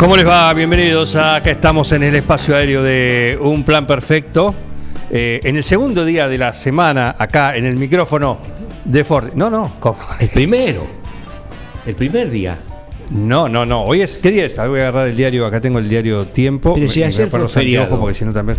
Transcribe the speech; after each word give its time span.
¿Cómo 0.00 0.16
les 0.16 0.26
va? 0.26 0.50
Bienvenidos. 0.54 1.14
Acá 1.14 1.50
estamos 1.50 1.92
en 1.92 2.02
el 2.02 2.14
espacio 2.14 2.56
aéreo 2.56 2.82
de 2.82 3.36
Un 3.38 3.64
Plan 3.64 3.86
Perfecto. 3.86 4.54
Eh, 5.10 5.40
en 5.44 5.56
el 5.56 5.62
segundo 5.62 6.06
día 6.06 6.26
de 6.26 6.38
la 6.38 6.54
semana, 6.54 7.14
acá 7.18 7.54
en 7.54 7.66
el 7.66 7.76
micrófono 7.76 8.38
de 8.84 9.04
Ford. 9.04 9.34
No, 9.34 9.50
no. 9.50 9.74
¿cómo? 9.78 9.98
El 10.18 10.28
primero. 10.28 10.86
El 11.84 11.94
primer 11.96 12.30
día. 12.30 12.56
No, 13.10 13.46
no, 13.48 13.66
no. 13.66 13.82
Hoy 13.84 14.00
es. 14.00 14.16
¿Qué 14.16 14.30
día 14.30 14.46
es? 14.46 14.58
Ahora 14.58 14.70
voy 14.70 14.80
a 14.80 14.82
agarrar 14.88 15.08
el 15.08 15.16
diario. 15.16 15.44
Acá 15.44 15.60
tengo 15.60 15.78
el 15.78 15.88
diario 15.88 16.24
Tiempo. 16.26 16.72
Pero 16.74 16.88
si 16.88 17.00
Me- 17.00 17.06
ayer 17.06 17.26
me 17.26 17.30
fue 17.30 17.48
feriado. 17.48 18.00
Porque 18.00 18.14
si 18.14 18.24
no 18.24 18.32
también. 18.32 18.56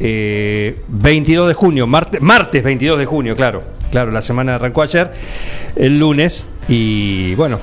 Eh, 0.00 0.80
22 0.88 1.46
de 1.48 1.54
junio, 1.54 1.86
martes, 1.86 2.20
martes 2.20 2.64
22 2.64 2.98
de 2.98 3.06
junio, 3.06 3.36
claro. 3.36 3.62
Claro, 3.92 4.10
la 4.10 4.22
semana 4.22 4.56
arrancó 4.56 4.82
ayer, 4.82 5.10
el 5.76 5.98
lunes. 5.98 6.46
Y 6.68 7.34
bueno, 7.36 7.58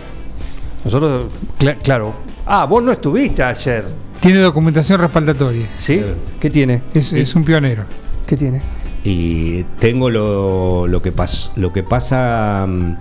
nosotros, 0.84 1.28
cla- 1.60 1.78
claro. 1.82 2.14
Ah, 2.46 2.66
vos 2.66 2.84
no 2.84 2.92
estuviste 2.92 3.44
ayer. 3.44 3.84
Tiene 4.20 4.40
documentación 4.40 5.00
respaldatoria. 5.02 5.68
¿Sí? 5.76 6.02
¿Qué 6.40 6.50
tiene? 6.50 6.82
Es, 6.94 7.14
es 7.14 7.36
un 7.36 7.44
pionero. 7.44 7.84
¿Qué 8.26 8.36
tiene? 8.38 8.62
Y 9.04 9.64
tengo 9.80 10.10
lo, 10.10 10.88
lo, 10.88 11.02
que, 11.02 11.14
pas- 11.14 11.52
lo 11.56 11.72
que 11.74 11.84
pasa 11.84 12.66
mm, 12.68 12.96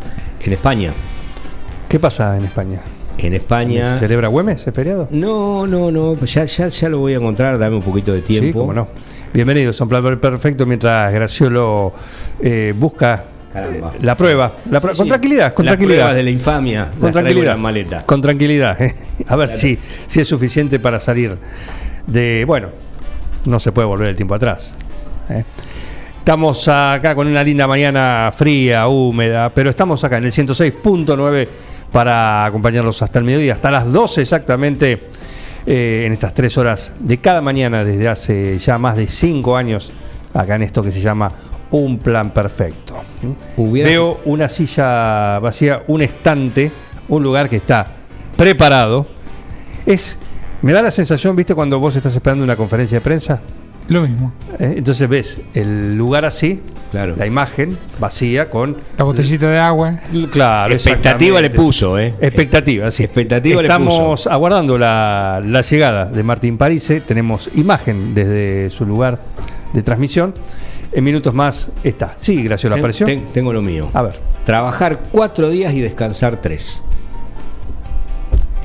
en 0.45 0.53
España. 0.53 0.93
¿Qué 1.89 1.99
pasa 1.99 2.37
en 2.37 2.45
España? 2.45 2.81
En 3.19 3.33
España. 3.35 3.95
¿Se 3.95 4.01
celebra 4.01 4.29
Güemes 4.29 4.61
ese 4.61 4.73
feriado? 4.73 5.09
No, 5.11 5.67
no, 5.67 5.91
no. 5.91 6.15
Ya, 6.25 6.45
ya, 6.45 6.69
ya 6.69 6.89
lo 6.89 6.99
voy 6.99 7.15
a 7.15 7.17
encontrar. 7.17 7.59
Dame 7.59 7.77
un 7.77 7.83
poquito 7.83 8.13
de 8.13 8.23
tiempo. 8.23 8.47
Sí, 8.47 8.53
cómo 8.53 8.73
no. 8.75 8.89
Bienvenidos 9.33 9.81
a 9.81 9.85
un 9.85 9.91
plan 9.91 10.21
perfecto 10.21 10.65
mientras 10.67 11.13
Graciolo 11.13 11.93
eh, 12.41 12.75
busca 12.77 13.25
Caramba. 13.55 13.93
la 14.03 14.17
prueba. 14.17 14.53
La 14.71 14.81
prue- 14.83 14.91
Sí, 14.91 14.97
con 14.99 15.05
sí. 15.07 15.09
tranquilidad, 15.09 15.55
con 15.55 15.65
Las 15.65 15.77
tranquilidad. 15.79 16.15
de 16.15 16.23
la 16.23 16.31
infamia. 16.31 16.91
con 16.91 17.05
las 17.05 17.13
tranquilidad. 17.13 17.57
maleta. 17.57 18.05
Con 18.05 18.21
tranquilidad. 18.21 18.83
eh. 18.83 18.95
A 19.29 19.37
ver 19.37 19.49
si, 19.51 19.79
si 20.09 20.21
es 20.21 20.29
suficiente 20.29 20.79
para 20.81 21.01
salir 21.01 21.39
de. 22.07 22.45
Bueno, 22.47 22.69
no 23.47 23.59
se 23.59 23.73
puede 23.73 23.87
volver 23.87 24.09
el 24.09 24.17
tiempo 24.17 24.35
atrás. 24.35 24.77
eh. 25.31 25.45
Estamos 26.19 26.67
acá 26.69 27.15
con 27.15 27.27
una 27.29 27.43
linda 27.45 27.67
mañana 27.67 28.31
fría, 28.35 28.89
húmeda, 28.89 29.51
pero 29.55 29.69
estamos 29.71 30.03
acá 30.05 30.17
en 30.17 30.25
el 30.25 30.33
106.9 30.33 31.47
para 31.93 32.47
acompañarlos 32.47 33.03
hasta 33.03 33.19
el 33.19 33.27
mediodía, 33.27 33.53
hasta 33.55 33.71
las 33.71 33.93
12 33.93 34.23
exactamente, 34.23 35.01
eh, 35.67 36.05
en 36.07 36.13
estas 36.15 36.33
tres 36.33 36.57
horas 36.57 36.93
de 36.99 37.19
cada 37.19 37.43
mañana 37.43 37.85
desde 37.85 38.09
hace 38.09 38.59
ya 38.59 38.79
más 38.79 38.97
de 38.97 39.07
cinco 39.07 39.55
años, 39.57 39.93
acá 40.33 40.55
en 40.55 40.63
esto 40.63 40.83
que 40.83 40.93
se 40.93 41.03
llama 41.03 41.31
Un 41.75 41.99
Plan 41.99 42.31
Perfecto. 42.31 43.03
Hubiera- 43.57 43.89
Veo 43.91 44.21
una 44.27 44.49
silla 44.49 45.41
vacía, 45.41 45.83
un 45.89 46.03
estante, 46.03 46.71
un 47.09 47.21
lugar 47.23 47.49
que 47.49 47.57
está 47.57 47.87
preparado. 48.37 49.07
Es, 49.85 50.17
me 50.63 50.73
da 50.73 50.83
la 50.83 50.93
sensación, 50.93 51.35
viste, 51.35 51.53
cuando 51.55 51.81
vos 51.81 51.97
estás 51.97 52.15
esperando 52.15 52.45
una 52.45 52.55
conferencia 52.55 52.99
de 52.99 53.01
prensa, 53.01 53.41
Lo 53.89 54.03
mismo. 54.03 54.33
¿eh? 54.61 54.75
entonces 54.77 55.09
ves 55.09 55.41
el 55.53 55.97
lugar 55.97 56.25
así, 56.25 56.63
Claro. 56.93 57.17
la 57.17 57.27
imagen 57.27 57.77
vacía 57.99 58.49
con... 58.51 58.77
La 58.97 59.03
botellita 59.03 59.51
de 59.51 59.59
agua. 59.59 59.99
Claro, 60.31 60.73
Expectativa 60.75 61.41
le 61.41 61.51
puso, 61.51 61.99
¿eh? 61.99 62.15
Expectativa, 62.21 62.89
sí. 62.93 63.03
Expectativa 63.03 63.61
le 63.61 63.67
Estamos 63.67 64.29
aguardando 64.29 64.79
la, 64.79 65.43
la 65.45 65.63
llegada 65.63 66.05
de 66.07 66.23
Martín 66.23 66.57
Parise. 66.57 67.01
Tenemos 67.01 67.51
imagen 67.57 68.15
desde 68.15 68.71
su 68.71 68.87
lugar 68.87 69.19
de 69.73 69.83
transmisión. 69.83 70.35
En 70.95 71.03
minutos 71.05 71.35
más 71.35 71.71
está. 71.83 72.15
Sí, 72.17 72.43
Graciela, 72.45 72.77
apareció. 72.77 73.05
ten- 73.07 73.27
tengo 73.33 73.53
lo 73.53 73.61
mío. 73.63 73.91
A 73.95 74.03
ver. 74.03 74.15
Trabajar 74.45 74.99
cuatro 75.11 75.49
días 75.51 75.73
y 75.75 75.81
descansar 75.81 76.37
tres. 76.37 76.83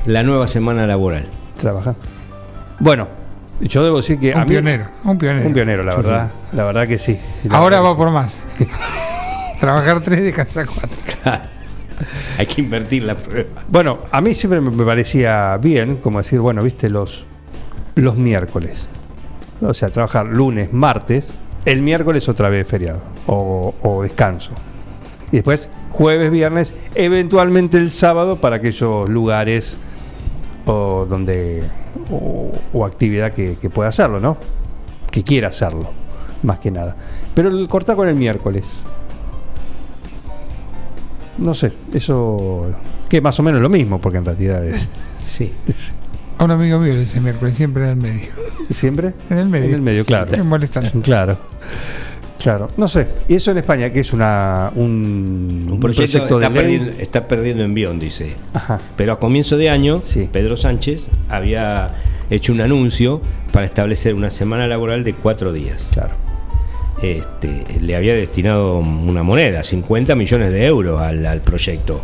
La 0.06 0.22
nueva 0.22 0.46
semana 0.46 0.86
laboral. 0.86 1.26
Trabaja. 1.60 1.94
Bueno, 2.78 3.08
yo 3.60 3.82
debo 3.84 3.98
decir 3.98 4.18
que 4.18 4.32
a 4.32 4.36
Un 4.38 4.42
mí- 4.44 4.48
pionero. 4.48 4.86
Un 5.04 5.18
pionero. 5.18 5.46
Un 5.46 5.52
pionero, 5.52 5.82
la 5.82 5.92
Sí, 5.92 5.96
verdad. 5.98 6.30
La 6.52 6.64
verdad 6.64 6.86
que 6.88 6.98
sí. 6.98 7.18
La 7.44 7.58
Ahora 7.58 7.80
va 7.80 7.96
por 7.96 8.10
más. 8.10 8.38
Trabajar 9.60 10.00
tres, 10.00 10.22
descansar 10.22 10.66
cuatro. 10.66 10.96
Hay 12.38 12.46
que 12.46 12.62
invertir 12.62 13.02
la 13.02 13.14
prueba. 13.14 13.62
Bueno, 13.68 13.98
a 14.10 14.20
mí 14.22 14.34
siempre 14.34 14.60
me 14.62 14.70
me 14.70 14.84
parecía 14.84 15.58
bien, 15.58 15.96
como 15.96 16.18
decir, 16.18 16.40
bueno, 16.40 16.62
viste, 16.62 16.88
los, 16.88 17.26
los 17.96 18.16
miércoles. 18.16 18.88
O 19.60 19.74
sea, 19.74 19.90
trabajar 19.90 20.24
lunes, 20.26 20.72
martes, 20.72 21.32
el 21.64 21.82
miércoles 21.82 22.28
otra 22.28 22.48
vez 22.48 22.66
feriado 22.66 23.00
o, 23.26 23.74
o 23.82 24.02
descanso. 24.02 24.52
Y 25.32 25.36
después 25.36 25.70
jueves, 25.90 26.30
viernes, 26.30 26.74
eventualmente 26.94 27.78
el 27.78 27.90
sábado 27.90 28.40
para 28.40 28.56
aquellos 28.56 29.08
lugares 29.08 29.78
o 30.66 31.06
donde 31.08 31.62
o, 32.10 32.50
o 32.72 32.84
actividad 32.84 33.32
que, 33.32 33.56
que 33.56 33.70
pueda 33.70 33.88
hacerlo, 33.88 34.20
¿no? 34.20 34.36
Que 35.10 35.22
quiera 35.22 35.48
hacerlo, 35.48 35.90
más 36.42 36.58
que 36.58 36.70
nada. 36.70 36.96
Pero 37.34 37.48
el 37.48 37.68
cortar 37.68 37.96
con 37.96 38.08
el 38.08 38.14
miércoles. 38.14 38.64
No 41.38 41.54
sé, 41.54 41.72
eso 41.94 42.70
que 43.08 43.20
más 43.20 43.38
o 43.40 43.42
menos 43.42 43.62
lo 43.62 43.68
mismo, 43.68 44.00
porque 44.00 44.18
en 44.18 44.24
realidad 44.24 44.64
es 44.66 44.88
Sí. 45.22 45.52
A 46.40 46.44
un 46.44 46.52
amigo 46.52 46.78
mío 46.78 46.94
le 46.94 47.00
dice 47.00 47.20
miércoles, 47.20 47.54
siempre 47.54 47.82
en 47.82 47.88
el 47.90 47.96
medio. 47.96 48.28
siempre 48.70 49.12
En 49.28 49.36
el 49.38 49.46
medio. 49.50 49.66
En 49.66 49.74
el 49.74 49.82
medio, 49.82 50.04
claro. 50.06 50.32
Me 50.32 50.42
molestan. 50.42 50.88
Claro. 51.02 51.36
Claro, 52.42 52.68
no 52.78 52.88
sé. 52.88 53.06
Y 53.28 53.34
eso 53.34 53.50
en 53.50 53.58
España, 53.58 53.90
que 53.92 54.00
es 54.00 54.14
una 54.14 54.72
un, 54.74 55.68
Un 55.70 55.78
proyecto, 55.80 56.38
de 56.38 56.46
está, 56.46 56.48
ley. 56.48 56.62
perdiendo, 56.62 56.90
está 56.98 57.24
perdiendo 57.26 57.62
envión, 57.62 57.98
dice. 58.00 58.32
Ajá. 58.54 58.80
Pero 58.96 59.12
a 59.12 59.18
comienzo 59.18 59.58
de 59.58 59.68
año, 59.68 60.00
Sí. 60.02 60.30
Pedro 60.32 60.56
Sánchez 60.56 61.10
había 61.28 61.90
hecho 62.30 62.54
un 62.54 62.62
anuncio 62.62 63.20
para 63.52 63.66
establecer 63.66 64.14
una 64.14 64.30
semana 64.30 64.66
laboral 64.66 65.04
de 65.04 65.12
cuatro 65.12 65.52
días. 65.52 65.90
Claro. 65.92 66.14
Este, 67.02 67.64
le 67.82 67.96
había 67.96 68.14
destinado 68.14 68.78
una 68.78 69.22
moneda, 69.22 69.62
50 69.62 70.14
millones 70.14 70.50
de 70.54 70.64
euros 70.64 71.02
al, 71.02 71.26
al 71.26 71.42
proyecto. 71.42 72.00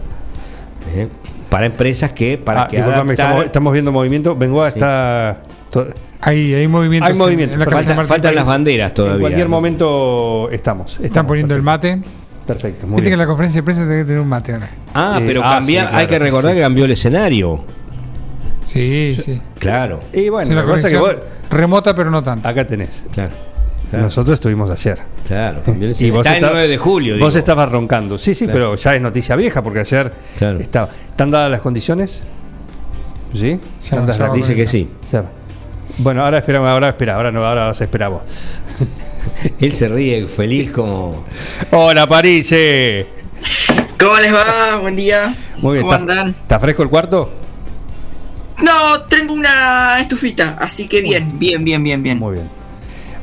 ¿Eh? 0.94 1.08
Para 1.50 1.66
empresas 1.66 2.10
que, 2.12 2.38
para 2.38 2.62
Ah, 2.64 2.68
que 2.68 2.78
estamos, 2.78 3.44
estamos 3.44 3.72
viendo 3.72 3.92
movimiento. 3.92 4.34
Bengoa 4.36 4.70
Sí. 4.70 4.78
está. 4.78 5.38
to- 5.70 5.86
Hay, 6.20 6.54
hay 6.54 6.66
movimientos. 6.68 7.08
Hay 7.20 7.34
en- 7.34 7.58
la 7.58 7.66
Falta- 7.66 8.04
faltan 8.04 8.34
las 8.34 8.46
banderas 8.46 8.92
todavía. 8.94 9.14
en 9.16 9.20
cualquier 9.20 9.48
momento 9.48 10.48
estamos. 10.50 10.98
Están 11.00 11.26
poniendo 11.26 11.54
el 11.54 11.62
mate. 11.62 12.00
Perfecto, 12.46 12.86
muy 12.86 12.96
Viste 12.96 13.10
que 13.10 13.14
en 13.14 13.18
la 13.18 13.26
conferencia 13.26 13.60
de 13.60 13.64
prensa 13.64 13.82
tiene 13.82 13.98
que 13.98 14.04
tener 14.04 14.20
un 14.20 14.28
mate 14.28 14.52
ahora. 14.54 14.70
Ah, 14.94 15.18
Eh, 15.20 15.24
pero 15.26 15.42
ah, 15.44 15.56
cambia, 15.58 15.80
sí, 15.82 15.86
claro, 15.88 15.98
hay 15.98 16.06
que 16.06 16.18
recordar 16.18 16.52
sí. 16.52 16.56
que 16.56 16.62
cambió 16.62 16.84
el 16.84 16.90
escenario. 16.92 17.64
Sí, 18.64 19.16
sí. 19.22 19.40
Claro, 19.58 20.00
Y 20.12 20.28
bueno, 20.28 20.48
que 20.88 20.96
vos- 20.96 21.16
remota, 21.50 21.94
pero 21.94 22.10
no 22.10 22.22
tanto. 22.22 22.48
acá 22.48 22.66
tenés. 22.66 23.04
claro. 23.12 23.32
Claro, 23.90 24.04
Nosotros 24.06 24.34
estuvimos 24.34 24.68
ayer. 24.70 24.98
claro, 25.26 25.62
cambió 25.64 25.88
el 25.88 25.94
Y 26.02 26.10
vos 26.10 26.20
Está 26.20 26.30
el 26.30 26.36
estabas- 26.36 26.54
9 26.56 26.68
de 26.68 26.76
julio. 26.78 27.14
Vos 27.18 27.34
digo. 27.34 27.38
estabas 27.38 27.70
roncando. 27.70 28.18
Sí, 28.18 28.34
sí, 28.34 28.44
Claro. 28.44 28.52
pero 28.52 28.74
ya 28.76 28.94
es 28.96 29.00
noticia 29.02 29.36
vieja 29.36 29.62
porque 29.62 29.80
ayer 29.80 30.12
Claro. 30.38 30.58
estaba. 30.58 30.88
¿Están 31.10 31.30
dadas 31.30 31.50
las 31.50 31.60
condiciones? 31.60 32.22
¿Sí? 33.32 33.50
Ya, 33.50 33.56
¿Están 33.82 34.00
dadas 34.06 34.18
ya 34.18 34.22
las- 34.24 34.32
va 34.32 34.36
Dice 34.36 34.56
que 34.56 34.66
sí. 34.66 34.88
Ya. 35.12 35.24
Bueno, 35.98 36.24
ahora 36.24 36.38
esperamos, 36.38 36.68
ahora 36.68 36.88
espera, 36.88 37.14
ahora 37.14 37.30
no, 37.30 37.46
ahora 37.46 37.66
vas 37.68 37.80
a 37.80 37.84
esperar 37.84 38.10
vos. 38.10 38.22
Él 39.60 39.72
se 39.72 39.88
ríe 39.88 40.26
feliz 40.26 40.72
como. 40.72 41.24
Hola, 41.70 42.06
París. 42.08 42.48
eh. 42.52 43.06
¿Cómo 43.98 44.16
les 44.18 44.34
va? 44.34 44.78
Buen 44.80 44.96
día. 44.96 45.34
Muy 45.62 45.74
bien. 45.74 45.82
¿Cómo 45.84 45.94
¿Está, 45.94 46.12
andan? 46.12 46.28
está 46.30 46.58
fresco 46.58 46.82
el 46.82 46.88
cuarto? 46.90 47.30
No, 48.62 49.02
tengo 49.02 49.32
una 49.34 50.00
estufita, 50.00 50.56
así 50.60 50.88
que 50.88 51.00
bien, 51.02 51.28
bien, 51.38 51.62
bien, 51.62 51.82
bien, 51.84 52.02
bien. 52.02 52.18
Muy 52.18 52.34
bien. 52.34 52.48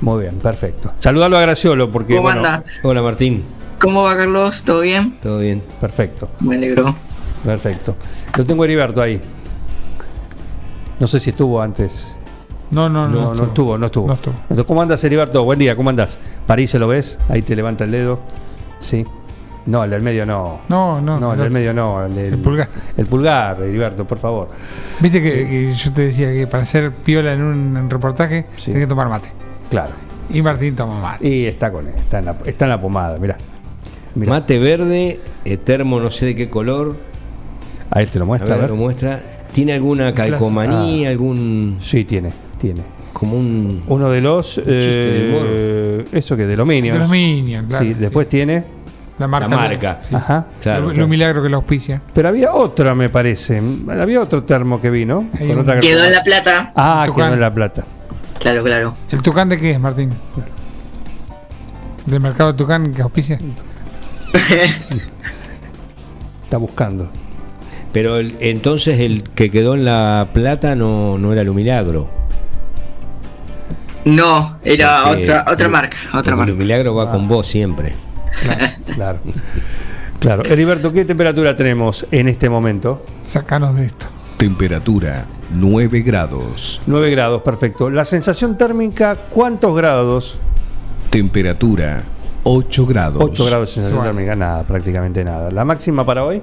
Muy 0.01 0.21
bien, 0.23 0.35
perfecto. 0.39 0.93
Saludalo 0.97 1.37
a 1.37 1.41
Graciolo 1.41 1.91
porque. 1.91 2.13
¿Cómo 2.15 2.23
bueno, 2.23 2.39
anda? 2.39 2.63
Hola 2.83 3.01
Martín, 3.01 3.43
¿Cómo 3.79 4.03
va 4.03 4.15
Carlos? 4.15 4.63
¿Todo 4.63 4.81
bien? 4.81 5.17
¿todo 5.21 5.39
bien? 5.39 5.61
Perfecto, 5.81 6.29
Me 6.41 6.55
alegro. 6.55 6.95
perfecto. 7.43 7.95
Lo 8.37 8.45
tengo 8.45 8.63
a 8.63 8.65
Heriberto 8.65 9.01
ahí. 9.01 9.19
No 10.99 11.07
sé 11.07 11.19
si 11.19 11.31
estuvo 11.31 11.61
antes. 11.61 12.07
No, 12.71 12.89
no, 12.89 13.07
no. 13.07 13.21
No, 13.21 13.33
no 13.35 13.43
estuvo, 13.43 13.77
no 13.77 13.85
estuvo. 13.85 14.07
No 14.07 14.13
estuvo. 14.13 14.33
Entonces, 14.43 14.65
¿Cómo 14.65 14.81
andas, 14.81 15.03
Heriberto? 15.03 15.43
Buen 15.43 15.59
día, 15.59 15.75
¿cómo 15.75 15.89
andas? 15.89 16.17
París, 16.47 16.71
¿se 16.71 16.79
lo 16.79 16.87
ves? 16.87 17.17
Ahí 17.29 17.41
te 17.41 17.55
levanta 17.55 17.83
el 17.83 17.91
dedo. 17.91 18.19
Sí. 18.79 19.05
No, 19.65 19.83
el 19.83 19.91
del 19.91 20.01
medio 20.01 20.25
no. 20.25 20.59
No, 20.69 20.99
no, 20.99 21.19
No, 21.19 21.33
el 21.33 21.39
el 21.39 21.43
del 21.43 21.51
medio 21.53 21.73
no. 21.73 22.05
El, 22.05 22.15
del- 22.15 22.33
El 22.33 22.39
pulgar. 22.39 22.67
El 22.97 23.05
pulgar, 23.05 23.61
Heriberto, 23.61 24.05
por 24.05 24.17
favor. 24.17 24.47
Viste 24.99 25.21
que, 25.21 25.47
que 25.47 25.73
yo 25.73 25.93
te 25.93 26.01
decía 26.03 26.31
que 26.33 26.47
para 26.47 26.63
hacer 26.63 26.91
piola 26.91 27.33
en 27.33 27.41
un 27.43 27.77
en 27.77 27.89
reportaje 27.89 28.45
Sí. 28.57 28.65
tienes 28.65 28.83
que 28.83 28.87
tomar 28.87 29.07
mate. 29.09 29.31
Claro. 29.73 29.91
Y 30.31 30.41
Martín 30.41 30.75
toma 30.75 30.99
mate. 31.01 31.27
Y 31.27 31.45
está 31.45 31.71
con 31.71 31.87
está 31.87 32.19
en 32.19 32.25
la, 32.25 32.35
está 32.45 32.65
en 32.65 32.69
la 32.69 32.79
pomada, 32.79 33.17
mirá. 33.17 33.37
Mirá. 34.15 34.29
Mate 34.31 34.59
verde, 34.59 35.19
termo 35.65 35.99
no 35.99 36.09
sé 36.11 36.27
de 36.27 36.35
qué 36.35 36.49
color, 36.49 36.95
Ahí 37.89 38.05
te 38.07 38.17
lo 38.19 38.23
a 38.25 38.27
muestra, 38.27 38.49
a 38.55 38.57
ver, 38.57 38.61
ver. 38.61 38.69
lo 38.69 38.75
muestra. 38.77 39.21
¿Tiene 39.51 39.73
alguna 39.73 40.13
calcomanía, 40.13 41.07
Ah. 41.09 41.11
algún 41.11 41.77
Sí, 41.81 42.05
tiene, 42.05 42.31
tiene. 42.59 42.81
como 43.11 43.35
un 43.37 43.83
Uno 43.87 44.09
de 44.09 44.21
los. 44.21 44.55
de 44.57 44.63
eh, 44.65 46.05
eso 46.11 46.35
que 46.37 46.45
de 46.45 46.53
aluminio. 46.53 46.93
De 46.93 46.99
los 46.99 47.09
Minions, 47.09 47.67
claro. 47.67 47.85
sí, 47.85 47.93
después 47.93 48.27
tiene. 48.29 48.63
La 49.19 49.27
marca. 49.27 49.47
La 49.47 49.55
marca. 49.55 49.99
Sí. 50.01 50.15
Ajá. 50.15 50.47
Claro, 50.61 50.81
lo, 50.81 50.85
claro. 50.87 51.01
lo 51.01 51.07
milagro 51.07 51.43
que 51.43 51.49
lo 51.49 51.57
auspicia. 51.57 52.01
Pero 52.13 52.29
había 52.29 52.51
otra, 52.53 52.95
me 52.95 53.09
parece. 53.09 53.61
Había 53.89 54.21
otro 54.21 54.43
termo 54.43 54.81
que 54.81 54.89
vino. 54.89 55.29
Con 55.37 55.51
un- 55.51 55.59
otra 55.59 55.79
Quedó 55.79 56.03
en 56.03 56.13
La 56.13 56.23
Plata. 56.23 56.71
Ah, 56.75 57.03
Tucán. 57.05 57.25
quedó 57.25 57.33
en 57.35 57.39
La 57.41 57.53
Plata. 57.53 57.83
Claro, 58.43 58.63
claro. 58.63 58.95
¿El 59.09 59.21
Tucán 59.23 59.49
de 59.49 59.57
qué 59.57 59.71
es, 59.71 59.79
Martín? 59.79 60.11
¿Del 62.05 62.19
mercado 62.19 62.51
de 62.51 62.57
Tucán 62.57 62.93
que 62.93 63.01
auspicia? 63.01 63.39
Está 66.43 66.57
buscando. 66.57 67.09
Pero 67.91 68.17
el- 68.17 68.35
entonces 68.39 68.99
el 68.99 69.23
que 69.23 69.49
quedó 69.49 69.73
en 69.75 69.85
la 69.85 70.27
plata 70.33 70.75
no, 70.75 71.17
no 71.17 71.31
era 71.33 71.43
lo 71.43 71.53
milagro. 71.53 72.09
No, 74.05 74.57
era 74.63 75.03
Porque 75.05 75.23
otra 75.23 75.45
otra 75.49 75.69
marca, 75.69 75.97
otra 76.13 76.35
marca. 76.35 76.53
milagro 76.53 76.93
va 76.95 77.09
con 77.11 77.27
vos 77.27 77.47
siempre. 77.47 77.93
Claro. 78.95 79.19
Claro. 80.19 80.43
Heriberto, 80.45 80.91
¿qué 80.93 81.05
temperatura 81.05 81.55
tenemos 81.55 82.05
en 82.11 82.27
este 82.27 82.49
momento? 82.49 83.05
Sacanos 83.23 83.75
de 83.75 83.85
esto. 83.85 84.07
Temperatura 84.37 85.25
9 85.53 86.01
grados. 86.01 86.81
9 86.88 87.11
grados, 87.11 87.41
perfecto. 87.41 87.89
La 87.89 88.05
sensación 88.05 88.57
térmica, 88.57 89.15
¿cuántos 89.29 89.75
grados? 89.75 90.39
Temperatura 91.09 92.03
8 92.44 92.85
grados. 92.85 93.21
8 93.23 93.45
grados 93.45 93.69
de 93.69 93.73
sensación 93.73 94.00
Bueno. 94.00 94.13
térmica, 94.15 94.35
nada, 94.35 94.63
prácticamente 94.63 95.23
nada. 95.23 95.51
¿La 95.51 95.63
máxima 95.63 96.05
para 96.05 96.23
hoy? 96.25 96.41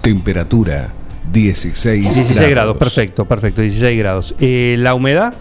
Temperatura 0.00 0.92
16, 1.32 2.02
16 2.02 2.50
grados, 2.50 2.76
perfecto, 2.76 3.24
perfecto, 3.24 3.62
16 3.62 3.98
grados. 3.98 4.34
Eh, 4.40 4.76
¿La 4.78 4.94
humedad? 4.94 5.32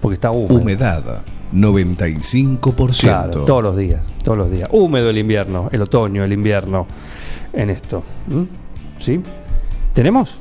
Porque 0.00 0.14
está 0.14 0.32
húmedo. 0.32 0.54
Humedad 0.56 1.22
95%. 1.54 3.00
Claro, 3.00 3.44
todos 3.44 3.62
los 3.62 3.76
días, 3.76 4.00
todos 4.24 4.36
los 4.36 4.50
días. 4.50 4.68
Húmedo 4.72 5.10
el 5.10 5.18
invierno, 5.18 5.68
el 5.72 5.82
otoño, 5.82 6.24
el 6.24 6.32
invierno 6.32 6.86
en 7.52 7.70
esto. 7.70 8.02
¿Mm? 8.26 8.42
¿Sí? 8.98 9.20
¿Tenemos? 9.94 10.36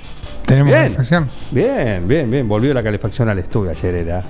Tenemos 0.45 0.71
Bien. 0.71 0.83
calefacción. 0.83 1.27
Bien, 1.51 2.07
bien, 2.07 2.29
bien. 2.29 2.47
Volvió 2.47 2.73
la 2.73 2.83
calefacción 2.83 3.29
al 3.29 3.39
estudio 3.39 3.71
ayer. 3.71 3.95
Era, 3.95 4.23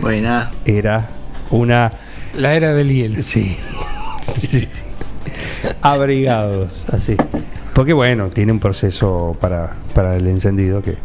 Buena. 0.00 0.50
era 0.64 1.08
una. 1.50 1.90
La 2.36 2.54
era 2.54 2.74
del 2.74 2.92
hielo. 2.92 3.22
Sí. 3.22 3.56
sí, 4.22 4.46
sí. 4.46 4.68
Abrigados, 5.82 6.86
así. 6.90 7.16
Porque 7.72 7.92
bueno, 7.92 8.28
tiene 8.28 8.52
un 8.52 8.60
proceso 8.60 9.36
para, 9.40 9.74
para 9.94 10.16
el 10.16 10.26
encendido 10.28 10.80
que, 10.82 10.96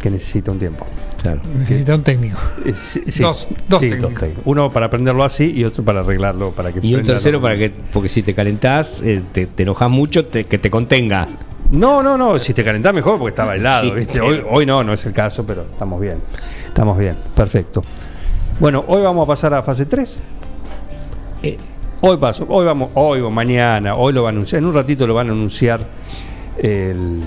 que 0.00 0.10
necesita 0.10 0.50
un 0.50 0.58
tiempo. 0.58 0.86
Claro. 1.22 1.40
Necesita 1.58 1.94
un 1.94 2.02
técnico. 2.02 2.38
Eh, 2.64 2.72
sí, 2.74 3.02
sí. 3.08 3.22
Dos- 3.22 3.48
dos 3.68 3.80
Sí, 3.80 3.90
técnicos. 3.90 4.14
técnicos. 4.14 4.42
Uno 4.46 4.72
para 4.72 4.88
prenderlo 4.88 5.22
así 5.24 5.52
y 5.54 5.64
otro 5.64 5.84
para 5.84 6.00
arreglarlo 6.00 6.52
para 6.52 6.72
que 6.72 6.80
Y 6.86 6.94
un 6.94 7.04
tercero 7.04 7.42
para 7.42 7.56
que, 7.58 7.70
porque 7.92 8.08
si 8.08 8.22
te 8.22 8.34
calentás, 8.34 9.02
eh, 9.02 9.20
te, 9.32 9.46
te 9.46 9.62
enojas 9.64 9.90
mucho, 9.90 10.24
te- 10.26 10.44
que 10.44 10.58
te 10.58 10.70
contenga. 10.70 11.28
No, 11.70 12.02
no, 12.02 12.18
no, 12.18 12.38
si 12.38 12.52
te 12.52 12.64
calentás 12.64 12.92
mejor 12.92 13.18
porque 13.18 13.30
estaba 13.30 13.54
helado, 13.54 13.84
Sí. 13.84 13.90
¿viste? 13.92 14.20
Hoy, 14.20 14.42
hoy 14.48 14.66
no, 14.66 14.82
no 14.82 14.92
es 14.92 15.06
el 15.06 15.12
caso, 15.12 15.44
pero 15.46 15.62
estamos 15.70 16.00
bien. 16.00 16.20
Estamos 16.66 16.98
bien, 16.98 17.16
perfecto. 17.34 17.82
Bueno, 18.58 18.84
hoy 18.88 19.02
vamos 19.02 19.24
a 19.24 19.26
pasar 19.28 19.54
a 19.54 19.62
fase 19.62 19.86
3. 19.86 20.16
Eh, 21.42 21.58
Hoy 22.02 22.16
paso, 22.16 22.46
hoy 22.48 22.64
vamos, 22.64 22.90
hoy 22.94 23.20
o 23.20 23.30
mañana, 23.30 23.94
hoy 23.94 24.14
lo 24.14 24.22
van 24.22 24.34
a 24.34 24.38
anunciar, 24.38 24.60
en 24.62 24.66
un 24.68 24.74
ratito 24.74 25.06
lo 25.06 25.12
van 25.12 25.28
a 25.28 25.32
anunciar 25.32 25.80
el, 26.56 27.20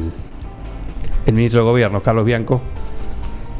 el 1.27 1.33
ministro 1.33 1.59
de 1.59 1.65
Gobierno, 1.67 2.01
Carlos 2.01 2.25
Bianco, 2.25 2.59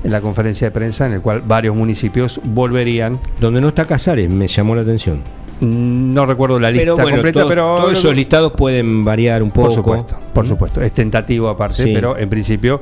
en 0.03 0.11
la 0.11 0.21
conferencia 0.21 0.65
de 0.67 0.71
prensa, 0.71 1.05
en 1.05 1.13
el 1.13 1.21
cual 1.21 1.43
varios 1.45 1.75
municipios 1.75 2.41
volverían. 2.43 3.19
donde 3.39 3.61
no 3.61 3.67
está 3.67 3.85
Casares, 3.85 4.27
me 4.27 4.47
llamó 4.47 4.73
la 4.73 4.81
atención. 4.81 5.21
Mm, 5.63 6.11
No 6.13 6.25
recuerdo 6.25 6.59
la 6.59 6.69
lista 6.71 6.83
Pero 6.83 6.95
bueno, 6.95 7.09
completa, 7.11 7.39
todo- 7.41 7.49
pero 7.49 7.75
todos 7.77 7.91
esos 7.93 8.15
listados 8.15 8.51
pueden 8.51 9.03
variar 9.05 9.41
un 9.41 9.49
poco. 9.49 9.63
Por 9.67 9.71
supuesto, 9.75 10.17
por 10.33 10.47
supuesto. 10.47 10.81
Es 10.81 10.91
tentativo 10.91 11.47
aparte, 11.49 11.83
Sí. 11.83 11.91
pero 11.93 12.17
en 12.17 12.29
principio, 12.29 12.81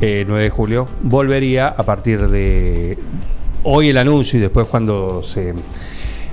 eh, 0.00 0.24
9 0.26 0.44
de 0.44 0.50
julio, 0.50 0.86
volvería 1.02 1.68
a 1.68 1.82
partir 1.84 2.28
de 2.28 2.98
hoy 3.64 3.88
el 3.90 3.98
anuncio 3.98 4.38
y 4.38 4.42
después 4.42 4.66
cuando 4.66 5.22
se, 5.22 5.54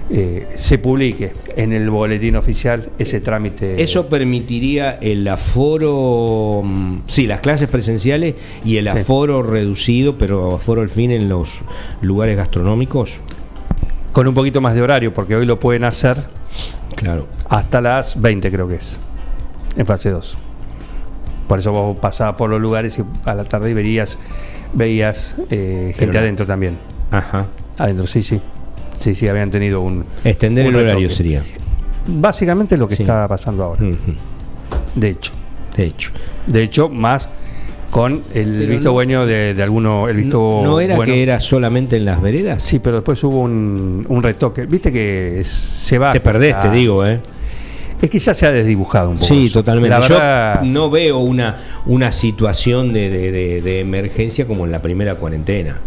eh, 0.10 0.48
se 0.56 0.80
publique 0.80 1.34
en 1.56 1.72
el 1.74 1.90
boletín 1.92 2.36
oficial 2.36 2.90
ese 2.98 3.22
trámite. 3.22 3.82
Eso 3.82 4.08
permitiría 4.08 4.98
el 5.02 5.28
aforo, 5.28 6.62
mm, 6.64 7.02
sí, 7.06 7.28
las 7.28 7.42
clases 7.42 7.70
presenciales 7.70 8.34
y 8.66 8.78
el 8.78 8.86
Sí. 8.90 8.98
aforo 9.00 9.44
reducido, 9.44 10.18
pero 10.18 10.56
aforo 10.56 10.82
al 10.82 10.90
fin 10.90 11.12
en 11.12 11.30
los 11.30 11.60
lugares 12.02 12.38
gastronómicos. 12.38 13.20
Con 14.12 14.28
un 14.28 14.34
poquito 14.34 14.60
más 14.62 14.76
de 14.76 14.82
horario, 14.82 15.14
porque 15.14 15.36
hoy 15.36 15.46
lo 15.46 15.60
pueden 15.60 15.84
hacer 15.84 16.18
Claro. 16.96 17.28
hasta 17.50 17.80
las 17.82 18.20
20, 18.20 18.52
creo 18.52 18.68
que 18.68 18.76
es, 18.76 19.00
en 19.78 19.86
fase 19.86 20.10
2. 20.10 20.38
Por 21.48 21.60
eso 21.60 21.72
vos 21.72 21.98
pasabas 21.98 22.36
por 22.36 22.50
los 22.50 22.60
lugares 22.62 22.98
y 23.00 23.04
a 23.28 23.34
la 23.34 23.44
tarde 23.44 23.72
y 23.72 23.74
verías, 23.74 24.18
veías 24.74 25.36
eh, 25.50 25.94
gente 25.98 26.18
no. 26.18 26.24
adentro 26.24 26.46
también. 26.46 26.78
Ajá. 27.12 27.46
Adentro, 27.78 28.06
sí, 28.08 28.22
sí. 28.24 28.40
Sí, 28.96 29.16
sí, 29.16 29.28
habían 29.28 29.50
tenido 29.50 29.82
un. 29.82 30.06
Extender 30.26 30.66
un 30.68 30.74
el 30.76 30.80
horario 30.82 30.96
retoque. 31.08 31.16
sería. 31.16 31.44
Básicamente 32.08 32.76
lo 32.78 32.88
que 32.88 32.96
Sí. 32.98 33.04
está 33.04 33.28
pasando 33.28 33.64
ahora. 33.64 33.82
De 34.96 35.10
hecho. 35.10 35.32
De 35.76 35.86
hecho. 35.86 36.12
De 36.48 36.64
hecho, 36.64 36.90
más 36.90 37.30
con 37.90 38.24
el 38.34 38.56
Pero 38.60 38.70
visto 38.70 38.90
no- 38.90 38.94
bueno 38.94 39.26
de, 39.26 39.54
de 39.54 39.64
alguno. 39.64 40.08
El 40.08 40.18
visto 40.18 40.62
¿No, 40.64 40.72
no 40.72 40.80
era 40.80 40.96
bueno. 40.96 41.12
que 41.14 41.24
era 41.24 41.40
solamente 41.40 41.98
en 41.98 42.06
las 42.06 42.22
veredas? 42.22 42.62
Sí, 42.62 42.80
pero 42.80 42.98
después 42.98 43.24
hubo 43.24 43.42
un, 43.42 44.06
un 44.08 44.24
retoque. 44.24 44.66
Viste 44.66 44.92
que 44.92 45.42
se 45.44 45.98
va. 45.98 46.12
Te 46.12 46.20
perdés, 46.20 46.60
te 46.60 46.70
digo, 46.70 47.06
¿eh? 47.06 47.20
Es 48.02 48.10
que 48.10 48.20
ya 48.20 48.34
se 48.34 48.46
ha 48.46 48.52
desdibujado 48.52 49.10
un 49.10 49.16
poco. 49.16 49.26
Sí, 49.28 49.48
eso. 49.48 49.60
totalmente. 49.60 49.90
La 49.90 50.00
verdad, 50.00 50.62
Yo 50.64 50.70
no 50.70 50.90
veo 50.90 51.18
una, 51.20 51.58
una 51.86 52.12
situación 52.14 52.94
de, 52.94 53.10
de- 53.10 53.32
de- 53.32 53.62
de 53.62 53.80
emergencia 53.82 54.46
como 54.48 54.66
en 54.66 54.72
la 54.72 54.82
primera 54.82 55.16
cuarentena. 55.16 55.80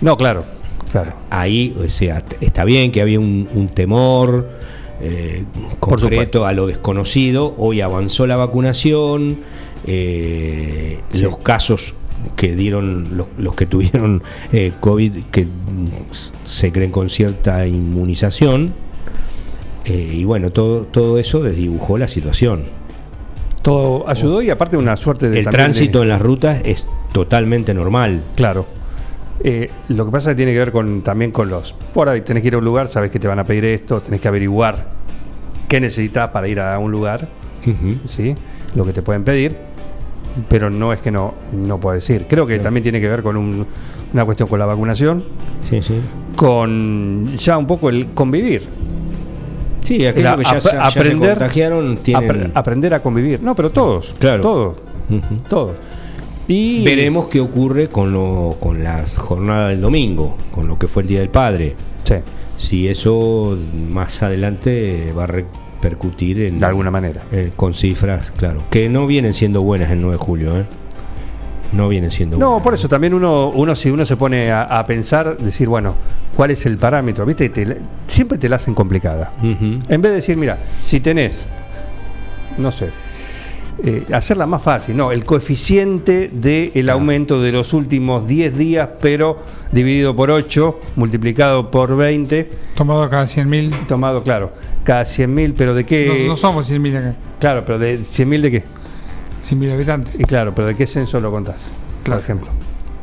no, 0.00 0.16
claro. 0.16 0.44
Claro. 0.92 1.12
Ahí, 1.30 1.74
o 1.82 1.88
sea, 1.88 2.22
está 2.42 2.64
bien 2.64 2.92
que 2.92 3.00
había 3.00 3.18
un, 3.18 3.48
un 3.54 3.68
temor 3.68 4.46
eh, 5.00 5.42
concreto 5.80 6.44
a 6.44 6.52
lo 6.52 6.66
desconocido. 6.66 7.54
Hoy 7.56 7.80
avanzó 7.80 8.26
la 8.26 8.36
vacunación. 8.36 9.38
Eh, 9.86 11.00
Sí. 11.12 11.22
Los 11.22 11.38
casos 11.38 11.94
que 12.36 12.54
dieron, 12.54 13.16
los, 13.16 13.26
los 13.38 13.54
que 13.54 13.66
tuvieron 13.66 14.22
eh, 14.52 14.72
COVID, 14.80 15.24
que 15.30 15.46
se 16.44 16.70
creen 16.72 16.90
con 16.90 17.08
cierta 17.08 17.66
inmunización. 17.66 18.72
eh, 19.84 20.10
y 20.14 20.24
bueno, 20.24 20.50
todo, 20.50 20.82
todo 20.82 21.18
eso 21.18 21.40
desdibujó 21.40 21.98
la 21.98 22.06
situación. 22.08 22.64
Todo 23.62 24.08
ayudó 24.08 24.42
y 24.42 24.50
aparte 24.50 24.76
una 24.76 24.96
suerte 24.96 25.28
de. 25.30 25.38
El 25.40 25.44
de- 25.46 25.50
tránsito 25.50 26.02
en 26.02 26.08
las 26.08 26.20
rutas 26.20 26.62
es 26.64 26.84
totalmente 27.12 27.74
normal. 27.74 28.20
Claro. 28.36 28.66
Eh, 29.44 29.70
lo 29.88 30.04
que 30.06 30.12
pasa 30.12 30.30
es 30.30 30.34
que 30.34 30.36
tiene 30.38 30.52
que 30.52 30.58
ver 30.58 30.72
con, 30.72 31.02
también 31.02 31.30
con 31.32 31.48
los. 31.50 31.72
Por 31.72 32.08
ahí 32.08 32.20
tenés 32.22 32.42
que 32.42 32.48
ir 32.48 32.54
a 32.54 32.58
un 32.58 32.64
lugar, 32.64 32.88
sabes 32.88 33.10
que 33.10 33.18
te 33.18 33.26
van 33.28 33.38
a 33.38 33.44
pedir 33.44 33.64
esto, 33.64 34.00
tenés 34.00 34.20
que 34.20 34.28
averiguar 34.28 34.88
qué 35.68 35.80
necesitas 35.80 36.30
para 36.30 36.46
ir 36.48 36.60
a 36.60 36.78
un 36.78 36.90
lugar. 36.92 37.28
¿sí? 38.06 38.34
Lo 38.74 38.84
que 38.84 38.92
te 38.92 39.02
pueden 39.02 39.22
pedir, 39.24 39.56
pero 40.48 40.70
no 40.70 40.92
es 40.92 41.00
que 41.00 41.10
no, 41.10 41.34
no 41.52 41.78
puedes 41.78 42.08
ir. 42.10 42.26
Creo 42.28 42.46
que 42.46 42.58
también 42.58 42.82
tiene 42.82 43.00
que 43.00 43.08
ver 43.08 43.22
con 43.22 43.36
un- 43.36 43.66
una 44.12 44.24
cuestión 44.24 44.48
con 44.48 44.58
la 44.58 44.66
vacunación, 44.66 45.24
Sí, 45.60 45.80
sí. 45.82 45.94
con 46.36 47.36
ya 47.38 47.56
un 47.58 47.66
poco 47.66 47.88
el 47.88 48.08
convivir. 48.14 48.62
Sí, 49.82 50.06
aquellos 50.06 50.30
La- 50.30 50.36
que 50.36 50.44
ya, 50.44 50.50
ap- 50.50 50.60
se- 50.60 50.72
ya 50.72 50.86
aprender- 50.86 51.30
contagiaron 51.30 51.96
tienen. 51.98 52.52
Aprender 52.54 52.94
a 52.94 53.00
convivir. 53.00 53.42
No, 53.42 53.54
pero 53.54 53.70
todos. 53.70 54.14
Claro. 54.18 54.40
Todos. 54.42 54.74
Todos. 55.48 55.72
Y 56.48 56.84
Veremos 56.84 57.26
qué 57.28 57.40
ocurre 57.40 57.88
con, 57.88 58.12
lo, 58.12 58.56
con 58.60 58.82
las 58.82 59.16
jornadas 59.16 59.70
del 59.70 59.80
domingo, 59.80 60.36
con 60.52 60.66
lo 60.68 60.78
que 60.78 60.86
fue 60.88 61.02
el 61.02 61.08
Día 61.08 61.20
del 61.20 61.28
Padre. 61.30 61.74
Sí, 62.04 62.14
Si 62.56 62.88
eso 62.88 63.56
más 63.90 64.22
adelante 64.22 65.12
va 65.16 65.24
a 65.24 65.26
repercutir 65.82 66.40
en, 66.42 66.60
de 66.60 66.66
alguna 66.66 66.90
manera. 66.90 67.22
eh, 67.32 67.50
con 67.56 67.74
cifras, 67.74 68.32
claro, 68.36 68.62
que 68.70 68.88
no 68.88 69.06
vienen 69.06 69.34
siendo 69.34 69.62
buenas 69.62 69.90
el 69.90 70.00
9 70.00 70.16
de 70.16 70.24
julio. 70.24 70.56
¿eh? 70.58 70.64
No 71.72 71.88
vienen 71.88 72.10
siendo 72.10 72.36
No, 72.38 72.46
buenas. 72.50 72.62
por 72.62 72.74
eso 72.74 72.88
también 72.88 73.14
uno, 73.14 73.48
uno 73.48 73.74
si 73.74 73.90
uno 73.90 74.04
se 74.04 74.16
pone 74.16 74.50
a, 74.52 74.62
a 74.62 74.84
pensar, 74.86 75.36
decir, 75.38 75.68
bueno, 75.68 75.94
¿cuál 76.36 76.50
es 76.52 76.64
el 76.66 76.76
parámetro? 76.76 77.26
¿Viste? 77.26 77.48
Te 77.48 77.78
siempre 78.06 78.38
te 78.38 78.48
la 78.48 78.56
hacen 78.56 78.74
complicada. 78.74 79.32
En 79.42 79.80
vez 79.88 80.12
de 80.12 80.16
decir, 80.16 80.36
mira, 80.36 80.58
si 80.82 81.00
tenés, 81.00 81.46
no 82.58 82.70
sé, 82.70 82.90
eh, 83.84 84.04
hacerla 84.12 84.46
más 84.46 84.62
fácil, 84.62 84.96
no, 84.96 85.10
el 85.12 85.24
coeficiente 85.24 86.28
del 86.32 86.90
aumento 86.90 87.40
de 87.40 87.50
los 87.52 87.72
últimos 87.72 88.28
10 88.28 88.56
días, 88.56 88.88
pero 89.00 89.38
dividido 89.72 90.14
por 90.14 90.30
8, 90.30 90.78
multiplicado 90.96 91.70
por 91.70 91.96
20, 91.96 92.50
Tomado 92.76 93.08
cada 93.08 93.24
100.000. 93.24 93.86
tomado, 93.86 94.22
claro, 94.22 94.52
cada 94.84 95.02
100.000, 95.02 95.54
pero 95.56 95.74
de 95.74 95.84
qué... 95.84 96.22
No, 96.22 96.28
no 96.28 96.36
somos 96.36 96.70
100.000 96.70 96.96
acá. 96.98 97.14
Claro, 97.38 97.64
pero 97.64 97.78
de 97.78 98.00
100.000 98.00 98.40
de 98.40 98.50
qué? 98.50 98.64
100.000 99.44 99.72
habitantes. 99.72 100.14
Y 100.18 100.24
claro, 100.24 100.54
pero 100.54 100.68
de 100.68 100.74
qué 100.74 100.86
censo 100.86 101.20
lo 101.20 101.30
contás, 101.30 101.62
Claro. 102.04 102.20
por 102.20 102.24
ejemplo. 102.24 102.50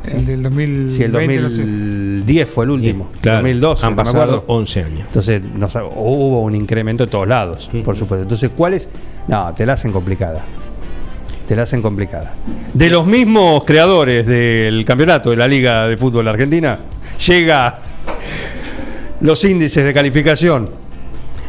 El 0.05 0.25
del 0.25 0.41
2020. 0.43 0.93
Si 0.95 1.03
el 1.03 1.11
no 1.11 1.19
sé. 1.19 1.61
2010 1.61 2.49
fue 2.49 2.63
el 2.65 2.71
último, 2.71 3.09
Claro, 3.21 3.39
2012, 3.39 3.85
han 3.85 3.91
no 3.91 3.95
me 3.95 4.03
pasado 4.03 4.23
acuerdo. 4.23 4.43
11 4.47 4.83
años. 4.83 5.01
Entonces, 5.01 5.41
no 5.43 5.67
hubo 5.97 6.41
un 6.41 6.55
incremento 6.55 7.05
de 7.05 7.11
todos 7.11 7.27
lados, 7.27 7.69
por 7.83 7.95
supuesto. 7.97 8.23
Entonces, 8.23 8.49
¿cuál 8.55 8.73
es? 8.75 8.89
No, 9.27 9.53
te 9.53 9.65
la 9.65 9.73
hacen 9.73 9.91
complicada. 9.91 10.43
Te 11.47 11.55
la 11.55 11.63
hacen 11.63 11.81
complicada. 11.81 12.33
De 12.73 12.89
los 12.89 13.05
mismos 13.05 13.63
creadores 13.65 14.25
del 14.25 14.85
campeonato 14.85 15.31
de 15.31 15.35
la 15.35 15.47
Liga 15.47 15.87
de 15.87 15.97
Fútbol 15.97 16.27
Argentina, 16.27 16.79
llega 17.27 17.79
los 19.21 19.43
índices 19.43 19.83
de 19.83 19.93
calificación 19.93 20.69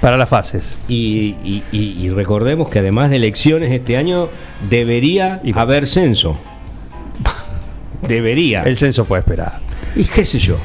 para 0.01 0.17
las 0.17 0.29
fases. 0.29 0.79
Y, 0.89 1.37
y- 1.45 1.63
y- 1.73 1.97
y 2.07 2.11
recordemos 2.11 2.69
que 2.71 2.79
además 2.79 3.11
de 3.11 3.17
elecciones 3.17 3.71
este 3.71 3.97
año 3.97 4.29
debería 4.69 5.41
haber 5.55 5.87
censo. 5.87 6.37
debería. 8.07 8.63
El 8.63 8.77
censo 8.77 9.05
puede 9.05 9.21
esperar. 9.21 9.61
y 9.97 10.05
qué 10.05 10.25
sé 10.25 10.39
yo. 10.39 10.57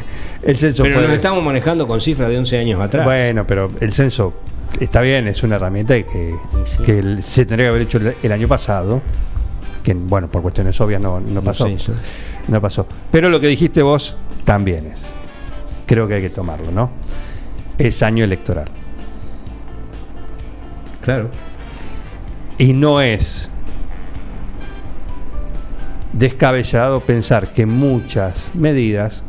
El 0.42 0.56
censo 0.58 0.84
Pero 0.84 0.96
puede- 0.96 1.08
nos 1.08 1.16
estamos 1.16 1.44
manejando 1.44 1.88
con 1.88 2.00
cifras 2.02 2.30
de 2.30 2.38
11 2.38 2.58
años 2.60 2.80
atrás. 2.82 3.04
Bueno, 3.06 3.46
pero 3.48 3.72
el 3.82 3.92
censo 3.94 4.34
está 4.80 5.02
bien, 5.02 5.28
es 5.28 5.42
una 5.44 5.56
herramienta 5.56 5.96
que, 6.04 6.36
sí. 6.66 6.84
que 6.84 7.22
se 7.22 7.46
tendría 7.46 7.68
que 7.68 7.70
haber 7.70 7.82
hecho 7.82 7.98
el, 7.98 8.16
el 8.22 8.32
año 8.32 8.48
pasado, 8.48 9.02
que 9.84 9.94
bueno, 9.94 10.30
por 10.30 10.42
cuestiones 10.44 10.80
obvias 10.82 11.02
no, 11.02 11.20
no 11.20 11.44
pasó. 11.44 11.68
Sí, 11.68 11.76
sí. 11.80 11.92
No 12.48 12.62
pasó. 12.62 12.88
Pero 13.12 13.30
lo 13.30 13.40
que 13.40 13.48
dijiste 13.48 13.82
vos 13.82 14.16
también 14.44 14.86
es. 14.88 15.08
Creo 15.88 16.08
que 16.08 16.16
hay 16.16 16.22
que 16.22 16.30
tomarlo, 16.30 16.72
¿no? 16.72 16.92
Es 17.78 18.02
año 18.04 18.24
electoral. 18.24 18.68
Claro. 21.06 21.30
Y 22.58 22.74
no 22.74 23.00
es 23.00 23.50
descabellado 26.14 27.00
pensar 27.02 27.54
que 27.54 27.68
muchas 27.68 28.50
medidas, 28.56 29.24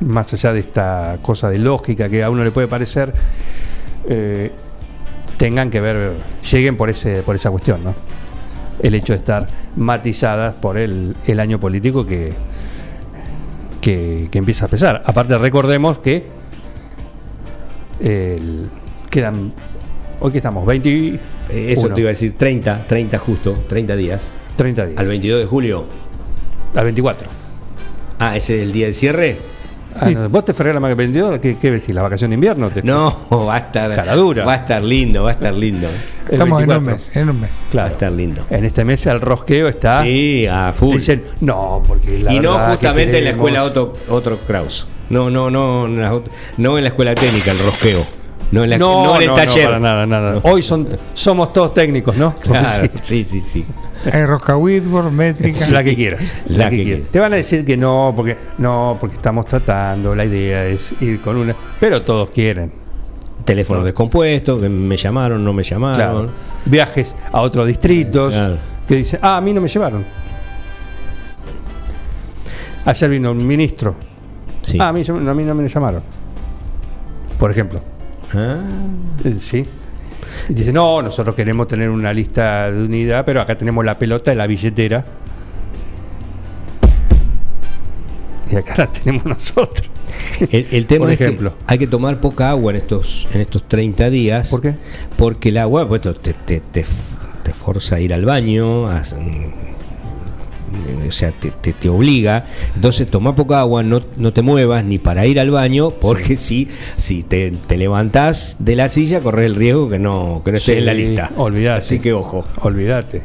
más 0.00 0.32
allá 0.32 0.52
de 0.52 0.60
esta 0.60 1.18
cosa 1.20 1.50
de 1.50 1.58
lógica 1.58 2.08
que 2.08 2.22
a 2.22 2.30
uno 2.30 2.44
le 2.44 2.52
puede 2.52 2.68
parecer, 2.68 3.12
eh, 4.08 4.52
tengan 5.36 5.68
que 5.68 5.80
ver, 5.80 6.14
lleguen 6.48 6.76
por, 6.76 6.90
ese, 6.90 7.22
por 7.24 7.34
esa 7.34 7.50
cuestión, 7.50 7.82
¿no? 7.82 7.94
El 8.80 8.94
hecho 8.94 9.14
de 9.14 9.18
estar 9.18 9.48
matizadas 9.74 10.54
por 10.54 10.78
el, 10.78 11.16
el 11.26 11.40
año 11.40 11.58
político 11.58 12.06
que, 12.06 12.34
que, 13.80 14.28
empieza 14.32 14.66
a 14.66 14.68
pesar. 14.68 15.02
Aparte, 15.06 15.36
recordemos 15.38 15.98
que 15.98 16.26
quedan, 19.10 19.52
hoy 20.20 20.32
que 20.32 20.38
estamos, 20.38 20.64
20, 20.66 20.88
y 20.88 21.20
Eh, 21.50 21.72
Eso 21.72 21.88
te 21.90 22.00
iba 22.00 22.08
a 22.08 22.12
decir 22.12 22.32
30, 22.36 22.86
30 22.88 23.18
justo, 23.18 23.56
30 23.68 23.94
días. 23.96 24.32
30 24.56 24.86
días. 24.86 24.98
Al 25.00 25.06
22 25.06 25.40
de 25.40 25.46
julio. 25.46 25.84
Al 26.74 26.84
24. 26.84 27.28
Ah, 28.18 28.36
ese 28.36 28.56
es 28.56 28.62
el 28.62 28.72
día 28.72 28.86
de 28.86 28.92
cierre. 28.92 29.36
Ah, 29.98 30.10
no, 30.10 30.28
¿Vos 30.28 30.44
te 30.44 30.52
ferré 30.52 30.74
la 30.74 30.80
más 30.80 30.90
que 30.90 30.94
22? 30.96 31.38
¿Qué, 31.38 31.56
qué 31.56 31.70
decís? 31.70 31.94
¿La 31.94 32.02
vacación 32.02 32.30
de 32.30 32.34
invierno? 32.34 32.68
Te 32.70 32.82
No, 32.82 33.16
va 33.30 33.54
a 33.54 33.58
estar. 33.58 33.94
Jaladura. 33.94 34.44
Va 34.44 34.52
a 34.54 34.56
estar 34.56 34.82
lindo, 34.82 35.22
va 35.22 35.30
a 35.30 35.32
estar 35.32 35.54
lindo. 35.54 35.86
Estamos 36.28 36.60
en 36.62 36.70
un 36.70 36.84
24. 36.84 36.92
mes. 36.92 37.16
En 37.16 37.30
un 37.30 37.40
mes. 37.40 37.50
Va 37.50 37.54
a 37.66 37.70
Claro. 37.70 37.88
estar 37.92 38.12
lindo. 38.12 38.42
En 38.50 38.64
este 38.64 38.84
mes 38.84 39.06
el 39.06 39.20
rosqueo 39.20 39.68
está. 39.68 40.02
Sí, 40.02 40.46
a 40.46 40.72
full. 40.74 40.94
Dicen, 40.96 41.22
no, 41.40 41.82
porque 41.86 42.18
la 42.18 42.32
y 42.34 42.40
no 42.40 42.52
verdad 42.52 42.66
que 42.66 42.72
justamente 42.72 43.18
en 43.18 43.24
la 43.24 43.30
escuela 43.30 43.60
queremos- 43.60 43.70
otro, 43.70 44.14
otro 44.14 44.38
Kraus. 44.46 44.86
No, 45.08 45.30
no, 45.30 45.50
no, 45.50 45.86
en 45.86 46.02
la 46.02 46.12
ot- 46.12 46.28
no 46.58 46.76
en 46.76 46.84
la 46.84 46.88
escuela 46.88 47.14
técnica, 47.14 47.52
el 47.52 47.58
rosqueo. 47.60 48.04
No 48.52 48.62
en, 48.64 48.70
la, 48.70 48.78
No, 48.78 49.04
no 49.04 49.16
en 49.16 49.22
el 49.22 49.28
no, 49.28 49.34
taller. 49.34 49.64
No, 49.64 49.68
para 49.70 49.80
nada, 49.80 50.06
nada. 50.06 50.40
Hoy 50.44 50.62
son, 50.62 50.88
somos 51.14 51.52
todos 51.52 51.74
técnicos, 51.74 52.16
¿no? 52.16 52.34
Claro, 52.36 52.88
Sí. 53.00 53.24
sí, 53.24 53.40
sí, 53.40 53.64
rosca 54.24 54.56
Whitworth, 54.56 55.10
métrica. 55.10 55.58
La 55.72 55.82
que 55.82 55.96
quieras. 55.96 56.36
La 56.48 56.58
La, 56.64 56.70
que 56.70 56.76
que 56.76 56.82
quieras. 56.84 56.96
quieras. 57.00 57.12
Te 57.12 57.18
van 57.20 57.32
a 57.32 57.36
decir 57.36 57.64
que 57.64 57.76
no, 57.76 58.12
porque 58.14 58.36
no, 58.58 58.96
porque 59.00 59.16
estamos 59.16 59.46
tratando. 59.46 60.14
La 60.14 60.24
idea 60.24 60.64
es 60.66 60.94
ir 61.00 61.20
con 61.20 61.36
una. 61.36 61.56
Pero 61.80 62.02
todos 62.02 62.30
quieren. 62.30 62.70
Teléfono 63.44 63.82
descompuesto, 63.84 64.60
que 64.60 64.68
me 64.68 64.96
llamaron, 64.96 65.44
no 65.44 65.52
me 65.52 65.62
llamaron. 65.62 65.96
Claro. 66.26 66.30
Viajes 66.64 67.16
a 67.32 67.40
otros 67.42 67.66
distritos 67.66 68.34
Claro. 68.34 68.56
que 68.88 68.96
dicen, 68.96 69.20
ah, 69.22 69.36
a 69.36 69.40
mí 69.40 69.52
no 69.52 69.60
me 69.60 69.68
llevaron. 69.68 70.04
Ayer 72.84 73.10
vino 73.10 73.30
un 73.32 73.44
ministro. 73.46 73.96
Sí. 74.62 74.78
Ah, 74.80 74.88
a 74.88 74.92
mí, 74.92 75.02
a 75.08 75.12
mí 75.34 75.44
no 75.44 75.54
me 75.54 75.68
llamaron. 75.68 76.02
Por 77.38 77.50
ejemplo. 77.50 77.80
Ah, 78.34 78.60
Sí. 79.38 79.64
Y 80.48 80.54
dice, 80.54 80.72
no, 80.72 81.02
nosotros 81.02 81.34
queremos 81.34 81.66
tener 81.68 81.88
una 81.88 82.12
lista 82.12 82.70
de 82.70 82.84
unidad, 82.84 83.24
pero 83.24 83.40
acá 83.40 83.56
tenemos 83.56 83.84
la 83.84 83.98
pelota 83.98 84.30
de 84.32 84.36
la 84.36 84.46
billetera. 84.46 85.04
Y 88.50 88.56
acá 88.56 88.74
la 88.76 88.86
tenemos 88.92 89.24
nosotros. 89.26 89.88
El, 90.50 90.66
el 90.70 90.86
tema 90.86 91.04
Por 91.04 91.12
es 91.12 91.18
que 91.18 91.24
ejemplo. 91.24 91.54
hay 91.66 91.78
que 91.78 91.86
tomar 91.86 92.20
poca 92.20 92.50
agua 92.50 92.72
en 92.72 92.76
estos, 92.76 93.26
en 93.32 93.40
estos 93.40 93.66
30 93.68 94.10
días. 94.10 94.48
¿Por 94.48 94.60
qué? 94.60 94.74
Porque 95.16 95.48
el 95.50 95.58
agua 95.58 95.88
pues, 95.88 96.02
te, 96.02 96.12
te, 96.14 96.34
te, 96.60 96.60
te 96.60 97.52
forza 97.52 97.96
a 97.96 98.00
ir 98.00 98.12
al 98.14 98.24
baño, 98.24 98.86
a- 98.88 99.02
o 101.08 101.12
sea, 101.12 101.32
te, 101.32 101.50
te, 101.50 101.72
te 101.72 101.88
obliga. 101.88 102.44
Entonces 102.74 103.06
toma 103.08 103.34
poca 103.34 103.60
agua, 103.60 103.82
no, 103.82 104.00
no 104.16 104.32
te 104.32 104.42
muevas 104.42 104.84
ni 104.84 104.98
para 104.98 105.26
ir 105.26 105.38
al 105.40 105.50
baño, 105.50 105.90
porque 105.90 106.36
si, 106.36 106.68
si 106.96 107.22
te, 107.22 107.52
te 107.66 107.76
levantás 107.76 108.56
de 108.58 108.76
la 108.76 108.88
silla, 108.88 109.20
corres 109.20 109.46
el 109.46 109.54
riesgo 109.56 109.88
que 109.88 109.98
no, 109.98 110.42
que 110.44 110.52
no 110.52 110.56
estés 110.56 110.74
Sí, 110.74 110.78
en 110.80 110.86
la 110.86 110.94
lista. 110.94 111.30
olvidate. 111.36 111.78
Así 111.78 111.98
que 112.00 112.12
ojo. 112.12 112.44
Olvídate. 112.60 113.22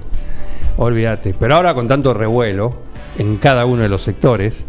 Olvídate. 0.77 1.36
Pero 1.39 1.55
ahora 1.55 1.74
con 1.74 1.88
tanto 1.88 2.13
revuelo 2.13 2.74
en 3.17 3.38
cada 3.38 3.65
uno 3.65 3.84
de 3.84 3.89
los 3.89 4.01
sectores. 4.01 4.65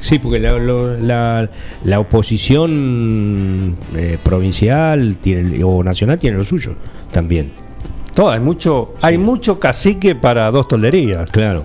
Sí, 0.00 0.18
porque 0.18 0.38
la, 0.38 0.52
lo- 0.58 0.98
la, 0.98 1.48
la 1.84 1.98
oposición 2.00 3.76
eh, 3.96 4.18
provincial 4.22 5.16
tiene, 5.18 5.62
o 5.64 5.82
nacional 5.82 6.18
tiene 6.18 6.36
lo 6.36 6.44
suyo 6.44 6.74
también. 7.10 7.52
todo, 8.14 8.30
hay 8.30 8.40
mucho, 8.40 8.94
hay 9.00 9.16
mucho 9.18 9.58
cacique 9.58 10.14
para 10.14 10.50
dos 10.50 10.68
tolderías. 10.68 11.30
Claro. 11.30 11.64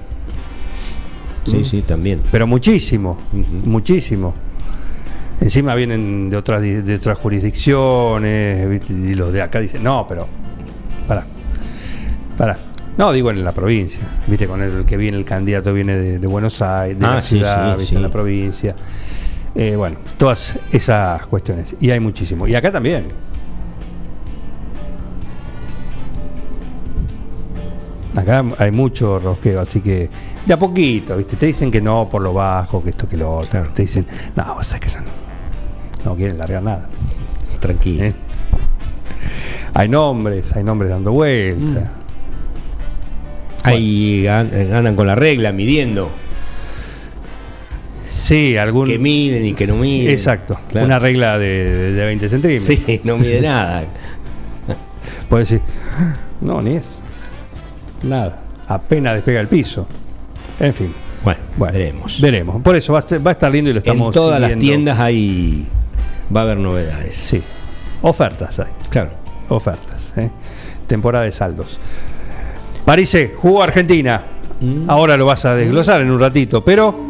Sí, 1.50 1.64
sí, 1.64 1.82
también. 1.82 2.22
Pero 2.32 2.48
muchísimo, 2.48 3.18
muchísimo. 3.66 4.34
Encima 5.42 5.74
vienen 5.76 6.30
de 6.30 6.36
otras 6.38 6.62
de 6.62 6.96
otras 6.96 7.18
jurisdicciones, 7.18 8.82
y 8.90 9.14
los 9.14 9.32
de 9.32 9.42
acá 9.42 9.60
dicen, 9.60 9.84
no, 9.84 10.06
pero 10.08 10.28
para, 11.08 11.26
para. 12.38 12.58
No, 12.98 13.14
digo 13.14 13.32
en 13.32 13.46
la 13.46 13.54
provincia, 13.54 14.02
viste, 14.28 14.46
con 14.48 14.62
el 14.62 14.84
que 14.86 14.98
viene 14.98 15.18
el 15.18 15.24
candidato 15.24 15.74
viene 15.74 15.98
de, 15.98 16.20
de 16.20 16.28
Buenos 16.28 16.62
Aires, 16.62 17.00
de 17.00 17.06
Ah, 17.06 17.16
la 17.16 17.22
sí, 17.22 17.38
ciudad, 17.38 17.72
sí, 17.74 17.78
viste, 17.78 17.90
sí. 17.92 17.96
en 17.96 18.02
la 18.02 18.10
provincia. 18.10 18.76
Eh, 19.56 19.76
bueno, 19.78 19.98
todas 20.18 20.60
esas 20.72 21.26
cuestiones. 21.28 21.74
Y 21.80 21.90
hay 21.90 22.02
muchísimo. 22.02 22.46
Y 22.48 22.56
acá 22.56 22.72
también. 22.72 23.06
Acá 28.16 28.44
hay 28.58 28.72
mucho 28.72 29.20
rosqueo, 29.20 29.62
así 29.62 29.80
que 29.82 30.10
de 30.50 30.54
a 30.56 30.58
poquito, 30.58 31.16
¿viste? 31.16 31.36
Te 31.36 31.46
dicen 31.46 31.70
que 31.70 31.80
no 31.80 32.10
por 32.10 32.22
lo 32.24 32.34
bajo, 32.34 32.84
que 32.84 32.90
esto, 32.90 33.08
que 33.08 33.16
lo 33.18 33.32
otro. 33.32 33.52
Claro. 33.52 33.70
Te 33.72 33.84
dicen, 33.84 34.06
no, 34.36 34.56
vos 34.56 34.66
sabés 34.66 34.82
que 34.82 34.90
ya 34.90 35.02
no, 35.02 35.08
no 36.06 36.16
quieren 36.16 36.40
largar 36.40 36.64
nada. 36.64 36.90
Tranquilo. 37.60 38.06
¿eh? 38.06 38.14
Hay 39.76 39.88
nombres, 39.90 40.56
hay 40.56 40.64
nombres 40.64 40.90
dando 40.90 41.12
vueltas. 41.12 41.90
Ahí 43.64 44.26
an- 44.26 44.50
andan 44.74 44.96
con 44.96 45.06
la 45.06 45.14
regla, 45.14 45.52
midiendo. 45.52 46.10
Sí, 48.10 48.58
algún. 48.58 48.88
Que 48.88 48.98
miden 48.98 49.46
y 49.46 49.54
que 49.54 49.68
no 49.68 49.76
miden. 49.76 50.12
Exacto, 50.12 50.58
Claro. 50.70 50.88
una 50.88 50.98
regla 50.98 51.38
de, 51.38 51.92
de 51.94 52.06
20 52.06 52.28
centímetros. 52.30 52.66
Sí, 52.66 53.02
no 53.04 53.18
mide 53.18 53.42
nada. 53.44 53.84
Puedes 55.30 55.50
decir, 55.50 55.64
no, 56.42 56.60
ni 56.62 56.78
es. 56.78 56.86
Nada. 58.02 58.40
Apenas 58.68 59.14
despega 59.14 59.42
el 59.42 59.48
piso. 59.48 59.86
En 60.60 60.74
fin. 60.74 60.94
Bueno, 61.24 61.40
Bueno, 61.58 61.74
veremos. 61.74 62.22
Veremos. 62.22 62.62
Por 62.62 62.76
eso 62.76 62.94
va 62.94 63.00
a, 63.00 63.02
estar- 63.06 63.26
va 63.26 63.32
a 63.32 63.34
estar 63.34 63.52
lindo 63.52 63.70
y 63.70 63.74
lo 63.74 63.80
estamos 63.80 64.08
en 64.08 64.14
todas 64.14 64.40
las 64.40 64.56
tiendas 64.58 65.00
hay 65.00 65.68
va 66.36 66.42
a 66.42 66.44
haber 66.44 66.58
novedades. 66.58 67.14
Sí. 67.16 67.42
Ofertas 68.02 68.60
hay. 68.60 68.68
Claro. 68.90 69.10
Ofertas. 69.50 70.14
¿eh? 70.18 70.30
Temporada 70.88 71.26
de 71.26 71.32
saldos. 71.32 71.80
Parise, 72.86 73.34
jugó 73.36 73.64
Argentina. 73.64 74.24
Mm. 74.62 74.90
Ahora 74.90 75.18
lo 75.18 75.26
vas 75.26 75.44
a 75.46 75.56
desglosar 75.56 76.02
en 76.02 76.12
un 76.12 76.20
ratito, 76.20 76.64
pero 76.64 77.08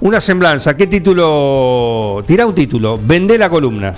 una 0.00 0.20
semblanza. 0.20 0.76
¿Qué 0.76 0.86
título? 0.88 2.24
Tira 2.26 2.46
un 2.46 2.54
título. 2.54 2.98
Vende 3.02 3.38
la 3.38 3.48
columna. 3.48 3.94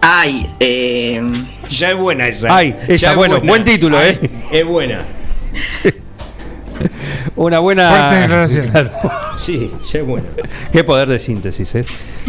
Ay, 0.00 0.46
eh, 0.58 1.22
Ya 1.70 1.90
es 1.90 1.96
buena 1.98 2.26
esa. 2.26 2.54
Ay, 2.56 2.74
esa, 2.88 2.94
Ya 3.06 3.10
es 3.10 3.16
bueno, 3.16 3.34
buena. 3.36 3.50
buen 3.52 3.64
título, 3.64 3.98
Ay, 3.98 4.18
¿eh? 4.22 4.30
Es 4.52 4.66
buena. 4.66 5.02
Una 7.36 7.58
buena. 7.58 8.46
Claro. 8.72 8.90
Sí, 9.36 9.70
ya 9.92 10.00
es 10.00 10.06
buena. 10.06 10.28
Qué 10.72 10.84
poder 10.84 11.08
de 11.08 11.18
síntesis, 11.18 11.74
¿eh? 11.74 11.84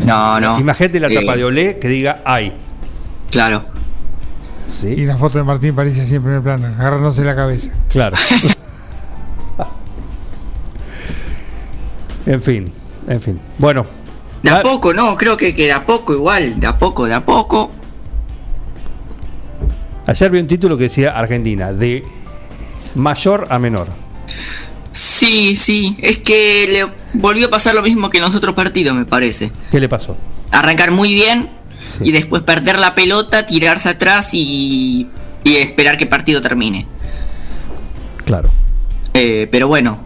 no, 0.06 0.40
no. 0.40 0.60
Imagínate 0.60 1.00
la 1.00 1.10
tapa 1.10 1.34
Eh, 1.34 1.38
de 1.38 1.44
Olé 1.44 1.80
que 1.80 1.88
diga 1.88 2.22
ay. 2.26 2.54
Claro. 3.30 3.66
Y 4.68 4.72
Sí, 4.72 4.96
la 5.06 5.18
foto 5.18 5.38
de 5.38 5.44
Martín 5.44 5.76
París 5.76 5.96
siempre 6.08 6.32
en 6.32 6.38
el 6.38 6.44
plano, 6.44 6.68
agarrándose 6.68 7.24
la 7.24 7.36
cabeza. 7.36 7.72
claro. 7.90 8.16
en 12.26 12.42
fin, 12.42 12.72
en 13.08 13.22
fin. 13.22 13.40
Bueno. 13.58 13.86
De 14.44 14.50
ah, 14.50 14.58
a 14.60 14.64
poco, 14.64 14.94
no, 14.94 15.16
creo 15.18 15.38
que, 15.38 15.54
que 15.54 15.66
de 15.66 15.72
a 15.74 15.86
poco 15.86 16.14
igual, 16.14 16.60
de 16.60 16.68
a 16.68 16.78
poco, 16.78 17.06
de 17.06 17.14
a 17.14 17.24
poco. 17.24 17.70
Ayer 20.08 20.32
vi 20.32 20.40
un 20.40 20.48
título 20.48 20.78
que 20.78 20.86
decía 20.86 21.12
Argentina, 21.12 21.72
de 21.74 22.04
mayor 22.96 23.48
a 23.50 23.60
menor. 23.60 23.88
Sí, 25.02 25.56
sí, 25.56 25.96
es 26.00 26.20
que 26.20 26.68
le 26.72 26.88
volvió 27.20 27.48
a 27.48 27.50
pasar 27.50 27.74
lo 27.74 27.82
mismo 27.82 28.10
que 28.12 28.20
en 28.20 28.24
los 28.24 28.36
otros 28.36 28.54
partidos, 28.54 28.96
me 28.96 29.06
parece. 29.06 29.52
¿Qué 29.72 29.80
le 29.80 29.90
pasó? 29.90 30.16
Arrancar 30.52 30.92
muy 30.92 31.14
bien 31.14 31.50
Sí. 31.98 32.04
y 32.04 32.12
después 32.12 32.44
perder 32.44 32.78
la 32.78 32.94
pelota, 32.94 33.48
tirarse 33.48 33.90
atrás 33.90 34.30
y, 34.34 35.08
y 35.44 35.56
esperar 35.56 35.98
que 35.98 36.04
el 36.04 36.10
partido 36.10 36.40
termine. 36.42 36.86
Claro. 38.26 38.52
Eh, 39.16 39.48
pero 39.52 39.68
bueno, 39.68 40.00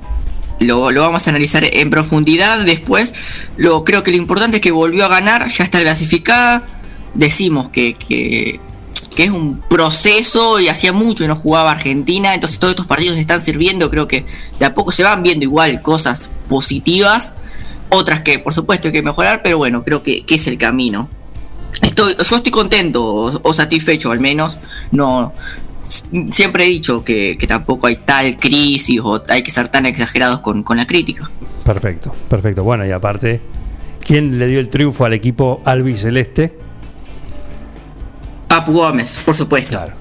lo, 0.61 0.91
lo 0.91 1.01
vamos 1.01 1.27
a 1.27 1.29
analizar 1.31 1.65
en 1.65 1.89
profundidad 1.89 2.59
después. 2.65 3.13
Lo, 3.57 3.83
creo 3.83 4.01
que 4.03 4.11
lo 4.11 4.17
importante 4.17 4.57
es 4.57 4.61
que 4.61 4.71
volvió 4.71 5.03
a 5.05 5.09
ganar, 5.09 5.49
ya 5.49 5.65
está 5.65 5.81
clasificada. 5.81 6.65
Decimos 7.13 7.67
que, 7.69 7.93
que, 7.95 8.59
que 9.15 9.23
es 9.23 9.31
un 9.31 9.61
proceso 9.61 10.59
y 10.59 10.67
hacía 10.67 10.91
mucho 10.91 11.23
que 11.23 11.27
no 11.29 11.35
jugaba 11.37 11.71
Argentina, 11.71 12.33
entonces 12.33 12.59
todos 12.59 12.71
estos 12.71 12.85
partidos 12.85 13.17
están 13.17 13.41
sirviendo. 13.41 13.89
Creo 13.89 14.07
que 14.07 14.25
de 14.59 14.65
a 14.65 14.75
poco 14.75 14.91
se 14.91 15.03
van 15.03 15.23
viendo 15.23 15.43
igual 15.43 15.81
cosas 15.81 16.29
positivas, 16.49 17.33
otras 17.89 18.21
que 18.21 18.39
por 18.39 18.53
supuesto 18.53 18.89
hay 18.89 18.91
que 18.91 19.01
mejorar, 19.01 19.41
pero 19.41 19.57
bueno, 19.57 19.83
creo 19.83 20.03
que, 20.03 20.25
es 20.27 20.47
el 20.47 20.57
camino. 20.57 21.09
Estoy, 21.81 22.13
yo 22.29 22.35
estoy 22.35 22.51
contento 22.51 23.41
o, 23.41 23.53
satisfecho 23.53 24.11
al 24.11 24.19
menos. 24.19 24.59
No, 24.91 25.33
siempre 26.31 26.65
he 26.65 26.67
dicho 26.67 27.05
que, 27.05 27.37
que 27.39 27.47
tampoco 27.47 27.87
hay 27.87 27.95
tal 27.95 28.37
crisis 28.37 28.99
o 29.01 29.23
hay 29.29 29.43
que 29.43 29.51
ser 29.51 29.69
tan 29.69 29.85
exagerados 29.85 30.41
con, 30.41 30.61
con 30.61 30.75
la 30.75 30.85
crítica. 30.85 31.31
Perfecto, 31.63 32.13
perfecto. 32.29 32.65
Bueno, 32.65 32.85
y 32.85 32.91
aparte, 32.91 33.41
¿quién 34.01 34.39
le 34.39 34.47
dio 34.47 34.59
el 34.59 34.67
triunfo 34.67 35.05
al 35.05 35.13
equipo 35.13 35.61
albiceleste? 35.63 36.64
Papu 38.65 38.73
Gómez, 38.73 39.19
por 39.25 39.35
supuesto. 39.35 39.69
Claro, 39.69 39.93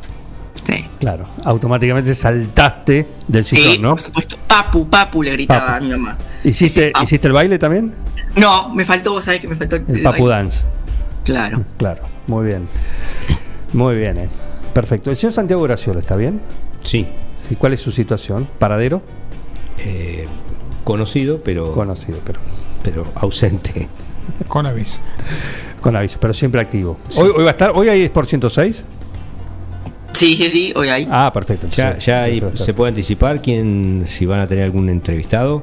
Sí, 0.67 0.87
claro. 0.99 1.27
Automáticamente 1.45 2.15
saltaste 2.15 3.07
del 3.29 3.45
Sí, 3.45 3.57
sillón, 3.57 3.83
¿no? 3.83 3.91
por 3.91 4.01
supuesto. 4.01 4.37
Papu, 4.47 4.89
Papu 4.89 5.23
le 5.23 5.33
gritaba 5.33 5.61
Papu. 5.67 5.73
a 5.77 5.81
mi 5.81 5.91
mamá. 5.91 6.17
¿Hiciste, 6.43 6.87
Sí, 6.87 6.91
Papu. 6.93 7.05
¿Hiciste 7.05 7.27
el 7.29 7.33
baile 7.35 7.59
también? 7.59 7.93
No, 8.37 8.71
me 8.75 8.85
faltó, 8.85 9.21
¿sabes 9.21 9.41
qué 9.41 9.49
me 9.49 9.57
faltó? 9.57 9.77
El 9.77 10.03
Papu 10.03 10.25
baile. 10.25 10.29
Dance. 10.29 10.65
Claro. 11.25 11.65
Claro, 11.77 12.03
muy 12.27 12.47
bien. 12.47 12.69
Muy 13.73 13.97
bien, 13.97 14.17
eh. 14.19 14.29
Perfecto. 14.73 15.11
¿El 15.11 15.17
señor 15.17 15.33
Santiago 15.35 15.63
Graciola 15.63 16.01
está 16.01 16.17
bien? 16.17 16.41
Sí. 16.83 17.09
Sí, 17.37 17.57
¿Cuál 17.57 17.75
es 17.75 17.81
su 17.81 17.91
situación? 17.91 18.49
¿Paradero? 18.59 19.03
Eh, 19.79 20.27
conocido, 20.85 21.43
pero, 21.43 21.73
Conocido, 21.73 22.19
pero 22.25 22.41
pero 22.83 23.05
ausente. 23.17 23.89
Con 24.49 24.67
aviso. 24.67 25.01
Con 25.85 25.95
aviso, 25.97 26.17
pero 26.19 26.33
siempre 26.33 26.63
activo. 26.63 26.97
Hoy, 27.17 27.31
hoy 27.37 27.45
va 27.45 27.51
a 27.51 27.53
estar, 27.53 27.73
hoy 27.75 27.89
hay 27.91 28.01
es 28.01 28.09
por 28.11 28.25
106. 28.25 28.83
Sí, 30.15 30.35
sí, 30.35 30.45
sí, 30.49 30.73
hoy 30.75 30.89
hay. 30.89 31.07
Ah, 31.11 31.31
perfecto. 31.33 31.67
Ya, 31.77 31.99
ya 31.99 32.23
hay- 32.23 32.43
se 32.55 32.73
puede 32.73 32.89
anticipar 32.89 33.43
quién, 33.43 34.07
si 34.09 34.25
van 34.25 34.41
a 34.41 34.47
tener 34.47 34.65
algún 34.65 34.89
entrevistado. 34.89 35.63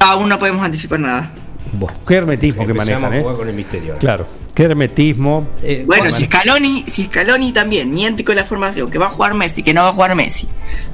Aún 0.00 0.28
no 0.28 0.36
podemos 0.40 0.64
anticipar 0.66 0.98
nada. 0.98 1.30
Bueno, 1.74 1.96
Qué 2.06 2.14
hermetismo 2.16 2.64
que 2.66 2.72
empezamos 2.72 3.02
manejan, 3.02 3.12
a 3.12 3.16
¿eh? 3.18 3.22
jugar 3.22 3.36
con 3.36 3.48
el 3.48 3.54
misterio. 3.54 3.94
Claro, 4.00 4.26
qué 4.52 4.64
hermetismo. 4.64 5.46
Eh, 5.62 5.84
Bueno, 5.86 6.10
si 6.10 6.24
Scaloni, 6.24 6.84
si 6.88 7.04
Scaloni 7.04 7.52
también 7.52 7.92
miente 7.94 8.24
con 8.24 8.34
la 8.34 8.44
formación, 8.44 8.90
que 8.90 8.98
va 8.98 9.06
a 9.06 9.10
jugar 9.10 9.34
Messi, 9.34 9.62
que 9.62 9.72
no 9.74 9.82
va 9.82 9.90
a 9.90 9.92
jugar 9.92 10.16
Messi. 10.16 10.48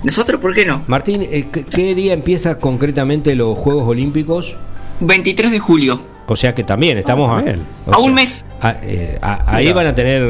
Nosotros, 0.05 0.41
¿por 0.41 0.55
qué 0.55 0.67
no? 0.67 0.85
Martín, 0.89 1.23
eh, 1.23 1.49
¿qué, 1.51 1.65
qué 1.65 1.95
día 1.95 2.13
empieza 2.13 2.59
concretamente 2.59 3.35
los 3.35 3.57
Juegos 3.57 3.89
Olímpicos? 3.89 4.57
23 5.01 5.51
de 5.53 5.59
julio. 5.59 6.10
O 6.33 6.37
sea 6.37 6.55
que 6.55 6.63
también 6.63 6.97
estamos 6.97 7.29
Ah, 7.29 7.43
a, 7.91 7.95
A 7.97 7.99
un 7.99 8.05
sea, 8.05 8.15
mes. 8.15 8.47
a- 8.61 8.77
eh, 8.83 9.19
a- 9.21 9.57
ahí 9.57 9.73
van 9.73 9.89
a 9.89 9.95
tener 9.97 10.23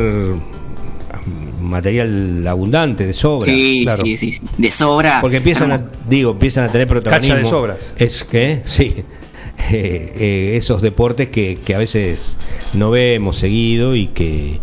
material 1.61 2.47
abundante 2.47 3.07
de 3.07 3.13
sobra. 3.13 3.51
Sí, 3.53 3.83
claro. 3.85 4.03
sí, 4.05 4.17
sí, 4.17 4.33
sí. 4.33 4.43
De 4.57 4.71
sobra. 4.71 5.19
Porque 5.21 5.37
empiezan 5.39 5.73
a, 5.73 5.79
digo, 6.09 6.31
empiezan 6.33 6.65
a 6.65 6.73
tener 6.73 6.89
protagonismo. 6.89 7.35
Cacha 7.35 7.43
de 7.45 7.49
sobras. 7.51 7.93
Es 7.99 8.25
que, 8.25 8.63
sí. 8.65 8.95
eh, 9.73 10.13
eh, 10.17 10.53
esos 10.57 10.81
deportes 10.81 11.29
que, 11.29 11.59
que 11.63 11.75
a 11.75 11.79
veces 11.79 12.39
no 12.73 12.91
vemos 12.91 13.37
seguido 13.37 13.95
y 13.95 14.07
que. 14.09 14.59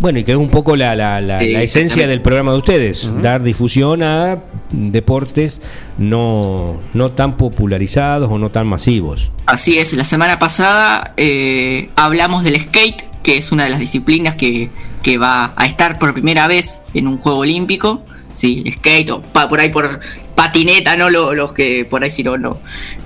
Bueno, 0.00 0.18
y 0.18 0.24
que 0.24 0.32
es 0.32 0.38
un 0.38 0.48
poco 0.48 0.76
la, 0.76 0.96
la- 0.96 1.20
la- 1.20 1.42
la 1.42 1.62
esencia 1.62 2.08
del 2.08 2.22
programa 2.22 2.52
de 2.52 2.58
ustedes, 2.58 3.10
dar 3.22 3.42
difusión 3.42 4.02
a 4.02 4.38
deportes 4.72 5.60
no, 5.98 6.80
no 6.94 7.10
tan 7.10 7.36
popularizados 7.36 8.30
o 8.30 8.38
no 8.38 8.50
tan 8.50 8.66
masivos. 8.66 9.30
Así 9.46 9.78
es, 9.78 9.92
la 9.92 10.04
semana 10.04 10.38
pasada 10.38 11.12
eh, 11.16 11.90
hablamos 11.96 12.44
del 12.44 12.58
skate, 12.58 13.04
que 13.22 13.36
es 13.36 13.52
una 13.52 13.64
de 13.64 13.70
las 13.70 13.80
disciplinas 13.80 14.36
que, 14.36 14.70
que 15.02 15.18
va 15.18 15.52
a 15.56 15.66
estar 15.66 15.98
por 15.98 16.14
primera 16.14 16.46
vez 16.46 16.80
en 16.94 17.06
un 17.06 17.18
juego 17.18 17.38
olímpico. 17.40 18.02
Sí, 18.34 18.64
skate 18.76 19.10
o 19.10 19.20
pa- 19.20 19.48
por 19.50 19.60
ahí 19.60 19.68
por 19.68 20.00
patineta, 20.34 20.96
no 20.96 21.10
Lo- 21.10 21.34
los 21.34 21.52
que 21.52 21.84
por 21.84 22.02
ahí 22.04 22.10
sí 22.10 22.22
no, 22.22 22.38
no. 22.38 22.58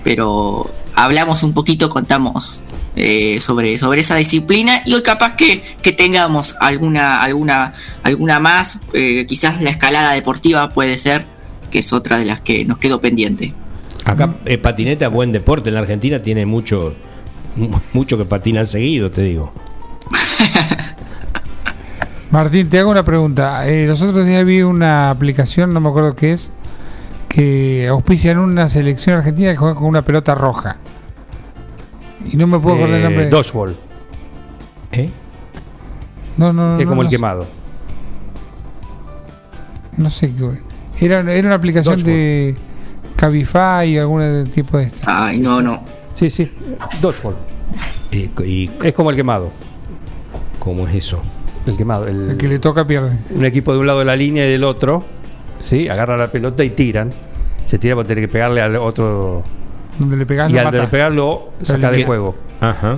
Pero 0.04 0.70
hablamos 0.94 1.42
un 1.42 1.54
poquito, 1.54 1.90
contamos 1.90 2.60
eh, 2.96 3.38
sobre, 3.40 3.76
sobre 3.78 4.00
esa 4.00 4.16
disciplina 4.16 4.80
y 4.86 4.94
hoy 4.94 5.02
capaz 5.02 5.36
que, 5.36 5.62
que 5.82 5.92
tengamos 5.92 6.56
alguna, 6.60 7.22
alguna, 7.22 7.74
alguna 8.02 8.40
más, 8.40 8.78
eh, 8.92 9.26
quizás 9.26 9.60
la 9.62 9.70
escalada 9.70 10.12
deportiva 10.12 10.70
puede 10.70 10.96
ser, 10.96 11.24
que 11.70 11.80
es 11.80 11.92
otra 11.92 12.18
de 12.18 12.24
las 12.24 12.40
que 12.40 12.64
nos 12.64 12.78
quedó 12.78 13.00
pendiente. 13.00 13.52
Acá 14.04 14.34
eh, 14.44 14.58
patineta, 14.58 15.08
buen 15.08 15.32
deporte. 15.32 15.70
En 15.70 15.74
la 15.74 15.80
Argentina 15.80 16.20
tiene 16.20 16.46
mucho, 16.46 16.94
mu- 17.56 17.78
mucho 17.92 18.18
que 18.18 18.24
patinan 18.26 18.66
seguido, 18.66 19.10
te 19.10 19.22
digo. 19.22 19.52
Martín, 22.30 22.68
te 22.68 22.78
hago 22.78 22.90
una 22.90 23.04
pregunta. 23.04 23.68
Eh, 23.68 23.86
los 23.86 24.02
otros 24.02 24.26
días 24.26 24.44
vi 24.44 24.62
una 24.62 25.10
aplicación, 25.10 25.72
no 25.72 25.80
me 25.80 25.88
acuerdo 25.88 26.16
qué 26.16 26.32
es, 26.32 26.50
que 27.28 27.86
auspician 27.88 28.38
una 28.38 28.68
selección 28.68 29.16
argentina 29.16 29.50
que 29.52 29.56
juega 29.56 29.74
con 29.74 29.84
una 29.86 30.02
pelota 30.02 30.34
roja. 30.34 30.76
Y 32.32 32.36
no 32.36 32.46
me 32.46 32.58
puedo 32.58 32.76
acordar 32.76 32.96
el 32.98 33.04
Eh, 33.04 33.08
nombre. 33.08 33.28
dodgeball, 33.28 33.76
¿Eh? 34.92 35.10
No, 36.36 36.52
no, 36.52 36.70
no. 36.72 36.76
que 36.76 36.82
es 36.82 36.86
no, 36.88 36.90
como 36.92 37.02
el 37.02 37.06
no 37.06 37.10
sé. 37.10 37.16
quemado. 37.16 37.46
No 39.96 40.10
sé 40.10 40.32
qué. 40.34 41.04
Era, 41.06 41.20
era 41.32 41.46
una 41.48 41.54
aplicación 41.56 41.96
Dodgeball. 41.96 42.16
de 42.16 42.54
Cabify 43.16 43.88
y 43.90 43.98
algún 43.98 44.50
tipo 44.52 44.78
de 44.78 44.84
esta. 44.84 45.26
Ay, 45.26 45.38
no, 45.40 45.60
no. 45.62 45.82
Sí, 46.14 46.30
sí, 46.30 46.50
dodgeball. 47.00 47.36
Eh, 48.10 48.30
¿Y 48.44 48.70
Es 48.82 48.94
como 48.94 49.10
el 49.10 49.16
quemado. 49.16 49.50
cómo 50.58 50.86
es 50.88 50.94
eso? 50.94 51.22
El 51.66 51.76
quemado. 51.76 52.06
el- 52.06 52.30
El 52.30 52.36
que 52.36 52.48
le 52.48 52.58
toca 52.58 52.86
pierde. 52.86 53.16
un 53.30 53.44
equipo 53.44 53.72
de 53.72 53.78
un 53.78 53.86
lado 53.86 53.98
de 54.00 54.04
la 54.04 54.16
línea 54.16 54.46
y 54.46 54.50
del 54.50 54.64
otro, 54.64 55.04
¿sí? 55.60 55.88
Agarra 55.88 56.16
la 56.16 56.30
pelota 56.32 56.62
y 56.64 56.70
tiran. 56.70 57.10
Se 57.66 57.78
tira 57.78 57.94
para 57.96 58.06
tener 58.06 58.24
que 58.24 58.28
pegarle 58.32 58.60
al 58.60 58.76
otro. 58.76 59.42
Donde 59.98 60.16
le 60.16 60.26
pegas 60.26 60.50
y 60.50 60.54
lo 60.54 60.60
al 60.68 60.88
pegarlo, 60.88 61.50
saca 61.62 61.90
de 61.90 61.98
¿Qué? 61.98 62.04
juego. 62.04 62.34
Ajá. 62.60 62.96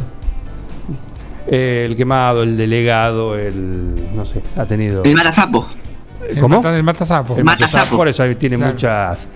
Eh, 1.48 1.86
el 1.88 1.94
quemado, 1.96 2.42
el 2.42 2.56
delegado, 2.56 3.36
el. 3.38 4.14
No 4.14 4.26
sé, 4.26 4.42
ha 4.56 4.64
tenido. 4.66 5.04
El 5.04 5.14
matasapo. 5.14 5.68
¿Cómo? 6.40 6.60
el 6.68 6.82
matasapo. 6.82 7.36
El 7.36 7.44
Mata 7.44 7.60
matasapo, 7.66 7.84
sapo. 7.84 7.96
Por 7.98 8.08
eso 8.08 8.24
tiene 8.36 8.56
Claro. 8.56 8.72
muchas 8.72 9.28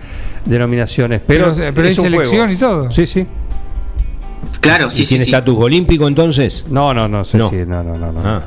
denominaciones. 0.44 1.20
Pero, 1.24 1.54
Pero- 1.54 1.72
pero 1.74 1.86
hay 1.86 1.92
es 1.92 1.98
un 1.98 2.04
selección 2.06 2.38
juego. 2.46 2.52
y 2.52 2.56
todo. 2.56 2.90
Sí, 2.90 3.06
sí. 3.06 3.26
Claro, 4.60 4.90
sí, 4.90 5.02
¿Y 5.02 5.06
sí, 5.06 5.10
tiene 5.10 5.24
sí. 5.24 5.30
estatus 5.30 5.56
olímpico 5.58 6.08
entonces? 6.08 6.64
No, 6.68 6.92
no, 6.92 7.06
no 7.06 7.22
sé 7.24 7.38
No. 7.38 7.48
si- 7.50 7.56
no, 7.64 7.84
no, 7.84 7.96
no, 7.96 8.10
no. 8.12 8.20
Ah. 8.24 8.42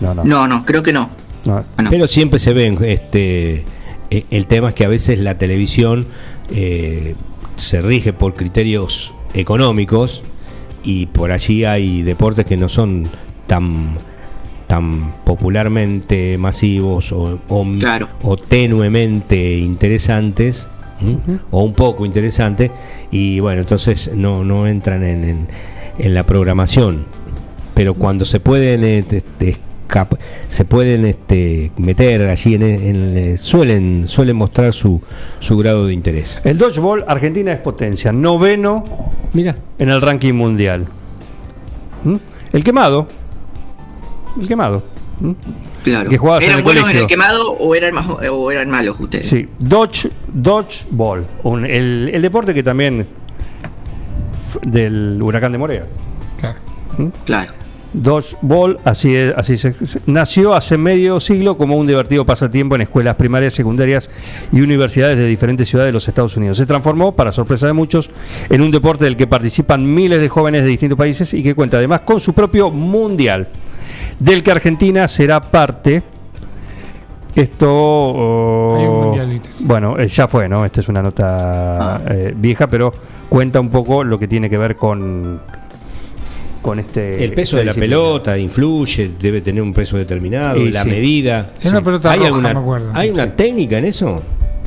No, 0.00 0.14
no. 0.14 0.24
No, 0.24 0.48
no, 0.48 0.64
creo 0.64 0.82
que 0.82 0.92
no. 0.92 1.10
no. 1.44 1.64
Bueno, 1.76 1.90
Pero 1.90 2.06
siempre 2.06 2.38
se 2.38 2.52
ven, 2.54 2.78
este, 2.82 3.64
eh, 4.10 4.24
el 4.30 4.46
tema 4.46 4.68
es 4.70 4.74
que 4.74 4.84
a 4.84 4.88
veces 4.88 5.18
la 5.18 5.36
televisión 5.36 6.06
eh, 6.50 7.14
se 7.58 7.80
rige 7.82 8.12
por 8.12 8.34
criterios 8.34 9.12
económicos 9.34 10.22
y 10.82 11.06
por 11.06 11.32
allí 11.32 11.64
hay 11.64 12.02
deportes 12.02 12.46
que 12.46 12.56
no 12.56 12.68
son 12.68 13.06
tan 13.46 13.96
tan 14.66 15.14
popularmente 15.24 16.36
masivos 16.38 17.12
o, 17.12 17.38
o, 17.48 17.66
Claro. 17.78 18.08
o 18.22 18.36
tenuemente 18.36 19.56
interesantes 19.58 20.68
o 21.50 21.62
un 21.64 21.72
poco 21.74 22.04
interesantes 22.04 22.70
y 23.10 23.40
bueno 23.40 23.60
entonces 23.62 24.10
no, 24.14 24.44
no 24.44 24.66
entran 24.66 25.04
en, 25.04 25.24
en- 25.24 25.48
en 25.98 26.14
la 26.14 26.22
programación. 26.24 27.06
Pero 27.74 27.94
cuando 27.94 28.24
se 28.24 28.40
pueden 28.40 28.84
este, 28.84 29.56
se 30.48 30.64
pueden 30.64 31.04
este, 31.06 31.72
meter 31.78 32.28
allí 32.28 32.54
en, 32.54 32.62
en- 32.62 33.38
suelen 33.38 34.06
suelen 34.06 34.36
mostrar 34.36 34.72
su, 34.72 35.00
su 35.40 35.56
grado 35.56 35.86
de 35.86 35.94
interés 35.94 36.40
El 36.44 36.58
dodgeball, 36.58 37.04
Argentina 37.08 37.52
es 37.52 37.58
potencia, 37.58 38.12
noveno 38.12 38.84
mira 39.32 39.56
en 39.78 39.88
el 39.88 40.00
ranking 40.00 40.34
mundial. 40.34 40.86
¿Mm? 42.04 42.16
El 42.52 42.64
quemado. 42.64 43.08
El 44.40 44.46
quemado. 44.46 44.84
¿Mm? 45.20 45.32
Claro. 45.82 46.10
Que 46.10 46.16
en 46.16 46.42
¿Eran 46.42 46.58
el 46.58 46.64
buenos 46.64 46.90
en 46.90 46.96
el 46.98 47.06
quemado 47.06 47.52
o 47.52 47.74
eran, 47.74 47.94
más, 47.94 48.06
o 48.08 48.50
eran 48.52 48.70
malos 48.70 48.98
ustedes? 49.00 49.28
Sí, 49.28 49.48
dodge, 49.58 50.10
dodgeball, 50.32 51.24
un- 51.44 51.64
el, 51.64 52.10
el 52.12 52.22
deporte 52.22 52.52
que 52.54 52.62
también 52.62 53.06
del 54.66 55.20
huracán 55.22 55.52
de 55.52 55.58
Morea. 55.58 55.86
Claro. 56.40 56.58
Claro. 57.24 57.52
Dodgeball, 57.92 58.78
así 58.84 59.16
es, 59.16 59.32
así 59.36 59.56
se, 59.56 59.74
nació 60.06 60.54
hace 60.54 60.76
medio 60.76 61.20
siglo 61.20 61.56
como 61.56 61.76
un 61.76 61.86
divertido 61.86 62.26
pasatiempo 62.26 62.74
en 62.74 62.82
escuelas 62.82 63.14
primarias, 63.14 63.54
secundarias 63.54 64.10
y 64.52 64.60
universidades 64.60 65.16
de 65.16 65.26
diferentes 65.26 65.68
ciudades 65.68 65.88
de 65.88 65.92
los 65.92 66.06
Estados 66.06 66.36
Unidos. 66.36 66.58
Se 66.58 66.66
transformó, 66.66 67.12
para 67.12 67.32
sorpresa 67.32 67.66
de 67.66 67.72
muchos, 67.72 68.10
en 68.50 68.60
un 68.60 68.70
deporte 68.70 69.04
del 69.04 69.16
que 69.16 69.26
participan 69.26 69.84
miles 69.94 70.20
de 70.20 70.28
jóvenes 70.28 70.64
de 70.64 70.68
distintos 70.68 70.98
países 70.98 71.32
y 71.32 71.42
que 71.42 71.54
cuenta 71.54 71.78
además 71.78 72.02
con 72.02 72.20
su 72.20 72.34
propio 72.34 72.70
mundial, 72.70 73.48
del 74.18 74.42
que 74.42 74.50
Argentina 74.50 75.08
será 75.08 75.40
parte. 75.40 76.02
Esto. 77.34 77.68
oh. 77.70 79.14
Bueno, 79.60 79.98
eh, 79.98 80.08
ya 80.08 80.26
fue, 80.26 80.48
¿no? 80.48 80.64
Esta 80.64 80.80
es 80.80 80.88
una 80.88 81.02
nota 81.02 81.96
Ah. 81.96 82.00
eh, 82.10 82.34
vieja, 82.36 82.66
pero 82.66 82.92
cuenta 83.28 83.60
un 83.60 83.70
poco 83.70 84.02
lo 84.02 84.18
que 84.18 84.26
tiene 84.26 84.50
que 84.50 84.58
ver 84.58 84.76
con. 84.76 85.40
Con 86.62 86.78
este. 86.80 87.24
el 87.24 87.32
peso 87.34 87.56
de 87.56 87.64
la 87.64 87.72
disciplina. 87.72 87.96
pelota 87.96 88.38
influye 88.38 89.10
debe 89.20 89.40
tener 89.40 89.62
un 89.62 89.72
peso 89.72 89.96
determinado 89.96 90.56
Y 90.58 90.70
la 90.72 90.82
sí. 90.82 90.88
medida 90.90 91.52
Es 91.62 91.70
una 91.70 91.82
pelota 91.82 92.10
¿Hay 92.10 92.18
roja, 92.18 92.28
alguna, 92.28 92.54
me 92.54 92.60
acuerdo. 92.60 92.90
¿hay 92.94 93.10
una 93.10 93.34
técnica 93.36 93.78
en 93.78 93.84
eso? 93.84 94.22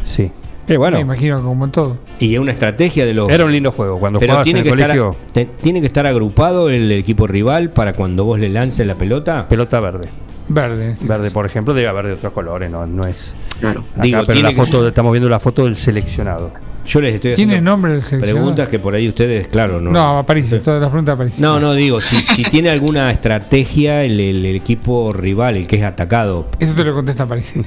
Sí. 0.05 0.31
Eh, 0.67 0.77
bueno, 0.77 0.95
Me 0.97 1.01
imagino 1.01 1.41
como 1.43 1.65
en 1.65 1.71
todo. 1.71 1.97
Y 2.19 2.33
es 2.35 2.39
una 2.39 2.51
estrategia 2.51 3.05
de 3.05 3.13
los. 3.13 3.29
era 3.29 3.43
un 3.43 3.51
lindo 3.51 3.71
juego. 3.71 3.99
Cuando 3.99 4.19
pero 4.19 4.37
en 4.37 4.43
tiene 4.43 4.59
el 4.59 4.65
que, 4.65 4.71
estar, 4.81 5.11
te- 5.33 5.45
tiene 5.45 5.81
que 5.81 5.87
estar 5.87 6.05
agrupado 6.07 6.69
el 6.69 6.91
equipo 6.93 7.27
rival 7.27 7.71
para 7.71 7.93
cuando 7.93 8.23
vos 8.23 8.39
le 8.39 8.47
lances 8.49 8.85
la 8.87 8.95
pelota. 8.95 9.47
pelota 9.49 9.79
verde. 9.81 10.07
Verde. 10.47 10.91
este 10.91 11.05
Verde, 11.05 11.23
caso. 11.25 11.33
por 11.33 11.45
ejemplo, 11.45 11.73
debe 11.73 11.87
haber 11.87 12.07
de 12.07 12.13
otros 12.13 12.31
colores, 12.33 12.69
no, 12.71 12.85
no 12.85 13.05
es. 13.05 13.35
Claro. 13.59 13.81
Acá, 13.93 14.01
Digo, 14.01 14.19
pero 14.21 14.33
tiene 14.33 14.41
la 14.43 14.49
que- 14.49 14.55
foto, 14.55 14.87
estamos 14.87 15.11
viendo 15.11 15.29
la 15.29 15.39
foto 15.39 15.65
del 15.65 15.75
seleccionado. 15.75 16.51
Yo 16.85 16.99
les 16.99 17.15
estoy 17.15 17.35
¿Tiene 17.35 17.53
haciendo 17.53 17.69
nombre 17.71 17.93
el 17.95 18.01
seleccionado? 18.01 18.37
preguntas 18.37 18.69
que 18.69 18.79
por 18.79 18.95
ahí 18.95 19.07
ustedes, 19.07 19.47
claro, 19.47 19.79
no. 19.79 19.91
No, 19.91 20.17
aparece. 20.17 20.59
Todas 20.59 20.81
las 20.81 20.89
preguntas 20.89 21.13
aparecen. 21.13 21.41
No, 21.41 21.59
no, 21.59 21.73
digo, 21.73 21.99
si, 22.01 22.15
si 22.17 22.43
tiene 22.43 22.69
alguna 22.69 23.11
estrategia 23.11 24.03
el, 24.03 24.19
el- 24.19 24.45
el 24.45 24.55
equipo 24.55 25.13
rival, 25.13 25.57
el 25.57 25.67
que 25.67 25.75
es 25.77 25.83
atacado. 25.83 26.49
Eso 26.59 26.73
te 26.73 26.83
lo 26.83 26.93
contesta 26.95 27.23
aparece. 27.23 27.63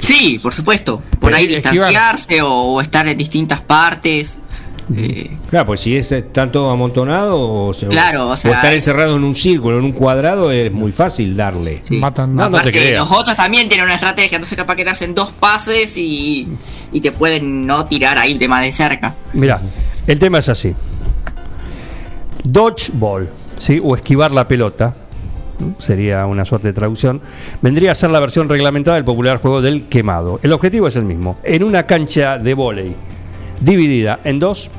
Sí, 0.00 0.38
por 0.42 0.52
supuesto. 0.52 1.02
Por 1.10 1.30
Pero 1.30 1.36
ahí 1.36 1.46
distanciarse 1.46 2.42
o, 2.42 2.48
o 2.50 2.80
estar 2.80 3.06
en 3.08 3.16
distintas 3.18 3.60
partes. 3.60 4.40
Eh, 4.94 5.36
Claro, 5.50 5.66
pues 5.66 5.80
si 5.80 5.96
es 5.96 6.12
están 6.12 6.52
todos 6.52 6.72
amontonados 6.72 7.34
o, 7.40 7.74
se- 7.74 7.86
Claro, 7.88 8.28
o 8.28 8.36
sea, 8.36 8.52
estar 8.52 8.72
es- 8.72 8.78
encerrados 8.80 9.16
en 9.16 9.24
un 9.24 9.34
círculo, 9.34 9.78
en 9.78 9.84
un 9.84 9.92
cuadrado, 9.92 10.50
es 10.52 10.72
muy 10.72 10.92
fácil 10.92 11.36
darle. 11.36 11.80
sí. 11.82 11.96
Matan. 11.96 12.34
No, 12.36 12.42
no 12.44 12.50
te 12.50 12.56
Aparte, 12.58 12.72
creas. 12.72 13.00
los 13.08 13.10
otros 13.18 13.34
también 13.36 13.68
tienen 13.68 13.84
una 13.86 13.94
estrategia, 13.94 14.36
entonces 14.36 14.56
capaz 14.56 14.76
que 14.76 14.84
te 14.84 14.90
hacen 14.90 15.14
dos 15.14 15.32
pases 15.32 15.96
y, 15.96 16.48
y 16.92 17.00
te 17.00 17.10
pueden 17.12 17.66
no 17.66 17.86
tirar 17.86 18.16
ahí 18.18 18.34
de 18.38 18.46
más 18.48 18.62
de 18.62 18.70
cerca. 18.72 19.14
Mira, 19.32 19.60
el 20.06 20.18
tema 20.20 20.38
es 20.38 20.48
así: 20.48 20.72
dodgeball, 22.44 23.28
¿sí? 23.58 23.80
o 23.82 23.94
esquivar 23.96 24.30
la 24.32 24.46
pelota, 24.46 24.94
sería 25.78 26.26
una 26.26 26.44
suerte 26.44 26.68
de 26.68 26.72
traducción, 26.74 27.20
vendría 27.62 27.92
a 27.92 27.94
ser 27.94 28.10
la 28.10 28.20
versión 28.20 28.48
reglamentada 28.48 28.96
del 28.96 29.04
popular 29.04 29.38
juego 29.40 29.62
del 29.62 29.84
quemado. 29.88 30.38
El 30.42 30.52
objetivo 30.52 30.86
es 30.88 30.96
el 30.96 31.04
mismo: 31.04 31.38
en 31.42 31.62
una 31.64 31.86
cancha 31.86 32.38
de 32.38 32.54
vóley 32.54 32.94
dividida 33.60 34.20
en 34.24 34.38
dos. 34.38 34.70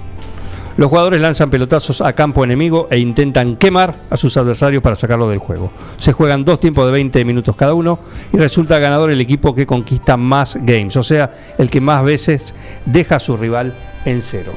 Los 0.77 0.89
jugadores 0.89 1.19
lanzan 1.21 1.49
pelotazos 1.49 2.01
a 2.01 2.13
campo 2.13 2.43
enemigo 2.43 2.87
e 2.91 2.99
intentan 2.99 3.55
quemar 3.55 3.95
a 4.11 4.17
sus 4.17 4.37
adversarios 4.37 4.83
para 4.83 4.95
sacarlo 4.95 5.27
del 5.27 5.39
juego. 5.39 5.71
Se 5.97 6.13
juegan 6.13 6.45
dos 6.45 6.59
tiempos 6.59 6.85
de 6.85 6.91
20 6.91 7.25
minutos 7.25 7.55
cada 7.55 7.73
uno 7.73 7.97
y 8.31 8.37
resulta 8.37 8.77
ganador 8.77 9.09
el 9.09 9.19
equipo 9.19 9.55
que 9.55 9.65
conquista 9.65 10.17
más 10.17 10.55
games, 10.61 10.95
o 10.95 11.03
sea, 11.03 11.31
el 11.57 11.71
que 11.71 11.81
más 11.81 12.03
veces 12.03 12.53
deja 12.85 13.15
a 13.15 13.19
su 13.19 13.35
rival 13.37 13.73
en 14.05 14.21
cero. 14.21 14.53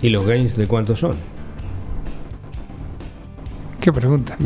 ¿Y 0.00 0.08
los 0.08 0.26
games 0.26 0.56
de 0.56 0.66
cuántos 0.66 0.98
son? 0.98 1.16
¿Qué 3.80 3.92
pregunta? 3.92 4.36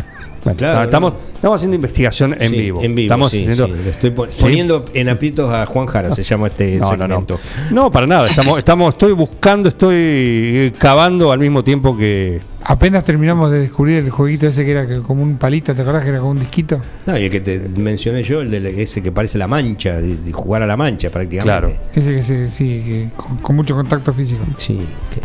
Bueno, 0.47 0.59
Claro, 0.59 0.83
estamos, 0.85 1.13
estamos 1.35 1.57
haciendo 1.57 1.75
investigación 1.75 2.37
en 2.41 2.51
Sí, 2.51 2.57
vivo. 2.57 2.81
En 2.83 2.95
vivo, 2.95 3.07
Estamos 3.07 3.31
sí, 3.33 3.41
haciendo- 3.43 3.67
sí, 3.67 3.73
le 3.85 3.91
estoy 3.91 4.11
pon- 4.11 4.29
Sí. 4.31 4.43
poniendo 4.43 4.85
en 4.95 5.09
aprietos 5.09 5.53
a 5.53 5.67
Juan 5.67 5.87
Jara, 5.87 6.11
se 6.11 6.23
llama 6.23 6.47
este 6.47 6.77
No, 6.79 6.93
no, 6.97 6.97
no. 6.97 7.07
segmento. 7.09 7.41
No, 7.73 7.91
para 7.91 8.07
nada. 8.07 8.27
Estamos, 8.29 8.59
estamos, 8.59 8.95
estoy 8.95 9.13
buscando, 9.13 9.69
estoy 9.69 9.95
eh, 9.97 10.73
cavando 10.79 11.33
al 11.33 11.39
mismo 11.41 11.65
tiempo 11.65 11.97
que. 11.97 12.41
Apenas 12.69 13.05
terminamos 13.05 13.51
de 13.51 13.61
descubrir 13.61 13.99
el 13.99 14.11
jueguito 14.11 14.47
ese 14.47 14.65
que 14.65 14.71
era 14.73 14.87
que- 14.89 14.99
como 15.01 15.23
un 15.23 15.37
palito, 15.37 15.75
¿te 15.75 15.83
acordás 15.83 16.03
que 16.03 16.11
era 16.11 16.19
como 16.19 16.31
un 16.33 16.41
disquito? 16.41 16.81
No, 17.07 17.17
y 17.19 17.25
el 17.25 17.31
que 17.31 17.41
te 17.41 17.59
mencioné 17.77 18.23
yo, 18.25 18.41
el 18.41 18.51
de 18.51 18.83
ese 18.83 19.03
que 19.03 19.11
parece 19.13 19.39
la 19.39 19.47
mancha, 19.49 20.01
de, 20.01 20.17
de 20.17 20.33
jugar 20.33 20.63
a 20.63 20.67
la 20.67 20.77
mancha 20.77 21.11
prácticamente. 21.11 21.45
Claro. 21.71 21.81
Ese 21.95 22.13
que 22.15 22.23
se, 22.23 22.51
sí, 22.51 22.83
que 22.85 23.09
con, 23.17 23.37
con 23.39 23.57
mucho 23.57 23.75
contacto 23.75 24.13
físico. 24.13 24.45
Sí. 24.57 24.79
que- 25.13 25.21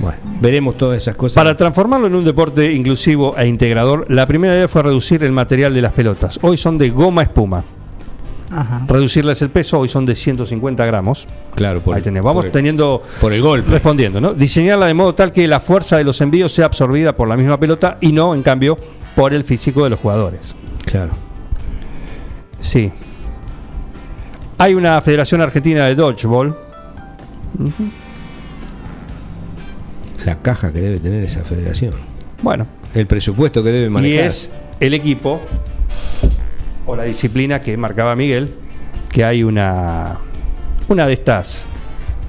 bueno, 0.00 0.18
veremos 0.40 0.76
todas 0.78 0.96
esas 1.02 1.14
cosas. 1.14 1.34
Para 1.34 1.56
transformarlo 1.56 2.06
en 2.06 2.14
un 2.14 2.24
deporte 2.24 2.72
inclusivo 2.72 3.36
e 3.36 3.46
integrador, 3.46 4.06
la 4.10 4.26
primera 4.26 4.54
idea 4.54 4.68
fue 4.68 4.82
reducir 4.82 5.22
el 5.24 5.32
material 5.32 5.74
de 5.74 5.82
las 5.82 5.92
pelotas. 5.92 6.38
Hoy 6.42 6.56
son 6.56 6.78
de 6.78 6.90
goma 6.90 7.22
espuma. 7.22 7.62
Ajá. 8.52 8.82
Reducirles 8.88 9.40
el 9.42 9.50
peso, 9.50 9.78
hoy 9.78 9.88
son 9.88 10.04
de 10.06 10.16
150 10.16 10.84
gramos. 10.84 11.28
claro, 11.54 11.80
por, 11.80 11.94
Ahí 11.94 12.02
tenemos. 12.02 12.24
Vamos 12.26 12.40
por 12.40 12.46
el- 12.46 12.52
teniendo. 12.52 13.00
por 13.20 13.32
el 13.32 13.40
golpe. 13.42 13.70
Respondiendo, 13.70 14.20
¿no? 14.20 14.34
Diseñarla 14.34 14.86
de 14.86 14.94
modo 14.94 15.14
tal 15.14 15.30
que 15.30 15.46
la 15.46 15.60
fuerza 15.60 15.96
de 15.98 16.02
los 16.04 16.20
envíos 16.20 16.52
sea 16.52 16.64
absorbida 16.66 17.14
por 17.14 17.28
la 17.28 17.36
misma 17.36 17.60
pelota 17.60 17.98
y 18.00 18.10
no, 18.12 18.34
en 18.34 18.42
cambio, 18.42 18.76
por 19.14 19.32
el 19.34 19.44
físico 19.44 19.84
de 19.84 19.90
los 19.90 20.00
jugadores. 20.00 20.54
Claro. 20.84 21.10
Sí. 22.60 22.90
Hay 24.58 24.74
una 24.74 25.00
Federación 25.00 25.40
Argentina 25.42 25.86
de 25.86 25.94
Dodgeball. 25.94 26.56
La 30.24 30.36
caja 30.36 30.72
que 30.72 30.80
debe 30.80 30.98
tener 30.98 31.22
esa 31.24 31.42
federación. 31.42 31.94
Bueno, 32.42 32.66
El 32.94 33.06
presupuesto 33.06 33.62
que 33.62 33.70
debe 33.70 33.86
y 33.86 33.90
manejar. 33.90 34.24
es 34.26 34.50
el 34.80 34.94
equipo 34.94 35.40
o 36.86 36.96
la 36.96 37.04
disciplina 37.04 37.60
que 37.60 37.76
marcaba 37.76 38.16
Miguel, 38.16 38.50
que 39.10 39.24
hay 39.24 39.42
una 39.42 40.18
una 40.88 41.06
de 41.06 41.12
estas. 41.12 41.66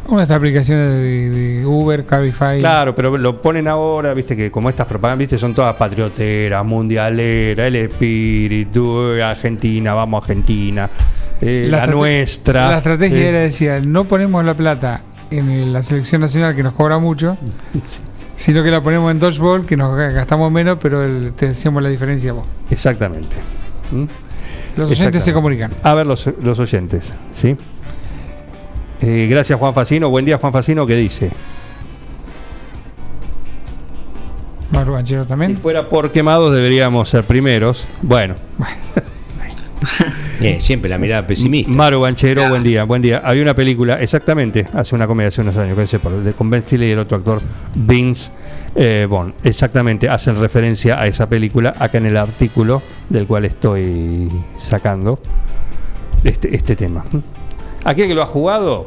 Una 0.08 0.18
de 0.18 0.24
estas 0.24 0.38
aplicaciones 0.38 0.90
de, 0.90 1.30
de 1.30 1.66
Uber, 1.66 2.06
Cabify. 2.06 2.60
Claro, 2.60 2.94
pero 2.94 3.18
lo 3.18 3.42
ponen 3.42 3.68
ahora, 3.68 4.14
viste 4.14 4.36
que 4.36 4.52
como 4.52 4.70
estas 4.70 4.86
propagandas, 4.88 5.20
viste, 5.20 5.38
son 5.38 5.54
todas 5.54 5.76
patrioteras, 5.76 6.66
mundialeras, 6.66 7.68
el 7.68 7.76
espíritu, 7.78 9.14
eh, 9.14 9.24
Argentina, 9.24 9.94
vamos 9.94 10.24
Argentina, 10.24 10.90
eh, 11.40 11.68
la, 11.70 11.88
nuestra. 11.88 12.70
La 12.72 12.78
estrategia 12.78 13.18
Eh, 13.18 13.30
era, 13.30 13.40
decía, 13.40 13.80
no 13.80 14.06
ponemos 14.06 14.44
la 14.44 14.54
plata 14.54 15.02
en 15.32 15.74
la 15.74 15.82
selección 15.84 16.22
nacional 16.22 16.56
que 16.56 16.62
nos 16.63 16.74
cobra 16.74 16.98
mucho, 17.00 17.38
sino 18.36 18.63
que 18.63 18.70
la 18.72 18.82
ponemos 18.82 19.10
en 19.12 19.20
dodgeball 19.20 19.65
que 19.65 19.78
nos 19.78 19.91
ga- 19.98 20.13
gastamos 20.13 20.52
menos, 20.52 20.78
pero 20.82 21.04
el- 21.04 21.34
te 21.34 21.48
decíamos 21.50 21.82
la 21.82 21.89
diferencia 21.89 22.34
vos. 22.34 22.46
Exactamente. 22.70 23.36
¿Mm? 23.91 24.06
Los 24.78 24.91
oyentes 24.91 25.24
se 25.24 25.34
comunican. 25.34 25.72
A 25.84 25.94
ver 25.94 26.08
los, 26.08 26.30
los 26.41 26.60
oyentes, 26.60 27.12
¿sí? 27.34 27.58
Eh, 29.02 29.28
gracias 29.30 29.58
Juan 29.60 29.74
Facino. 29.74 30.10
Buen 30.10 30.24
día 30.26 30.38
Juan 30.38 30.54
Facino, 30.54 30.86
¿qué 30.86 30.96
dice? 30.96 31.32
Maru 34.72 34.94
Banchero 34.94 35.24
Si 35.24 35.30
también. 35.30 35.58
fuera 35.58 35.89
por 35.89 36.12
quemados 36.12 36.54
deberíamos 36.54 37.10
ser 37.10 37.24
primeros. 37.26 37.86
Bueno, 38.02 38.36
Eh, 40.41 40.60
siempre 40.60 40.89
la 40.89 40.98
mirada 40.98 41.28
pesimista. 41.28 41.72
Maru 41.72 42.00
Banchero, 42.00 42.50
buen 42.50 42.63
día, 42.63 42.84
buen 42.84 43.00
día. 43.00 43.22
Había 43.24 43.44
una 43.44 43.54
película, 43.54 44.02
exactamente, 44.02 44.65
hace 44.74 44.96
una 44.96 45.06
comedia 45.06 45.28
hace 45.28 45.41
unos 45.41 45.56
años, 45.56 45.78
con 46.36 46.50
Ben 46.50 46.63
Stiller 46.63 46.89
y 46.89 46.91
el 46.94 47.00
otro 47.00 47.17
actor, 47.17 47.41
Vince 47.76 48.32
eh, 48.74 49.06
Vaughn. 49.08 49.36
Exactamente, 49.44 50.10
hacen 50.10 50.39
referencia 50.39 51.00
a 51.00 51.06
esa 51.06 51.30
película 51.30 51.76
acá 51.78 52.00
en 52.00 52.08
el 52.08 52.17
artículo 52.17 52.82
del 53.10 53.28
cual 53.28 53.46
estoy 53.46 54.30
sacando 54.58 55.20
este, 56.24 56.56
este 56.56 56.76
tema. 56.76 57.06
Aquel 57.84 58.08
que 58.08 58.15
lo 58.15 58.24
ha 58.24 58.28
jugado, 58.28 58.86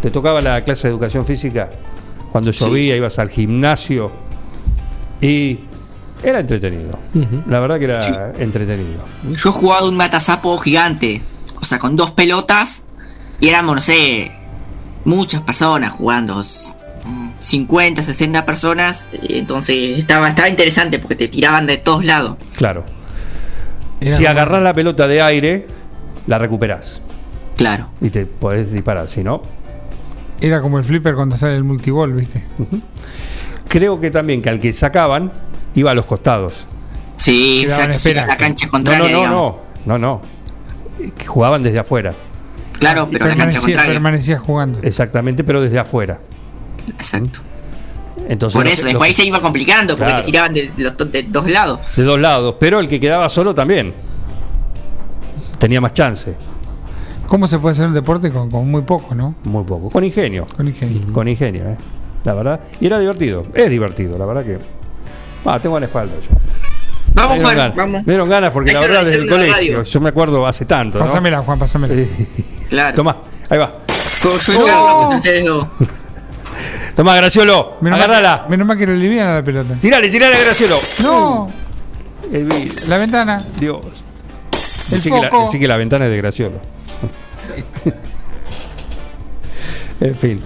Te 0.00 0.10
tocaba 0.10 0.40
la 0.42 0.62
clase 0.64 0.86
de 0.88 0.92
educación 0.92 1.24
física. 1.26 1.70
Cuando 2.32 2.52
Sí. 2.52 2.64
llovía, 2.64 2.96
ibas 2.96 3.18
al 3.18 3.28
gimnasio. 3.30 4.10
Y 5.20 5.60
era 6.24 6.40
entretenido. 6.40 6.98
La 7.48 7.60
verdad 7.60 7.78
que 7.78 7.84
era 7.84 8.32
entretenido. 8.38 9.04
Yo 9.30 9.50
he 9.50 9.52
jugado 9.52 9.88
un 9.88 9.96
matasapo 9.96 10.56
gigante, 10.58 11.20
o 11.60 11.64
sea, 11.64 11.78
con 11.78 11.96
dos 11.96 12.10
pelotas, 12.12 12.82
y 13.40 13.48
éramos, 13.48 13.76
no 13.76 13.82
sé, 13.82 14.32
muchas 15.04 15.42
personas 15.42 15.90
jugando, 15.92 16.40
s- 16.40 16.74
50, 17.38 18.02
60 18.02 18.46
personas, 18.46 19.08
y 19.22 19.38
entonces 19.38 19.98
estaba, 19.98 20.28
estaba 20.28 20.48
interesante 20.48 20.98
porque 20.98 21.14
te 21.16 21.28
tiraban 21.28 21.66
de 21.66 21.76
todos 21.76 22.04
lados. 22.04 22.36
Claro. 22.56 22.84
Era 24.00 24.16
si 24.16 24.22
como- 24.22 24.30
agarrás 24.30 24.62
la 24.62 24.72
pelota 24.74 25.06
de 25.06 25.20
aire, 25.22 25.66
la 26.26 26.38
recuperás. 26.38 27.02
Claro. 27.56 27.88
Y 28.00 28.10
te 28.10 28.24
podés 28.26 28.72
disparar. 28.72 29.08
Si 29.08 29.22
no, 29.22 29.42
Era 30.40 30.60
como 30.60 30.78
el 30.78 30.84
flipper 30.84 31.14
cuando 31.14 31.36
sale 31.38 31.54
el 31.56 31.64
multiball, 31.64 32.12
¿viste? 32.12 32.42
creo 33.68 34.00
que 34.00 34.10
también 34.10 34.42
que 34.42 34.50
al 34.50 34.60
que 34.60 34.72
sacaban, 34.72 35.32
iba 35.74 35.90
a 35.90 35.94
los 35.94 36.06
costados. 36.06 36.66
Sí, 37.16 37.62
exacto, 37.62 38.08
a 38.20 38.26
la 38.26 38.36
cancha 38.36 38.66
No, 38.66 38.70
contraria, 38.70 39.12
no, 39.12 39.22
no, 39.24 39.30
no, 39.86 39.98
no, 39.98 39.98
no. 39.98 40.20
Jugaban 41.26 41.62
desde 41.62 41.78
afuera. 41.78 42.12
Claro, 42.78 43.08
pero 43.10 43.24
a 43.24 43.28
la 43.28 43.36
cancha 43.36 43.60
contraria. 43.60 43.92
permanecía 43.92 44.38
jugando. 44.38 44.78
Exactamente, 44.82 45.44
pero 45.44 45.60
desde 45.60 45.78
afuera. 45.78 46.20
Exacto. 46.98 47.40
Entonces, 48.28 48.56
Por 48.56 48.66
eso, 48.66 48.76
los- 48.76 48.84
después 48.92 49.08
ahí 49.08 49.12
se 49.14 49.24
iba 49.26 49.40
complicando 49.40 49.94
porque 49.96 50.10
Claro. 50.10 50.20
te 50.24 50.26
tiraban 50.26 50.54
de, 50.54 50.70
los 50.78 50.96
to- 50.96 51.04
de 51.04 51.22
dos 51.24 51.50
lados. 51.50 51.80
de 51.96 52.02
dos 52.04 52.20
lados. 52.20 52.56
Pero 52.58 52.80
el 52.80 52.88
que 52.88 52.98
quedaba 53.00 53.28
solo 53.28 53.54
también. 53.54 53.92
Tenía 55.58 55.80
más 55.80 55.92
chance. 55.92 56.34
¿Cómo 57.26 57.46
se 57.46 57.58
puede 57.58 57.72
hacer 57.72 57.86
un 57.88 57.94
deporte 57.94 58.30
con, 58.30 58.50
con 58.50 58.70
muy 58.70 58.82
poco, 58.82 59.14
no? 59.14 59.34
Muy 59.44 59.64
poco. 59.64 59.90
Con 59.90 60.04
ingenio. 60.04 60.46
Con 60.56 60.68
ingenio. 60.68 61.12
Con 61.12 61.26
ingenio, 61.28 61.70
¿eh? 61.70 61.76
La 62.24 62.34
verdad. 62.34 62.60
Y 62.80 62.86
era 62.86 62.98
divertido. 62.98 63.46
Es 63.54 63.70
divertido, 63.70 64.18
la 64.18 64.26
verdad 64.26 64.44
que. 64.44 64.58
Ah, 65.44 65.58
tengo 65.60 65.76
en 65.76 65.82
la 65.82 65.86
espalda 65.86 66.14
yo. 66.20 66.28
Vamos, 67.14 67.38
Juan, 67.40 67.56
ganas, 67.56 67.76
vamos. 67.76 68.02
Me 68.06 68.12
dieron 68.12 68.28
ganas 68.28 68.50
porque 68.50 68.70
Hay 68.70 68.74
la 68.74 68.80
que 68.80 68.88
verdad 68.88 69.04
desde 69.04 69.16
el 69.18 69.22
una 69.24 69.32
colegio. 69.32 69.54
radio. 69.54 69.82
Yo 69.84 70.00
me 70.00 70.08
acuerdo 70.08 70.46
hace 70.46 70.64
tanto. 70.64 70.98
¿no? 70.98 71.04
Pásamela, 71.04 71.40
Juan, 71.42 71.58
pásamela. 71.58 71.94
Claro. 72.70 72.94
Tomá, 72.94 73.16
ahí 73.50 73.58
va. 73.58 73.72
Con 74.22 74.32
ustedes 75.16 75.44
dos. 75.46 75.66
Tomá, 76.96 77.14
Graciolo. 77.16 77.76
Menos 77.82 77.98
mal- 77.98 78.10
Agárrala. 78.10 78.46
Menos 78.48 78.66
mal 78.66 78.76
que 78.78 78.86
lo 78.86 78.94
liviana 78.94 79.34
la 79.34 79.44
pelota. 79.44 79.74
Tirale, 79.80 80.08
tirale, 80.08 80.36
Graciolo. 80.44 80.78
¡No! 81.00 81.50
El 82.32 82.44
vidrio. 82.44 82.72
La 82.88 82.98
ventana. 82.98 83.44
Dios. 83.60 83.80
El 84.90 84.90
Decí 84.96 85.10
que, 85.10 85.20
la, 85.20 85.28
foco. 85.30 85.44
decí 85.46 85.58
que 85.60 85.68
la 85.68 85.76
ventana 85.76 86.06
es 86.06 86.10
de 86.10 86.16
Graciolo. 86.16 86.58
en 90.00 90.16
fin. 90.16 90.40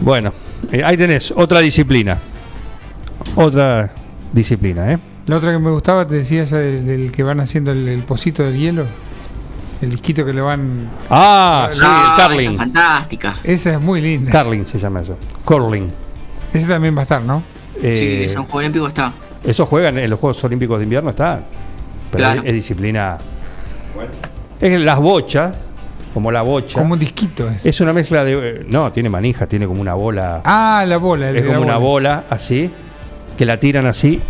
Bueno, 0.00 0.32
eh, 0.72 0.82
ahí 0.84 0.96
tenés 0.96 1.32
otra 1.34 1.60
disciplina. 1.60 2.18
Otra 3.36 3.90
disciplina, 4.34 4.92
¿eh? 4.92 4.98
La 5.26 5.36
otra 5.36 5.52
que 5.52 5.58
me 5.58 5.70
gustaba, 5.70 6.04
te 6.06 6.16
decía 6.16 6.42
esa 6.42 6.58
del, 6.58 6.84
del 6.84 7.12
que 7.12 7.22
van 7.22 7.40
haciendo 7.40 7.72
el, 7.72 7.88
el 7.88 8.02
pocito 8.02 8.42
del 8.42 8.56
hielo. 8.58 8.84
El 9.80 9.90
disquito 9.90 10.24
que 10.24 10.32
le 10.32 10.40
van. 10.40 10.88
Ah, 11.10 11.68
sí, 11.72 11.80
Ah, 11.82 12.16
el 12.18 12.26
curling. 12.28 12.50
esa 12.50 12.58
fantástica. 12.58 13.36
Esa 13.44 13.72
es 13.72 13.80
muy 13.80 14.00
linda. 14.00 14.30
Curling 14.42 14.66
se 14.66 14.78
llama 14.78 15.00
eso. 15.00 15.16
Curling. 15.44 15.90
Ese 16.52 16.66
también 16.66 16.94
va 16.94 17.00
a 17.00 17.02
estar, 17.02 17.22
¿no? 17.22 17.42
Eh, 17.82 17.94
Sí, 17.94 18.22
es 18.30 18.36
un 18.36 18.44
juego 18.44 18.58
olímpico 18.58 18.86
está. 18.88 19.12
Eso 19.42 19.66
juegan 19.66 19.98
en 19.98 20.08
los 20.08 20.18
Juegos 20.20 20.42
Olímpicos 20.44 20.78
de 20.78 20.84
Invierno, 20.84 21.10
está. 21.10 21.40
Pero 22.10 22.22
Claro. 22.24 22.40
es, 22.42 22.46
es 22.48 22.54
disciplina. 22.54 23.18
Es 24.60 24.80
las 24.80 24.98
bochas, 24.98 25.54
como 26.14 26.30
la 26.30 26.42
bocha. 26.42 26.78
Como 26.78 26.94
un 26.94 26.98
disquito. 26.98 27.48
Es. 27.50 27.66
Es 27.66 27.80
una 27.80 27.92
mezcla 27.92 28.24
de. 28.24 28.64
No, 28.70 28.90
tiene 28.92 29.10
manija, 29.10 29.46
tiene 29.46 29.66
como 29.66 29.80
una 29.80 29.94
bola. 29.94 30.40
Ah, 30.44 30.84
la 30.86 30.96
bola. 30.96 31.28
el 31.30 31.36
es 31.36 31.42
de 31.42 31.48
la 31.48 31.54
como 31.56 31.66
una 31.66 31.76
bola. 31.76 32.16
bola 32.20 32.24
así, 32.30 32.70
que 33.36 33.44
la 33.46 33.58
tiran 33.58 33.86
así, 33.86 34.20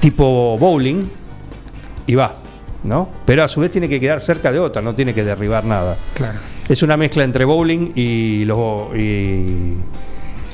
tipo 0.00 0.56
bowling, 0.58 1.04
y 2.06 2.14
va, 2.14 2.36
¿no? 2.84 3.08
Pero 3.24 3.44
a 3.44 3.48
su 3.48 3.60
vez 3.60 3.70
tiene 3.70 3.88
que 3.88 3.98
quedar 4.00 4.20
cerca 4.20 4.52
de 4.52 4.58
otra, 4.58 4.82
no 4.82 4.94
tiene 4.94 5.14
que 5.14 5.24
derribar 5.24 5.64
nada. 5.64 5.96
Claro. 6.14 6.38
Es 6.68 6.82
una 6.82 6.96
mezcla 6.96 7.24
entre 7.24 7.44
bowling 7.44 7.92
y, 7.94 8.44
los, 8.46 8.94
y, 8.96 9.74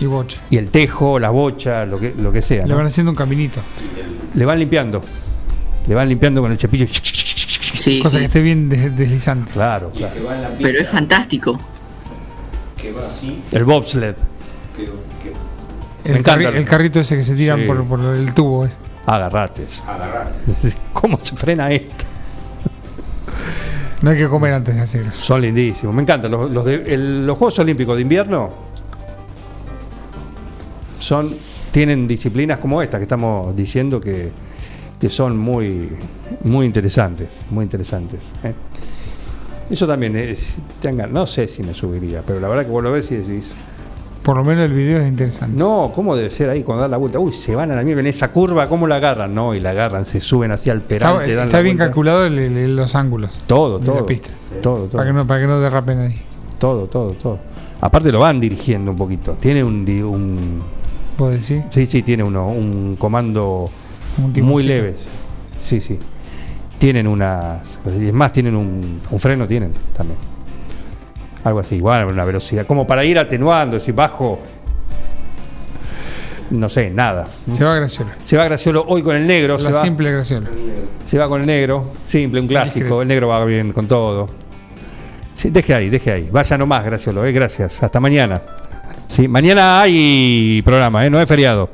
Y 0.01 0.07
bocha. 0.07 0.41
y 0.51 0.57
el 0.57 0.69
tejo, 0.71 1.19
la 1.19 1.31
bocha, 1.31 1.85
lo 1.87 1.99
que, 2.01 2.15
lo 2.17 2.33
que 2.33 2.43
sea. 2.43 2.65
Le 2.65 2.71
¿no? 2.71 2.77
van 2.79 2.87
haciendo 2.87 3.11
un 3.11 3.17
caminito. 3.17 3.61
Le 4.35 4.45
van 4.45 4.59
limpiando. 4.59 5.03
Le 5.87 5.95
van 5.95 6.09
limpiando 6.09 6.41
con 6.43 6.51
el 6.53 6.59
cepillo. 6.59 6.87
Sí, 6.89 8.01
Cosa 8.01 8.15
sí. 8.15 8.19
que 8.19 8.25
esté 8.27 8.41
bien 8.43 8.69
des- 8.69 8.95
deslizante. 8.97 9.53
Claro, 9.53 9.91
claro. 9.91 10.15
Pero 10.61 10.81
es 10.81 10.89
fantástico. 10.89 11.59
Que 12.77 12.93
va 12.93 13.07
así, 13.09 13.41
El 13.53 13.65
bobsled. 13.65 14.15
que, 14.77 14.85
que 14.85 15.30
El, 16.05 16.13
Me 16.13 16.19
encanta. 16.21 16.51
carri- 16.51 16.57
el 16.57 16.65
carrito 16.65 17.01
ese 17.01 17.17
que 17.17 17.23
se 17.23 17.35
tiran 17.35 17.61
Sí. 17.61 17.67
por, 17.67 17.85
por 17.85 18.01
el 18.01 18.33
tubo. 18.35 18.65
Es. 18.65 18.79
Agarrates. 19.07 19.83
agarrar. 19.87 20.33
¿Cómo 20.93 21.19
se 21.23 21.37
frena 21.37 21.71
esto? 21.71 22.05
No 24.03 24.11
hay 24.11 24.17
que 24.19 24.29
comer 24.29 24.55
antes 24.55 24.75
de 24.77 24.81
hacer 24.83 25.07
eso. 25.07 25.23
Son 25.23 25.43
lindísimos. 25.43 25.95
Me 25.95 26.03
encantan. 26.03 26.31
Los, 26.31 26.51
los 26.51 26.65
de- 26.65 26.95
el- 26.95 27.27
los 27.27 27.37
Juegos 27.37 27.59
Olímpicos 27.59 27.97
de 27.97 28.03
invierno 28.03 28.49
son, 30.99 31.35
tienen 31.73 32.07
disciplinas 32.07 32.59
como 32.59 32.81
esta 32.83 32.99
que 32.99 33.05
estamos 33.05 33.55
diciendo 33.57 34.01
que, 34.01 34.31
que 35.01 35.09
son 35.09 35.37
muy, 35.37 35.91
muy 36.45 36.67
interesantes. 36.67 37.29
Muy 37.51 37.65
interesantes. 37.65 38.21
¿eh? 38.45 38.55
Eso 39.71 39.87
también 39.87 40.17
es. 40.17 40.57
no 41.11 41.27
sé 41.27 41.47
si 41.47 41.63
me 41.63 41.75
subiría, 41.75 42.23
pero 42.27 42.41
la 42.41 42.49
verdad 42.49 42.65
que 42.65 42.71
vos 42.71 42.83
lo 42.83 42.93
ves 42.93 43.11
y 43.13 43.17
decís. 43.17 43.53
Por 44.31 44.37
lo 44.37 44.45
menos 44.45 44.67
el 44.67 44.73
video 44.73 44.99
es 45.01 45.09
interesante. 45.09 45.57
No, 45.59 45.91
¿cómo 45.93 46.15
debe 46.15 46.31
ser 46.31 46.51
ahí 46.51 46.63
cuando 46.63 46.83
dan 46.83 46.93
la 46.93 46.99
vuelta? 46.99 47.19
Uy, 47.19 47.33
se 47.33 47.57
van 47.57 47.73
a 47.73 47.75
la 47.75 47.83
mierda 47.83 47.99
en 48.03 48.07
esa 48.07 48.31
curva, 48.31 48.69
¿cómo 48.69 48.87
la 48.87 48.95
agarran? 48.95 49.35
No, 49.35 49.57
y 49.57 49.59
la 49.61 49.71
agarran, 49.71 50.05
se 50.05 50.21
suben 50.21 50.53
hacia 50.53 50.73
el 50.73 50.83
está 50.83 50.89
perante. 50.89 51.35
dan 51.35 51.47
está 51.47 51.57
la 51.57 51.63
bien 51.65 51.77
vuelta. 51.77 51.91
calculado 51.91 52.27
el- 52.27 52.39
el- 52.39 52.77
los 52.77 52.95
ángulos 52.95 53.33
Todo, 53.49 53.81
de 53.81 53.87
todo. 53.87 53.97
la 53.97 54.07
pista. 54.07 54.31
Todo, 54.63 54.85
todo. 54.85 54.91
Para 54.99 55.07
que, 55.07 55.13
no, 55.13 55.27
para 55.27 55.41
que 55.41 55.47
no 55.49 55.59
derrapen 55.59 55.99
ahí. 55.99 56.15
Todo, 56.61 56.87
todo, 56.87 57.11
todo. 57.15 57.41
Aparte 57.81 58.13
lo 58.13 58.21
van 58.21 58.39
dirigiendo 58.39 58.93
un 58.93 58.97
poquito. 58.97 59.33
Tiene 59.41 59.65
un, 59.65 59.85
un 60.05 60.61
¿Puedo 61.17 61.33
decir? 61.33 61.65
sí, 61.71 61.87
sí, 61.87 62.03
tiene 62.05 62.23
uno, 62.23 62.47
un 62.51 62.95
comando 63.01 63.69
Un 64.17 64.23
muy 64.27 64.33
timoncito. 64.33 64.69
leve. 64.73 64.95
Sí, 65.61 65.81
sí. 65.81 65.99
Tienen 66.79 67.09
unas, 67.09 67.63
es 67.85 68.13
más, 68.13 68.31
tienen 68.31 68.55
un, 68.55 69.01
un 69.11 69.19
freno, 69.19 69.49
tienen 69.49 69.73
también. 69.97 70.19
Algo 71.45 71.61
así, 71.61 71.77
igual, 71.77 72.05
una 72.07 72.25
velocidad, 72.25 72.67
como 72.67 72.87
para 72.87 73.05
ir 73.05 73.19
atenuando, 73.19 73.81
si 73.81 73.93
bajo, 73.93 74.41
no 76.51 76.69
sé, 76.69 76.91
nada. 76.91 77.27
Se 77.53 77.65
va 77.65 77.77
Graciola. 77.77 78.17
Se 78.25 78.37
va 78.37 78.45
Graciolo 78.45 78.85
hoy 78.89 79.03
con 79.03 79.15
el 79.17 79.27
negro, 79.27 79.59
se 79.59 79.71
La 79.71 79.77
va, 79.77 79.83
simple 79.83 80.13
Graciola. 80.13 80.49
se 81.09 81.17
va 81.19 81.29
con 81.29 81.41
el 81.41 81.47
negro, 81.47 81.93
simple, 82.07 82.41
un 82.41 82.49
clásico, 82.49 83.03
el 83.03 83.09
negro 83.09 83.29
va 83.29 83.45
bien 83.45 83.73
con 83.73 83.87
todo. 83.87 84.29
Sí, 85.35 85.49
deje 85.51 85.73
ahí, 85.75 85.89
deje 85.89 86.13
ahí. 86.13 86.29
Vaya 86.31 86.59
nomás, 86.59 86.85
Graciolo, 86.85 87.25
eh, 87.25 87.33
gracias. 87.33 87.83
Hasta 87.83 87.99
mañana. 88.01 88.43
Sí, 89.09 89.27
mañana 89.27 89.81
hay 89.81 90.61
programa, 90.65 91.07
eh, 91.07 91.11
no 91.11 91.21
es 91.21 91.27
feriado. 91.29 91.71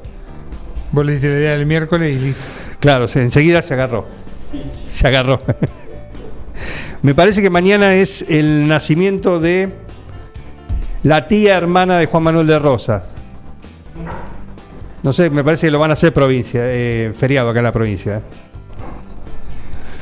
Vos 0.92 1.05
le 1.05 1.12
diste 1.12 1.29
la 1.29 1.38
idea 1.38 1.50
del 1.57 1.66
miércoles 1.66 2.12
y 2.16 2.20
listo. 2.26 2.42
Claro, 2.79 3.09
se- 3.09 3.22
enseguida 3.22 3.62
se 3.62 3.74
agarró. 3.74 4.07
Se 4.88 5.07
agarró. 5.09 5.40
Me 7.02 7.14
parece 7.14 7.42
que 7.42 7.50
mañana 7.50 7.94
es 7.94 8.24
el 8.28 8.66
nacimiento 8.66 9.38
de 9.38 9.72
la 11.02 11.28
tía 11.28 11.56
hermana 11.56 11.98
de 11.98 12.06
Juan 12.06 12.22
Manuel 12.22 12.46
de 12.46 12.59
Rosas. 12.59 13.04
No 15.02 15.12
sé, 15.12 15.30
me 15.30 15.44
parece 15.44 15.68
que 15.68 15.70
lo 15.70 15.78
van 15.78 15.90
a 15.90 15.94
hacer 15.94 16.12
provincia, 16.12 16.61
eh, 16.64 17.12
feriado 17.16 17.50
acá 17.50 17.61
en 17.61 17.64
la 17.64 17.72
provincia. 17.72 18.16
eh. 18.16 18.20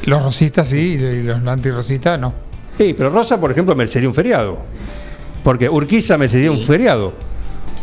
Los 0.04 0.22
rosistas 0.22 0.68
sí, 0.68 0.78
y 0.98 1.22
los 1.22 1.46
antirrosistas 1.46 2.18
no. 2.20 2.32
Sí, 2.78 2.94
pero 2.96 3.10
Rosa, 3.10 3.38
por 3.40 3.50
ejemplo, 3.50 3.74
me 3.76 3.86
sería 3.86 4.08
un 4.08 4.14
feriado. 4.14 4.58
Porque 5.42 5.68
Urquiza 5.68 6.16
me 6.18 6.28
sería 6.28 6.50
un 6.50 6.60
feriado. 6.60 7.12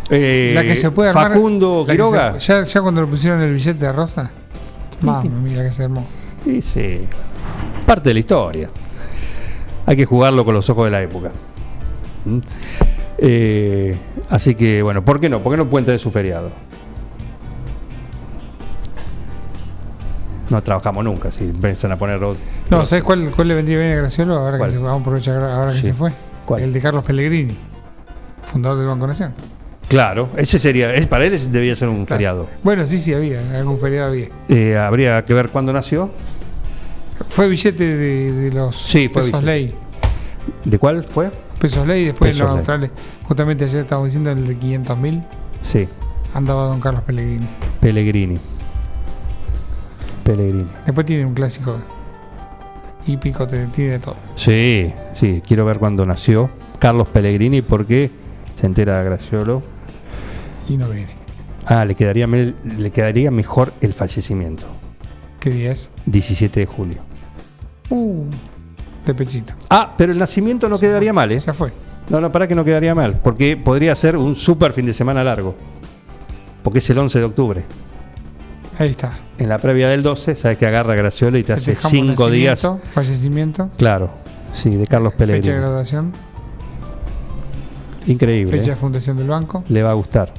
Eh, 0.10 0.52
la 0.56 0.64
que 0.64 0.76
se 0.76 0.92
puede 0.92 1.10
armar. 1.10 1.32
Facundo 1.32 1.86
Quiroga. 1.88 2.34
se- 2.40 2.48
ya, 2.48 2.64
ya 2.66 2.82
cuando 2.82 3.02
le 3.02 3.08
pusieron 3.08 3.40
el 3.42 3.54
billete 3.54 3.86
de 3.86 3.92
rosa. 3.92 4.32
Mamma 5.02 5.24
mía, 5.24 5.64
que 5.64 5.72
se 5.72 5.84
armó. 5.84 6.06
Y 6.46 6.62
sí, 6.62 7.02
parte 7.86 8.10
de 8.10 8.14
la 8.16 8.20
historia. 8.20 8.70
Hay 9.86 9.96
que 9.98 10.06
jugarlo 10.06 10.46
con 10.46 10.54
los 10.54 10.70
ojos 10.70 10.86
de 10.86 10.92
la 10.92 11.02
época. 11.02 11.32
¿Mm? 12.26 12.40
Eh, 13.18 13.96
así 14.30 14.56
que, 14.56 14.82
bueno, 14.82 15.04
¿por 15.04 15.20
qué 15.20 15.30
no? 15.30 15.42
¿Por 15.42 15.54
qué 15.54 15.58
no 15.58 15.70
pueden 15.70 15.86
tener 15.86 16.00
su 16.00 16.12
feriado? 16.12 16.52
No 20.50 20.62
trabajamos 20.62 21.04
nunca, 21.06 21.32
si 21.32 21.46
empiezan 21.46 21.92
a 21.94 21.98
poner 21.98 22.22
otro. 22.22 22.42
No, 22.70 22.86
¿sabes 22.86 23.04
cuál, 23.04 23.32
cuál 23.34 23.48
le 23.48 23.56
vendría 23.56 23.78
bien 23.80 23.92
a 23.94 23.96
Graciolo? 23.96 24.36
Ahora 24.38 24.58
¿Cuál? 24.58 24.70
que 24.72 24.78
se, 24.78 24.84
vamos 24.84 25.00
a 25.00 25.02
aprovechar 25.02 25.44
ahora 25.44 25.72
que 25.72 25.78
Sí. 25.78 25.84
se 25.86 25.94
fue. 25.94 26.12
¿Cuál? 26.46 26.62
El 26.64 26.74
de 26.74 26.82
Carlos 26.82 27.06
Pellegrini, 27.06 27.56
fundador 28.44 28.78
del 28.80 28.88
Banco 28.88 29.08
Nación. 29.08 29.34
Claro, 29.88 30.30
ese 30.38 30.60
sería, 30.60 30.94
es, 30.94 31.08
para 31.08 31.26
él 31.26 31.52
debía 31.52 31.76
ser 31.76 31.88
un 31.90 32.06
Claro. 32.06 32.18
feriado. 32.18 32.50
Bueno, 32.64 32.86
sí, 32.86 32.98
sí, 32.98 33.14
había, 33.14 33.40
algún 33.58 33.80
feriado 33.80 34.10
había. 34.12 34.28
Eh, 34.50 34.78
habría 34.78 35.24
que 35.24 35.34
ver 35.34 35.50
cuándo 35.50 35.72
nació. 35.72 36.10
Fue 37.28 37.48
billete 37.48 37.96
de, 37.96 38.32
de 38.32 38.52
los 38.52 38.76
Sí, 38.76 39.08
pesos 39.08 39.32
billete. 39.32 39.46
ley. 39.46 39.76
¿De 40.66 40.78
cuál 40.80 41.04
fue? 41.04 41.32
Pesos 41.60 41.86
ley, 41.86 42.06
después 42.06 42.32
Pesos 42.32 42.42
los 42.42 42.50
ley. 42.50 42.58
australes. 42.60 42.90
Justamente 43.24 43.66
ayer 43.66 43.82
estábamos 43.82 44.08
diciendo 44.08 44.32
el 44.32 44.48
de 44.48 44.58
500 44.58 44.98
mil. 44.98 45.24
Sí, 45.62 45.88
Andaba 46.34 46.66
Don 46.68 46.80
Carlos 46.80 47.04
Pellegrini. 47.04 47.48
Pellegrini. 47.82 48.38
Pellegrini. 50.24 50.68
Después 50.86 51.06
tiene 51.06 51.26
un 51.26 51.34
clásico 51.34 51.78
hípico, 53.08 53.48
te- 53.48 53.66
tiene 53.68 53.92
de 53.92 54.00
todo. 54.00 54.16
Sí, 54.36 54.94
sí, 55.14 55.42
quiero 55.46 55.66
ver 55.66 55.78
cuándo 55.80 56.06
nació 56.06 56.50
Carlos 56.80 57.08
Pellegrini 57.10 57.62
porque 57.62 58.10
se 58.60 58.66
entera 58.66 59.02
Graciolo. 59.04 59.62
Y 60.70 60.78
no 60.78 60.88
viene. 60.90 61.10
Ah, 61.66 61.86
le 61.86 61.96
quedaría, 61.96 62.28
le 62.28 62.92
quedaría 62.92 63.30
mejor 63.32 63.74
el 63.82 63.94
fallecimiento. 63.94 64.66
¿Qué 65.40 65.50
día 65.50 65.72
es? 65.72 65.92
17 66.06 66.60
de 66.62 66.66
julio. 66.66 66.98
Uh, 67.92 68.24
de 69.06 69.14
pechito. 69.14 69.54
Ah, 69.70 69.94
pero 69.98 70.12
el 70.12 70.18
nacimiento 70.18 70.68
no 70.68 70.80
quedaría 70.80 71.14
mal, 71.14 71.32
¿eh? 71.32 71.40
Ya 71.46 71.54
fue. 71.54 71.72
No, 72.10 72.20
no, 72.20 72.32
para 72.32 72.48
que 72.48 72.56
no 72.56 72.66
quedaría 72.66 72.96
mal, 72.96 73.20
porque 73.24 73.56
podría 73.58 73.96
ser 73.96 74.18
un 74.18 74.34
super 74.36 74.74
fin 74.74 74.86
de 74.86 74.94
semana 74.94 75.24
largo. 75.24 75.56
Porque 76.64 76.80
es 76.80 76.90
el 76.90 76.98
11 76.98 77.20
de 77.20 77.26
octubre. 77.26 77.66
Ahí 78.80 78.90
está. 78.90 79.12
En 79.38 79.50
la 79.50 79.58
previa 79.60 79.90
del 79.90 80.02
12, 80.04 80.36
sabes 80.36 80.58
que 80.58 80.66
agarra 80.66 80.96
Graciolo 80.96 81.38
y 81.38 81.44
te 81.44 81.54
hace 81.54 81.76
Festejamos 81.76 82.16
5 82.16 82.30
días. 82.32 82.68
Fallecimiento. 82.94 83.70
Claro, 83.78 84.10
sí, 84.54 84.70
de 84.72 84.88
Carlos 84.88 85.14
Fecha 85.14 85.26
de 85.26 85.32
Pellegrini. 85.34 85.58
graduación. 85.60 86.12
Increíble. 88.08 88.52
Fecha 88.52 88.72
¿eh? 88.72 88.76
de 88.76 88.80
fundación 88.80 89.18
del 89.18 89.28
banco, 89.28 89.64
Le 89.70 89.84
va 89.84 89.92
a 89.92 89.94
gustar. 89.94 90.34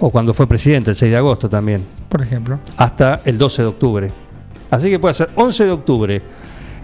O 0.00 0.10
cuando 0.10 0.34
fue 0.34 0.46
presidente, 0.46 0.90
el 0.90 0.96
6 0.96 1.10
de 1.12 1.16
agosto 1.16 1.48
también. 1.48 1.84
por 2.08 2.22
ejemplo. 2.22 2.58
hasta 2.76 3.20
el 3.24 3.38
12 3.38 3.62
de 3.62 3.68
octubre. 3.68 4.10
Así 4.72 4.88
que 4.88 4.98
puede 4.98 5.12
ser 5.12 5.28
11 5.34 5.66
de 5.66 5.70
octubre 5.70 6.22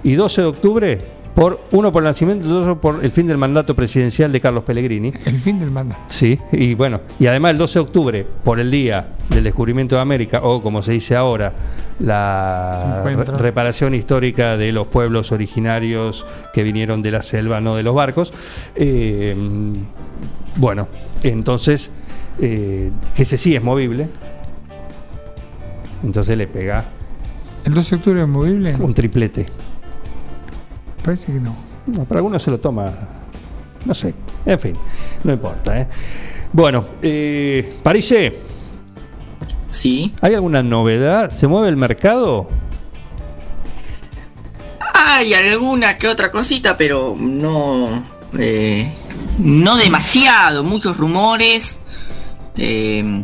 y 0.02 0.14
12 0.14 0.42
de 0.42 0.46
octubre 0.46 0.98
por 1.34 1.58
uno 1.70 1.90
por 1.90 2.02
el 2.02 2.08
nacimiento 2.08 2.46
y 2.46 2.52
otro 2.52 2.78
por 2.78 3.02
el 3.02 3.10
fin 3.10 3.26
del 3.26 3.38
mandato 3.38 3.74
presidencial 3.74 4.30
de 4.30 4.42
Carlos 4.42 4.62
Pellegrini. 4.62 5.10
El 5.24 5.40
fin 5.40 5.58
del 5.58 5.70
manda. 5.70 5.98
Sí, 6.08 6.38
y 6.52 6.74
bueno, 6.74 7.00
y 7.18 7.28
además 7.28 7.52
el 7.52 7.58
12 7.58 7.78
de 7.78 7.82
octubre 7.82 8.26
por 8.44 8.60
el 8.60 8.70
día 8.70 9.06
del 9.30 9.42
descubrimiento 9.42 9.96
de 9.96 10.02
América 10.02 10.40
o 10.42 10.60
como 10.60 10.82
se 10.82 10.92
dice 10.92 11.16
ahora, 11.16 11.54
la 11.98 13.04
Encuentro. 13.06 13.38
reparación 13.38 13.94
histórica 13.94 14.58
de 14.58 14.70
los 14.70 14.86
pueblos 14.88 15.32
originarios 15.32 16.26
que 16.52 16.62
vinieron 16.62 17.00
de 17.00 17.10
la 17.12 17.22
selva, 17.22 17.62
no 17.62 17.74
de 17.74 17.84
los 17.84 17.94
barcos. 17.94 18.34
Eh, 18.76 19.34
bueno, 20.56 20.88
entonces, 21.22 21.90
eh, 22.38 22.90
que 23.14 23.22
ese 23.22 23.38
sí 23.38 23.56
es 23.56 23.62
movible. 23.62 24.08
Entonces 26.04 26.36
le 26.36 26.46
pega 26.46 26.84
¿El 27.64 27.74
12 27.74 27.90
de 27.90 27.96
octubre 27.96 28.22
es 28.22 28.28
movible? 28.28 28.74
un 28.78 28.94
triplete. 28.94 29.46
Parece 31.04 31.26
que 31.32 31.40
no. 31.40 31.56
No, 31.86 32.04
para 32.04 32.18
algunos 32.18 32.42
se 32.42 32.50
lo 32.50 32.58
toma, 32.60 32.92
no 33.86 33.94
sé, 33.94 34.14
en 34.44 34.58
fin, 34.60 34.74
no 35.24 35.32
importa. 35.32 35.80
¿eh? 35.80 35.88
Bueno, 36.52 36.84
eh, 37.02 37.78
Parise, 37.82 38.38
Sí. 39.70 40.12
¿hay 40.20 40.34
alguna 40.34 40.62
novedad? 40.62 41.30
¿Se 41.30 41.46
mueve 41.46 41.68
el 41.68 41.76
mercado? 41.76 42.48
Hay 44.94 45.32
alguna 45.34 45.96
que 45.98 46.08
otra 46.08 46.30
cosita, 46.30 46.76
pero 46.76 47.16
no. 47.18 48.04
eh, 48.38 48.90
no 49.38 49.76
demasiado. 49.76 50.64
Muchos 50.64 50.96
rumores. 50.96 51.80
eh, 52.56 53.22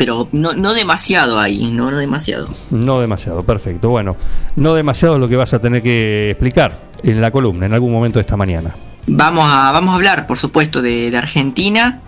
pero 0.00 0.28
no, 0.32 0.54
no 0.54 0.72
demasiado 0.72 1.38
ahí, 1.38 1.70
no, 1.72 1.90
no 1.90 1.98
demasiado. 1.98 2.48
No 2.70 3.02
demasiado, 3.02 3.42
perfecto. 3.42 3.90
Bueno, 3.90 4.16
no 4.56 4.72
demasiado 4.72 5.16
es 5.16 5.20
lo 5.20 5.28
que 5.28 5.36
vas 5.36 5.52
a 5.52 5.58
tener 5.60 5.82
que 5.82 6.30
explicar 6.30 6.74
en 7.02 7.20
la 7.20 7.30
columna 7.30 7.66
en 7.66 7.74
algún 7.74 7.92
momento 7.92 8.18
de 8.18 8.22
esta 8.22 8.34
mañana. 8.34 8.74
Vamos 9.06 9.44
a, 9.46 9.72
vamos 9.72 9.92
a 9.92 9.96
hablar, 9.96 10.26
por 10.26 10.38
supuesto, 10.38 10.80
de, 10.80 11.10
de 11.10 11.18
Argentina. 11.18 12.00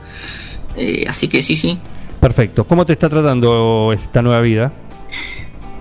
eh, 0.75 1.05
así 1.07 1.29
que 1.29 1.43
sí, 1.43 1.55
sí. 1.55 1.79
Perfecto. 2.19 2.65
¿Cómo 2.65 2.87
te 2.87 2.95
está 2.95 3.11
tratando 3.11 3.91
esta 3.93 4.23
nueva 4.23 4.41
vida? 4.41 4.73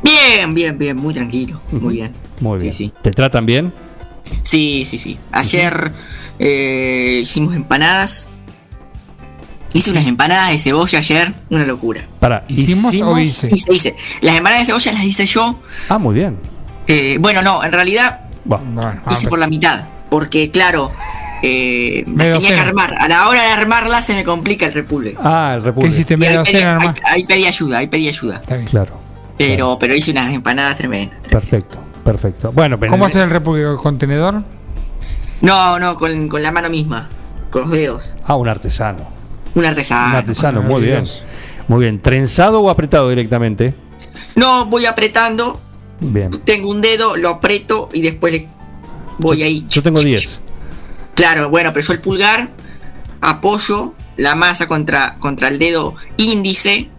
Bien, 0.03 0.53
bien, 0.53 0.77
bien, 0.77 0.97
muy 0.97 1.13
tranquilo. 1.13 1.61
Muy 1.71 1.93
bien. 1.95 2.11
Muy 2.41 2.59
Sí, 2.59 2.63
bien. 2.63 2.73
sí. 2.73 2.93
¿Te 3.01 3.11
tratan 3.11 3.45
bien? 3.45 3.71
Sí, 4.43 4.85
sí, 4.85 4.97
sí. 4.97 5.17
Ayer 5.31 5.93
eh, 6.39 7.19
hicimos 7.23 7.55
empanadas. 7.55 8.27
Hice 9.73 9.91
unas 9.91 10.05
empanadas 10.05 10.51
de 10.51 10.59
cebolla 10.59 10.99
ayer, 10.99 11.33
una 11.49 11.65
locura. 11.65 12.01
Para, 12.19 12.43
¿Hicimos 12.49 12.93
o 13.01 13.17
hice? 13.19 13.49
Hice, 13.51 13.73
hice. 13.73 13.95
Las 14.21 14.35
empanadas 14.37 14.61
de 14.63 14.65
cebolla 14.73 14.91
las 14.93 15.03
hice 15.03 15.25
yo. 15.25 15.59
Ah, 15.89 15.97
muy 15.97 16.15
bien. 16.15 16.37
Eh, 16.87 17.17
bueno, 17.19 17.41
no, 17.41 17.63
en 17.63 17.71
realidad 17.71 18.21
Bueno, 18.43 18.65
Bueno, 18.73 19.01
hice 19.11 19.27
por 19.27 19.39
la 19.39 19.47
mitad. 19.47 19.85
Porque, 20.09 20.51
claro, 20.51 20.91
eh, 21.41 22.03
las 22.05 22.15
Medio 22.15 22.39
tenía 22.39 22.55
que 22.55 22.69
armar. 22.69 22.95
A 22.99 23.07
la 23.07 23.29
hora 23.29 23.41
de 23.43 23.49
armarlas 23.51 24.05
se 24.05 24.13
me 24.13 24.23
complica 24.25 24.65
el 24.65 24.73
repule. 24.73 25.15
Ah, 25.23 25.53
el 25.55 25.61
¿Qué 25.61 25.65
República. 25.67 25.93
hiciste? 25.93 26.13
Y 26.13 26.15
ahí 26.15 26.19
¿Media 26.19 26.43
pedí, 26.43 26.53
docena 26.53 26.73
ahí- 26.73 26.79
nomás? 26.81 26.95
ahí 27.05 27.23
pedí 27.25 27.45
ayuda, 27.45 27.77
ahí 27.77 27.87
pedí 27.87 28.07
ayuda. 28.09 28.35
Está 28.43 28.55
bien. 28.55 28.67
Claro. 28.67 28.99
Pero, 29.37 29.77
pero 29.79 29.95
hice 29.95 30.11
unas 30.11 30.33
empanadas 30.33 30.75
tremendas. 30.75 31.17
Perfecto, 31.29 31.79
perfecto. 32.03 32.51
Bueno, 32.51 32.77
pero 32.79 32.91
¿Cómo 32.91 33.05
hacer 33.05 33.23
el 33.23 33.29
repúblico 33.29 33.77
contenedor? 33.77 34.43
No, 35.39 35.79
no, 35.79 35.95
con, 35.95 36.27
con 36.27 36.43
la 36.43 36.51
mano 36.51 36.69
misma. 36.69 37.09
Con 37.49 37.63
los 37.63 37.71
dedos. 37.71 38.17
Ah, 38.25 38.35
un 38.35 38.47
artesano. 38.49 39.07
Un 39.55 39.65
artesano. 39.65 40.09
un 40.11 40.15
artesano, 40.15 40.61
muy 40.63 40.81
bien. 40.81 41.03
Muy 41.67 41.81
bien. 41.81 42.01
¿Trenzado 42.01 42.61
o 42.61 42.69
apretado 42.69 43.09
directamente? 43.09 43.73
No, 44.35 44.65
voy 44.65 44.85
apretando. 44.85 45.59
Bien. 45.99 46.31
Tengo 46.45 46.69
un 46.69 46.81
dedo, 46.81 47.15
lo 47.17 47.29
aprieto 47.29 47.89
y 47.93 48.01
después 48.01 48.43
voy 49.19 49.43
ahí. 49.43 49.65
Yo 49.69 49.83
tengo 49.83 49.99
10. 49.99 50.39
Claro, 51.15 51.49
bueno, 51.49 51.71
pero 51.73 51.85
yo 51.85 51.93
el 51.93 51.99
pulgar 51.99 52.49
apoyo 53.21 53.93
la 54.17 54.35
masa 54.35 54.67
contra, 54.67 55.15
contra 55.19 55.47
el 55.49 55.59
dedo 55.59 55.95
índice 56.17 56.89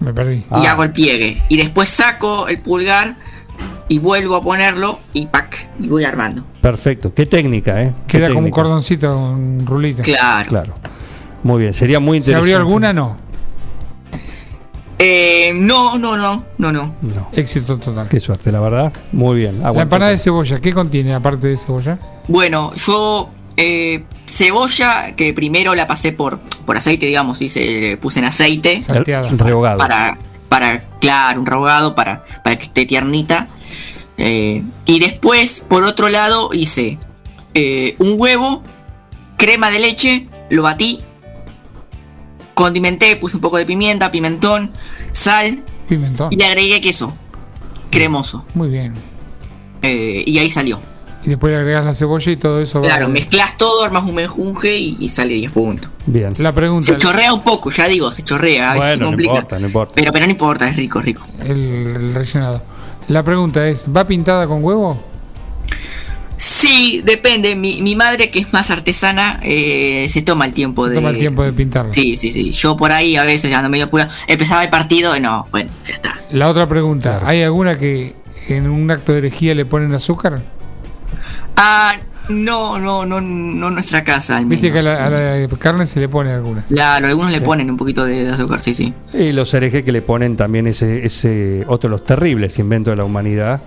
Me 0.00 0.12
perdí. 0.12 0.36
y 0.36 0.44
Ah. 0.50 0.72
hago 0.72 0.82
el 0.84 0.92
pliegue. 0.92 1.40
Y 1.48 1.56
después 1.56 1.88
saco 1.88 2.48
el 2.48 2.58
pulgar 2.58 3.16
y 3.88 3.98
vuelvo 3.98 4.36
a 4.36 4.42
ponerlo 4.42 4.98
y 5.12 5.26
pac, 5.26 5.68
y 5.78 5.86
voy 5.88 6.04
armando. 6.04 6.44
Perfecto. 6.60 7.12
Qué 7.14 7.26
técnica, 7.26 7.82
¿eh? 7.82 7.92
Qué 8.06 8.18
Queda 8.18 8.28
como 8.32 8.46
un 8.46 8.50
cordoncito, 8.50 9.16
un 9.16 9.64
rulito. 9.66 10.02
Claro. 10.02 10.48
Claro. 10.48 10.74
Muy 11.42 11.60
bien. 11.60 11.74
Sería 11.74 12.00
muy 12.00 12.20
¿Se 12.20 12.30
interesante. 12.30 12.54
abrió 12.54 12.56
alguna? 12.58 12.92
No. 12.92 13.16
Eh, 14.98 15.52
no, 15.54 15.98
no, 15.98 16.16
no, 16.16 16.44
no, 16.58 16.72
no. 16.72 16.94
No. 17.02 17.28
Éxito 17.32 17.76
total. 17.78 18.08
Qué 18.08 18.20
suerte, 18.20 18.52
la 18.52 18.60
verdad. 18.60 18.92
Muy 19.10 19.38
bien. 19.38 19.60
La 19.60 19.70
empanada 19.70 20.12
de 20.12 20.18
cebolla, 20.18 20.60
¿qué 20.60 20.72
contiene 20.72 21.12
aparte 21.14 21.48
de 21.48 21.56
cebolla? 21.56 21.98
Bueno, 22.28 22.72
yo 22.74 23.30
eh, 23.56 24.04
cebolla 24.26 25.16
que 25.16 25.34
primero 25.34 25.74
la 25.74 25.86
pasé 25.88 26.12
por, 26.12 26.38
por 26.64 26.76
aceite, 26.76 27.06
digamos, 27.06 27.42
hice, 27.42 27.98
puse 28.00 28.20
en 28.20 28.26
aceite. 28.26 28.80
Salteada. 28.80 29.28
el 29.28 29.38
rehogado. 29.38 29.78
para, 29.78 30.18
para, 30.48 30.88
claro, 31.00 31.40
un 31.40 31.46
rehogado 31.46 31.96
para, 31.96 32.24
para 32.44 32.56
que 32.56 32.64
esté 32.64 32.86
tiernita. 32.86 33.48
Eh, 34.18 34.62
y 34.86 35.00
después, 35.00 35.64
por 35.68 35.82
otro 35.82 36.08
lado, 36.10 36.50
hice 36.52 36.98
eh, 37.54 37.96
un 37.98 38.14
huevo, 38.18 38.62
crema 39.36 39.70
de 39.70 39.80
leche, 39.80 40.28
lo 40.48 40.62
batí, 40.62 41.00
condimenté, 42.54 43.16
puse 43.16 43.36
un 43.36 43.40
poco 43.42 43.56
de 43.56 43.66
pimienta, 43.66 44.10
pimentón, 44.10 44.70
sal 45.12 45.62
Pimentón. 45.88 46.32
y 46.32 46.36
le 46.36 46.44
agregué 46.46 46.80
queso 46.80 47.14
cremoso. 47.90 48.44
Muy 48.54 48.68
bien. 48.68 48.94
Eh, 49.82 50.22
y 50.26 50.38
ahí 50.38 50.48
salió. 50.50 50.80
Y 51.24 51.28
después 51.28 51.52
le 51.52 51.58
agregas 51.58 51.84
la 51.84 51.94
cebolla 51.94 52.32
y 52.32 52.36
todo 52.36 52.60
eso 52.60 52.80
va- 52.80 52.88
Claro, 52.88 53.08
mezclas 53.08 53.56
todo, 53.56 53.84
armas 53.84 54.02
un 54.04 54.14
menjunje 54.16 54.76
y, 54.76 54.96
y 54.98 55.08
sale 55.08 55.34
10 55.34 55.52
puntos. 55.52 55.90
Bien. 56.06 56.34
La 56.38 56.52
pregunta, 56.52 56.86
Se 56.94 56.98
chorrea 56.98 57.32
un 57.32 57.42
poco, 57.42 57.70
ya 57.70 57.86
digo, 57.86 58.10
se 58.10 58.22
chorrea, 58.24 58.70
a 58.72 58.74
veces 58.74 58.88
se 58.90 58.96
Bueno, 59.04 59.16
no 59.16 59.22
importa, 59.22 59.58
no 59.60 59.66
importa. 59.66 59.94
Pero, 59.96 60.12
pero 60.12 60.24
no 60.26 60.30
importa, 60.32 60.68
es 60.68 60.76
rico, 60.76 61.00
rico. 61.00 61.24
el, 61.44 61.50
el 61.50 62.14
rellenado. 62.14 62.62
La 63.08 63.22
pregunta 63.22 63.68
es, 63.68 63.86
¿va 63.94 64.04
pintada 64.06 64.46
con 64.48 64.64
huevo? 64.64 65.00
Sí, 66.42 67.02
depende. 67.04 67.54
Mi, 67.54 67.80
mi 67.82 67.94
madre, 67.94 68.30
que 68.30 68.40
es 68.40 68.52
más 68.52 68.70
artesana, 68.70 69.38
eh, 69.44 70.08
se 70.10 70.22
toma 70.22 70.44
el 70.46 70.52
tiempo 70.52 70.88
de. 70.88 70.96
Toma 70.96 71.10
el 71.10 71.18
tiempo 71.18 71.44
de 71.44 71.52
pintarla. 71.52 71.92
Sí, 71.92 72.16
sí, 72.16 72.32
sí. 72.32 72.50
Yo 72.50 72.76
por 72.76 72.90
ahí 72.90 73.16
a 73.16 73.24
veces 73.24 73.48
ya 73.50 73.58
ando 73.58 73.70
medio 73.70 73.84
apurado. 73.84 74.10
Empezaba 74.26 74.64
el 74.64 74.70
partido 74.70 75.16
y 75.16 75.20
no, 75.20 75.46
bueno, 75.52 75.70
ya 75.86 75.94
está. 75.94 76.18
La 76.30 76.48
otra 76.48 76.68
pregunta, 76.68 77.20
¿hay 77.24 77.42
alguna 77.42 77.78
que 77.78 78.14
en 78.48 78.68
un 78.68 78.90
acto 78.90 79.12
de 79.12 79.18
herejía 79.18 79.54
le 79.54 79.64
ponen 79.66 79.94
azúcar? 79.94 80.42
Ah, 81.56 81.94
no, 82.28 82.78
no, 82.80 83.06
no, 83.06 83.20
no 83.20 83.70
nuestra 83.70 84.02
casa. 84.02 84.38
Al 84.38 84.46
Viste 84.46 84.70
menos. 84.70 84.82
que 84.82 84.88
a 84.88 85.10
la, 85.10 85.34
a 85.36 85.38
la 85.38 85.48
carne 85.58 85.86
se 85.86 86.00
le 86.00 86.08
pone 86.08 86.32
alguna. 86.32 86.64
Claro, 86.68 87.06
algunos 87.06 87.30
le 87.30 87.40
ponen 87.40 87.70
un 87.70 87.76
poquito 87.76 88.04
de, 88.04 88.24
de 88.24 88.30
azúcar, 88.30 88.60
sí, 88.60 88.74
sí. 88.74 88.92
Y 89.12 89.32
los 89.32 89.52
herejes 89.54 89.84
que 89.84 89.92
le 89.92 90.02
ponen 90.02 90.36
también 90.36 90.66
ese, 90.66 91.06
ese 91.06 91.64
otro 91.68 91.88
de 91.88 91.92
los 91.96 92.04
terribles 92.04 92.58
inventos 92.58 92.92
de 92.92 92.96
la 92.96 93.04
humanidad, 93.04 93.60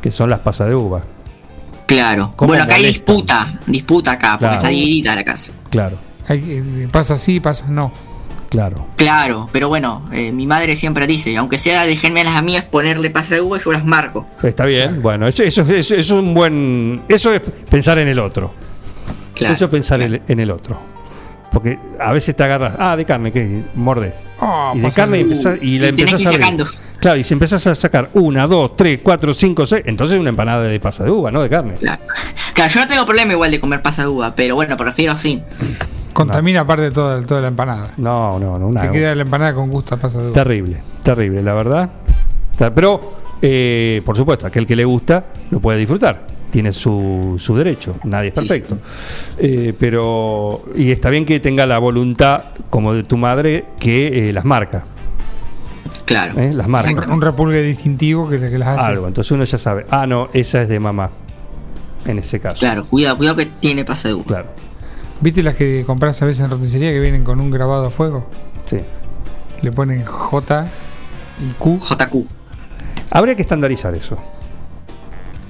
que 0.00 0.10
son 0.10 0.30
las 0.30 0.40
pasas 0.40 0.68
de 0.68 0.74
uva. 0.74 1.02
Claro. 1.94 2.32
¿Cómo 2.36 2.48
Bueno, 2.48 2.64
acá 2.64 2.76
hay 2.76 2.86
disputa, 2.86 3.58
disputa 3.66 4.12
acá, 4.12 4.32
porque 4.32 4.46
Claro. 4.46 4.54
está 4.56 4.68
dividida 4.68 5.14
la 5.14 5.24
casa. 5.24 5.50
Claro. 5.70 5.98
Hay, 6.28 6.38
eh, 6.38 6.88
pasa 6.90 7.18
sí, 7.18 7.40
pasa 7.40 7.66
no. 7.68 7.92
Claro. 8.48 8.86
Claro, 8.96 9.48
pero 9.50 9.68
bueno, 9.68 10.08
eh, 10.12 10.30
mi 10.30 10.46
madre 10.46 10.76
siempre 10.76 11.06
dice, 11.06 11.34
aunque 11.38 11.56
sea 11.56 11.84
déjenme 11.84 12.22
las 12.22 12.36
amigas 12.36 12.64
ponerle 12.64 13.08
pasa 13.10 13.34
de 13.34 13.40
uva, 13.40 13.58
yo 13.58 13.72
las 13.72 13.84
marco. 13.84 14.26
Está 14.42 14.66
bien. 14.66 15.00
Bueno, 15.00 15.26
eso, 15.26 15.42
eso, 15.42 15.62
es- 15.62 15.70
eso 15.70 15.94
es 15.96 16.10
un 16.10 16.34
buen. 16.34 17.02
Eso 17.08 17.32
es 17.32 17.40
pensar 17.40 17.98
en 17.98 18.08
el 18.08 18.18
otro. 18.18 18.52
Claro. 19.34 19.54
eso 19.54 19.64
es 19.64 19.70
pensar 19.70 20.00
en, 20.02 20.22
en 20.28 20.40
el 20.40 20.50
otro. 20.50 20.78
Porque 21.52 21.78
a 22.00 22.12
veces 22.12 22.34
te 22.34 22.42
agarras. 22.44 22.74
Ah, 22.78 22.96
de 22.96 23.04
carne, 23.04 23.30
¿qué? 23.30 23.62
Mordes. 23.74 24.24
Oh, 24.40 24.72
y 24.74 24.80
de 24.80 24.90
carne 24.90 25.18
y, 25.20 25.24
de 25.24 25.34
empezás- 25.34 25.58
y 25.60 25.78
la 25.78 25.86
Y 25.86 25.88
empezás 25.90 26.10
que 26.10 26.16
a 26.16 26.20
ir 26.20 26.28
abrir. 26.28 26.40
sacando. 26.42 26.66
Claro, 26.98 27.18
y 27.18 27.24
si 27.24 27.34
empezás 27.34 27.66
a 27.66 27.74
sacar 27.74 28.08
una, 28.14 28.46
dos, 28.46 28.76
tres, 28.76 29.00
cuatro, 29.02 29.34
cinco, 29.34 29.66
seis, 29.66 29.82
entonces 29.86 30.18
una 30.18 30.30
empanada 30.30 30.62
de 30.62 30.80
pasa 30.80 31.04
de 31.04 31.10
uva, 31.10 31.30
no 31.30 31.42
de 31.42 31.48
carne. 31.50 31.74
Claro. 31.74 32.00
Claro, 32.54 32.70
yo 32.74 32.80
no 32.80 32.88
tengo 32.88 33.04
problema 33.06 33.32
igual 33.32 33.50
de 33.50 33.60
comer 33.60 33.82
pasa 33.82 34.02
de 34.02 34.08
uva, 34.08 34.34
pero 34.34 34.54
bueno, 34.54 34.76
prefiero 34.76 35.14
sin. 35.16 35.42
Contamina 36.12 36.60
aparte 36.60 36.90
toda, 36.90 37.20
toda 37.22 37.40
la 37.40 37.48
empanada. 37.48 37.94
No, 37.96 38.38
no, 38.38 38.58
no. 38.58 38.68
Una, 38.68 38.82
Te 38.82 38.90
queda 38.90 39.14
la 39.14 39.22
empanada 39.22 39.54
con 39.54 39.68
gusto 39.70 39.94
a 39.94 39.98
pasa 39.98 40.20
de 40.20 40.26
uva. 40.26 40.34
Terrible, 40.34 40.80
terrible, 41.02 41.42
la 41.42 41.54
verdad. 41.54 41.90
Pero, 42.74 43.14
eh, 43.42 44.00
por 44.04 44.16
supuesto, 44.16 44.46
aquel 44.46 44.66
que 44.66 44.76
le 44.76 44.84
gusta 44.84 45.24
lo 45.50 45.58
puede 45.60 45.78
disfrutar. 45.78 46.26
Tiene 46.52 46.70
su, 46.72 47.36
su 47.40 47.56
derecho, 47.56 47.96
nadie 48.04 48.28
es 48.28 48.34
perfecto. 48.34 48.76
Eh, 49.38 49.72
pero, 49.78 50.62
y 50.76 50.90
está 50.90 51.08
bien 51.08 51.24
que 51.24 51.40
tenga 51.40 51.66
la 51.66 51.78
voluntad, 51.78 52.44
como 52.68 52.92
de 52.92 53.04
tu 53.04 53.16
madre, 53.16 53.64
que 53.80 54.28
eh, 54.28 54.32
las 54.34 54.44
marca. 54.44 54.84
Claro. 56.04 56.38
¿eh? 56.38 56.52
Las 56.52 56.68
marca. 56.68 57.06
Un, 57.06 57.12
un 57.12 57.22
repulgue 57.22 57.62
distintivo 57.62 58.28
que, 58.28 58.38
que 58.38 58.58
las 58.58 58.68
hace. 58.68 58.90
Algo. 58.90 59.08
Entonces 59.08 59.30
uno 59.30 59.44
ya 59.44 59.56
sabe, 59.56 59.86
ah, 59.88 60.06
no, 60.06 60.28
esa 60.34 60.60
es 60.60 60.68
de 60.68 60.78
mamá. 60.78 61.10
En 62.04 62.18
ese 62.18 62.38
caso. 62.38 62.58
Claro, 62.58 62.86
cuidado, 62.86 63.16
cuidado 63.16 63.36
que 63.38 63.46
tiene 63.46 63.86
pasa 63.86 64.08
de 64.08 64.14
uva. 64.14 64.24
Claro. 64.26 64.48
¿Viste 65.22 65.42
las 65.42 65.54
que 65.54 65.84
compras 65.86 66.20
a 66.20 66.26
veces 66.26 66.44
en 66.44 66.50
roticería 66.50 66.90
que 66.90 67.00
vienen 67.00 67.24
con 67.24 67.40
un 67.40 67.50
grabado 67.50 67.86
a 67.86 67.90
fuego? 67.90 68.28
Sí. 68.66 68.76
Le 69.62 69.72
ponen 69.72 70.04
J 70.04 70.66
y 71.40 71.52
Q. 71.54 71.78
JQ. 71.78 72.26
Habría 73.10 73.34
que 73.36 73.40
estandarizar 73.42 73.94
eso. 73.94 74.18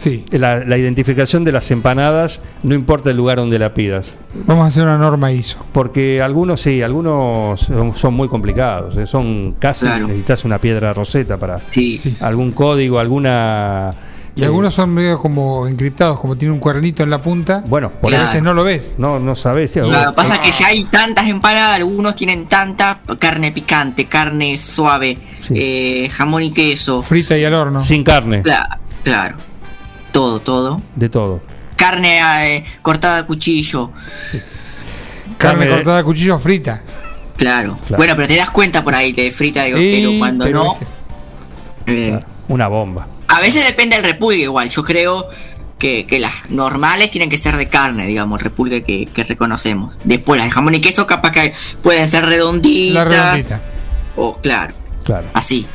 Sí. 0.03 0.25
La, 0.33 0.65
la 0.65 0.77
identificación 0.77 1.45
de 1.45 1.53
las 1.53 1.71
empanadas, 1.71 2.43
no 2.65 2.75
importa 2.75 3.11
el 3.11 3.17
lugar 3.17 3.37
donde 3.39 3.59
la 3.59 3.73
pidas. 3.73 4.15
Vamos 4.35 4.65
a 4.65 4.69
hacer 4.69 4.83
una 4.83 4.99
norma 4.99 5.31
ISO. 5.31 5.65
Porque 5.73 6.21
algunos 6.21 6.61
sí, 6.61 6.83
algunos 6.83 7.71
son, 7.95 8.15
muy 8.15 8.27
complicados. 8.29 8.97
eh, 8.97 9.07
Son 9.07 9.53
casi 9.59 9.87
Claro. 9.87 10.09
necesitas 10.09 10.45
una 10.45 10.59
piedra 10.59 10.93
roseta 10.93 11.37
para 11.37 11.61
Sí. 11.69 11.99
Sí. 11.99 12.17
algún 12.21 12.51
código, 12.53 12.99
alguna. 12.99 13.95
Y 14.35 14.43
eh, 14.43 14.47
algunos 14.47 14.73
son 14.75 14.95
medio 14.95 15.19
como 15.19 15.69
encriptados, 15.69 16.19
como 16.19 16.35
tiene 16.37 16.53
un 16.55 16.59
cuernito 16.59 17.03
en 17.03 17.11
la 17.11 17.19
punta. 17.23 17.63
Bueno, 17.69 17.91
por 17.93 18.11
y 18.11 18.15
a 18.15 18.19
Claro. 18.19 18.27
veces 18.31 18.43
no 18.43 18.55
lo 18.55 18.65
ves. 18.65 18.95
No, 18.99 19.21
no 19.21 19.35
sabes. 19.35 19.71
si- 19.73 19.81
Lo 19.81 19.91
que 19.91 20.13
pasa 20.17 20.35
es 20.37 20.41
que 20.41 20.51
ya 20.59 20.67
hay 20.69 20.85
tantas 20.85 21.29
empanadas, 21.29 21.77
algunos 21.77 22.17
tienen 22.17 22.47
tanta 22.47 23.01
carne 23.19 23.53
picante, 23.53 24.07
carne 24.07 24.57
suave, 24.59 25.19
Sí. 25.47 25.55
eh, 25.57 26.09
jamón 26.11 26.43
y 26.43 26.51
queso. 26.51 27.03
Frita 27.03 27.37
y 27.39 27.45
al 27.45 27.55
horno. 27.55 27.83
Sin 27.83 28.03
carne, 28.03 28.43
Cla- 28.43 28.79
claro. 29.05 29.37
Todo, 30.13 30.41
todo. 30.41 30.81
de 30.95 31.09
todo. 31.09 31.43
Carne 31.77 32.21
eh, 32.57 32.65
cortada 32.83 33.19
a 33.19 33.27
cuchillo. 33.27 33.91
Carne 35.39 35.39
carne 35.39 35.67
de- 35.67 35.71
cortada 35.73 35.99
a 35.99 36.05
cuchillo 36.05 36.39
frita. 36.39 36.83
Claro. 37.37 37.79
Claro. 37.87 37.97
Bueno, 37.97 38.15
pero 38.15 38.29
te 38.29 38.37
das 38.37 38.51
cuenta 38.51 38.85
por 38.85 38.95
ahí, 38.95 39.13
te 39.13 39.31
frita, 39.31 39.65
digo, 39.65 39.79
Sí, 39.79 39.99
pero 40.05 40.19
cuando 40.19 40.45
pero 40.45 40.65
no. 40.65 40.77
eh, 41.87 42.21
Una 42.49 42.69
bomba. 42.69 43.09
a 43.29 43.41
veces 43.41 43.65
depende 43.67 43.97
del 43.97 44.05
repulgue 44.05 44.43
igual. 44.43 44.69
Yo 44.69 44.85
creo 44.85 45.29
que, 45.79 46.07
que 46.07 46.21
las 46.21 46.51
normales 46.51 47.11
tienen 47.11 47.29
que 47.31 47.39
ser 47.39 47.57
de 47.57 47.69
carne, 47.69 48.07
digamos, 48.07 48.41
repulgue 48.41 48.85
que, 48.85 49.07
que 49.07 49.25
reconocemos. 49.25 49.95
Después 50.05 50.39
las 50.39 50.47
de 50.47 50.53
jamón 50.53 50.75
y 50.75 50.81
queso 50.81 51.07
capaz 51.07 51.33
que 51.33 51.53
pueden 51.83 52.09
ser 52.09 52.27
redonditas. 52.27 52.95
La 52.95 53.05
redondita. 53.05 53.61
O 54.17 54.37
claro, 54.39 54.75
Claro. 55.03 55.27
así. 55.33 55.67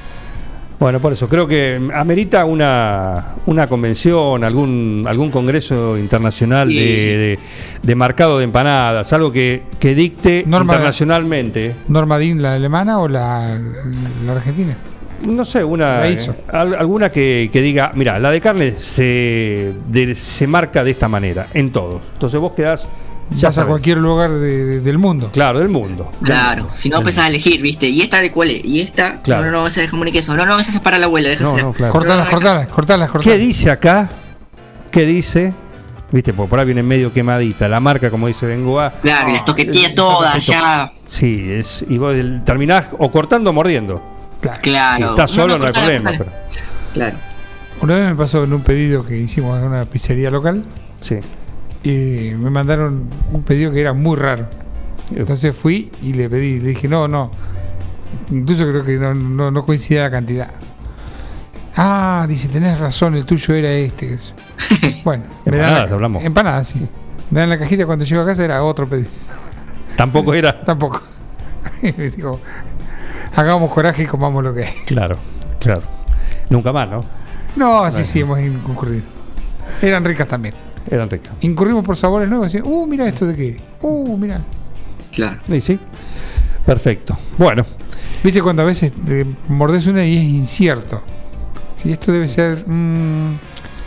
Bueno, 0.79 0.99
por 0.99 1.11
eso 1.11 1.27
creo 1.27 1.47
que 1.47 1.81
amerita 1.95 2.45
una, 2.45 3.33
una 3.47 3.65
convención, 3.67 4.43
algún, 4.43 5.05
algún 5.07 5.31
congreso 5.31 5.97
internacional 5.97 6.69
Sí. 6.69 6.77
de, 6.77 7.17
de- 7.17 7.39
de 7.81 7.95
marcado 7.95 8.37
de 8.37 8.43
empanadas, 8.43 9.11
algo 9.11 9.31
que, 9.31 9.63
que 9.79 9.95
dicte 9.95 10.43
Norma- 10.45 10.73
internacionalmente. 10.73 11.73
¿Norma 11.87 12.19
Dean, 12.19 12.41
la 12.43 12.53
alemana 12.53 12.99
o 12.99 13.07
la, 13.07 13.57
la 14.25 14.31
argentina? 14.33 14.77
No 15.25 15.45
sé, 15.45 15.63
una 15.63 16.07
eh, 16.07 16.15
al- 16.53 16.75
alguna 16.75 17.09
que, 17.09 17.49
que 17.51 17.61
diga, 17.63 17.91
mira, 17.95 18.19
la 18.19 18.29
de 18.29 18.39
carne 18.39 18.69
se, 18.71 19.73
de- 19.89 20.13
se 20.13 20.45
marca 20.45 20.83
de 20.83 20.91
esta 20.91 21.07
manera, 21.07 21.47
en 21.55 21.71
todos. 21.71 22.01
Entonces 22.13 22.39
vos 22.39 22.51
quedás 22.51 22.87
ya 23.35 23.49
Vas 23.49 23.57
a 23.57 23.65
cualquier 23.65 23.97
lugar 23.97 24.31
de- 24.31 24.65
de- 24.65 24.79
del 24.81 24.97
mundo. 24.97 25.29
Claro, 25.33 25.59
del 25.59 25.69
mundo. 25.69 26.11
Claro, 26.23 26.69
si 26.73 26.89
no 26.89 26.97
empezás 26.97 27.25
a 27.25 27.27
elegir, 27.27 27.61
¿viste? 27.61 27.87
¿Y 27.89 28.01
esta 28.01 28.19
de 28.19 28.31
cuál 28.31 28.51
es? 28.51 28.63
¿Y 28.65 28.79
esta? 28.81 29.21
Claro. 29.21 29.45
No, 29.45 29.51
no, 29.51 29.61
no, 29.61 29.67
esa 29.67 29.81
de 29.81 29.87
jamón 29.87 30.07
y 30.07 30.11
queso. 30.11 30.35
No, 30.35 30.45
no, 30.45 30.57
esa 30.59 30.71
es 30.71 30.79
para 30.79 30.97
la 30.97 31.05
abuela, 31.07 31.29
déjasela. 31.29 31.61
No, 31.61 31.67
no, 31.67 31.73
claro. 31.73 31.91
Cortalas, 31.93 32.25
No, 32.25 32.31
cortalas, 32.31 32.67
cortalas, 32.69 33.09
¿Qué 33.21 33.37
dice 33.37 33.69
acá? 33.71 34.09
¿Qué 34.91 35.05
dice? 35.05 35.53
Viste, 36.11 36.31
porque 36.33 36.49
por 36.49 36.59
ahí 36.59 36.65
viene 36.65 36.83
medio 36.83 37.11
quemadita. 37.11 37.67
La 37.67 37.81
marca, 37.81 38.09
como 38.09 38.27
dice 38.27 38.45
Bengoa. 38.45 38.93
Claro, 39.01 39.29
y 39.29 39.33
las 39.33 39.43
toqueteas 39.43 39.91
Eh, 39.91 39.93
todas, 39.93 40.45
ya. 40.45 40.93
Sí, 41.07 41.51
es, 41.51 41.85
y 41.89 41.97
vos 41.97 42.15
el- 42.15 42.43
terminás 42.45 42.87
o 42.97 43.11
cortando 43.11 43.49
o 43.49 43.53
mordiendo. 43.53 44.01
Claro. 44.39 44.59
Claro. 44.61 44.95
Si 44.97 45.03
estás 45.09 45.31
solo 45.31 45.57
no, 45.57 45.65
hay 45.65 45.73
problema. 45.73 46.11
Pero, 46.17 46.31
Claro. 46.93 47.17
Una 47.81 47.95
vez 47.95 48.09
me 48.09 48.15
pasó 48.15 48.43
en 48.43 48.53
un 48.53 48.61
pedido 48.61 49.05
que 49.05 49.17
hicimos 49.17 49.59
en 49.59 49.65
una 49.65 49.85
pizzería 49.85 50.31
local 50.31 50.63
sí. 51.01 51.17
Y 51.83 52.31
me 52.35 52.49
mandaron 52.49 53.09
un 53.31 53.43
pedido 53.43 53.71
que 53.71 53.81
era 53.81 53.93
muy 53.93 54.15
raro. 54.15 54.47
Entonces 55.15 55.55
fui 55.55 55.91
y 56.01 56.13
le 56.13 56.29
pedí, 56.29 56.59
le 56.59 56.69
dije, 56.69 56.87
no, 56.87 57.07
no. 57.07 57.31
Incluso 58.31 58.67
creo 58.67 58.83
que 58.83 58.97
no, 58.97 59.13
no, 59.13 59.51
no 59.51 59.65
coincide 59.65 60.01
la 60.01 60.11
cantidad. 60.11 60.49
Ah, 61.75 62.25
dice, 62.27 62.47
tenés 62.47 62.79
razón, 62.79 63.15
el 63.15 63.25
tuyo 63.25 63.53
era 63.53 63.71
este. 63.71 64.17
Bueno, 65.03 65.23
me 65.45 65.57
dan 65.57 65.69
Empanadas, 65.69 65.89
la, 65.89 65.95
hablamos. 65.95 66.25
Empanadas, 66.25 66.67
sí. 66.67 66.87
Me 67.29 67.39
dan 67.39 67.49
la 67.49 67.59
cajita 67.59 67.85
cuando 67.85 68.03
llego 68.03 68.21
a 68.21 68.25
casa 68.25 68.43
era 68.43 68.63
otro 68.63 68.89
pedido. 68.89 69.09
Tampoco 69.95 70.33
era. 70.33 70.59
Tampoco. 70.65 71.01
Y 71.81 71.93
me 71.95 72.09
dijo, 72.09 72.39
hagamos 73.35 73.69
coraje 73.69 74.03
y 74.03 74.05
comamos 74.07 74.43
lo 74.43 74.53
que 74.53 74.65
hay. 74.65 74.73
Claro, 74.85 75.15
claro. 75.59 75.83
Nunca 76.49 76.73
más, 76.73 76.89
¿no? 76.89 77.01
No, 77.55 77.83
así 77.83 78.03
sí 78.03 78.21
hemos 78.21 78.39
incurrido. 78.39 79.03
Eran 79.81 80.03
ricas 80.03 80.27
también. 80.27 80.55
Eran 80.89 81.09
ricas. 81.09 81.33
Incurrimos 81.41 81.83
por 81.83 81.97
sabores 81.97 82.29
nuevos. 82.29 82.53
y, 82.53 82.59
Uh, 82.61 82.85
mira 82.87 83.07
esto 83.07 83.25
de 83.25 83.35
qué. 83.35 83.57
Uh, 83.81 84.17
mira. 84.17 84.41
Claro. 85.11 85.39
Y 85.47 85.61
sí. 85.61 85.79
Perfecto. 86.65 87.17
Bueno, 87.37 87.65
Viste 88.23 88.41
cuando 88.41 88.63
a 88.63 88.65
veces 88.65 88.91
te 89.05 89.25
mordés 89.47 89.85
una 89.87 90.03
y 90.05 90.17
es 90.17 90.23
incierto. 90.23 91.01
Si 91.75 91.91
esto 91.91 92.11
debe 92.11 92.27
ser 92.27 92.63
mm, 92.67 93.37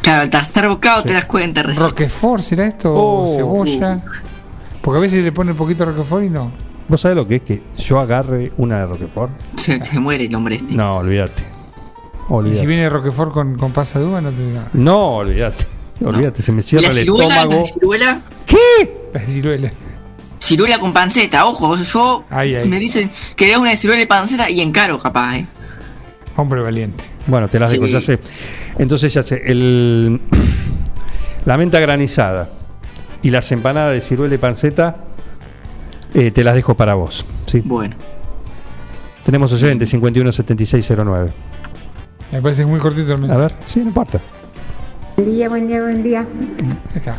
Claro, 0.03 0.23
al 0.33 0.43
estar 0.43 0.69
bocado 0.69 1.03
te 1.03 1.13
das 1.13 1.25
cuenta 1.27 1.63
recién. 1.63 1.85
Roquefort, 1.85 2.43
¿será 2.43 2.67
esto? 2.67 2.95
Oh, 2.95 3.25
¿O 3.25 3.35
cebolla. 3.37 4.01
Porque 4.81 4.99
a 4.99 5.01
veces 5.01 5.23
le 5.25 5.33
ponen 5.33 5.53
un 5.53 5.59
poquito 5.59 5.85
de 5.85 5.93
Roquefort 5.93 6.25
y 6.25 6.31
no. 6.31 6.53
¿vos 6.89 7.01
sabés 7.01 7.17
lo 7.17 7.27
que 7.27 7.37
es 7.37 7.43
que 7.43 7.63
yo 7.79 7.99
agarre 8.01 8.51
una 8.57 8.79
de 8.81 8.87
Roquefort? 8.87 9.31
Se, 9.57 9.85
se 9.85 9.99
muere 10.01 10.25
el 10.25 10.35
hombre 10.35 10.57
este. 10.57 10.75
No, 10.75 10.97
olvídate. 10.99 11.43
Y 11.43 12.33
Olvídate. 12.33 12.61
si 12.61 12.67
viene 12.67 12.89
Roquefort 12.89 13.33
con, 13.33 13.57
con 13.59 13.73
pasa 13.73 13.99
de 13.99 14.07
uva, 14.07 14.21
no 14.21 14.31
te 14.31 14.47
digo. 14.47 14.61
No, 14.73 15.17
olvídate. 15.17 15.67
Olvídate, 16.03 16.43
se 16.43 16.53
me 16.53 16.61
¿Y 16.61 16.65
cierra 16.65 16.83
la 16.85 16.89
el 16.89 16.95
ciruela? 16.99 17.35
estómago. 17.35 17.61
¿La 17.63 17.67
ciruela? 17.67 18.21
¿Qué? 18.47 19.09
La 19.13 19.21
ciruela. 19.21 19.73
Ciruela 20.39 20.79
con 20.79 20.93
panceta, 20.93 21.45
ojo, 21.47 21.77
yo 21.77 22.25
Ay, 22.31 22.55
ay. 22.57 22.69
me 22.69 22.79
dicen 22.79 23.11
que 23.37 23.57
una 23.57 23.71
de 23.71 23.77
ciruela 23.77 24.03
y 24.03 24.07
panceta 24.07 24.49
y 24.51 24.61
encaro 24.63 24.99
capaz, 25.01 25.37
eh. 25.37 25.47
Hombre 26.37 26.61
valiente. 26.63 27.05
Bueno, 27.27 27.49
te 27.49 27.59
las 27.61 27.71
Sí. 27.71 27.77
dejo, 27.77 27.87
ya 27.89 28.01
sé. 28.01 28.19
Entonces 28.79 29.13
ya 29.13 29.23
sé, 29.23 29.43
el, 29.47 30.21
la 31.45 31.57
menta 31.59 31.79
granizada 31.81 32.49
y 33.23 33.31
las 33.31 33.53
empanadas 33.53 33.93
de 33.93 34.01
ciruela 34.01 34.35
y 34.35 34.39
panceta 34.39 35.05
eh, 36.15 36.31
te 36.31 36.43
las 36.43 36.55
dejo 36.55 36.75
para 36.75 36.95
vos. 36.95 37.25
¿sí? 37.47 37.61
Bueno. 37.65 37.95
Tenemos 39.25 39.53
oyente 39.53 39.87
517609. 39.87 41.33
Me 42.33 42.41
parece 42.43 42.65
muy 42.65 42.81
cortito 42.81 43.09
el 43.13 43.19
A 43.19 43.19
mensaje. 43.19 43.41
ver, 43.41 43.55
sí, 43.67 43.81
no 43.81 43.87
importa. 43.89 44.19
Buen 45.21 45.35
día, 45.37 45.49
buen 45.51 45.69
día, 45.69 45.81
buen 45.83 46.03
día. 46.03 46.27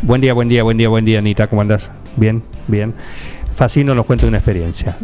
Buen 0.02 0.22
día, 0.22 0.34
buen 0.34 0.50
día, 0.50 0.64
buen 0.64 0.76
día, 0.78 0.90
buen 0.90 1.06
día, 1.06 1.20
Anita. 1.20 1.46
¿Cómo 1.46 1.62
andás? 1.62 1.92
Bien, 2.18 2.42
bien. 2.66 2.96
Facino 3.56 3.94
nos 3.94 4.08
cuenta 4.08 4.26
una 4.26 4.38
experiencia. 4.38 4.98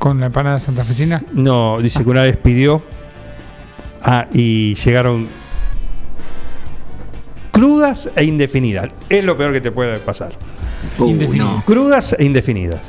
Con 0.00 0.18
la 0.18 0.26
empanada 0.26 0.58
santafesina. 0.58 1.22
No, 1.32 1.78
dice 1.80 2.02
que 2.02 2.10
una 2.10 2.22
vez 2.22 2.36
pidió. 2.38 2.82
Ah, 4.02 4.26
y 4.32 4.74
llegaron 4.74 5.28
crudas 7.52 8.10
e 8.16 8.24
indefinidas. 8.24 8.88
Es 9.08 9.22
lo 9.24 9.36
peor 9.36 9.52
que 9.52 9.60
te 9.60 9.70
puede 9.70 9.96
pasar. 10.00 10.32
Uh, 10.98 11.06
Indefinido. 11.06 11.44
no. 11.52 11.64
Crudas 11.64 12.16
e 12.18 12.24
indefinidas. 12.24 12.80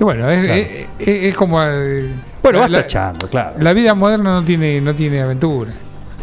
Y 0.00 0.04
bueno, 0.04 0.30
es, 0.30 0.42
Claro. 0.42 0.58
es- 0.58 0.86
es- 1.00 1.24
es 1.24 1.34
como. 1.34 1.62
eh, 1.62 2.08
Bueno, 2.42 2.58
la- 2.58 2.62
vas 2.64 2.70
la- 2.70 2.82
tachando, 2.82 3.28
claro. 3.28 3.56
La 3.60 3.72
vida 3.72 3.94
moderna 3.94 4.32
no 4.34 4.44
tiene, 4.44 4.80
no 4.80 4.94
tiene 4.94 5.20
aventura. 5.22 5.70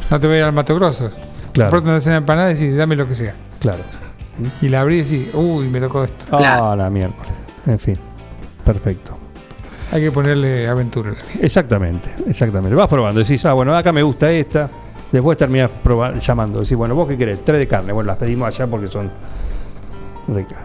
No 0.10 0.20
te 0.20 0.28
voy 0.28 0.36
a 0.38 0.40
ir 0.40 0.44
al 0.46 0.54
Mato 0.54 0.76
Grosso. 0.76 1.10
Claro. 1.54 1.70
Pronto 1.72 1.92
hacen 1.92 2.14
empanada 2.14 2.52
y 2.52 2.56
decís, 2.56 2.76
dame 2.76 2.96
lo 2.96 3.08
que 3.08 3.16
sea. 3.16 3.34
Claro. 3.60 3.84
Y 4.62 4.70
la 4.70 4.82
abrí 4.82 5.00
y 5.00 5.02
decís, 5.04 5.30
uy, 5.34 5.68
me 5.68 5.80
tocó 5.80 6.04
esto. 6.04 6.26
Ah, 6.38 6.74
la 6.78 6.90
miércoles. 6.90 7.32
En 7.66 7.78
fin, 7.80 7.98
perfecto. 8.64 9.18
Hay 9.92 10.02
que 10.02 10.12
ponerle 10.12 10.68
aventura. 10.68 11.12
a 11.12 11.14
la 11.14 11.20
vida. 11.22 11.46
Exactamente, 11.46 12.10
exactamente. 12.28 12.76
Vas 12.76 12.88
probando, 12.88 13.20
decís, 13.20 13.44
ah, 13.46 13.54
bueno, 13.54 13.76
acá 13.76 13.92
me 13.92 14.04
gusta 14.04 14.32
esta. 14.32 14.70
Después 15.12 15.38
terminas 15.38 15.72
proba- 15.84 16.18
llamando, 16.20 16.62
decís, 16.62 16.78
bueno, 16.78 16.94
¿vos 16.96 17.08
qué 17.08 17.18
querés? 17.18 17.44
Tres 17.44 17.60
de 17.60 17.68
carne. 17.68 17.92
Bueno, 17.92 18.08
las 18.08 18.18
pedimos 18.18 18.48
allá 18.48 18.68
porque 18.68 18.88
son 18.88 19.10
ricas. 20.28 20.60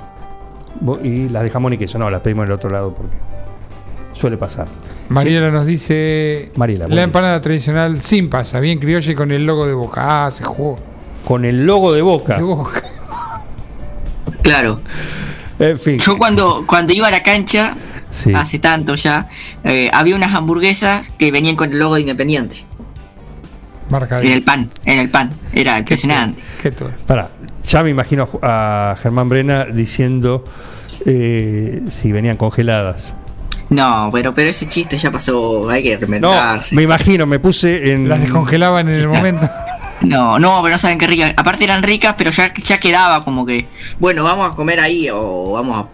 Y 1.03 1.29
las 1.31 1.43
de 1.43 1.51
jamón 1.51 1.73
y 1.73 1.79
queso, 1.79 1.99
no, 1.99 2.11
las 2.11 2.21
pedimos 2.21 2.45
del 2.45 2.53
otro 2.53 2.69
lado 2.69 2.93
porque 2.95 3.17
suele 4.15 4.37
pasar. 4.37 4.67
Mariela 5.11 5.51
nos 5.51 5.67
dice 5.67 6.51
Mariela, 6.57 6.89
la 6.89 7.03
empanada 7.03 7.41
tradicional 7.41 8.01
sin 8.01 8.31
pasa, 8.31 8.59
bien 8.61 8.79
criolla 8.79 9.13
y 9.13 9.15
con 9.15 9.31
el 9.33 9.45
logo 9.45 9.67
de 9.67 9.75
Boca. 9.75 10.27
Ah, 10.27 10.31
se 10.31 10.45
jugó. 10.45 10.79
Con 11.25 11.45
el 11.45 11.67
logo 11.67 11.93
de 11.93 12.03
boca. 12.03 12.37
De 12.37 12.43
Boca. 12.43 12.83
Claro. 14.43 14.81
En 15.59 15.79
fin. 15.79 15.99
Yo 15.99 16.19
cuando, 16.19 16.65
cuando 16.67 16.93
iba 16.93 17.09
a 17.09 17.11
la 17.11 17.23
cancha, 17.23 17.75
Sí. 18.11 18.33
hace 18.35 18.59
tanto 18.61 18.95
ya, 18.95 19.29
eh, 19.65 19.91
había 19.93 20.15
unas 20.15 20.35
hamburguesas 20.35 21.11
que 21.19 21.33
venían 21.33 21.57
con 21.57 21.73
el 21.73 21.79
logo 21.79 21.97
de 21.97 22.03
Independiente. 22.03 22.65
Marca 23.91 24.19
En 24.21 24.27
de 24.27 24.33
el 24.35 24.43
pan, 24.43 24.71
en 24.85 24.99
el 24.99 25.11
pan. 25.11 25.31
Era 25.53 25.79
impresionante. 25.79 26.41
Qué. 26.63 26.71
Pará, 27.07 27.31
ya 27.67 27.83
me 27.83 27.91
imagino 27.91 28.29
a 28.43 28.97
Germán 29.03 29.29
Brena 29.29 29.65
diciendo 29.65 30.45
eh, 31.07 31.83
si 31.89 32.13
venían 32.13 32.37
congeladas. 32.37 33.15
No, 33.71 34.11
pero, 34.13 34.35
pero 34.35 34.51
ese 34.51 34.69
chiste 34.69 34.99
ya 34.99 35.11
pasó, 35.11 35.69
hay 35.71 35.83
que 35.83 35.95
No, 35.95 36.01
remendarse. 36.01 36.75
me 36.75 36.83
imagino, 36.83 37.27
me 37.27 37.39
puse 37.39 37.93
en. 37.93 38.09
Las 38.09 38.21
descongelaban 38.21 38.89
en 38.89 39.01
el 39.01 39.09
momento. 39.09 39.49
No, 40.03 40.39
no, 40.39 40.61
pero 40.63 40.75
no 40.75 40.79
saben 40.79 40.99
qué 40.99 41.07
ricas. 41.07 41.33
Aparte 41.37 41.65
eran 41.65 41.83
ricas, 41.83 42.15
pero 42.19 42.31
ya, 42.31 42.53
ya 42.53 42.79
quedaba 42.79 43.23
como 43.23 43.47
que, 43.47 43.67
bueno, 43.99 44.23
vamos 44.23 44.51
a 44.51 44.55
comer 44.55 44.81
ahí 44.81 45.09
o 45.11 45.53
vamos 45.53 45.87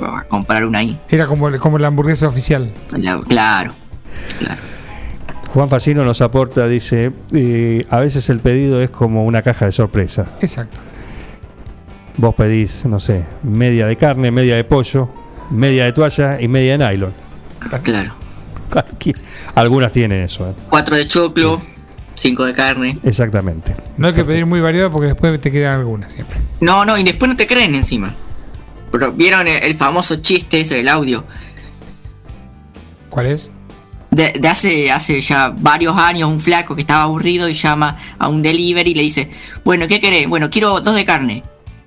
a, 0.00 0.18
a 0.18 0.24
comprar 0.24 0.64
una 0.64 0.78
ahí. 0.78 0.98
Era 1.10 1.26
como, 1.26 1.50
como 1.58 1.78
la 1.78 1.88
hamburguesa 1.88 2.26
oficial. 2.28 2.72
La- 2.90 3.20
claro, 3.20 3.74
claro. 4.38 4.60
Juan 5.52 5.68
Facino 5.68 6.02
nos 6.04 6.22
aporta, 6.22 6.66
dice, 6.66 7.12
eh, 7.34 7.84
a 7.90 7.98
veces 7.98 8.30
el 8.30 8.40
pedido 8.40 8.80
es 8.80 8.88
como 8.88 9.26
una 9.26 9.42
caja 9.42 9.66
de 9.66 9.72
sorpresa. 9.72 10.24
Exacto. 10.40 10.78
Vos 12.16 12.34
pedís, 12.34 12.86
no 12.86 12.98
sé, 12.98 13.24
media 13.42 13.86
de 13.86 13.96
carne, 13.96 14.30
media 14.30 14.56
de 14.56 14.64
pollo, 14.64 15.10
media 15.52 15.84
de 15.84 15.92
toalla 15.92 16.40
y 16.40 16.48
media 16.48 16.76
de 16.78 16.90
nylon. 16.90 17.12
Claro. 17.82 18.14
Cualquier- 18.70 19.16
Algunas 19.54 19.92
tienen 19.92 20.22
eso, 20.24 20.48
¿eh? 20.50 20.54
Cuatro 20.68 20.96
de 20.96 21.06
choclo, 21.06 21.60
cinco 22.14 22.44
de 22.44 22.54
carne. 22.54 22.98
exactamente. 23.02 23.76
No 23.98 24.08
hay 24.08 24.14
que 24.14 24.24
pedir 24.24 24.46
muy 24.46 24.60
variado 24.60 24.90
porque 24.90 25.08
después 25.08 25.40
te 25.40 25.52
quedan 25.52 25.78
algunas 25.80 26.12
siempre. 26.12 26.38
No, 26.60 26.84
no, 26.84 26.96
y 26.98 27.02
después 27.04 27.28
no 27.28 27.36
te 27.36 27.46
creen 27.46 27.74
encima. 27.74 28.14
Pero 28.90 29.12
vieron 29.12 29.46
el, 29.46 29.62
el 29.62 29.74
famoso 29.74 30.16
chiste 30.16 30.60
ese 30.60 30.76
del 30.76 30.88
audio. 30.88 31.24
¿Cuál 33.10 33.26
es? 33.26 33.50
De, 34.10 34.32
de 34.38 34.48
hace, 34.48 34.90
hace 34.92 35.20
ya 35.22 35.54
varios 35.56 35.96
años, 35.96 36.28
un 36.28 36.40
flaco 36.40 36.74
que 36.74 36.82
estaba 36.82 37.02
aburrido 37.04 37.48
y 37.48 37.54
llama 37.54 37.96
a 38.18 38.28
un 38.28 38.42
delivery 38.42 38.90
y 38.90 38.94
le 38.94 39.02
dice, 39.02 39.30
bueno, 39.64 39.88
¿qué 39.88 40.00
querés? 40.00 40.28
Bueno, 40.28 40.50
quiero 40.50 40.80
dos 40.80 40.94
de 40.94 41.04
carne. 41.04 41.42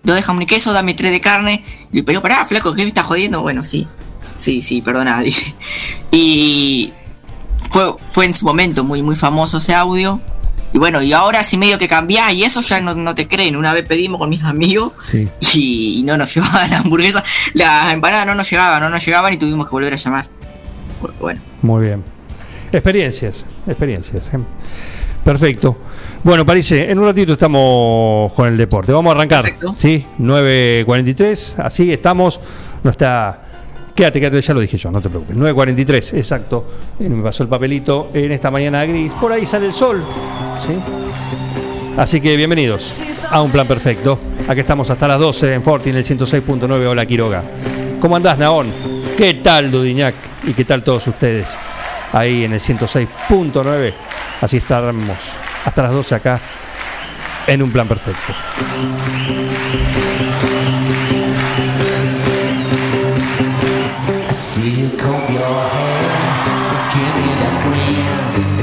Dos 0.05 0.15
de 0.15 0.21
jamón 0.21 0.43
y 0.43 0.45
queso, 0.45 0.71
dame 0.71 0.93
tres 0.93 1.11
de 1.11 1.19
carne. 1.19 1.63
Y 1.91 2.03
pero 2.03 2.21
pará, 2.21 2.45
flaco, 2.45 2.73
¿qué 2.73 2.83
me 2.83 2.89
estás 2.89 3.05
jodiendo? 3.05 3.41
Bueno, 3.41 3.63
sí. 3.63 3.87
Sí, 4.35 4.61
sí, 4.61 4.81
perdona, 4.81 5.19
dice. 5.21 5.53
Y 6.11 6.93
fue, 7.71 7.95
fue 7.97 8.25
en 8.25 8.33
su 8.33 8.45
momento 8.45 8.83
muy, 8.83 9.01
muy 9.01 9.15
famoso 9.15 9.57
ese 9.57 9.73
audio. 9.73 10.21
Y 10.73 10.77
bueno, 10.77 11.01
y 11.01 11.13
ahora 11.13 11.43
si 11.43 11.57
medio 11.57 11.77
que 11.77 11.87
cambiás 11.87 12.33
y 12.33 12.43
eso 12.43 12.61
ya 12.61 12.81
no, 12.81 12.93
no 12.95 13.15
te 13.15 13.27
creen. 13.27 13.55
Una 13.55 13.73
vez 13.73 13.85
pedimos 13.85 14.19
con 14.19 14.29
mis 14.29 14.43
amigos 14.43 14.91
Sí. 15.01 15.27
y, 15.53 15.99
y 15.99 16.03
no 16.03 16.17
nos 16.17 16.31
llevaban 16.35 16.69
la 16.69 16.77
hamburguesa. 16.79 17.23
Las 17.53 17.91
empanadas 17.91 18.25
no 18.27 18.35
nos 18.35 18.49
llegaban, 18.49 18.81
no 18.81 18.89
nos 18.89 19.03
llegaban 19.05 19.33
y 19.33 19.37
tuvimos 19.37 19.67
que 19.67 19.71
volver 19.71 19.93
a 19.93 19.97
llamar. 19.97 20.27
Bueno. 21.19 21.41
Muy 21.61 21.85
bien. 21.85 22.03
Experiencias, 22.71 23.45
experiencias. 23.65 24.23
¿eh? 24.33 24.39
Perfecto. 25.23 25.77
Bueno, 26.25 26.43
parece, 26.43 26.89
en 26.89 26.97
un 26.97 27.05
ratito 27.05 27.33
estamos 27.33 28.33
con 28.33 28.47
el 28.47 28.57
deporte. 28.57 28.91
Vamos 28.91 29.11
a 29.11 29.15
arrancar. 29.15 29.43
Perfecto. 29.43 29.75
Sí, 29.77 30.03
9.43. 30.17 31.59
Así 31.59 31.93
estamos. 31.93 32.41
No 32.81 32.89
está. 32.89 33.43
Quédate, 33.93 34.19
quédate, 34.19 34.41
ya 34.41 34.55
lo 34.55 34.59
dije 34.59 34.75
yo, 34.75 34.89
no 34.89 34.99
te 34.99 35.07
preocupes. 35.07 35.37
9.43, 35.37 36.17
exacto. 36.17 36.67
Eh, 36.99 37.07
Me 37.09 37.21
pasó 37.21 37.43
el 37.43 37.49
papelito 37.49 38.09
en 38.11 38.31
esta 38.31 38.49
mañana 38.49 38.83
gris. 38.85 39.13
Por 39.13 39.33
ahí 39.33 39.45
sale 39.45 39.67
el 39.67 39.73
sol. 39.73 40.03
¿sí? 40.65 40.73
Así 41.95 42.19
que 42.19 42.35
bienvenidos 42.35 43.03
a 43.29 43.43
un 43.43 43.51
plan 43.51 43.67
perfecto. 43.67 44.17
Aquí 44.47 44.61
estamos 44.61 44.89
hasta 44.89 45.07
las 45.07 45.19
12 45.19 45.53
en 45.53 45.61
Forti 45.63 45.91
en 45.91 45.97
el 45.97 46.03
106.9. 46.05 46.87
Hola 46.87 47.05
Quiroga. 47.05 47.43
¿Cómo 47.99 48.15
andás, 48.15 48.39
Naón? 48.39 48.71
¿Qué 49.15 49.35
tal, 49.35 49.69
Dudiñac? 49.69 50.15
¿Y 50.47 50.53
qué 50.53 50.65
tal 50.65 50.81
todos 50.83 51.05
ustedes? 51.05 51.55
Ahí 52.13 52.45
en 52.45 52.53
el 52.53 52.59
106.9. 52.59 53.93
Así 54.41 54.57
estaremos 54.57 55.17
hasta 55.65 55.83
las 55.83 55.91
12 55.91 56.15
acá 56.15 56.39
en 57.47 57.61
un 57.61 57.71
plan 57.71 57.87
perfecto. 57.87 58.33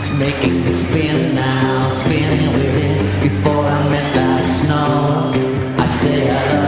It's 0.02 0.18
making 0.18 0.64
me 0.64 0.70
spin 0.72 1.36
now, 1.36 1.88
spinning 1.88 2.52
with 2.54 2.76
it. 2.76 3.22
Before 3.22 3.64
I 3.64 3.88
met 3.88 4.16
like 4.16 4.48
snow, 4.48 5.30
I 5.78 5.86
say 5.86 6.26
hello. 6.26 6.61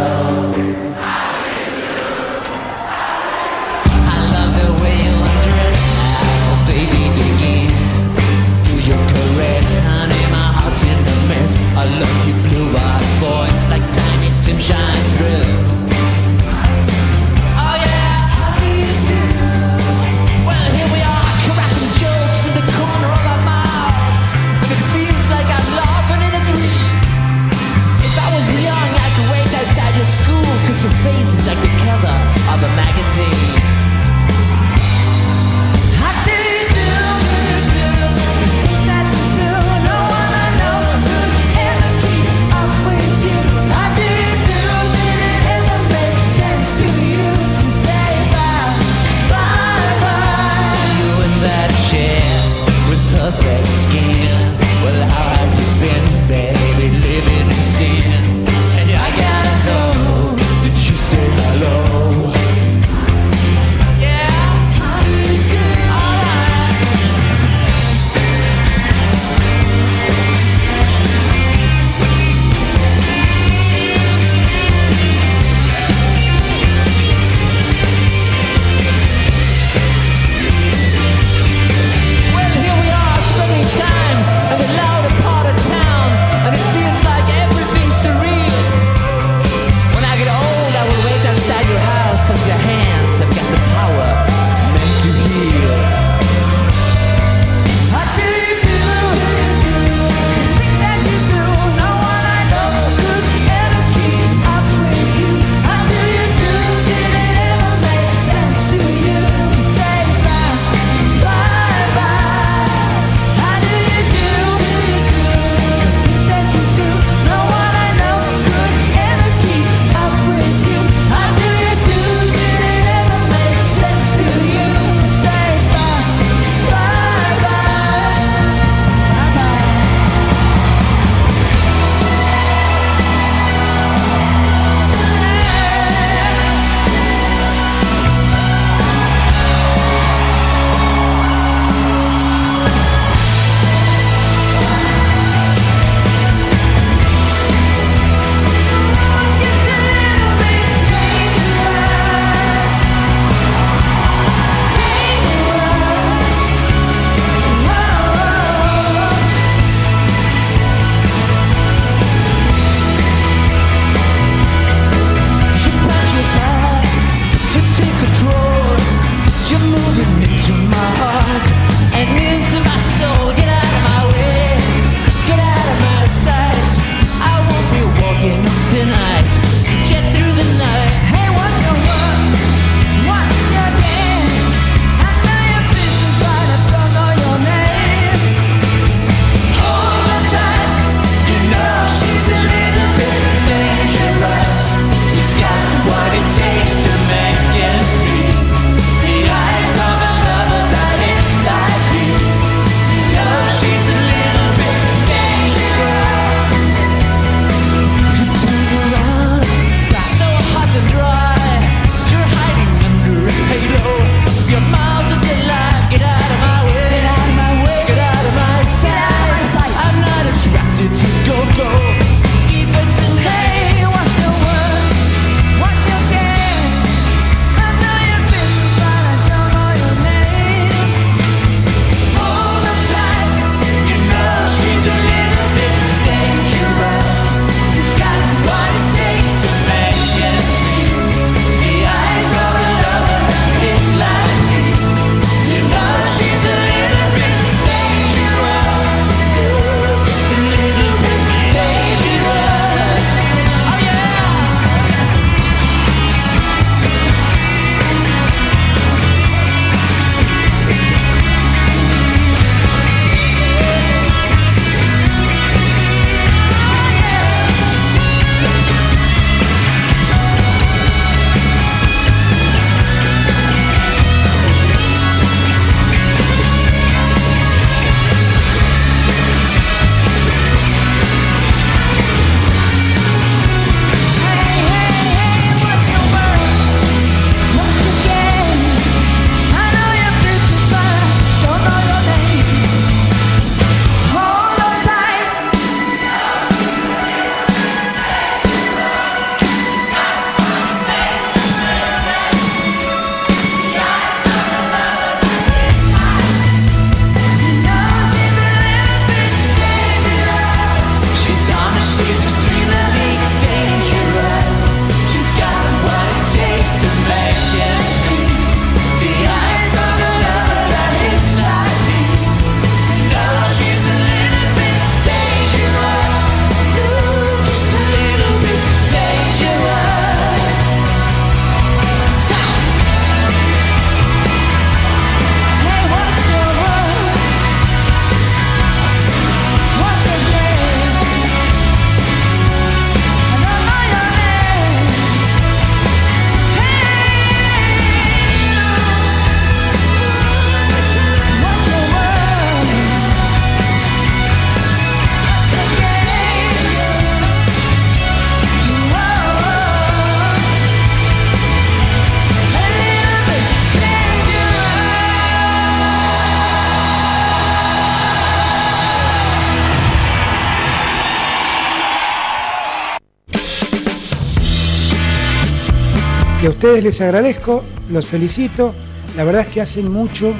Ustedes 376.74 376.84
les 376.92 377.00
agradezco, 377.02 377.62
los 377.88 378.04
felicito. 378.04 378.74
La 379.16 379.22
verdad 379.22 379.42
es 379.42 379.46
que 379.48 379.60
hacen 379.60 379.92
mucho, 379.92 380.34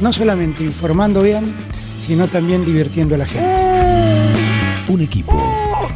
no 0.00 0.12
solamente 0.12 0.62
informando 0.62 1.20
bien, 1.20 1.52
sino 1.98 2.28
también 2.28 2.64
divirtiendo 2.64 3.16
a 3.16 3.18
la 3.18 3.26
gente. 3.26 3.50
Un 4.86 5.00
equipo, 5.00 5.34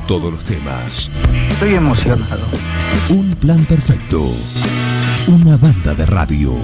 todos 0.09 0.33
los 0.33 0.43
temas, 0.43 1.09
Estoy 1.51 1.74
emocionado. 1.74 2.43
un 3.11 3.37
plan 3.37 3.64
perfecto, 3.66 4.33
una 5.29 5.57
banda 5.57 5.95
de 5.95 6.07
radio. 6.07 6.55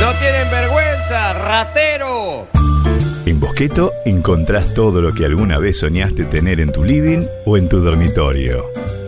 ¡No 0.00 0.18
tienen 0.18 0.50
vergüenza, 0.50 1.32
ratero! 1.34 2.48
En 3.26 3.38
Bosqueto 3.38 3.92
encontrás 4.04 4.74
todo 4.74 5.00
lo 5.00 5.14
que 5.14 5.24
alguna 5.24 5.58
vez 5.58 5.78
soñaste 5.78 6.24
tener 6.24 6.58
en 6.58 6.72
tu 6.72 6.82
living 6.82 7.26
o 7.46 7.56
en 7.56 7.68
tu 7.68 7.78
dormitorio. 7.78 8.71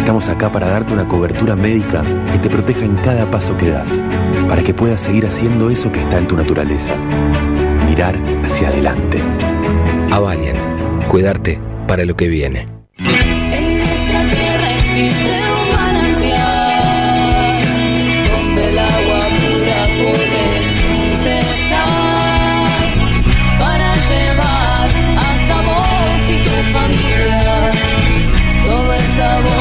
Estamos 0.00 0.30
acá 0.30 0.50
para 0.50 0.66
darte 0.66 0.94
una 0.94 1.06
cobertura 1.06 1.54
médica 1.54 2.02
que 2.32 2.38
te 2.38 2.48
proteja 2.48 2.86
en 2.86 2.96
cada 2.96 3.30
paso 3.30 3.54
que 3.58 3.68
das, 3.68 4.02
para 4.48 4.62
que 4.62 4.72
puedas 4.72 5.02
seguir 5.02 5.26
haciendo 5.26 5.68
eso 5.68 5.92
que 5.92 6.00
está 6.00 6.16
en 6.16 6.26
tu 6.26 6.38
naturaleza. 6.38 6.94
Mirar 7.86 8.18
hacia 8.42 8.68
adelante. 8.68 9.22
Avalian, 10.10 10.56
cuidarte 11.06 11.60
para 11.86 12.06
lo 12.06 12.16
que 12.16 12.28
viene. 12.28 12.66
En 12.96 13.78
nuestra 13.78 14.26
tierra 14.26 14.76
existe 14.78 15.38
un 15.60 15.70
manantial 15.76 17.62
donde 18.32 18.68
el 18.70 18.78
agua 18.78 19.28
pura 19.36 19.82
corre 20.00 20.64
sin 20.64 21.18
cesar 21.18 22.70
para 23.58 23.96
llevar 24.08 24.90
hasta 25.18 25.60
vos 25.60 26.30
y 26.30 26.38
tu 26.42 26.56
familia 26.72 27.70
todo 28.64 28.94
el 28.94 29.02
sabor 29.02 29.59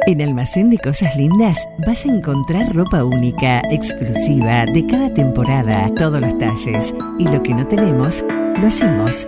En 0.07 0.19
Almacén 0.21 0.69
de 0.69 0.77
Cosas 0.79 1.15
Lindas 1.15 1.67
vas 1.85 2.05
a 2.05 2.09
encontrar 2.09 2.75
ropa 2.75 3.03
única, 3.03 3.61
exclusiva, 3.71 4.65
de 4.65 4.85
cada 4.87 5.13
temporada, 5.13 5.91
todos 5.95 6.19
los 6.19 6.37
talles. 6.39 6.95
Y 7.19 7.25
lo 7.25 7.43
que 7.43 7.53
no 7.53 7.67
tenemos, 7.67 8.25
lo 8.59 8.67
hacemos. 8.67 9.27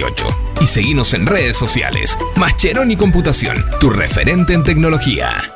1278 0.00 0.26
y 0.60 0.66
seguinos 0.66 1.14
en 1.14 1.26
redes 1.26 1.56
sociales. 1.56 2.16
Mascheroni 2.36 2.96
Computación, 2.96 3.56
tu 3.78 3.90
referente 3.90 4.54
en 4.54 4.62
tecnología. 4.62 5.54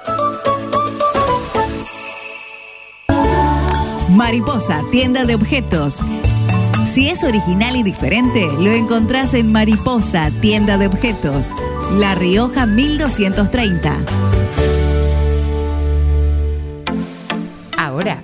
Mariposa, 4.10 4.82
tienda 4.90 5.24
de 5.24 5.34
objetos. 5.34 6.00
Si 6.86 7.08
es 7.08 7.24
original 7.24 7.76
y 7.76 7.82
diferente, 7.82 8.46
lo 8.58 8.70
encontrás 8.70 9.34
en 9.34 9.50
Mariposa, 9.50 10.30
tienda 10.40 10.78
de 10.78 10.86
objetos. 10.86 11.54
La 11.92 12.14
Rioja 12.14 12.66
1230. 12.66 13.96
Ahora, 17.76 18.23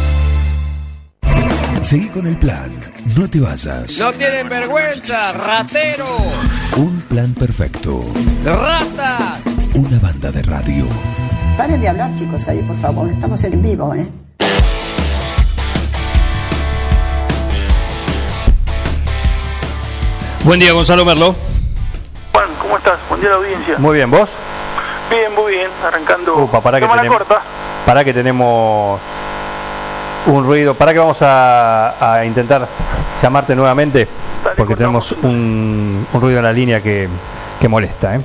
Seguí 1.81 2.07
con 2.09 2.27
el 2.27 2.37
plan. 2.37 2.69
No 3.17 3.29
te 3.29 3.39
vayas. 3.39 3.97
No 3.97 4.11
tienen 4.13 4.47
vergüenza, 4.47 5.31
ratero. 5.33 6.05
Un 6.77 7.01
plan 7.09 7.33
perfecto. 7.33 8.03
Rata. 8.45 9.39
Una 9.73 9.99
banda 9.99 10.31
de 10.31 10.41
radio. 10.43 10.85
Paren 11.57 11.81
de 11.81 11.89
hablar, 11.89 12.13
chicos, 12.13 12.47
ahí, 12.47 12.61
por 12.61 12.77
favor. 12.77 13.09
Estamos 13.09 13.43
en 13.43 13.61
vivo, 13.61 13.93
¿eh? 13.95 14.07
Buen 20.43 20.59
día, 20.59 20.71
Gonzalo 20.73 21.05
Merlo. 21.05 21.35
Juan, 22.33 22.47
¿cómo 22.61 22.77
estás? 22.77 22.99
Buen 23.09 23.21
día 23.21 23.29
a 23.29 23.33
la 23.33 23.37
audiencia. 23.39 23.75
Muy 23.77 23.97
bien, 23.97 24.09
¿vos? 24.09 24.29
Bien, 25.09 25.33
muy 25.35 25.53
bien. 25.53 25.67
Arrancando 25.85 26.35
Upa, 26.37 26.61
para 26.61 26.79
que 26.79 26.87
tenemos, 26.87 27.17
corta. 27.17 27.41
para 27.85 28.03
que 28.03 28.13
tenemos 28.13 28.99
un 30.27 30.45
ruido. 30.45 30.73
Para 30.73 30.93
que 30.93 30.99
vamos 30.99 31.21
a, 31.21 32.13
a 32.13 32.25
intentar 32.25 32.67
llamarte 33.21 33.55
nuevamente. 33.55 34.07
Porque 34.57 34.75
tenemos 34.75 35.13
un, 35.23 36.05
un 36.11 36.21
ruido 36.21 36.39
en 36.39 36.43
la 36.43 36.53
línea 36.53 36.81
que, 36.81 37.07
que 37.59 37.67
molesta. 37.67 38.15
¿eh? 38.15 38.21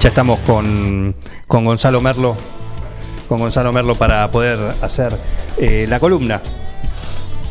Ya 0.00 0.08
estamos 0.08 0.40
con, 0.40 1.14
con 1.46 1.64
Gonzalo 1.64 2.00
Merlo. 2.00 2.36
Con 3.28 3.40
Gonzalo 3.40 3.72
Merlo 3.72 3.94
para 3.94 4.30
poder 4.30 4.58
hacer 4.82 5.16
eh, 5.58 5.86
la 5.88 6.00
columna 6.00 6.40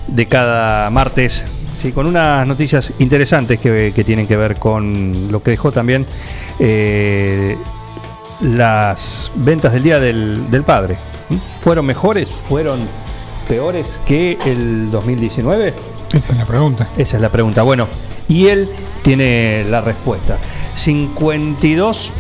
de 0.08 0.26
cada 0.26 0.90
martes. 0.90 1.46
Sí, 1.78 1.94
con 1.94 2.08
unas 2.08 2.46
noticias 2.46 2.92
interesantes 3.00 3.60
que, 3.60 3.94
que 3.96 4.04
tienen 4.04 4.28
que 4.28 4.36
ver 4.36 4.58
con 4.58 5.32
lo 5.32 5.42
que 5.42 5.52
dejó 5.52 5.72
también 5.72 6.06
eh, 6.60 7.58
las 8.42 9.32
ventas 9.36 9.72
del 9.72 9.84
Día 9.84 10.00
del, 10.00 10.50
del 10.52 10.64
Padre. 10.64 10.98
¿Fueron 11.62 11.86
mejores? 11.86 12.28
¿Fueron 12.50 12.80
peores 13.50 14.00
que 14.06 14.38
el 14.46 14.92
2019? 14.92 15.74
Esa 16.14 16.32
es 16.32 16.38
la 16.38 16.46
pregunta. 16.46 16.88
Esa 16.98 17.18
es 17.18 17.22
la 17.22 17.32
pregunta. 17.32 17.64
Bueno, 17.64 17.88
y 18.28 18.48
él 18.48 18.70
tiene 19.02 19.66
la 19.68 19.82
respuesta. 19.82 20.38
52 20.76 22.14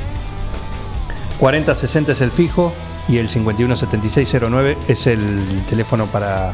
40 1.39 1.75
60 1.75 2.11
es 2.11 2.21
el 2.21 2.32
fijo 2.32 2.73
y 3.07 3.19
el 3.19 3.30
51 3.30 3.75
76 3.75 4.36
09 4.49 4.77
es 4.88 5.07
el 5.07 5.63
teléfono 5.69 6.07
para, 6.07 6.53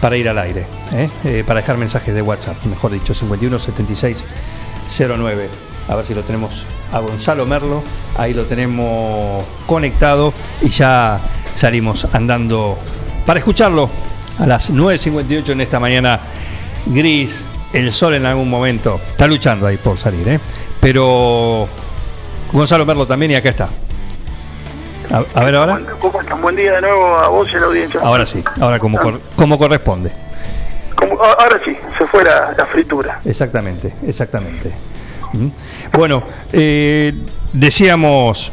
para 0.00 0.16
ir 0.16 0.28
al 0.28 0.38
aire, 0.38 0.66
¿eh? 0.92 1.10
Eh, 1.24 1.44
para 1.46 1.60
dejar 1.60 1.78
mensajes 1.78 2.14
de 2.14 2.22
WhatsApp, 2.22 2.62
mejor 2.66 2.92
dicho, 2.92 3.14
51 3.14 3.58
76 3.58 4.24
09. 4.98 5.48
A 5.88 5.96
ver 5.96 6.06
si 6.06 6.14
lo 6.14 6.22
tenemos 6.22 6.64
a 6.92 7.00
Gonzalo 7.00 7.46
Merlo, 7.46 7.82
ahí 8.16 8.34
lo 8.34 8.44
tenemos 8.44 9.44
conectado 9.66 10.34
y 10.60 10.68
ya 10.68 11.20
salimos 11.54 12.06
andando 12.12 12.78
para 13.28 13.40
escucharlo 13.40 13.90
a 14.38 14.46
las 14.46 14.72
9.58 14.72 15.50
en 15.50 15.60
esta 15.60 15.78
mañana 15.78 16.18
gris, 16.86 17.44
el 17.74 17.92
sol 17.92 18.14
en 18.14 18.24
algún 18.24 18.48
momento 18.48 18.98
está 19.06 19.26
luchando 19.26 19.66
ahí 19.66 19.76
por 19.76 19.98
salir, 19.98 20.26
¿eh? 20.26 20.40
pero 20.80 21.68
Gonzalo 22.50 22.86
Merlo 22.86 23.06
también 23.06 23.32
y 23.32 23.34
acá 23.34 23.50
está. 23.50 23.68
A, 25.10 25.24
a 25.40 25.44
ver 25.44 25.56
ahora. 25.56 25.78
¿Cómo 26.00 26.22
están? 26.22 26.40
Buen 26.40 26.56
día 26.56 26.72
de 26.76 26.80
nuevo 26.80 27.18
a 27.18 27.28
vos 27.28 27.46
y 27.52 27.56
a 27.56 27.60
la 27.60 27.66
audiencia. 27.66 28.00
Ahora 28.02 28.24
sí, 28.24 28.42
ahora 28.62 28.78
como, 28.78 28.96
cor- 28.98 29.20
como 29.36 29.58
corresponde. 29.58 30.10
Como- 30.96 31.22
ahora 31.22 31.60
sí, 31.62 31.76
se 31.98 32.06
fue 32.06 32.24
la, 32.24 32.54
la 32.56 32.64
fritura. 32.64 33.20
Exactamente, 33.26 33.92
exactamente. 34.06 34.72
¿Mm? 35.34 35.48
Bueno, 35.92 36.22
eh, 36.50 37.12
decíamos 37.52 38.52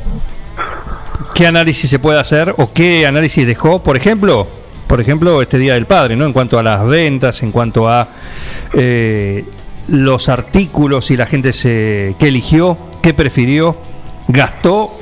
qué 1.33 1.47
análisis 1.47 1.89
se 1.89 1.99
puede 1.99 2.19
hacer 2.19 2.53
o 2.57 2.73
qué 2.73 3.07
análisis 3.07 3.47
dejó, 3.47 3.81
por 3.81 3.95
ejemplo, 3.95 4.64
por 4.95 5.01
ejemplo, 5.01 5.41
este 5.41 5.57
Día 5.57 5.73
del 5.73 5.87
Padre, 5.87 6.15
¿no? 6.15 6.23
En 6.23 6.31
cuanto 6.31 6.57
a 6.57 6.63
las 6.63 6.87
ventas, 6.87 7.43
en 7.43 7.51
cuanto 7.51 7.89
a 7.89 8.07
eh, 8.71 9.43
los 9.89 10.29
artículos 10.29 11.11
y 11.11 11.17
la 11.17 11.25
gente 11.25 11.51
se, 11.51 12.15
que 12.17 12.29
eligió, 12.29 12.77
qué 13.01 13.13
prefirió, 13.13 13.75
gastó. 14.29 14.97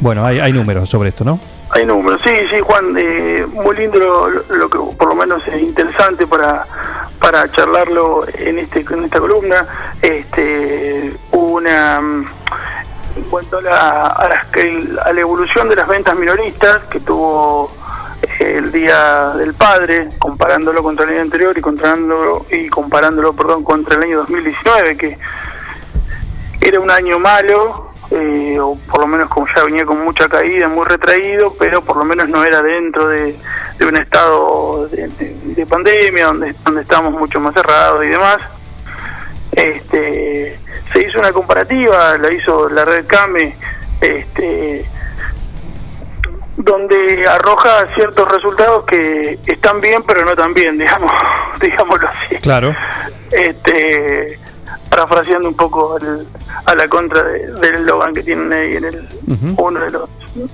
Bueno, 0.00 0.26
hay, 0.26 0.40
hay 0.40 0.52
números 0.52 0.90
sobre 0.90 1.08
esto, 1.08 1.24
¿no? 1.24 1.40
Hay 1.70 1.86
números. 1.86 2.20
Sí, 2.22 2.30
sí, 2.50 2.60
Juan, 2.60 2.94
eh, 2.98 3.46
muy 3.50 3.74
lindo 3.74 3.98
lo, 3.98 4.28
lo 4.54 4.68
que 4.68 4.78
por 4.98 5.08
lo 5.08 5.14
menos 5.14 5.42
es 5.48 5.62
interesante 5.62 6.26
para, 6.26 6.66
para 7.18 7.50
charlarlo 7.52 8.26
en 8.34 8.58
este 8.58 8.84
en 8.90 9.04
esta 9.04 9.20
columna. 9.20 9.66
Este, 10.02 11.14
una 11.32 11.96
en 13.16 13.22
cuanto 13.30 13.56
a 13.56 13.62
la, 13.62 14.06
a, 14.08 14.28
las 14.28 14.46
que- 14.48 14.86
a 15.02 15.12
la 15.14 15.20
evolución 15.22 15.66
de 15.70 15.76
las 15.76 15.88
ventas 15.88 16.14
minoristas 16.14 16.80
que 16.90 17.00
tuvo 17.00 17.77
el 18.38 18.72
Día 18.72 19.32
del 19.36 19.54
Padre, 19.54 20.08
comparándolo 20.18 20.82
contra 20.82 21.04
el 21.04 21.12
año 21.12 21.22
anterior 21.22 21.56
y 21.56 21.60
comparándolo, 21.60 22.46
y 22.50 22.68
comparándolo 22.68 23.32
perdón, 23.32 23.64
contra 23.64 23.96
el 23.96 24.04
año 24.04 24.18
2019, 24.18 24.96
que 24.96 25.18
era 26.60 26.80
un 26.80 26.90
año 26.90 27.18
malo, 27.18 27.92
eh, 28.10 28.58
o 28.60 28.76
por 28.90 29.00
lo 29.00 29.06
menos 29.06 29.28
como 29.28 29.46
ya 29.54 29.64
venía 29.64 29.84
con 29.84 30.02
mucha 30.02 30.28
caída, 30.28 30.68
muy 30.68 30.86
retraído, 30.86 31.54
pero 31.58 31.82
por 31.82 31.96
lo 31.96 32.04
menos 32.04 32.28
no 32.28 32.44
era 32.44 32.62
dentro 32.62 33.08
de, 33.08 33.36
un 33.80 33.96
estado 33.96 34.88
de 34.88 35.66
pandemia, 35.66 36.26
donde, 36.26 36.54
donde 36.64 36.82
estábamos 36.82 37.14
mucho 37.14 37.40
más 37.40 37.54
cerrados 37.54 38.04
y 38.04 38.08
demás. 38.08 38.38
Este, 39.52 40.58
se 40.92 41.06
hizo 41.06 41.18
una 41.18 41.32
comparativa, 41.32 42.16
la 42.18 42.32
hizo 42.32 42.68
la 42.68 42.84
red 42.84 43.06
CAME, 43.06 43.56
este, 44.00 44.86
donde 46.68 47.26
arroja 47.26 47.86
ciertos 47.94 48.30
resultados 48.30 48.84
que 48.84 49.38
están 49.46 49.80
bien, 49.80 50.02
pero 50.06 50.24
no 50.24 50.34
tan 50.36 50.52
bien, 50.54 50.76
digamos, 50.78 51.12
digámoslo 51.60 52.08
así 52.08 52.36
Claro. 52.36 52.74
este 53.30 54.38
parafraseando 54.90 55.48
un 55.48 55.54
poco 55.56 55.96
el- 55.98 56.26
a 56.66 56.74
la 56.74 56.88
contra 56.88 57.22
de- 57.22 57.46
del 57.52 57.74
eslogan 57.76 58.14
que 58.14 58.22
tienen 58.22 58.52
ahí 58.52 58.76
en 58.76 58.84
el 58.84 59.08
uno 59.56 59.80
de 59.80 59.90
los 59.90 60.08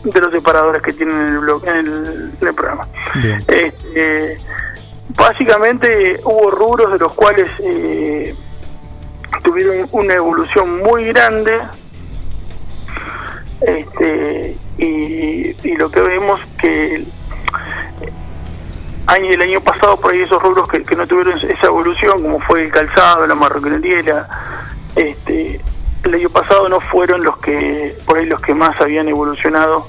de 0.05 0.21
los 0.21 0.31
separadores 0.33 0.83
que 0.83 0.93
tienen 0.93 1.17
en 1.21 1.27
el 1.35 1.39
blog 1.41 1.65
en 1.69 1.77
el, 1.77 2.33
en 2.41 2.49
el 2.49 2.55
programa 2.55 2.87
Bien. 3.17 3.45
este, 3.49 4.39
básicamente 5.17 6.21
hubo 6.25 6.51
rubros 6.51 6.93
de 6.93 6.99
los 6.99 7.13
cuales 7.13 7.51
eh, 7.61 8.35
tuvieron 9.43 9.89
una 9.93 10.15
evolución 10.15 10.79
muy 10.83 11.05
grande 11.07 11.59
este 13.61 14.57
y, 14.79 15.57
y 15.63 15.77
lo 15.77 15.91
que 15.91 16.01
vemos 16.01 16.41
que 16.59 16.97
el 16.97 17.07
año 19.07 19.31
el 19.31 19.43
año 19.43 19.61
pasado 19.61 19.99
por 20.01 20.13
ahí 20.13 20.21
esos 20.23 20.43
rubros 20.43 20.69
que, 20.69 20.83
que 20.83 20.97
no 20.97 21.07
tuvieron 21.07 21.39
esa 21.39 21.67
evolución 21.67 22.23
como 22.23 22.41
fue 22.41 22.65
el 22.65 22.71
calzado 22.73 23.27
la 23.27 23.35
marroquinería 23.35 24.03
la 24.03 24.29
este 24.97 25.61
el 26.05 26.15
año 26.15 26.29
pasado 26.31 26.69
no 26.69 26.81
fueron 26.81 27.23
los 27.23 27.37
que 27.39 27.97
por 28.07 28.19
ahí 28.19 28.27
los 28.27 28.41
que 28.41 28.55
más 28.55 28.79
habían 28.81 29.09
evolucionado 29.09 29.87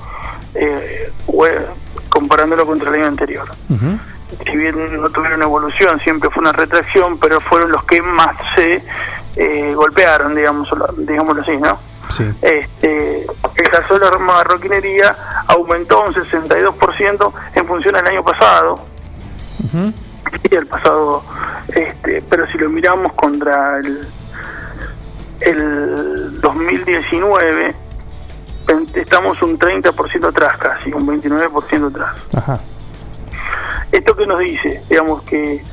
eh, 0.53 1.11
hue- 1.27 1.65
comparándolo 2.09 2.65
contra 2.65 2.89
el 2.89 2.95
año 2.95 3.07
anterior 3.07 3.47
si 4.45 4.57
bien 4.57 5.01
no 5.01 5.09
tuvieron 5.11 5.41
evolución, 5.43 5.99
siempre 6.01 6.29
fue 6.29 6.41
una 6.41 6.51
retracción, 6.51 7.17
pero 7.19 7.39
fueron 7.39 7.71
los 7.71 7.83
que 7.85 8.01
más 8.01 8.35
se 8.55 8.81
eh, 9.37 9.71
golpearon, 9.75 10.35
digamos, 10.35 10.67
digámoslo 10.97 11.41
así, 11.43 11.55
¿no? 11.57 11.79
Sí. 12.11 12.23
este, 12.41 13.21
el 13.23 13.69
calzado 13.69 13.99
de 13.99 14.11
la 14.11 14.17
marroquinería 14.19 15.15
aumentó 15.47 16.03
un 16.03 16.13
62% 16.13 17.33
en 17.55 17.67
función 17.67 17.95
al 17.95 18.07
año 18.07 18.23
pasado. 18.23 18.79
Sí, 19.71 20.55
el 20.55 20.67
pasado, 20.67 21.23
este, 21.69 22.21
pero 22.29 22.47
si 22.47 22.57
lo 22.57 22.69
miramos 22.69 23.13
contra 23.13 23.77
el, 23.79 24.07
el 25.41 26.39
2019, 26.41 27.75
pen- 28.65 28.87
estamos 28.95 29.41
un 29.41 29.57
30% 29.59 30.27
atrás 30.29 30.57
casi, 30.57 30.91
un 30.93 31.05
29% 31.07 31.89
atrás. 31.89 32.15
Ajá. 32.35 32.59
¿Esto 33.91 34.15
que 34.15 34.25
nos 34.25 34.39
dice? 34.39 34.83
Digamos 34.89 35.21
que 35.23 35.63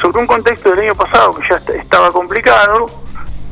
sobre 0.00 0.20
un 0.20 0.26
contexto 0.26 0.70
del 0.70 0.80
año 0.80 0.94
pasado 0.94 1.34
que 1.34 1.48
ya 1.48 1.56
est- 1.56 1.70
estaba 1.70 2.10
complicado, 2.10 2.86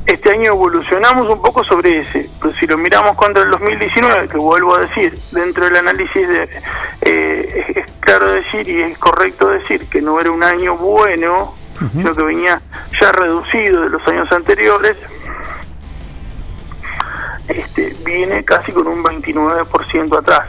este 0.09 0.31
año 0.31 0.53
evolucionamos 0.53 1.29
un 1.29 1.43
poco 1.43 1.63
sobre 1.65 2.01
ese, 2.01 2.31
pero 2.41 2.55
si 2.55 2.67
lo 2.67 2.79
miramos 2.79 3.15
contra 3.15 3.43
el 3.43 3.51
2019, 3.51 4.29
que 4.29 4.39
vuelvo 4.39 4.75
a 4.75 4.81
decir, 4.81 5.19
dentro 5.33 5.67
del 5.67 5.77
análisis 5.77 6.27
de, 6.27 6.49
eh, 7.03 7.65
es, 7.69 7.77
es 7.77 7.93
claro 8.01 8.33
decir 8.33 8.67
y 8.67 8.81
es 8.81 8.97
correcto 8.97 9.51
decir 9.51 9.87
que 9.89 10.01
no 10.01 10.19
era 10.19 10.31
un 10.31 10.43
año 10.43 10.77
bueno, 10.77 11.55
sino 11.93 12.15
que 12.15 12.25
venía 12.25 12.61
ya 12.99 13.13
reducido 13.13 13.83
de 13.83 13.91
los 13.91 14.09
años 14.09 14.33
anteriores, 14.33 14.97
este, 17.47 17.95
viene 18.03 18.43
casi 18.45 18.73
con 18.73 18.87
un 18.87 19.05
29% 19.05 20.19
atrás. 20.19 20.49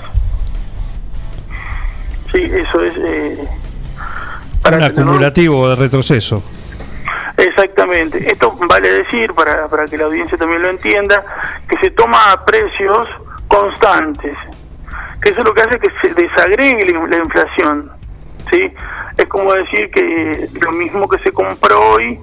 Sí, 2.32 2.44
eso 2.44 2.82
es... 2.82 2.94
Eh, 2.98 3.48
Un 4.72 4.84
acumulativo 4.84 5.70
de 5.70 5.76
retroceso. 5.76 6.44
Exactamente. 7.38 8.32
Esto 8.32 8.54
vale 8.68 8.92
decir, 8.92 9.34
para, 9.34 9.68
para 9.68 9.86
que 9.86 9.98
la 9.98 10.06
audiencia 10.06 10.38
también 10.38 10.62
lo 10.62 10.70
entienda, 10.70 11.24
que 11.68 11.78
se 11.80 11.92
toma 11.92 12.32
a 12.32 12.46
precios 12.46 13.08
constantes. 13.48 14.36
Que 15.22 15.32
eso 15.32 15.40
es 15.40 15.46
lo 15.46 15.54
que 15.54 15.62
hace 15.62 15.80
que 15.80 15.90
se 16.02 16.14
desagregue 16.14 16.94
la, 16.94 17.08
la 17.08 17.18
inflación. 17.18 17.92
¿sí? 18.50 18.74
Es 19.18 19.26
como 19.28 19.54
decir 19.54 19.92
que 19.92 20.50
lo 20.62 20.72
mismo 20.72 21.08
que 21.08 21.20
se 21.20 21.32
compró 21.32 21.80
hoy 21.94 22.20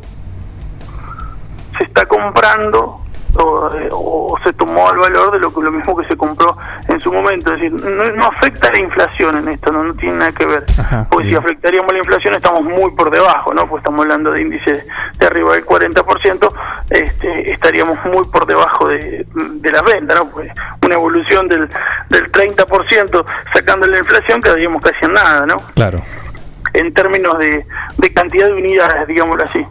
se 1.76 1.84
está 1.84 2.06
comprando 2.06 3.05
o, 3.38 3.70
eh, 3.76 3.88
o 3.92 4.36
se 4.42 4.52
tomó 4.52 4.88
al 4.88 4.98
valor 4.98 5.32
de 5.32 5.38
lo, 5.38 5.52
que- 5.52 5.60
lo 5.62 5.70
mismo 5.72 5.96
que 5.96 6.06
se 6.06 6.16
compró 6.16 6.56
en 6.88 7.00
su 7.00 7.12
momento. 7.12 7.52
Es 7.54 7.60
decir, 7.60 7.72
no, 7.72 8.04
no 8.12 8.26
afecta 8.26 8.70
la 8.70 8.78
inflación 8.78 9.36
en 9.38 9.48
esto, 9.48 9.72
no, 9.72 9.84
no 9.84 9.94
tiene 9.94 10.16
nada 10.16 10.32
que 10.32 10.46
ver. 10.46 10.64
Porque 11.10 11.28
si 11.28 11.34
afectaríamos 11.36 11.92
la 11.92 11.98
inflación 11.98 12.34
estamos 12.34 12.62
muy 12.62 12.90
por 12.92 13.10
debajo, 13.10 13.52
¿no? 13.54 13.66
Pues 13.68 13.80
estamos 13.80 14.00
hablando 14.02 14.30
de 14.32 14.42
índices 14.42 14.86
de 15.18 15.26
arriba 15.26 15.52
del 15.54 15.64
40%, 15.66 16.52
este, 16.90 17.52
estaríamos 17.52 17.98
muy 18.04 18.24
por 18.26 18.46
debajo 18.46 18.88
de, 18.88 19.26
de 19.34 19.70
las 19.72 19.82
ventas, 19.84 20.18
¿no? 20.18 20.30
Pues 20.30 20.50
una 20.82 20.94
evolución 20.94 21.48
del, 21.48 21.68
del 22.10 22.30
30% 22.32 23.24
sacando 23.54 23.86
la 23.86 23.98
inflación 23.98 24.40
quedaríamos 24.40 24.82
casi 24.82 25.04
en 25.04 25.12
nada, 25.12 25.46
¿no? 25.46 25.56
Claro. 25.74 26.00
En 26.72 26.92
términos 26.92 27.38
de, 27.38 27.64
de 27.98 28.12
cantidad 28.12 28.46
de 28.46 28.52
unidades, 28.52 29.06
digámoslo 29.08 29.44
así. 29.44 29.66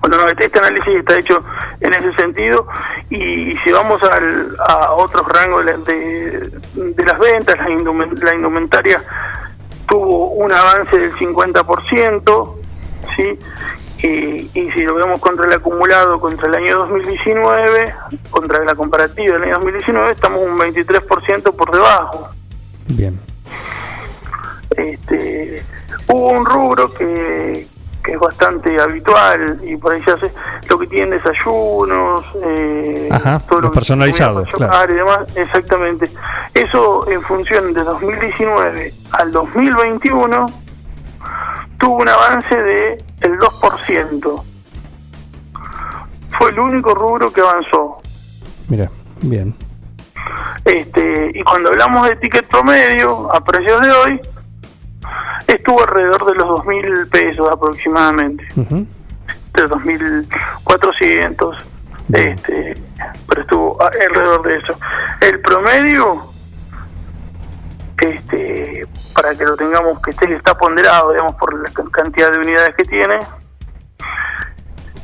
Bueno, 0.00 0.16
no, 0.16 0.28
este, 0.28 0.46
este 0.46 0.58
análisis 0.58 0.96
está 0.96 1.18
hecho 1.18 1.44
en 1.80 1.94
ese 1.94 2.12
sentido 2.14 2.66
y 3.10 3.56
si 3.58 3.70
vamos 3.70 4.02
al- 4.02 4.56
a 4.68 4.92
otros 4.92 5.26
rangos 5.28 5.64
de, 5.64 5.72
la- 5.72 5.78
de- 5.78 6.50
de 6.94 7.04
las 7.04 7.18
ventas, 7.18 7.56
la, 7.58 7.68
la 7.68 8.34
indumentaria 8.34 9.02
tuvo 9.86 10.30
un 10.30 10.52
avance 10.52 10.98
del 10.98 11.12
50%, 11.14 12.54
¿sí? 13.16 13.38
Y, 14.04 14.50
y 14.58 14.70
si 14.72 14.82
lo 14.82 14.94
vemos 14.96 15.20
contra 15.20 15.46
el 15.46 15.52
acumulado 15.52 16.18
contra 16.18 16.48
el 16.48 16.54
año 16.56 16.78
2019, 16.78 17.94
contra 18.30 18.64
la 18.64 18.74
comparativa 18.74 19.34
del 19.34 19.44
año 19.44 19.54
2019, 19.60 20.10
estamos 20.12 20.40
un 20.42 20.58
23% 20.58 21.54
por 21.54 21.70
debajo. 21.70 22.28
Bien. 22.88 23.20
Este, 24.76 25.62
hubo 26.08 26.28
un 26.30 26.44
rubro 26.46 26.90
que, 26.92 27.68
que 28.02 28.12
es 28.12 28.18
bastante 28.18 28.80
habitual 28.80 29.60
y 29.62 29.76
por 29.76 29.92
ahí 29.92 30.02
se 30.02 30.10
hace 30.12 30.32
lo 30.68 30.78
que 30.78 30.86
tienen 30.86 31.10
desayunos, 31.10 32.24
eh, 32.44 33.08
Ajá, 33.10 33.38
todo 33.48 33.60
lo 33.60 33.72
claro. 34.52 34.92
y 34.92 34.96
demás, 34.96 35.20
exactamente. 35.36 36.10
Eso 36.54 37.08
en 37.10 37.22
función 37.22 37.72
de 37.72 37.82
2019 37.84 38.94
al 39.12 39.32
2021 39.32 40.50
tuvo 41.78 41.96
un 41.96 42.08
avance 42.08 42.56
de 42.56 43.04
el 43.20 43.38
2%. 43.38 44.42
Fue 46.38 46.50
el 46.50 46.58
único 46.58 46.94
rubro 46.94 47.32
que 47.32 47.40
avanzó. 47.40 48.00
Mira, 48.68 48.90
bien. 49.20 49.54
Este, 50.64 51.32
y 51.34 51.42
cuando 51.42 51.70
hablamos 51.70 52.08
de 52.08 52.16
ticket 52.16 52.46
promedio, 52.46 53.34
a 53.34 53.42
precios 53.42 53.80
de 53.80 53.90
hoy, 53.90 54.20
estuvo 55.46 55.80
alrededor 55.82 56.24
de 56.26 56.34
los 56.34 56.46
2.000 56.46 57.10
pesos 57.10 57.48
aproximadamente, 57.50 58.46
Ujú. 58.56 58.86
de 59.54 59.62
2.400, 59.64 61.56
este, 62.12 62.74
pero 63.28 63.40
estuvo 63.42 63.80
alrededor 63.82 64.42
de 64.42 64.56
eso. 64.56 64.74
El 65.20 65.40
promedio, 65.40 66.32
este, 67.98 68.86
para 69.14 69.34
que 69.34 69.44
lo 69.44 69.56
tengamos, 69.56 70.00
que 70.02 70.10
esté, 70.10 70.34
está 70.34 70.54
ponderado, 70.56 71.12
digamos, 71.12 71.34
por 71.36 71.54
la 71.62 71.70
can- 71.70 71.90
cantidad 71.90 72.30
de 72.32 72.38
unidades 72.38 72.74
que 72.76 72.84
tiene, 72.84 73.18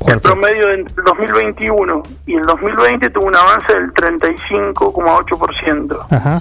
el 0.07 0.21
promedio 0.21 0.71
en 0.71 0.85
2021 1.05 2.03
y 2.27 2.37
el 2.37 2.43
2020 2.47 3.11
tuvo 3.11 3.27
un 3.27 3.37
avance 3.37 3.73
del 3.75 3.93
35,8%. 3.93 6.07
Ajá. 6.11 6.41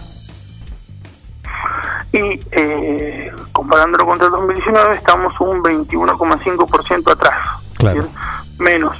Y 2.14 2.40
eh, 2.52 3.32
comparándolo 3.52 4.06
contra 4.06 4.28
el 4.28 4.32
2019 4.34 4.96
estamos 4.96 5.40
un 5.42 5.62
21,5% 5.64 7.12
atrás, 7.12 7.36
Claro. 7.78 8.04
¿sí? 8.04 8.10
menos. 8.60 8.96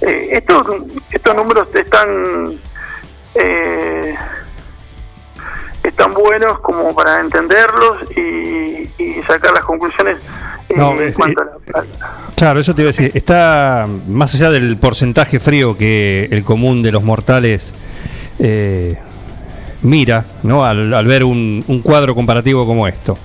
Eh, 0.00 0.28
estos, 0.32 0.62
estos 1.10 1.34
números 1.34 1.66
están 1.74 2.58
eh, 3.34 4.14
están 5.82 6.12
buenos 6.12 6.58
como 6.60 6.94
para 6.94 7.20
entenderlos 7.20 8.10
y, 8.16 8.90
y 9.02 9.22
sacar 9.26 9.52
las 9.52 9.64
conclusiones 9.64 10.18
eh, 10.68 10.74
No, 10.76 10.92
en 10.92 11.08
es- 11.08 11.14
cuanto 11.14 11.42
a 11.42 11.44
la- 11.44 11.84
Claro, 12.36 12.60
eso 12.60 12.74
te 12.74 12.82
iba 12.82 12.88
a 12.90 12.92
decir. 12.92 13.10
Está 13.14 13.86
más 14.08 14.34
allá 14.34 14.50
del 14.50 14.76
porcentaje 14.76 15.38
frío 15.40 15.76
que 15.78 16.28
el 16.30 16.44
común 16.44 16.82
de 16.82 16.90
los 16.92 17.02
mortales 17.02 17.72
eh, 18.38 18.98
mira, 19.84 20.24
¿no? 20.42 20.64
Al, 20.64 20.92
al 20.92 21.06
ver 21.06 21.24
un, 21.24 21.64
un 21.66 21.80
cuadro 21.80 22.14
comparativo 22.14 22.66
como 22.66 22.86
esto. 22.88 23.16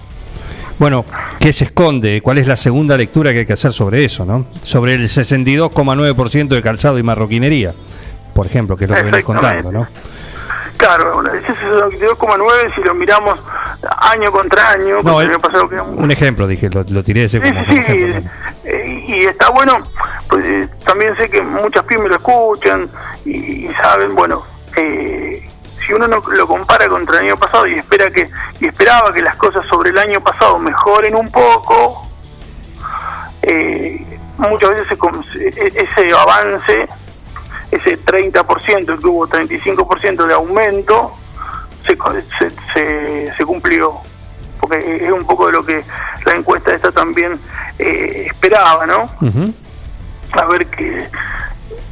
Bueno, 0.78 1.04
¿qué 1.40 1.52
se 1.52 1.66
esconde? 1.66 2.22
¿Cuál 2.22 2.38
es 2.38 2.48
la 2.48 2.56
segunda 2.56 2.96
lectura 2.96 3.34
que 3.34 3.40
hay 3.40 3.46
que 3.46 3.54
hacer 3.54 3.74
sobre 3.74 4.06
eso, 4.06 4.24
no? 4.24 4.46
Sobre 4.64 4.94
el 4.94 5.04
62,9% 5.10 6.48
de 6.48 6.62
calzado 6.62 6.98
y 6.98 7.04
marroquinería, 7.04 7.74
por 8.34 8.46
ejemplo, 8.46 8.78
que 8.78 8.86
es 8.86 8.90
lo 8.90 8.96
que 8.96 9.04
venís 9.04 9.26
contando, 9.26 9.72
¿no? 9.74 9.88
Claro, 10.78 11.22
ese 11.34 11.48
62,9 11.54 12.74
si 12.74 12.82
lo 12.82 12.96
miramos 12.96 13.38
año 14.00 14.32
contra 14.32 14.72
año, 14.72 15.02
No, 15.04 15.20
el 15.20 15.32
pasado 15.32 15.68
que 15.68 15.76
Un 15.76 16.10
ejemplo, 16.10 16.48
dije, 16.48 16.70
lo, 16.70 16.86
lo 16.88 17.04
tiré 17.04 17.26
ese 17.26 17.42
Sí, 17.42 17.52
como, 17.52 17.66
sí, 17.66 17.82
como 17.82 17.84
sí, 17.84 18.28
eh, 18.64 19.06
y 19.10 19.26
está 19.26 19.50
bueno, 19.50 19.80
pues 20.30 20.46
eh, 20.46 20.70
también 20.86 21.18
sé 21.18 21.30
que 21.30 21.42
muchas 21.42 21.84
pymes 21.84 22.08
lo 22.08 22.16
escuchan 22.16 22.90
y, 23.26 23.66
y 23.66 23.72
saben, 23.82 24.16
bueno, 24.16 24.44
eh, 24.78 25.44
si 25.90 25.94
uno 25.96 26.08
no 26.08 26.18
lo 26.20 26.48
compara 26.48 26.88
contra 26.88 27.18
el 27.18 27.26
año 27.26 27.38
pasado 27.38 27.66
y 27.66 27.74
espera 27.74 28.12
que 28.12 28.30
y 28.60 28.68
esperaba 28.68 29.12
que 29.12 29.24
las 29.24 29.36
cosas 29.38 29.66
sobre 29.66 29.90
el 29.90 29.98
año 29.98 30.22
pasado 30.22 30.60
mejoren 30.60 31.16
un 31.16 31.32
poco, 31.32 32.08
eh, 33.42 34.20
muchas 34.38 34.70
veces 34.70 34.98
e- 35.34 35.74
ese 35.76 36.14
avance, 36.14 36.88
ese 37.72 37.98
30%, 37.98 38.94
el 38.94 39.00
que 39.00 39.08
hubo 39.08 39.28
35% 39.28 40.28
de 40.28 40.34
aumento, 40.36 41.16
se, 41.88 41.98
se, 42.38 42.52
se, 42.74 43.34
se 43.36 43.46
cumplió 43.46 43.96
porque 44.60 45.06
es 45.08 45.12
un 45.12 45.26
poco 45.26 45.48
de 45.48 45.54
lo 45.54 45.66
que 45.66 45.84
la 46.26 46.34
encuesta 46.34 46.72
esta 46.76 46.92
también 46.92 47.40
eh, 47.80 48.28
esperaba, 48.30 48.86
¿no? 48.86 49.10
Ujú. 49.22 49.52
A 50.34 50.46
ver 50.46 50.68
qué, 50.68 51.10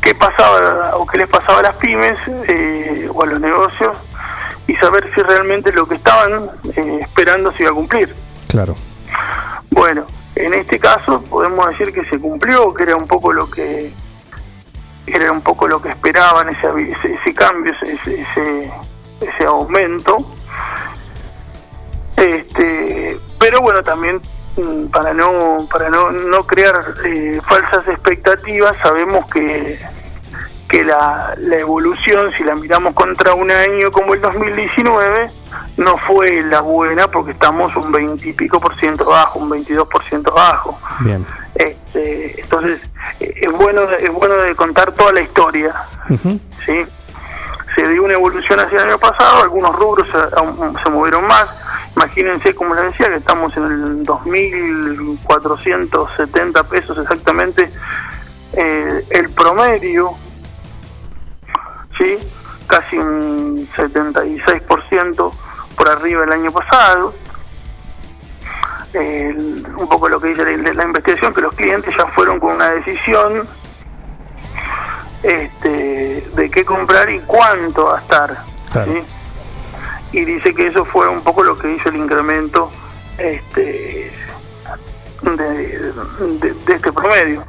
qué 0.07 0.15
pasaba 0.15 0.95
o 0.95 1.05
qué 1.05 1.17
les 1.17 1.27
pasaba 1.27 1.59
a 1.59 1.63
las 1.63 1.75
pymes 1.75 2.17
eh, 2.47 3.09
o 3.13 3.23
a 3.23 3.25
los 3.25 3.41
negocios 3.41 3.93
y 4.65 4.73
saber 4.77 5.11
si 5.13 5.21
realmente 5.21 5.73
lo 5.73 5.85
que 5.85 5.95
estaban 5.95 6.49
eh, 6.77 6.99
esperando 7.01 7.51
se 7.51 7.63
iba 7.63 7.71
a 7.71 7.75
cumplir. 7.75 8.15
Claro. 8.47 8.77
Bueno, 9.69 10.05
en 10.35 10.53
este 10.53 10.79
caso 10.79 11.21
podemos 11.23 11.67
decir 11.71 11.91
que 11.93 12.05
se 12.05 12.17
cumplió, 12.19 12.73
que 12.73 12.83
era 12.83 12.95
un 12.95 13.05
poco 13.05 13.33
lo 13.33 13.49
que 13.49 13.91
era 15.07 15.29
un 15.29 15.41
poco 15.41 15.67
lo 15.67 15.81
que 15.81 15.89
esperaban 15.89 16.47
ese, 16.55 16.67
ese, 16.89 17.13
ese 17.15 17.33
cambio, 17.33 17.73
ese, 17.81 18.21
ese, 18.21 18.71
ese- 19.19 19.45
aumento. 19.45 20.25
Este, 22.15 23.19
pero 23.39 23.59
bueno, 23.61 23.83
también 23.83 24.21
para 24.91 25.13
no 25.13 25.67
para 25.71 25.89
no, 25.89 26.11
no 26.11 26.45
crear 26.45 26.95
eh, 27.05 27.39
falsas 27.47 27.87
expectativas, 27.87 28.75
sabemos 28.81 29.25
que 29.31 29.79
que 30.67 30.83
la, 30.83 31.33
la 31.37 31.57
evolución, 31.57 32.31
si 32.37 32.43
la 32.43 32.55
miramos 32.55 32.93
contra 32.93 33.33
un 33.33 33.49
año 33.49 33.89
como 33.91 34.13
el 34.13 34.21
2019, 34.21 35.31
no 35.77 35.97
fue 35.97 36.43
la 36.43 36.61
buena 36.61 37.09
porque 37.09 37.31
estamos 37.31 37.73
un 37.75 37.91
20 37.91 38.27
y 38.27 38.33
pico 38.33 38.59
por 38.59 38.77
ciento 38.77 39.05
bajo, 39.05 39.39
un 39.39 39.49
22 39.49 39.87
por 39.87 40.03
ciento 40.03 40.33
bajo. 40.33 40.77
Bien. 40.99 41.25
Este, 41.55 42.41
entonces, 42.41 42.81
eh, 43.19 43.33
es 43.41 43.51
bueno, 43.51 43.83
es 43.97 44.11
bueno 44.11 44.35
de 44.35 44.55
contar 44.55 44.91
toda 44.91 45.13
la 45.13 45.21
historia. 45.21 45.73
¿sí? 46.65 46.85
Se 47.77 47.87
dio 47.87 48.03
una 48.03 48.15
evolución 48.15 48.59
hacia 48.59 48.81
el 48.81 48.87
año 48.87 48.97
pasado, 48.97 49.43
algunos 49.43 49.75
rubros 49.75 50.07
se, 50.09 50.17
movieron 50.89 51.27
más. 51.27 51.47
Imagínense, 51.95 52.55
como 52.55 52.73
les 52.73 52.85
decía, 52.85 53.09
que 53.09 53.17
estamos 53.17 53.55
en 53.55 53.65
el 53.65 54.03
2.470 54.03 56.65
pesos 56.65 56.97
exactamente 56.97 57.71
eh, 58.53 59.05
el 59.11 59.29
promedio, 59.29 60.17
¿sí? 61.99 62.17
Casi 62.65 62.97
un 62.97 63.69
76% 63.75 65.31
por 65.75 65.89
arriba 65.89 66.21
del 66.21 66.31
año 66.31 66.51
pasado. 66.51 67.13
Un 68.95 69.87
poco 69.87 70.09
lo 70.09 70.19
que 70.19 70.29
dice 70.29 70.57
la 70.57 70.83
investigación, 70.83 71.31
que 71.31 71.41
los 71.41 71.53
clientes 71.53 71.93
ya 71.95 72.07
fueron 72.07 72.39
con 72.39 72.55
una 72.55 72.71
decisión 72.71 73.47
este, 75.23 76.27
de 76.35 76.51
qué 76.51 76.63
comprar 76.65 77.09
y 77.09 77.19
cuánto 77.21 77.87
gastar. 77.87 78.37
Claro. 78.71 78.91
¿sí? 78.93 79.03
Y 80.13 80.25
dice 80.25 80.53
que 80.53 80.67
eso 80.67 80.85
fue 80.85 81.07
un 81.07 81.21
poco 81.21 81.43
lo 81.43 81.57
que 81.57 81.73
hizo 81.73 81.89
el 81.89 81.97
incremento 81.97 82.71
este, 83.17 84.11
de, 85.21 85.37
de- 85.37 86.53
de 86.65 86.73
este 86.73 86.91
promedio. 86.93 87.43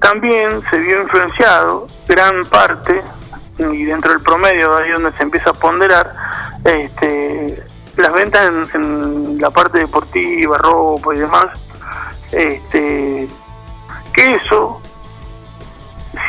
También 0.00 0.60
se 0.70 0.78
vio 0.78 1.02
influenciado 1.02 1.88
gran 2.08 2.44
parte, 2.46 3.02
y 3.58 3.84
dentro 3.84 4.12
del 4.12 4.20
promedio, 4.22 4.76
ahí 4.76 4.90
donde 4.90 5.12
se 5.12 5.22
empieza 5.22 5.50
a 5.50 5.54
ponderar, 5.54 6.14
este, 6.64 7.62
las 7.96 8.12
ventas 8.12 8.48
en, 8.50 8.66
en 8.82 9.38
la 9.40 9.50
parte 9.50 9.78
deportiva, 9.78 10.58
ropa 10.58 11.14
y 11.14 11.18
demás, 11.18 11.46
este, 12.32 13.28
que 14.12 14.32
eso 14.32 14.80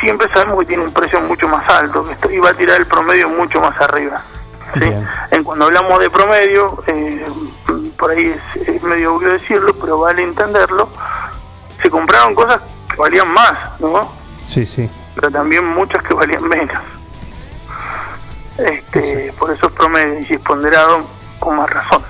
siempre 0.00 0.28
sabemos 0.32 0.60
que 0.60 0.66
tiene 0.66 0.84
un 0.84 0.92
precio 0.92 1.20
mucho 1.20 1.48
más 1.48 1.68
alto, 1.68 2.04
que 2.04 2.12
esto 2.12 2.30
iba 2.30 2.50
a 2.50 2.54
tirar 2.54 2.78
el 2.78 2.86
promedio 2.86 3.28
mucho 3.28 3.60
más 3.60 3.78
arriba. 3.80 4.22
¿sí? 4.74 4.92
En 5.30 5.44
cuando 5.44 5.66
hablamos 5.66 6.00
de 6.00 6.10
promedio, 6.10 6.82
eh, 6.86 7.26
por 7.98 8.10
ahí 8.10 8.34
es, 8.54 8.68
es 8.68 8.82
medio 8.82 9.14
obvio 9.14 9.32
decirlo, 9.32 9.74
pero 9.80 9.98
vale 9.98 10.22
entenderlo, 10.22 10.88
se 11.82 11.90
compraron 11.90 12.34
cosas 12.34 12.60
que 12.88 12.96
valían 12.96 13.32
más, 13.32 13.80
¿no? 13.80 14.12
Sí, 14.46 14.66
sí. 14.66 14.90
Pero 15.14 15.30
también 15.30 15.64
muchas 15.64 16.02
que 16.02 16.14
valían 16.14 16.44
menos. 16.44 16.78
Este, 18.58 19.34
Por 19.38 19.50
eso 19.50 19.66
es 19.66 19.72
promedio 19.72 20.20
y 20.20 20.24
si 20.24 20.34
es 20.34 20.40
ponderado 20.40 21.04
con 21.38 21.56
más 21.56 21.68
razón. 21.68 22.02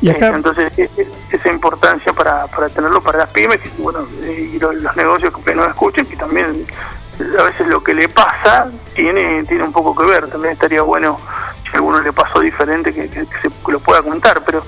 Y 0.00 0.10
acá, 0.10 0.28
Entonces, 0.28 0.72
e- 0.78 0.88
e- 0.96 1.08
esa 1.32 1.48
importancia 1.50 2.12
para, 2.12 2.46
para 2.46 2.68
tenerlo 2.68 3.02
para 3.02 3.18
las 3.18 3.28
pymes 3.30 3.58
y, 3.64 3.82
bueno, 3.82 4.06
eh, 4.22 4.52
y 4.54 4.58
los, 4.58 4.74
los 4.76 4.96
negocios 4.96 5.32
que 5.44 5.54
nos 5.54 5.66
escuchen, 5.68 6.06
que 6.06 6.16
también 6.16 6.64
a 7.38 7.42
veces 7.42 7.66
lo 7.68 7.82
que 7.82 7.94
le 7.94 8.08
pasa 8.08 8.70
tiene 8.94 9.42
tiene 9.44 9.64
un 9.64 9.72
poco 9.72 9.94
que 9.96 10.06
ver. 10.08 10.28
También 10.28 10.52
estaría 10.52 10.82
bueno, 10.82 11.18
si 11.64 11.70
a 11.70 11.72
alguno 11.78 12.00
le 12.00 12.12
pasó 12.12 12.40
diferente, 12.40 12.94
que, 12.94 13.08
que- 13.08 13.26
que 13.26 13.38
se 13.42 13.48
que 13.48 13.72
lo 13.72 13.80
pueda 13.80 14.02
contar, 14.02 14.42
pero 14.46 14.62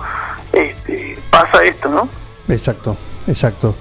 este, 0.53 1.17
pasa 1.31 1.63
esto, 1.63 1.89
¿no? 1.89 2.09
Exacto, 2.53 2.97
exacto. 3.29 3.77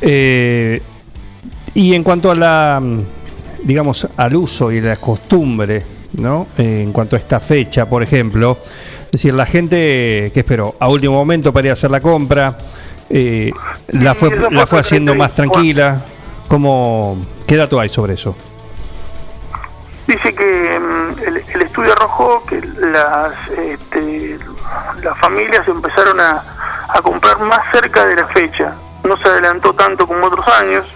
Eh, 0.00 0.80
y 1.74 1.94
en 1.94 2.02
cuanto 2.04 2.30
a 2.30 2.34
la, 2.36 2.78
mm, 2.80 3.00
digamos, 3.64 4.06
al 4.16 4.36
uso 4.36 4.70
y 4.70 4.80
la 4.80 4.94
costumbre, 4.96 5.84
¿no? 6.20 6.46
Eh, 6.58 6.82
en 6.82 6.92
cuanto 6.92 7.16
a 7.16 7.18
esta 7.18 7.40
fecha, 7.40 7.88
por 7.88 8.02
ejemplo, 8.02 8.58
es 9.06 9.12
decir, 9.12 9.34
la 9.34 9.46
gente 9.46 10.30
que 10.32 10.40
esperó 10.40 10.74
a 10.80 10.88
último 10.88 11.14
momento 11.14 11.52
para 11.52 11.66
ir 11.66 11.70
a 11.70 11.72
hacer 11.74 11.90
la 11.90 12.00
compra, 12.00 12.58
eh, 13.08 13.50
la 13.88 14.14
Sí, 14.14 14.20
fue, 14.20 14.50
la 14.50 14.66
fue 14.66 14.80
haciendo 14.80 15.14
más 15.14 15.34
tranquila. 15.34 16.02
¿Cómo, 16.48 17.24
¿Qué 17.46 17.56
dato 17.56 17.80
hay 17.80 17.88
sobre 17.88 18.14
eso? 18.14 18.36
Dice 20.06 20.34
que 20.34 20.78
mm, 20.78 21.18
el, 21.26 21.36
el 21.36 21.62
estudio 21.62 21.92
arrojó 21.92 22.44
que 22.46 22.60
las, 22.60 23.32
este, 23.58 24.38
las 25.02 25.18
familias 25.18 25.66
empezaron 25.66 26.20
a, 26.20 26.86
a 26.88 27.02
comprar 27.02 27.38
más 27.40 27.60
cerca 27.72 28.06
de 28.06 28.16
la 28.16 28.28
fecha. 28.28 28.74
No 29.04 29.16
se 29.18 29.28
adelantó 29.28 29.72
tanto 29.72 30.06
como 30.06 30.26
otros 30.26 30.46
años. 30.48 30.86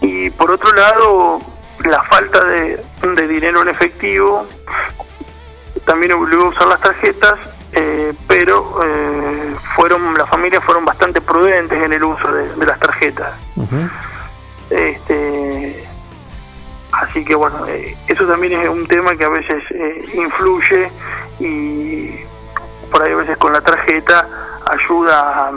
Y 0.00 0.30
por 0.30 0.50
otro 0.50 0.72
lado, 0.72 1.38
la 1.84 2.02
falta 2.04 2.44
de, 2.44 2.84
de 3.02 3.28
dinero 3.28 3.62
en 3.62 3.68
efectivo 3.68 4.46
también 5.84 6.12
obligó 6.12 6.44
a 6.44 6.48
usar 6.48 6.68
las 6.68 6.80
tarjetas, 6.80 7.34
eh, 7.72 8.12
pero 8.28 8.78
eh, 8.84 9.54
fueron 9.74 10.14
las 10.14 10.28
familias 10.28 10.62
fueron 10.64 10.84
bastante 10.84 11.20
prudentes 11.20 11.82
en 11.82 11.92
el 11.92 12.04
uso 12.04 12.30
de- 12.32 12.54
de 12.54 12.66
las 12.66 12.78
tarjetas. 12.78 13.32
Este, 14.70 15.86
así 16.92 17.24
que 17.24 17.34
bueno, 17.34 17.66
eh, 17.66 17.96
eso 18.06 18.26
también 18.26 18.60
es 18.60 18.68
un 18.68 18.86
tema 18.86 19.16
que 19.16 19.24
a 19.24 19.28
veces 19.28 19.62
eh, 19.70 20.04
influye 20.14 20.90
y 21.40 22.20
por 22.90 23.02
ahí 23.02 23.12
a 23.12 23.16
veces 23.16 23.36
con 23.38 23.52
la 23.52 23.60
tarjeta 23.60 24.26
ayuda 24.70 25.48
a, 25.48 25.52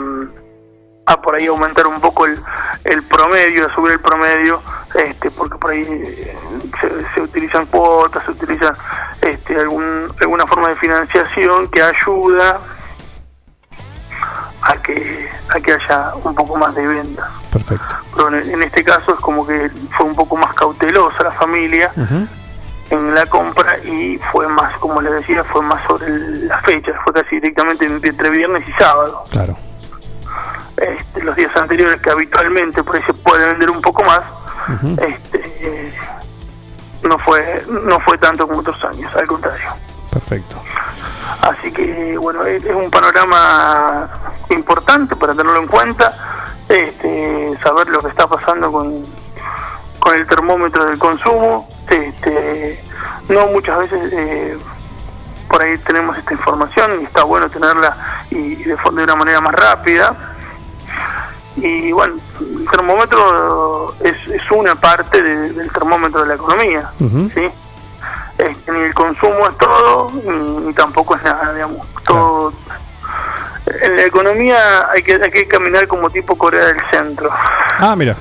a 1.06 1.22
por 1.22 1.34
ahí 1.36 1.46
aumentar 1.46 1.86
un 1.86 2.00
poco 2.00 2.26
el, 2.26 2.42
el 2.84 3.02
promedio, 3.04 3.66
a 3.66 3.74
subir 3.74 3.92
el 3.92 4.00
promedio, 4.00 4.60
este, 5.04 5.30
porque 5.30 5.56
por 5.58 5.70
ahí 5.72 5.82
eh, 5.88 6.36
se, 6.80 7.14
se 7.14 7.20
utilizan 7.20 7.66
cuotas, 7.66 8.24
se 8.24 8.30
utiliza 8.32 8.72
este, 9.20 9.58
algún, 9.60 10.08
alguna 10.20 10.46
forma 10.46 10.68
de 10.70 10.76
financiación 10.76 11.68
que 11.68 11.82
ayuda 11.82 12.58
a 14.62 14.72
que, 14.82 15.28
a 15.54 15.60
que 15.60 15.72
haya 15.72 16.14
un 16.24 16.34
poco 16.34 16.56
más 16.56 16.74
de 16.74 16.86
venta 16.86 17.30
Perfecto. 17.52 17.96
pero 18.14 18.28
en, 18.28 18.50
en 18.50 18.62
este 18.62 18.82
caso 18.82 19.14
es 19.14 19.20
como 19.20 19.46
que 19.46 19.70
fue 19.96 20.06
un 20.06 20.14
poco 20.16 20.36
más 20.36 20.54
cautelosa 20.54 21.22
la 21.24 21.30
familia 21.32 21.92
en 22.90 23.14
la 23.14 23.26
compra 23.26 23.78
y 23.78 24.18
fue 24.32 24.48
más, 24.48 24.76
como 24.78 25.00
les 25.02 25.12
decía, 25.12 25.42
fue 25.44 25.60
más 25.62 25.84
sobre 25.88 26.06
el- 26.06 26.48
la 26.48 26.58
fecha, 26.62 26.92
fue 27.04 27.12
casi 27.12 27.36
directamente 27.40 27.84
entre 27.84 28.30
viernes 28.30 28.62
y 28.68 28.72
sábado. 28.72 29.24
Claro. 29.30 29.56
Este, 30.76 31.22
los 31.22 31.34
días 31.34 31.54
anteriores 31.56 32.00
que 32.00 32.10
habitualmente 32.10 32.82
por 32.84 32.96
ahí 32.96 33.02
se 33.02 33.14
puede 33.14 33.44
vender 33.46 33.70
un 33.70 33.80
poco 33.82 34.04
más, 34.04 34.20
este, 34.98 35.94
no 37.02 37.18
fue 37.18 37.64
no 37.68 38.00
fue 38.00 38.18
tanto 38.18 38.46
como 38.46 38.60
otros 38.60 38.82
años, 38.84 39.14
al 39.14 39.26
contrario. 39.26 39.70
Perfecto. 40.10 40.60
Así 41.42 41.70
que 41.72 42.16
bueno, 42.18 42.44
es, 42.44 42.64
un 42.64 42.90
panorama 42.90 44.08
importante 44.50 45.14
para 45.16 45.34
tenerlo 45.34 45.60
en 45.60 45.66
cuenta, 45.68 46.14
este, 46.68 47.56
saber 47.62 47.88
lo 47.88 48.00
que 48.00 48.08
está 48.08 48.26
pasando 48.26 48.72
con, 48.72 49.04
con 49.98 50.14
el 50.14 50.26
termómetro 50.26 50.86
del 50.86 50.98
consumo. 50.98 51.68
Este, 51.88 52.82
no 53.28 53.46
muchas 53.48 53.78
veces 53.78 54.12
eh, 54.12 54.58
por 55.48 55.62
ahí 55.62 55.78
tenemos 55.78 56.16
esta 56.18 56.32
información 56.32 57.00
y 57.00 57.04
está 57.04 57.22
bueno 57.24 57.48
tenerla 57.48 57.96
y 58.30 58.56
de, 58.64 58.76
fo- 58.78 58.92
de 58.94 59.04
una 59.04 59.14
manera 59.16 59.40
más 59.40 59.54
rápida. 59.54 60.35
Y 61.56 61.90
bueno, 61.92 62.16
el 62.40 62.68
termómetro 62.70 63.94
es, 64.04 64.14
es 64.30 64.42
una 64.50 64.74
parte 64.74 65.22
de- 65.22 65.52
del 65.52 65.70
termómetro 65.72 66.22
de 66.22 66.28
la 66.28 66.34
economía. 66.34 66.90
¿sí? 66.98 67.48
Este, 68.38 68.72
ni 68.72 68.80
el 68.80 68.94
consumo 68.94 69.48
es 69.48 69.56
todo, 69.58 70.10
ni, 70.24 70.66
ni 70.66 70.72
tampoco 70.74 71.16
es 71.16 71.22
nada, 71.22 71.54
digamos. 71.54 71.86
Todo. 72.04 72.52
En 73.82 73.96
la 73.96 74.02
economía 74.02 74.90
hay 74.90 75.02
que, 75.02 75.14
hay 75.14 75.30
que 75.30 75.48
caminar 75.48 75.88
como 75.88 76.10
tipo 76.10 76.36
Corea 76.36 76.66
del 76.66 76.80
Centro. 76.90 77.30
Ah, 77.78 77.94
mira. 77.96 78.16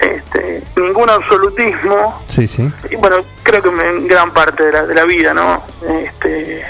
Este, 0.00 0.62
ningún 0.76 1.08
absolutismo, 1.10 2.20
Sí, 2.28 2.48
sí. 2.48 2.70
y 2.90 2.96
bueno, 2.96 3.18
creo 3.42 3.62
que 3.62 3.68
en 3.68 4.08
gran 4.08 4.32
parte 4.32 4.64
de 4.64 4.72
la, 4.72 4.82
de 4.82 4.94
la 4.94 5.04
vida, 5.04 5.32
¿no? 5.34 5.62
Este, 5.88 6.64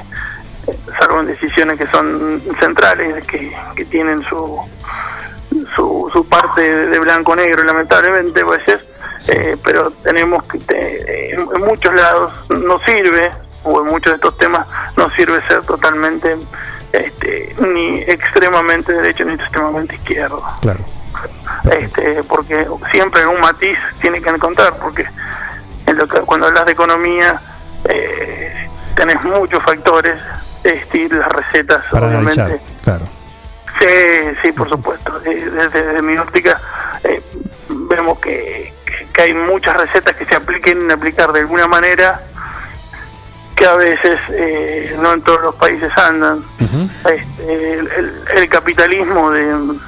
salvo 0.99 1.21
en 1.21 1.27
decisiones 1.29 1.79
que 1.79 1.87
son 1.87 2.43
centrales, 2.61 3.27
que, 3.27 3.57
que 3.75 3.85
tienen 3.87 4.23
su, 4.25 4.61
su, 5.75 6.09
su 6.13 6.29
parte 6.29 6.61
de 6.87 6.99
blanco-negro, 7.01 7.65
lamentablemente, 7.65 8.41
a 8.41 8.45
veces, 8.45 8.85
eh, 9.29 9.57
pero 9.65 9.91
tenemos 10.03 10.45
que, 10.45 10.59
te- 10.59 11.35
en, 11.35 11.41
en 11.41 11.61
muchos 11.65 11.95
lados 11.95 12.33
no 12.51 12.79
sirve, 12.87 13.31
o 13.65 13.81
en 13.83 13.87
muchos 13.89 14.13
de 14.13 14.15
estos 14.17 14.37
temas 14.39 14.67
no 14.97 15.11
sirve 15.17 15.41
ser 15.49 15.63
totalmente 15.63 16.37
este, 16.93 17.55
ni 17.59 18.01
extremamente 18.03 18.93
derecho 18.93 19.25
ni 19.25 19.35
extremamente 19.35 19.97
izquierdo 19.97 20.41
Claro. 20.61 20.79
este, 21.73 22.23
porque 22.25 22.67
siempre 22.93 23.27
un 23.27 23.41
matiz 23.41 23.77
tiene 24.01 24.23
que 24.23 24.31
encontrar, 24.31 24.79
porque 24.79 25.05
en 25.87 25.97
lo 25.99 26.07
que, 26.07 26.21
cuando 26.21 26.47
hablas 26.47 26.65
de 26.67 26.73
economía 26.73 27.41
eh, 27.89 28.69
tenés 28.95 29.21
muchos 29.25 29.63
factores, 29.65 30.17
este, 30.63 31.09
las 31.11 31.29
recetas 31.29 31.83
Para 31.91 32.07
obviamente. 32.07 32.41
analizar. 32.41 32.61
Claro. 32.85 33.05
Sí, 33.81 33.87
sí, 34.43 34.53
por 34.53 34.69
supuesto. 34.69 35.21
Eh, 35.25 35.51
Desde, 35.51 35.83
desde 35.83 36.03
mi 36.03 36.17
óptica 36.17 36.61
eh, 37.05 37.23
vemos 37.69 38.19
que, 38.21 38.73
que- 38.85 39.07
que 39.13 39.23
hay 39.23 39.35
muchas 39.35 39.77
recetas 39.77 40.15
que 40.17 40.25
se 40.27 40.35
apliquen 40.37 40.91
aplicar 40.91 41.33
de 41.33 41.41
alguna 41.41 41.67
manera 41.67 42.21
que 43.55 43.67
a 43.67 43.75
veces 43.77 44.19
eh, 44.31 44.97
no 45.01 45.15
en 45.15 45.23
todos 45.23 45.41
los 45.43 45.55
países 45.57 45.91
andan. 45.97 46.45
Este, 47.05 47.73
el, 47.75 47.91
el- 47.93 48.23
el 48.37 48.49
capitalismo 48.49 49.31
de, 49.31 49.79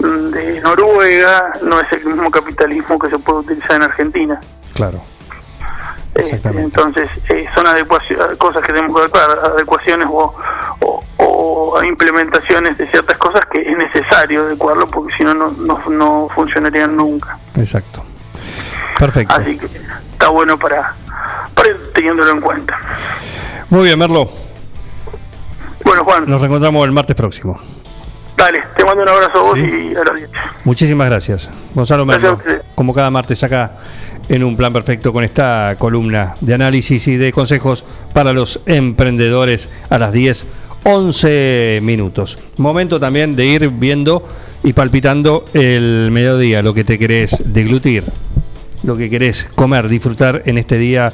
de 0.00 0.60
Noruega 0.60 1.52
no 1.62 1.80
es 1.80 1.90
el 1.92 2.04
mismo 2.04 2.30
capitalismo 2.30 2.98
que 2.98 3.10
se 3.10 3.18
puede 3.18 3.40
utilizar 3.40 3.72
en 3.76 3.82
Argentina. 3.82 4.40
Claro. 4.74 5.02
Este, 6.18 6.48
entonces, 6.48 7.08
eh, 7.28 7.46
son 7.54 7.66
adecuacio- 7.66 8.36
cosas 8.38 8.62
que 8.62 8.72
tenemos 8.72 8.94
que 8.96 9.02
adecuar, 9.02 9.38
adecuaciones 9.54 10.06
o, 10.10 10.34
o- 10.80 11.04
o 11.18 11.82
implementaciones 11.84 12.76
de 12.76 12.90
ciertas 12.90 13.16
cosas 13.18 13.42
que 13.52 13.60
es 13.60 13.76
necesario 13.76 14.42
adecuarlo 14.42 14.88
porque 14.88 15.14
si 15.16 15.24
no, 15.24 15.34
no, 15.34 15.50
no, 15.88 16.28
funcionarían 16.34 16.96
nunca. 16.96 17.38
Exacto. 17.56 18.02
Perfecto. 18.98 19.34
Así 19.34 19.56
que 19.56 19.66
está 19.66 20.28
bueno 20.28 20.58
para, 20.58 20.94
para 21.54 21.68
ir 21.68 21.92
teniéndolo 21.94 22.30
en 22.32 22.40
cuenta. 22.40 22.76
Muy 23.70 23.84
bien, 23.84 23.98
Merlo. 23.98 24.28
Bueno, 25.84 26.04
Juan, 26.04 26.24
Nos 26.28 26.40
reencontramos 26.40 26.84
el 26.84 26.92
martes 26.92 27.14
próximo. 27.14 27.58
dale, 28.36 28.62
te 28.76 28.84
mando 28.84 29.02
un 29.02 29.08
abrazo 29.08 29.38
a 29.38 29.42
vos 29.42 29.58
y 29.58 29.94
a 29.94 30.04
la 30.04 30.10
audiencia. 30.10 30.52
Muchísimas 30.64 31.08
gracias. 31.08 31.48
Gonzalo 31.74 32.04
Merlo, 32.04 32.38
como 32.74 32.92
cada 32.92 33.10
martes 33.10 33.42
acá 33.44 33.72
en 34.28 34.44
un 34.44 34.56
plan 34.56 34.72
perfecto 34.72 35.12
con 35.12 35.24
esta 35.24 35.76
columna 35.78 36.36
de 36.40 36.54
análisis 36.54 37.08
y 37.08 37.16
de 37.16 37.32
consejos 37.32 37.84
para 38.12 38.32
los 38.32 38.60
emprendedores 38.66 39.68
a 39.88 39.98
las 39.98 40.12
10, 40.12 40.46
11 40.84 41.80
minutos. 41.82 42.38
Momento 42.56 43.00
también 43.00 43.36
de 43.36 43.46
ir 43.46 43.68
viendo 43.70 44.22
y 44.62 44.72
palpitando 44.72 45.44
el 45.54 46.10
mediodía, 46.10 46.62
lo 46.62 46.74
que 46.74 46.84
te 46.84 46.98
querés 46.98 47.42
deglutir, 47.46 48.04
lo 48.82 48.96
que 48.96 49.10
querés 49.10 49.44
comer, 49.54 49.88
disfrutar 49.88 50.42
en 50.46 50.58
este 50.58 50.78
día 50.78 51.12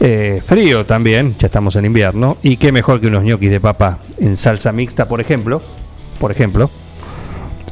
eh, 0.00 0.40
frío 0.44 0.86
también, 0.86 1.34
ya 1.38 1.46
estamos 1.46 1.76
en 1.76 1.84
invierno, 1.84 2.36
y 2.42 2.56
qué 2.56 2.72
mejor 2.72 3.00
que 3.00 3.08
unos 3.08 3.24
ñoquis 3.24 3.50
de 3.50 3.60
papa 3.60 3.98
en 4.18 4.36
salsa 4.36 4.72
mixta, 4.72 5.08
por 5.08 5.20
ejemplo, 5.20 5.62
por 6.18 6.30
ejemplo, 6.30 6.70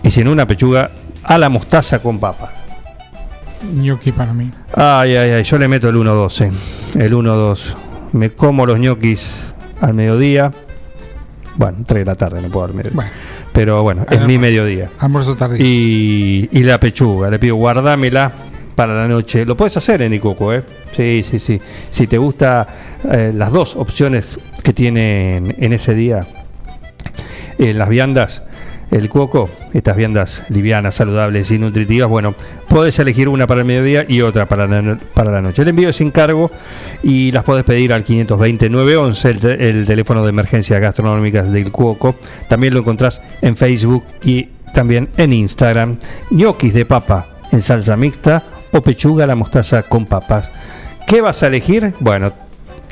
y 0.02 0.10
sin 0.10 0.28
una 0.28 0.46
pechuga 0.46 0.90
a 1.22 1.38
la 1.38 1.48
mostaza 1.48 2.00
con 2.00 2.18
papa. 2.18 2.57
Gnocchi 3.62 4.12
para 4.12 4.32
mí. 4.32 4.50
Ay, 4.74 5.16
ay, 5.16 5.30
ay, 5.32 5.44
yo 5.44 5.58
le 5.58 5.68
meto 5.68 5.88
el 5.88 5.96
1-2, 5.96 6.44
eh. 6.44 6.52
el 7.04 7.12
1-2. 7.12 7.74
Me 8.12 8.30
como 8.30 8.66
los 8.66 8.78
ñoquis 8.78 9.52
al 9.80 9.94
mediodía. 9.94 10.50
Bueno, 11.56 11.78
3 11.86 12.00
de 12.00 12.04
la 12.04 12.14
tarde, 12.14 12.40
no 12.40 12.48
puedo 12.48 12.68
dormir. 12.68 12.92
Pero 13.52 13.82
bueno, 13.82 14.06
es 14.08 14.24
mi 14.24 14.38
mediodía. 14.38 14.90
Almuerzo 15.00 15.36
tardío. 15.36 15.58
Y, 15.60 16.48
y 16.52 16.62
la 16.62 16.78
pechuga, 16.78 17.30
le 17.30 17.38
pido 17.40 17.56
guardámela 17.56 18.32
para 18.78 18.94
la 18.94 19.08
noche. 19.08 19.44
Lo 19.44 19.56
puedes 19.56 19.76
hacer 19.76 20.02
en 20.02 20.14
Icoco, 20.14 20.54
¿eh? 20.54 20.62
Sí, 20.96 21.24
sí, 21.28 21.40
sí. 21.40 21.60
Si 21.90 22.06
te 22.06 22.16
gusta 22.16 22.68
eh, 23.10 23.32
las 23.34 23.50
dos 23.50 23.74
opciones 23.74 24.38
que 24.62 24.72
tienen 24.72 25.56
en 25.58 25.72
ese 25.72 25.94
día, 25.94 26.24
eh, 27.58 27.74
las 27.74 27.88
viandas, 27.88 28.44
el 28.90 29.08
cuoco, 29.08 29.50
estas 29.74 29.96
viandas 29.96 30.44
livianas, 30.48 30.94
saludables 30.94 31.50
y 31.50 31.58
nutritivas, 31.58 32.08
bueno, 32.08 32.34
podés 32.68 32.98
elegir 32.98 33.28
una 33.28 33.46
para 33.46 33.60
el 33.60 33.66
mediodía 33.66 34.04
y 34.08 34.22
otra 34.22 34.46
para 34.46 34.66
la, 34.66 34.98
para 35.14 35.30
la 35.30 35.42
noche. 35.42 35.62
El 35.62 35.68
envío 35.68 35.90
es 35.90 35.96
sin 35.96 36.10
cargo 36.10 36.50
y 37.02 37.32
las 37.32 37.44
podés 37.44 37.64
pedir 37.64 37.92
al 37.92 38.04
520-911, 38.04 39.24
el, 39.24 39.60
el 39.60 39.86
teléfono 39.86 40.22
de 40.22 40.30
emergencias 40.30 40.80
gastronómicas 40.80 41.52
del 41.52 41.70
cuoco. 41.70 42.14
También 42.48 42.74
lo 42.74 42.80
encontrás 42.80 43.20
en 43.42 43.56
Facebook 43.56 44.04
y 44.22 44.48
también 44.72 45.08
en 45.16 45.32
Instagram. 45.32 45.98
Ñoquis 46.30 46.74
de 46.74 46.86
papa 46.86 47.26
en 47.52 47.62
salsa 47.62 47.96
mixta 47.96 48.42
o 48.72 48.80
pechuga 48.82 49.24
a 49.24 49.26
la 49.26 49.34
mostaza 49.34 49.82
con 49.82 50.06
papas. 50.06 50.50
¿Qué 51.06 51.20
vas 51.20 51.42
a 51.42 51.46
elegir? 51.46 51.94
Bueno, 52.00 52.32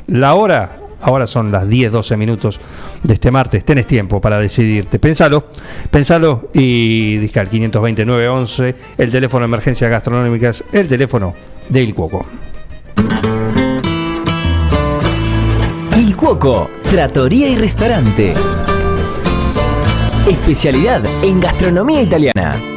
la 0.07 0.33
hora, 0.33 0.71
ahora 1.01 1.27
son 1.27 1.51
las 1.51 1.67
10, 1.67 1.91
12 1.91 2.17
minutos 2.17 2.59
de 3.03 3.13
este 3.13 3.31
martes. 3.31 3.63
Tenés 3.65 3.87
tiempo 3.87 4.21
para 4.21 4.39
decidirte. 4.39 4.99
Pensalo, 4.99 5.47
pensalo 5.89 6.49
y 6.53 7.17
disca 7.17 7.41
al 7.41 7.49
52911, 7.49 8.75
el 8.97 9.11
teléfono 9.11 9.41
de 9.41 9.45
emergencias 9.45 9.89
gastronómicas, 9.89 10.63
el 10.71 10.87
teléfono 10.87 11.33
del 11.69 11.93
Cuoco. 11.93 12.25
Il 15.97 16.15
Cuoco, 16.15 16.69
Trattoria 16.89 17.49
y 17.49 17.55
Restaurante. 17.55 18.33
Especialidad 20.27 21.03
en 21.23 21.39
gastronomía 21.39 22.01
italiana. 22.01 22.76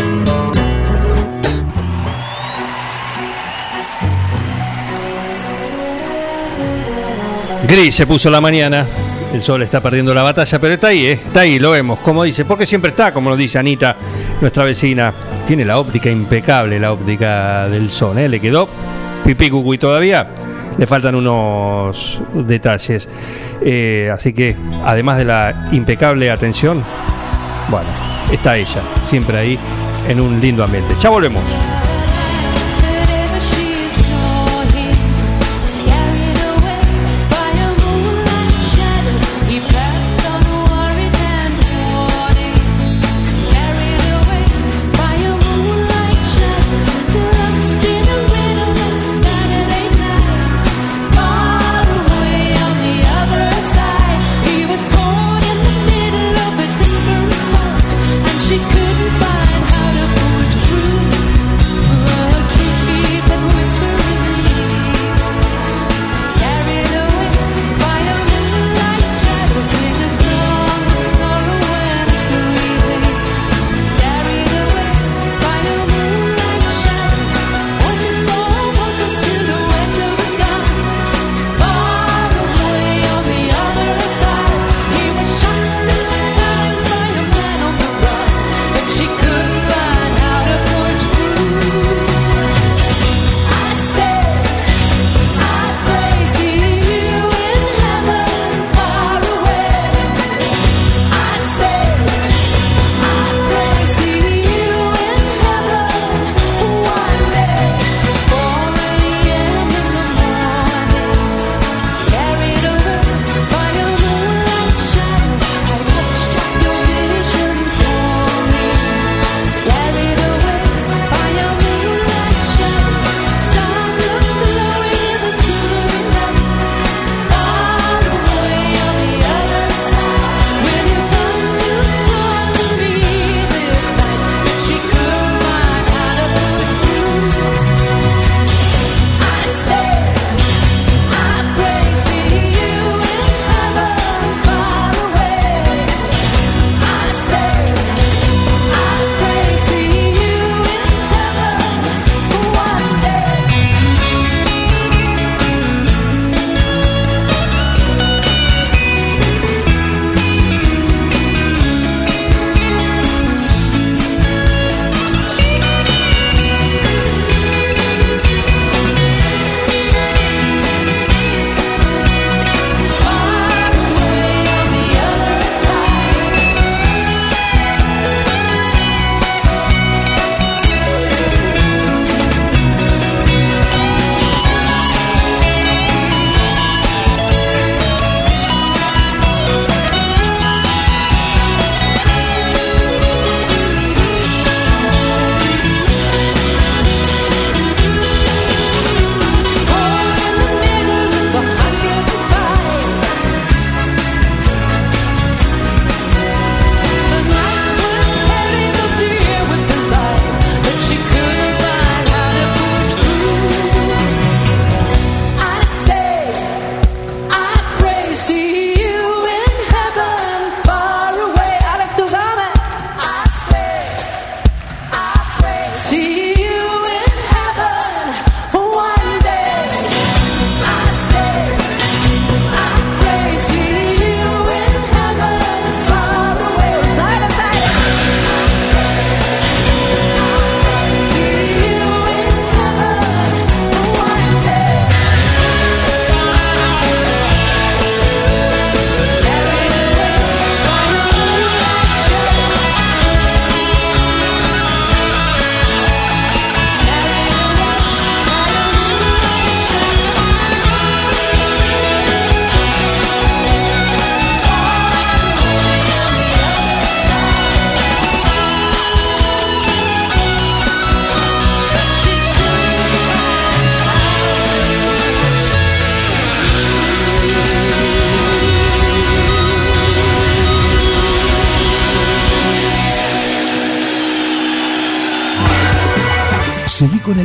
Gris 7.71 7.95
se 7.95 8.05
puso 8.05 8.29
la 8.29 8.41
mañana. 8.41 8.85
El 9.33 9.41
sol 9.41 9.61
está 9.61 9.79
perdiendo 9.79 10.13
la 10.13 10.23
batalla, 10.23 10.59
pero 10.59 10.73
está 10.73 10.87
ahí, 10.87 11.05
¿eh? 11.05 11.11
está 11.13 11.39
ahí, 11.39 11.57
lo 11.57 11.71
vemos, 11.71 11.99
como 11.99 12.25
dice, 12.25 12.43
porque 12.43 12.65
siempre 12.65 12.89
está, 12.89 13.13
como 13.13 13.29
lo 13.29 13.37
dice 13.37 13.59
Anita, 13.59 13.95
nuestra 14.41 14.65
vecina. 14.65 15.13
Tiene 15.47 15.63
la 15.63 15.79
óptica 15.79 16.09
impecable, 16.09 16.77
la 16.81 16.91
óptica 16.91 17.69
del 17.69 17.89
sol, 17.89 18.17
¿eh? 18.17 18.27
Le 18.27 18.41
quedó 18.41 18.67
pipí 19.23 19.49
cucuy 19.49 19.77
todavía. 19.77 20.27
Le 20.77 20.85
faltan 20.85 21.15
unos 21.15 22.21
detalles. 22.33 23.07
Eh, 23.61 24.11
así 24.13 24.33
que, 24.33 24.57
además 24.83 25.17
de 25.17 25.25
la 25.25 25.69
impecable 25.71 26.29
atención, 26.29 26.83
bueno, 27.69 27.87
está 28.33 28.57
ella, 28.57 28.81
siempre 29.07 29.37
ahí, 29.37 29.59
en 30.09 30.19
un 30.19 30.41
lindo 30.41 30.65
ambiente. 30.65 30.93
Ya 30.99 31.09
volvemos. 31.09 31.43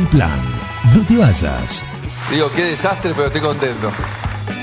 Plan. 0.07 0.41
No 0.95 1.05
te 1.05 1.17
vayas. 1.17 1.83
Digo, 2.31 2.51
qué 2.55 2.63
desastre, 2.65 3.11
pero 3.15 3.27
estoy 3.27 3.41
contento. 3.41 3.91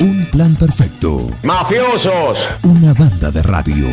Un 0.00 0.26
plan 0.30 0.56
perfecto. 0.56 1.30
¡Mafiosos! 1.42 2.48
Una 2.62 2.92
banda 2.94 3.30
de 3.30 3.42
radio. 3.42 3.86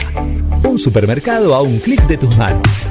Un 0.62 0.78
supermercado 0.78 1.55
a 1.55 1.62
un 1.62 1.78
clic 1.78 2.06
de 2.06 2.16
tus 2.16 2.36
manos. 2.39 2.90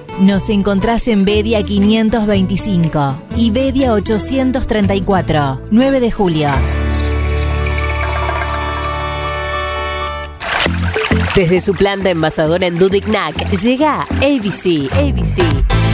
Nos 0.21 0.49
encontrás 0.49 1.07
en 1.07 1.25
Bedia 1.25 1.63
525 1.63 3.15
y 3.35 3.49
Bedia 3.49 3.93
834, 3.93 5.61
9 5.71 5.99
de 5.99 6.11
julio. 6.11 6.49
Desde 11.35 11.59
su 11.59 11.73
planta 11.73 12.11
envasadora 12.11 12.67
en 12.67 12.77
Dudignac 12.77 13.49
llega 13.49 14.03
ABC. 14.03 14.91
ABC. 14.93 15.70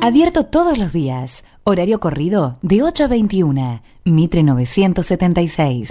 Abierto 0.00 0.44
todos 0.44 0.78
los 0.78 0.92
días, 0.92 1.44
horario 1.64 1.98
corrido 1.98 2.58
de 2.62 2.84
8 2.84 3.04
a 3.04 3.08
21, 3.08 3.82
Mitre 4.04 4.44
976. 4.44 5.90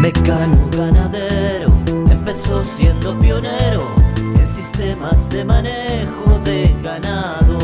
Mecano 0.00 0.68
ganadero 0.72 1.72
empezó 2.10 2.64
siendo 2.64 3.16
pionero 3.20 3.86
en 4.16 4.48
sistemas 4.48 5.30
de 5.30 5.44
manejo 5.44 6.38
de 6.44 6.74
ganado. 6.82 7.58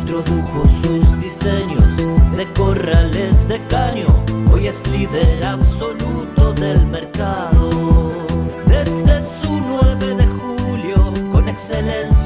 Introdujo 0.00 0.66
sus 0.80 1.20
diseños 1.20 1.96
de 2.38 2.52
corrales 2.54 3.46
de 3.48 3.60
caño, 3.66 4.06
hoy 4.50 4.66
es 4.66 4.86
líder 4.88 5.44
absoluto 5.44 6.54
del 6.54 6.86
mercado. 6.86 7.57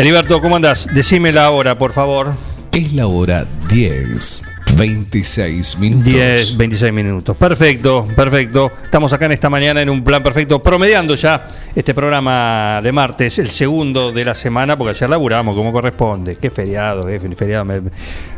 Heriberto, 0.00 0.40
¿cómo 0.40 0.56
andás? 0.56 0.88
Decime 0.94 1.30
la 1.30 1.50
hora, 1.50 1.76
por 1.76 1.92
favor. 1.92 2.32
Es 2.72 2.94
la 2.94 3.06
hora 3.06 3.46
10, 3.68 4.42
26 4.76 5.78
minutos. 5.78 6.04
10, 6.06 6.56
26 6.56 6.90
minutos. 6.92 7.36
Perfecto, 7.36 8.06
perfecto. 8.16 8.72
Estamos 8.82 9.12
acá 9.12 9.26
en 9.26 9.32
esta 9.32 9.50
mañana 9.50 9.82
en 9.82 9.90
un 9.90 10.02
plan 10.02 10.22
perfecto, 10.22 10.62
promediando 10.62 11.14
ya 11.16 11.46
este 11.74 11.92
programa 11.92 12.80
de 12.82 12.92
martes, 12.92 13.38
el 13.40 13.50
segundo 13.50 14.10
de 14.10 14.24
la 14.24 14.34
semana, 14.34 14.78
porque 14.78 14.92
ayer 14.92 15.10
laburamos 15.10 15.54
como 15.54 15.70
corresponde. 15.70 16.36
Qué 16.36 16.50
feriado, 16.50 17.04
qué 17.06 17.18
feriado 17.36 17.66
me- 17.66 17.82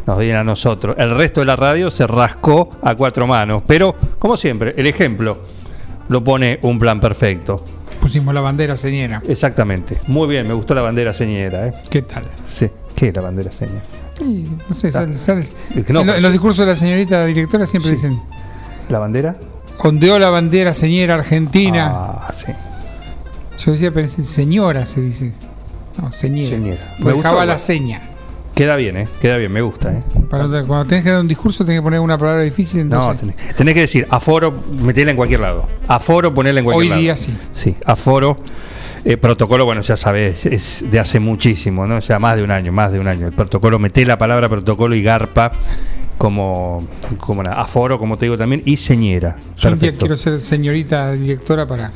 nos 0.04 0.18
viene 0.18 0.38
a 0.38 0.44
nosotros. 0.44 0.96
El 0.98 1.14
resto 1.14 1.40
de 1.40 1.46
la 1.46 1.54
radio 1.54 1.90
se 1.90 2.08
rascó 2.08 2.76
a 2.82 2.96
cuatro 2.96 3.28
manos, 3.28 3.62
pero 3.64 3.94
como 4.18 4.36
siempre, 4.36 4.74
el 4.76 4.88
ejemplo 4.88 5.44
lo 6.08 6.24
pone 6.24 6.58
un 6.62 6.78
plan 6.80 6.98
perfecto. 6.98 7.64
Pusimos 8.02 8.34
la 8.34 8.40
bandera 8.42 8.76
señera. 8.76 9.22
Exactamente. 9.28 9.96
Muy 10.08 10.28
bien, 10.28 10.46
me 10.46 10.52
gustó 10.54 10.74
la 10.74 10.82
bandera 10.82 11.14
señera. 11.14 11.68
¿eh? 11.68 11.74
¿Qué 11.88 12.02
tal? 12.02 12.24
Sí, 12.52 12.68
¿qué 12.96 13.08
es 13.08 13.14
la 13.16 13.22
bandera 13.22 13.50
señera? 13.52 13.80
Sí, 14.18 14.44
no 14.68 14.74
sé, 14.74 14.92
sale- 14.92 15.16
sale- 15.16 15.46
Es 15.74 15.84
que 15.86 15.92
no, 15.92 16.00
en, 16.00 16.06
lo- 16.08 16.12
en 16.12 16.16
pues- 16.16 16.22
los 16.22 16.32
discursos 16.32 16.66
de 16.66 16.72
la 16.72 16.76
señorita 16.76 17.24
directora 17.24 17.64
siempre 17.64 17.90
Sí. 17.90 17.94
dicen, 17.96 18.20
¿La 18.90 18.98
bandera? 18.98 19.36
ondeó 19.78 20.18
la 20.18 20.28
bandera 20.30 20.74
señera 20.74 21.14
argentina. 21.14 21.90
Ah, 21.94 22.32
sí. 22.36 22.52
Yo 23.64 23.72
decía, 23.72 23.90
pero 23.92 24.08
señora 24.08 24.84
se 24.86 25.00
dice. 25.00 25.32
No, 26.00 26.10
señera. 26.12 26.56
Señera. 26.56 26.96
Me 26.98 27.12
dejaba 27.12 27.46
la 27.46 27.58
seña. 27.58 28.02
Queda 28.54 28.76
bien, 28.76 28.96
¿eh? 28.98 29.08
Queda 29.20 29.38
bien, 29.38 29.50
me 29.50 29.62
gusta, 29.62 29.92
¿eh? 29.92 30.02
Para 30.28 30.44
cuando 30.64 30.84
tenés 30.84 31.04
que 31.04 31.10
dar 31.10 31.20
un 31.20 31.28
discurso 31.28 31.64
tenés 31.64 31.80
que 31.80 31.82
poner 31.82 32.00
una 32.00 32.18
palabra 32.18 32.42
difícil. 32.42 32.88
No, 32.88 33.10
Entonces, 33.12 33.34
tenés, 33.36 33.56
tenés 33.56 33.74
que 33.74 33.80
decir 33.80 34.06
aforo, 34.10 34.52
metela 34.82 35.10
en 35.10 35.16
cualquier 35.16 35.40
lado. 35.40 35.66
Aforo, 35.88 36.34
ponela 36.34 36.60
en 36.60 36.64
cualquier 36.64 36.82
Hoy 36.84 36.88
lado. 36.90 37.00
día 37.00 37.16
sí. 37.16 37.36
Sí, 37.52 37.76
aforo. 37.86 38.36
eh, 39.04 39.16
protocolo, 39.16 39.64
bueno, 39.64 39.80
ya 39.80 39.96
sabes, 39.96 40.44
es 40.46 40.84
de 40.90 41.00
hace 41.00 41.18
muchísimo, 41.18 41.86
¿no? 41.86 41.98
Ya 42.00 42.18
más 42.18 42.36
de 42.36 42.44
un 42.44 42.50
año, 42.50 42.72
más 42.72 42.92
de 42.92 43.00
un 43.00 43.08
año. 43.08 43.26
El 43.26 43.32
protocolo, 43.32 43.78
meté 43.78 44.04
la 44.04 44.18
palabra 44.18 44.48
protocolo 44.48 44.94
y 44.94 45.02
garpa 45.02 45.52
como, 46.18 46.86
como 47.18 47.42
nada. 47.42 47.60
aforo, 47.60 47.98
como 47.98 48.16
te 48.18 48.26
digo 48.26 48.36
también, 48.38 48.62
y 48.64 48.76
señera. 48.76 49.38
yo 49.56 49.70
un 49.70 49.78
día 49.78 49.92
quiero 49.96 50.16
ser 50.16 50.40
señorita 50.40 51.12
directora 51.12 51.66
para 51.66 51.90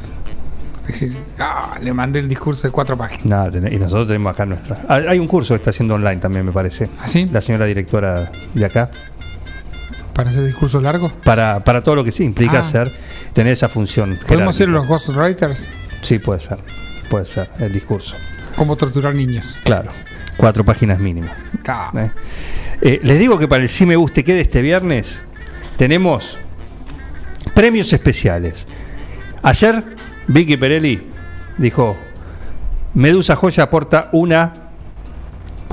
decir, 0.86 1.16
ah, 1.38 1.76
le 1.80 1.92
mandé 1.92 2.18
el 2.20 2.28
discurso 2.28 2.66
de 2.68 2.72
cuatro 2.72 2.96
páginas. 2.96 3.24
Nada, 3.26 3.68
y 3.70 3.76
nosotros 3.78 4.06
tenemos 4.06 4.32
acá 4.32 4.46
nuestra. 4.46 4.84
Ah, 4.88 5.00
Hay 5.08 5.18
un 5.18 5.26
curso 5.28 5.54
que 5.54 5.56
está 5.58 5.70
haciendo 5.70 5.94
online 5.94 6.16
también, 6.16 6.44
me 6.46 6.52
parece. 6.52 6.88
¿Ah, 7.00 7.08
sí? 7.08 7.28
La 7.32 7.40
señora 7.40 7.64
directora 7.66 8.30
de 8.54 8.64
acá. 8.64 8.90
¿Para 10.14 10.30
hacer 10.30 10.44
discursos 10.44 10.82
largos? 10.82 11.12
Para, 11.24 11.60
para 11.64 11.82
todo 11.82 11.96
lo 11.96 12.04
que 12.04 12.12
sí 12.12 12.24
implica 12.24 12.58
Ah. 12.58 12.60
hacer, 12.60 12.90
tener 13.34 13.52
esa 13.52 13.68
función. 13.68 14.18
¿Podemos 14.26 14.56
ser 14.56 14.68
los 14.68 14.86
ghostwriters? 14.86 15.68
Sí, 16.02 16.18
puede 16.18 16.40
ser. 16.40 16.58
Puede 17.10 17.26
ser, 17.26 17.50
el 17.58 17.72
discurso. 17.72 18.16
¿Cómo 18.56 18.76
torturar 18.76 19.14
niños? 19.14 19.56
Claro. 19.64 19.90
Cuatro 20.38 20.64
páginas 20.64 20.98
mínimo. 20.98 21.28
Ah. 21.68 21.90
¿eh? 21.96 22.10
Eh, 22.80 23.00
les 23.02 23.18
digo 23.18 23.38
que 23.38 23.48
para 23.48 23.62
el 23.62 23.68
Sí 23.68 23.86
Me 23.86 23.96
Guste 23.96 24.24
Quede 24.24 24.40
este 24.40 24.62
viernes 24.62 25.20
tenemos 25.76 26.38
premios 27.54 27.92
especiales. 27.92 28.66
Ayer 29.42 29.82
Vicky 30.28 30.56
Perelli 30.56 31.00
dijo, 31.58 31.96
Medusa 32.94 33.36
Joya 33.36 33.64
aporta 33.64 34.08
una 34.12 34.52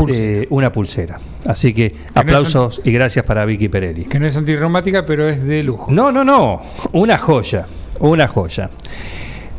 eh, 0.08 0.48
una 0.50 0.72
pulsera. 0.72 1.20
Así 1.46 1.74
que 1.74 1.94
aplausos 2.16 2.82
y 2.84 2.92
gracias 2.92 3.26
para 3.26 3.46
Vicky 3.46 3.70
Perelli. 3.70 4.06
Que 4.06 4.20
no 4.20 4.26
es 4.28 4.36
antirreumática, 4.38 5.06
pero 5.06 5.28
es 5.28 5.44
de 5.44 5.62
lujo. 5.64 5.92
No, 5.92 6.12
no, 6.12 6.24
no. 6.24 6.62
Una 6.94 7.18
joya. 7.18 7.66
Una 8.00 8.28
joya. 8.28 8.70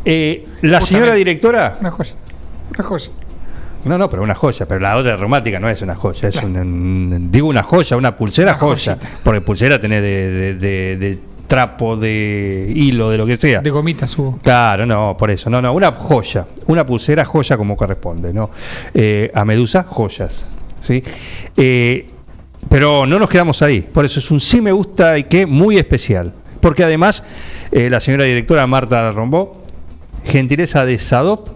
Eh, 0.05 0.47
la 0.63 0.81
señora 0.81 1.15
directora. 1.15 1.77
Una 1.81 1.91
joya. 1.91 2.15
Una 2.75 2.85
joya. 2.85 3.11
No, 3.85 3.99
no, 3.99 4.09
pero 4.11 4.23
una 4.23 4.35
joya. 4.35 4.67
Pero 4.67 4.81
la 4.81 4.97
otra 4.97 5.15
reumática 5.17 5.61
no 5.61 5.69
es 5.69 5.83
una 5.83 5.95
joya. 5.95 6.29
Es 6.29 6.37
un- 6.37 6.57
un- 6.57 7.31
digo 7.31 7.49
una 7.49 7.63
joya, 7.63 7.97
una 7.97 8.17
pulsera 8.17 8.53
Una 8.53 8.59
joya. 8.61 8.99
Porque 9.23 9.41
pulsera 9.43 9.79
tenés 9.79 10.03
de, 10.03 10.31
de- 10.31 10.55
de- 10.55 10.97
de 10.97 11.19
trapo, 11.55 11.97
de 11.97 12.73
hilo, 12.75 13.11
de 13.11 13.17
lo 13.17 13.27
que 13.27 13.37
sea. 13.37 13.61
De 13.61 13.71
gomitas 13.71 14.19
hubo. 14.19 14.39
Claro, 14.43 14.87
no, 14.87 15.17
por 15.17 15.31
eso. 15.31 15.49
No, 15.49 15.63
no, 15.63 15.73
una 15.73 15.93
joya. 15.93 16.47
Una 16.67 16.85
pulsera 16.85 17.25
joya 17.25 17.57
como 17.57 17.77
corresponde, 17.77 18.33
¿no? 18.33 18.51
Eh, 18.93 19.31
a 19.33 19.45
Medusa, 19.45 19.85
joyas. 19.85 20.47
¿sí? 20.81 21.01
Eh, 21.57 22.09
pero 22.69 23.07
no 23.07 23.21
nos 23.21 23.29
quedamos 23.29 23.63
ahí. 23.63 23.83
Por 23.83 24.05
eso 24.05 24.19
es 24.19 24.33
un 24.33 24.41
sí 24.41 24.61
me 24.61 24.73
gusta 24.73 25.17
y 25.17 25.25
que 25.25 25.47
muy 25.47 25.77
especial. 25.79 26.33
Porque 26.61 26.83
además, 26.83 27.23
eh, 27.71 27.89
la 27.89 28.01
señora 28.01 28.25
directora 28.25 28.67
Marta 28.67 29.13
Rombó, 29.13 29.63
gentileza 30.25 30.85
de 30.85 30.99
SADOP, 30.99 31.51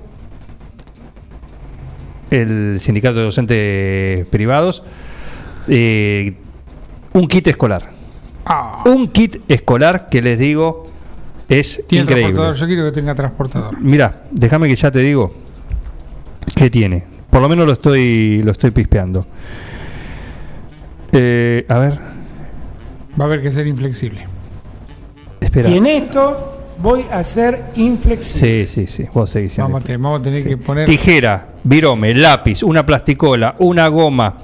el 2.31 2.79
sindicato 2.79 3.19
de 3.19 3.25
docentes 3.25 4.29
privados, 4.29 4.85
eh, 5.67 6.35
un 7.15 7.27
kit 7.27 7.49
escolar. 7.49 7.98
Un 8.87 9.09
kit 9.09 9.37
escolar 9.49 10.09
que 10.09 10.23
les 10.23 10.39
digo 10.39 10.87
es 11.49 11.85
Tiene 11.87 12.03
increíble. 12.03 12.33
transportador. 12.35 12.57
Yo 12.57 12.67
quiero 12.67 12.85
que 12.85 12.93
tenga 12.93 13.15
transportador. 13.15 13.81
Mira, 13.81 14.23
déjame 14.31 14.69
que 14.69 14.77
ya 14.77 14.91
te 14.91 15.01
digo 15.01 15.35
qué 16.55 16.71
tiene. 16.71 17.05
Por 17.31 17.43
lo 17.43 17.49
menos 17.49 17.67
lo 17.67 17.73
estoy 17.73 18.43
lo 18.43 18.53
estoy 18.53 18.71
pispeando. 18.71 19.27
Eh, 21.13 21.65
a 21.69 21.79
ver, 21.79 21.99
Va 23.19 23.25
a 23.25 23.27
haber 23.27 23.43
que 23.43 23.51
ser 23.51 23.67
inflexible. 23.67 24.27
espera. 25.41 25.69
Y 25.71 25.77
en 25.79 25.87
esto 25.87 26.61
voy 26.81 27.05
a 27.11 27.25
ser 27.25 27.65
inflexible. 27.77 28.67
Sí, 28.67 28.87
sí, 28.87 28.87
sí. 28.87 29.09
Vos 29.13 29.31
seguís. 29.31 29.55
siendo 29.55 29.69
Vamos 29.71 29.83
a, 29.83 29.85
tener, 29.87 29.99
vamos 30.01 30.21
a 30.21 30.23
tener 30.23 30.45
que 30.47 30.57
poner. 30.57 30.87
Tijera, 30.89 31.49
virome, 31.65 32.15
lápiz, 32.15 32.63
una 32.63 32.87
plasticola, 32.87 33.57
una 33.59 33.89
goma, 33.89 34.37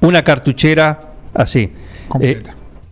una 0.00 0.22
cartuchera, 0.24 0.98
así. 1.34 1.70
Eh, 2.20 2.42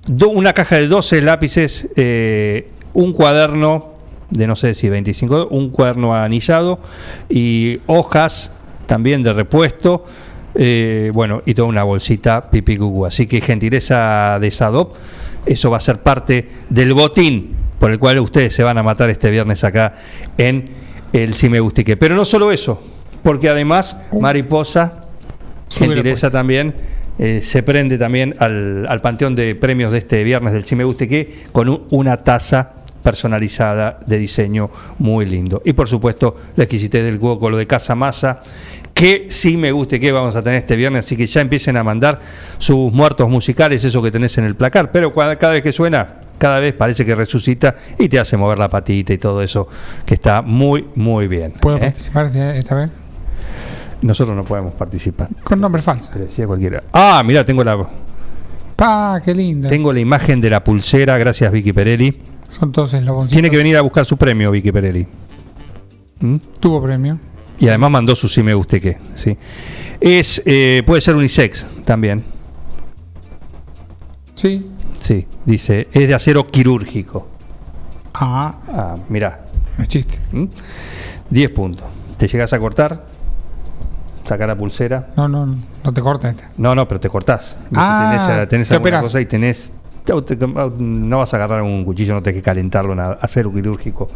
do- 0.06 0.30
una 0.30 0.52
caja 0.52 0.76
de 0.76 0.88
12 0.88 1.22
lápices, 1.22 1.88
eh, 1.96 2.68
un 2.94 3.12
cuaderno 3.12 3.92
de 4.30 4.46
no 4.46 4.56
sé 4.56 4.74
si 4.74 4.88
25, 4.88 5.48
un 5.50 5.70
cuaderno 5.70 6.14
anillado 6.14 6.78
y 7.28 7.80
hojas 7.86 8.50
también 8.86 9.22
de 9.22 9.32
repuesto. 9.32 10.04
eh, 10.54 11.10
bueno, 11.14 11.40
y 11.46 11.54
toda 11.54 11.66
una 11.68 11.82
bolsita 11.82 12.50
pipí 12.50 12.76
cucú. 12.76 13.06
Así 13.06 13.26
que 13.26 13.40
gentileza 13.40 14.38
de 14.38 14.50
Sadop, 14.50 14.92
eso 15.46 15.70
va 15.70 15.78
a 15.78 15.80
ser 15.80 16.00
parte 16.02 16.46
del 16.68 16.92
botín 16.92 17.56
por 17.78 17.90
el 17.90 17.98
cual 17.98 18.18
ustedes 18.20 18.54
se 18.54 18.62
van 18.62 18.76
a 18.76 18.82
matar 18.82 19.08
este 19.08 19.30
viernes 19.30 19.64
acá 19.64 19.94
en 20.36 20.68
el 21.14 21.32
Si 21.32 21.48
Me 21.48 21.58
Gustique. 21.60 21.96
Pero 21.96 22.14
no 22.16 22.26
solo 22.26 22.52
eso, 22.52 22.82
porque 23.22 23.48
además 23.48 23.96
Mariposa, 24.20 25.06
gentileza 25.70 26.30
también, 26.30 26.74
eh, 27.18 27.40
se 27.42 27.62
prende 27.62 27.98
también 27.98 28.34
al, 28.38 28.86
al 28.88 29.00
panteón 29.00 29.34
de 29.34 29.54
premios 29.54 29.90
de 29.92 29.98
este 29.98 30.24
viernes 30.24 30.52
del 30.52 30.64
Si 30.64 30.74
Me 30.76 30.84
Gustique 30.84 31.44
con 31.52 31.68
un- 31.68 31.82
una 31.90 32.16
taza 32.16 32.72
personalizada 33.02 33.98
de 34.06 34.18
diseño 34.18 34.70
muy 34.98 35.26
lindo. 35.26 35.60
Y 35.64 35.72
por 35.72 35.88
supuesto, 35.88 36.36
la 36.56 36.64
exquisitez 36.64 37.04
del 37.04 37.14
huevo 37.18 37.38
con 37.38 37.50
lo 37.52 37.58
de 37.58 37.66
Casa 37.66 37.94
Masa, 37.94 38.42
que 38.94 39.26
sí 39.28 39.56
me 39.56 39.72
guste 39.72 39.98
que 39.98 40.12
vamos 40.12 40.36
a 40.36 40.42
tener 40.42 40.60
este 40.60 40.76
viernes, 40.76 41.04
así 41.04 41.16
que 41.16 41.26
ya 41.26 41.40
empiecen 41.40 41.76
a 41.76 41.82
mandar 41.84 42.20
sus 42.58 42.92
muertos 42.92 43.28
musicales, 43.28 43.82
eso 43.84 44.02
que 44.02 44.10
tenés 44.10 44.38
en 44.38 44.44
el 44.44 44.54
placar, 44.54 44.92
pero 44.92 45.12
cada, 45.12 45.36
cada 45.36 45.54
vez 45.54 45.62
que 45.62 45.72
suena, 45.72 46.20
cada 46.38 46.60
vez 46.60 46.74
parece 46.74 47.04
que 47.04 47.14
resucita 47.14 47.74
y 47.98 48.08
te 48.08 48.18
hace 48.18 48.36
mover 48.36 48.58
la 48.58 48.68
patita 48.68 49.12
y 49.12 49.18
todo 49.18 49.42
eso, 49.42 49.66
que 50.06 50.14
está 50.14 50.42
muy, 50.42 50.86
muy 50.94 51.26
bien. 51.26 51.52
¿Puedo 51.60 51.78
¿eh? 51.78 51.80
participar 51.80 52.26
esta 52.36 52.74
vez? 52.76 52.90
Nosotros 54.02 54.36
no 54.36 54.42
podemos 54.42 54.74
participar. 54.74 55.28
Con 55.44 55.60
nombre 55.60 55.80
falso. 55.80 56.10
Decía 56.18 56.46
cualquiera. 56.46 56.82
Ah, 56.92 57.22
mira, 57.24 57.44
tengo 57.44 57.62
la, 57.62 57.88
Pa, 58.76 59.20
qué 59.24 59.34
linda. 59.34 59.68
tengo 59.68 59.92
la 59.92 60.00
imagen 60.00 60.40
de 60.40 60.50
la 60.50 60.64
pulsera, 60.64 61.16
gracias 61.18 61.52
Vicky 61.52 61.72
Perelli. 61.72 62.18
Son 62.48 62.72
todos 62.72 62.92
eslaboncitos. 62.94 63.32
Tiene 63.32 63.48
que 63.48 63.56
venir 63.56 63.76
a 63.76 63.80
buscar 63.80 64.04
su 64.04 64.16
premio, 64.16 64.50
Vicky 64.50 64.72
Perelli. 64.72 65.06
¿Mm? 66.20 66.36
Tuvo 66.58 66.82
premio. 66.82 67.18
Y 67.58 67.68
además 67.68 67.90
mandó 67.92 68.14
su 68.14 68.28
sí 68.28 68.42
me 68.42 68.54
guste 68.54 68.80
que. 68.80 68.98
Sí. 69.14 69.36
Es, 70.00 70.42
eh, 70.44 70.82
puede 70.84 71.00
ser 71.00 71.14
unisex 71.14 71.64
también. 71.84 72.24
Sí. 74.34 74.66
Sí, 75.00 75.26
dice, 75.44 75.88
es 75.92 76.08
de 76.08 76.14
acero 76.14 76.46
quirúrgico. 76.46 77.28
Ah. 78.14 78.54
Ah, 78.68 78.96
mirá. 79.08 79.46
No 79.78 79.86
chiste. 79.86 80.18
¿Mm? 80.32 80.46
10 81.30 81.50
puntos. 81.50 81.86
¿Te 82.18 82.28
llegas 82.28 82.52
a 82.52 82.58
cortar? 82.58 83.11
Sacar 84.32 84.48
la 84.48 84.56
pulsera. 84.56 85.08
No, 85.16 85.28
no, 85.28 85.44
no, 85.46 85.56
no 85.84 85.92
te 85.92 86.00
corta 86.00 86.30
esta. 86.30 86.48
No, 86.56 86.74
no, 86.74 86.88
pero 86.88 87.00
te 87.00 87.08
cortás. 87.10 87.56
Ah, 87.74 88.08
tenés 88.10 88.48
tenés 88.48 88.68
te 88.68 88.74
alguna 88.74 89.00
cosa 89.02 89.20
y 89.20 89.26
tenés. 89.26 89.70
te- 90.04 90.36
No 90.78 91.18
vas 91.18 91.34
a 91.34 91.36
agarrar 91.36 91.60
un 91.62 91.84
cuchillo, 91.84 92.14
no 92.14 92.22
tenés 92.22 92.38
que 92.40 92.42
calentarlo, 92.42 92.94
nada. 92.94 93.18
Acero 93.20 93.52
quirúrgico. 93.52 94.08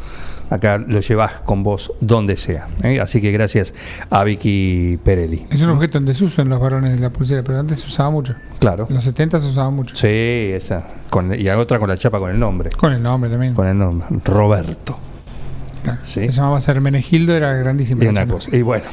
Acá 0.49 0.79
lo 0.79 1.01
llevas 1.01 1.41
con 1.41 1.63
vos 1.63 1.93
donde 2.01 2.37
sea. 2.37 2.67
¿eh? 2.83 2.99
Así 3.01 3.21
que 3.21 3.31
gracias 3.33 3.75
a 4.11 4.25
Vicky 4.25 4.99
Perelli. 5.05 5.47
Es 5.51 5.61
un 5.61 5.71
objeto 5.71 5.99
en 5.99 6.05
desuso 6.07 6.41
en 6.41 6.49
los 6.49 6.61
varones 6.61 6.93
de 6.95 6.99
la 7.01 7.11
pulsera, 7.11 7.43
pero 7.43 7.59
antes 7.59 7.81
se 7.81 7.87
usaba 7.89 8.11
mucho. 8.11 8.35
Claro. 8.59 8.87
En 8.89 8.95
los 8.95 9.05
70 9.05 9.39
se 9.41 9.49
usaba 9.49 9.71
mucho. 9.71 9.95
Sí, 9.97 10.07
esa. 10.55 10.85
Con, 11.11 11.35
y 11.39 11.49
otra 11.51 11.79
con 11.79 11.89
la 11.89 11.97
chapa 11.99 12.19
con 12.21 12.31
el 12.31 12.39
nombre. 12.39 12.71
Con 12.71 12.93
el 12.93 13.03
nombre 13.03 13.29
también. 13.29 13.55
Con 13.55 13.67
el 13.67 13.77
nombre. 13.79 14.07
Roberto. 14.25 14.99
Claro. 15.83 16.01
Sí. 16.05 16.21
Se 16.27 16.31
llamaba 16.31 16.59
Hermenegildo, 16.67 17.35
era 17.35 17.53
grandísimo. 17.53 18.03
Y 18.03 18.07
una 18.09 18.27
cosa. 18.27 18.49
Y 18.57 18.63
bueno, 18.63 18.87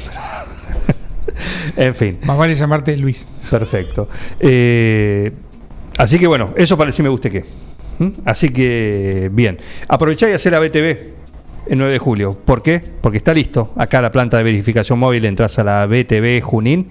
en 1.76 1.94
fin. 1.94 2.18
Más 2.24 2.36
vale 2.36 2.54
llamarte 2.54 2.96
Luis. 2.96 3.28
Perfecto. 3.50 4.08
Eh, 4.40 5.32
así 5.98 6.18
que 6.18 6.26
bueno, 6.26 6.52
eso 6.56 6.76
para 6.76 6.88
el 6.88 6.94
sí 6.94 7.02
me 7.02 7.08
guste 7.08 7.30
que. 7.30 7.44
¿Mm? 7.98 8.08
Así 8.24 8.50
que 8.50 9.30
bien. 9.32 9.58
Aprovechá 9.88 10.28
y 10.28 10.32
hacer 10.32 10.52
la 10.52 10.60
BTV 10.60 11.14
el 11.66 11.78
9 11.78 11.92
de 11.92 11.98
julio. 11.98 12.38
¿Por 12.44 12.62
qué? 12.62 12.82
Porque 13.00 13.18
está 13.18 13.32
listo. 13.32 13.72
Acá 13.76 14.02
la 14.02 14.12
planta 14.12 14.36
de 14.36 14.42
verificación 14.42 14.98
móvil 14.98 15.24
entras 15.24 15.58
a 15.58 15.64
la 15.64 15.86
BTV 15.86 16.42
Junín 16.42 16.88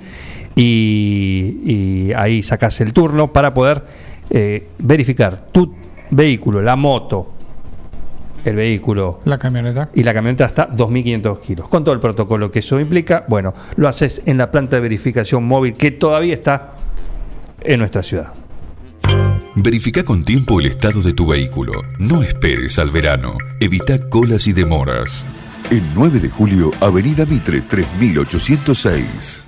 y, 0.55 1.57
y 1.65 2.13
ahí 2.13 2.43
sacás 2.43 2.79
el 2.81 2.93
turno 2.93 3.33
para 3.33 3.53
poder 3.53 3.83
eh, 4.29 4.67
verificar 4.79 5.47
tu 5.51 5.73
vehículo, 6.09 6.61
la 6.61 6.75
moto, 6.75 7.33
el 8.45 8.55
vehículo 8.55 9.19
La 9.25 9.37
camioneta. 9.37 9.89
y 9.93 10.03
la 10.03 10.13
camioneta 10.13 10.45
hasta 10.45 10.69
2.500 10.69 11.39
kilos. 11.39 11.67
Con 11.69 11.83
todo 11.83 11.93
el 11.93 11.99
protocolo 11.99 12.51
que 12.51 12.59
eso 12.59 12.79
implica, 12.79 13.25
bueno, 13.27 13.53
lo 13.75 13.87
haces 13.87 14.21
en 14.25 14.37
la 14.37 14.51
planta 14.51 14.75
de 14.77 14.81
verificación 14.81 15.43
móvil 15.45 15.73
que 15.73 15.91
todavía 15.91 16.33
está 16.33 16.75
en 17.61 17.79
nuestra 17.79 18.03
ciudad. 18.03 18.33
Verifica 19.55 20.03
con 20.03 20.25
tiempo 20.25 20.59
el 20.59 20.65
estado 20.65 21.01
de 21.01 21.13
tu 21.13 21.27
vehículo. 21.27 21.73
No 21.99 22.23
esperes 22.23 22.79
al 22.79 22.89
verano. 22.89 23.37
Evita 23.59 23.99
colas 24.09 24.47
y 24.47 24.53
demoras. 24.53 25.25
El 25.69 25.83
9 25.95 26.19
de 26.19 26.29
julio, 26.29 26.71
Avenida 26.81 27.25
Mitre 27.25 27.61
3806. 27.61 29.47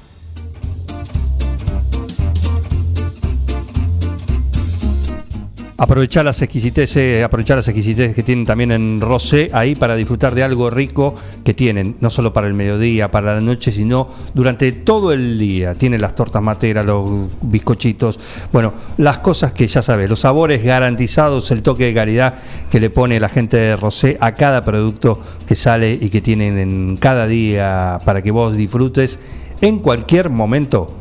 Aprovechar 5.77 6.23
las 6.23 6.41
exquisiteces, 6.41 7.21
aprovechar 7.21 7.57
las 7.57 7.67
exquisiteces 7.67 8.15
que 8.15 8.23
tienen 8.23 8.45
también 8.45 8.71
en 8.71 9.01
Rosé 9.01 9.49
ahí 9.51 9.75
para 9.75 9.97
disfrutar 9.97 10.33
de 10.33 10.41
algo 10.41 10.69
rico 10.69 11.15
que 11.43 11.53
tienen, 11.53 11.97
no 11.99 12.09
solo 12.09 12.31
para 12.31 12.47
el 12.47 12.53
mediodía, 12.53 13.11
para 13.11 13.35
la 13.35 13.41
noche, 13.41 13.73
sino 13.73 14.07
durante 14.33 14.71
todo 14.71 15.11
el 15.11 15.37
día. 15.37 15.75
Tienen 15.75 15.99
las 15.99 16.15
tortas 16.15 16.41
materas, 16.41 16.85
los 16.85 17.27
bizcochitos, 17.41 18.17
bueno, 18.53 18.73
las 18.95 19.17
cosas 19.17 19.51
que 19.51 19.67
ya 19.67 19.81
sabes, 19.81 20.09
los 20.09 20.21
sabores 20.21 20.63
garantizados, 20.63 21.51
el 21.51 21.61
toque 21.61 21.87
de 21.87 21.93
calidad 21.93 22.35
que 22.69 22.79
le 22.79 22.89
pone 22.89 23.19
la 23.19 23.27
gente 23.27 23.57
de 23.57 23.75
Rosé 23.75 24.17
a 24.21 24.33
cada 24.33 24.63
producto 24.63 25.19
que 25.45 25.55
sale 25.55 25.91
y 25.91 26.09
que 26.09 26.21
tienen 26.21 26.57
en 26.57 26.95
cada 26.95 27.27
día 27.27 27.99
para 28.05 28.21
que 28.21 28.31
vos 28.31 28.55
disfrutes 28.55 29.19
en 29.59 29.79
cualquier 29.79 30.29
momento 30.29 30.95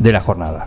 de 0.00 0.12
la 0.12 0.20
jornada. 0.20 0.66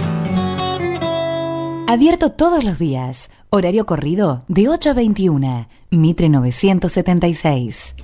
Abierto 1.87 2.31
todos 2.31 2.63
los 2.63 2.79
días. 2.79 3.29
Horario 3.49 3.85
corrido 3.85 4.43
de 4.47 4.69
8 4.69 4.91
a 4.91 4.93
21. 4.93 5.67
Mitre 5.89 6.29
976. 6.29 7.95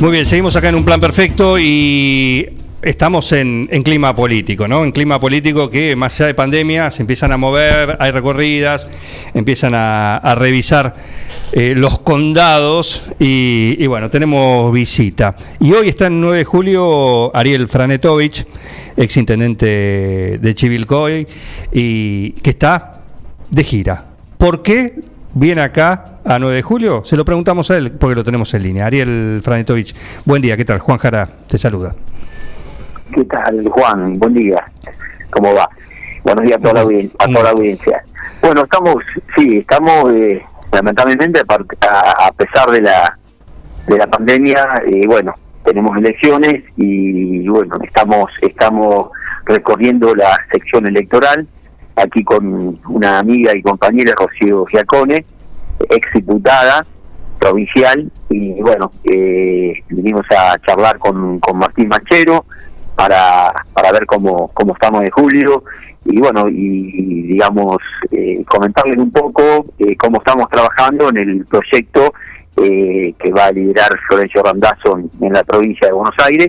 Muy 0.00 0.12
bien, 0.12 0.24
seguimos 0.24 0.56
acá 0.56 0.70
en 0.70 0.76
un 0.76 0.84
plan 0.84 1.00
perfecto 1.00 1.58
y 1.58 2.48
estamos 2.82 3.32
en, 3.32 3.66
clima 3.82 4.14
político, 4.14 4.66
¿no? 4.66 4.84
En 4.84 4.92
clima 4.92 5.18
político 5.20 5.70
que 5.70 5.96
más 5.96 6.14
allá 6.16 6.28
de 6.28 6.34
pandemia 6.34 6.90
se 6.90 7.02
empiezan 7.02 7.32
a 7.32 7.36
mover, 7.36 7.96
hay 8.00 8.10
recorridas, 8.10 8.88
empiezan 9.34 9.72
a, 9.74 10.34
revisar 10.36 10.94
eh, 11.52 11.74
los 11.76 11.98
condados 11.98 13.02
y, 13.18 13.86
bueno, 13.86 14.10
tenemos 14.10 14.72
visita. 14.72 15.36
Y 15.58 15.72
hoy 15.72 15.88
está 15.88 16.06
en 16.06 16.20
9 16.20 16.38
de 16.38 16.44
julio 16.44 17.34
Ariel 17.36 17.68
Franetovich, 17.68 18.46
ex 18.96 19.16
intendente 19.16 20.38
de 20.40 20.54
Chivilcoy, 20.54 21.26
y 21.72 22.32
que 22.32 22.50
está 22.50 23.02
de 23.50 23.64
gira. 23.64 24.06
¿Por 24.38 24.62
qué 24.62 25.00
viene 25.34 25.60
acá 25.60 26.20
a 26.24 26.38
9 26.38 26.56
de 26.56 26.62
julio? 26.62 27.02
Se 27.04 27.16
lo 27.16 27.24
preguntamos 27.24 27.70
a 27.70 27.76
él 27.76 27.92
porque 27.92 28.16
lo 28.16 28.24
tenemos 28.24 28.54
en 28.54 28.62
línea. 28.62 28.86
Ariel 28.86 29.40
Franetovich, 29.42 29.94
buen 30.24 30.40
día, 30.40 30.56
¿qué 30.56 30.64
tal? 30.64 30.78
Juan 30.78 30.98
Jara 30.98 31.28
te 31.46 31.58
saluda. 31.58 31.94
¿Qué 33.12 33.24
tal, 33.24 33.68
Juan? 33.68 34.18
Buen 34.18 34.34
día. 34.34 34.64
¿Cómo 35.30 35.52
va? 35.54 35.68
Buenos 36.22 36.44
días 36.44 36.58
a 36.58 36.60
toda 36.60 36.84
la, 36.84 37.08
a 37.18 37.26
toda 37.26 37.42
la 37.42 37.50
audiencia. 37.50 38.04
Bueno, 38.40 38.62
estamos, 38.62 38.96
sí, 39.36 39.58
estamos 39.58 40.12
eh, 40.14 40.40
lamentablemente, 40.72 41.40
a, 41.40 42.26
a 42.28 42.32
pesar 42.32 42.70
de 42.70 42.82
la 42.82 43.18
de 43.86 43.98
la 43.98 44.06
pandemia, 44.06 44.82
eh, 44.86 45.06
bueno, 45.06 45.34
tenemos 45.64 45.96
elecciones 45.96 46.62
y 46.76 47.48
bueno, 47.48 47.76
estamos 47.82 48.30
estamos 48.42 49.10
recorriendo 49.44 50.14
la 50.14 50.38
sección 50.52 50.86
electoral 50.86 51.48
aquí 51.96 52.22
con 52.22 52.78
una 52.88 53.18
amiga 53.18 53.56
y 53.56 53.62
compañera 53.62 54.14
Rocío 54.16 54.66
Giacone, 54.66 55.24
ex 55.88 56.12
diputada 56.14 56.86
provincial 57.40 58.10
y 58.28 58.60
bueno, 58.62 58.90
eh, 59.02 59.72
vinimos 59.88 60.26
a 60.30 60.56
charlar 60.60 60.98
con, 60.98 61.40
con 61.40 61.58
Martín 61.58 61.88
Manchero 61.88 62.44
para, 63.00 63.50
para 63.72 63.92
ver 63.92 64.04
cómo, 64.04 64.48
cómo 64.52 64.74
estamos 64.74 65.00
de 65.00 65.10
julio. 65.10 65.64
Y 66.04 66.18
bueno, 66.18 66.46
y 66.48 67.22
digamos, 67.22 67.78
eh, 68.10 68.44
comentarles 68.46 68.98
un 68.98 69.10
poco 69.10 69.42
eh, 69.78 69.96
cómo 69.96 70.18
estamos 70.18 70.50
trabajando 70.50 71.08
en 71.08 71.16
el 71.16 71.46
proyecto 71.46 72.12
eh, 72.62 73.14
que 73.18 73.30
va 73.32 73.46
a 73.46 73.52
liderar 73.52 73.88
Florencio 74.06 74.42
Randazzo 74.42 74.98
en, 74.98 75.10
en 75.26 75.32
la 75.32 75.42
provincia 75.44 75.86
de 75.86 75.94
Buenos 75.94 76.14
Aires. 76.26 76.48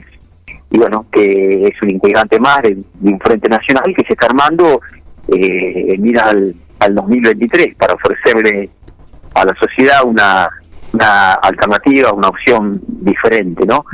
Y 0.70 0.78
bueno, 0.78 1.06
que 1.10 1.68
es 1.68 1.82
un 1.82 1.92
integrante 1.92 2.38
más 2.38 2.62
de, 2.64 2.76
de 2.76 3.14
un 3.14 3.20
frente 3.20 3.48
nacional 3.48 3.94
que 3.96 4.04
se 4.04 4.14
está 4.14 4.26
armando 4.26 4.82
eh, 5.30 5.94
en 5.94 6.02
mira 6.02 6.30
al, 6.30 6.54
al 6.80 6.96
2023 6.96 7.76
para 7.76 7.94
ofrecerle 7.94 8.70
a 9.36 9.46
la 9.46 9.56
sociedad 9.56 10.04
una, 10.04 10.50
una 10.92 11.34
alternativa, 11.34 12.12
una 12.12 12.28
opción 12.28 12.82
diferente, 12.88 13.66
¿no? 13.66 13.86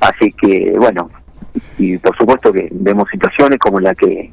Así 0.00 0.32
que, 0.32 0.72
bueno, 0.78 1.10
y 1.78 1.98
por 1.98 2.16
supuesto 2.16 2.52
que 2.52 2.68
vemos 2.72 3.08
situaciones 3.10 3.58
como 3.58 3.80
la 3.80 3.94
que 3.94 4.32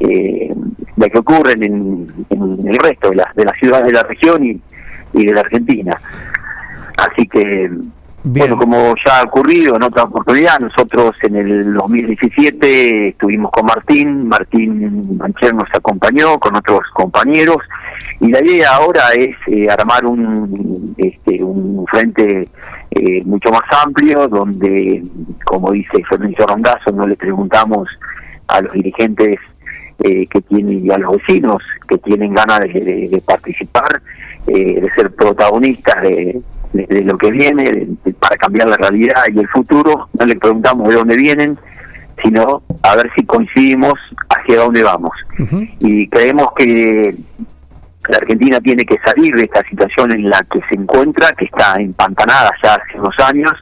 eh, 0.00 0.54
la 0.96 1.08
que 1.08 1.18
ocurren 1.18 1.62
en, 1.62 2.06
en 2.30 2.68
el 2.68 2.76
resto 2.76 3.10
de 3.10 3.16
las 3.16 3.34
de 3.34 3.44
las 3.44 3.56
ciudades 3.58 3.86
de 3.86 3.92
la 3.92 4.02
región 4.02 4.44
y, 4.44 4.60
y 5.12 5.26
de 5.26 5.32
la 5.32 5.40
Argentina. 5.40 6.00
Así 6.96 7.26
que, 7.26 7.70
bueno, 8.22 8.58
como 8.58 8.94
ya 9.04 9.20
ha 9.20 9.22
ocurrido 9.24 9.76
en 9.76 9.82
otra 9.82 10.02
oportunidad, 10.02 10.58
nosotros 10.60 11.16
en 11.22 11.36
el 11.36 11.72
2017 11.72 13.08
estuvimos 13.08 13.50
con 13.50 13.64
Martín, 13.64 14.28
Martín 14.28 15.16
Mancher 15.16 15.54
nos 15.54 15.68
acompañó 15.72 16.38
con 16.38 16.54
otros 16.56 16.80
compañeros 16.92 17.56
y 18.20 18.30
la 18.30 18.44
idea 18.44 18.74
ahora 18.74 19.12
es 19.16 19.34
eh, 19.46 19.68
armar 19.70 20.04
un, 20.04 20.94
este, 20.98 21.42
un 21.42 21.86
frente 21.86 22.48
eh, 22.92 23.22
mucho 23.24 23.50
más 23.50 23.62
amplio 23.84 24.26
donde, 24.28 25.02
como 25.44 25.70
dice 25.72 26.02
Fernando 26.08 26.46
Rondazo, 26.46 26.90
no 26.92 27.06
le 27.06 27.16
preguntamos 27.16 27.88
a 28.48 28.60
los 28.62 28.72
dirigentes 28.72 29.38
eh, 30.00 30.26
que 30.26 30.40
tienen 30.42 30.84
y 30.86 30.90
a 30.90 30.98
los 30.98 31.16
vecinos 31.18 31.62
que 31.88 31.98
tienen 31.98 32.32
ganas 32.34 32.60
de, 32.60 32.68
de- 32.80 33.08
de 33.08 33.20
participar, 33.20 34.00
eh, 34.46 34.80
de 34.80 34.90
ser 34.96 35.14
protagonistas 35.14 36.02
de, 36.02 36.40
lo 37.04 37.18
que 37.18 37.30
viene, 37.32 37.86
para 38.18 38.36
cambiar 38.36 38.68
la 38.68 38.76
realidad 38.76 39.22
y 39.34 39.38
el 39.38 39.48
futuro. 39.48 40.08
No 40.18 40.24
le 40.26 40.36
preguntamos 40.36 40.88
de 40.88 40.94
dónde 40.94 41.16
vienen, 41.16 41.58
sino 42.22 42.62
a 42.82 42.96
ver 42.96 43.10
si 43.16 43.24
coincidimos 43.24 43.94
hacia 44.28 44.60
dónde 44.60 44.82
vamos. 44.82 45.12
Y 45.80 46.06
creemos 46.08 46.48
que 46.56 47.14
la 48.10 48.18
Argentina 48.18 48.60
tiene 48.60 48.84
que 48.84 48.98
salir 49.04 49.34
de 49.34 49.44
esta 49.44 49.62
situación 49.68 50.12
en 50.12 50.28
la 50.28 50.44
que 50.50 50.60
se 50.68 50.74
encuentra, 50.74 51.32
que 51.32 51.46
está 51.46 51.76
empantanada 51.76 52.50
ya 52.62 52.74
hace 52.74 52.98
unos 52.98 53.14
años. 53.24 53.52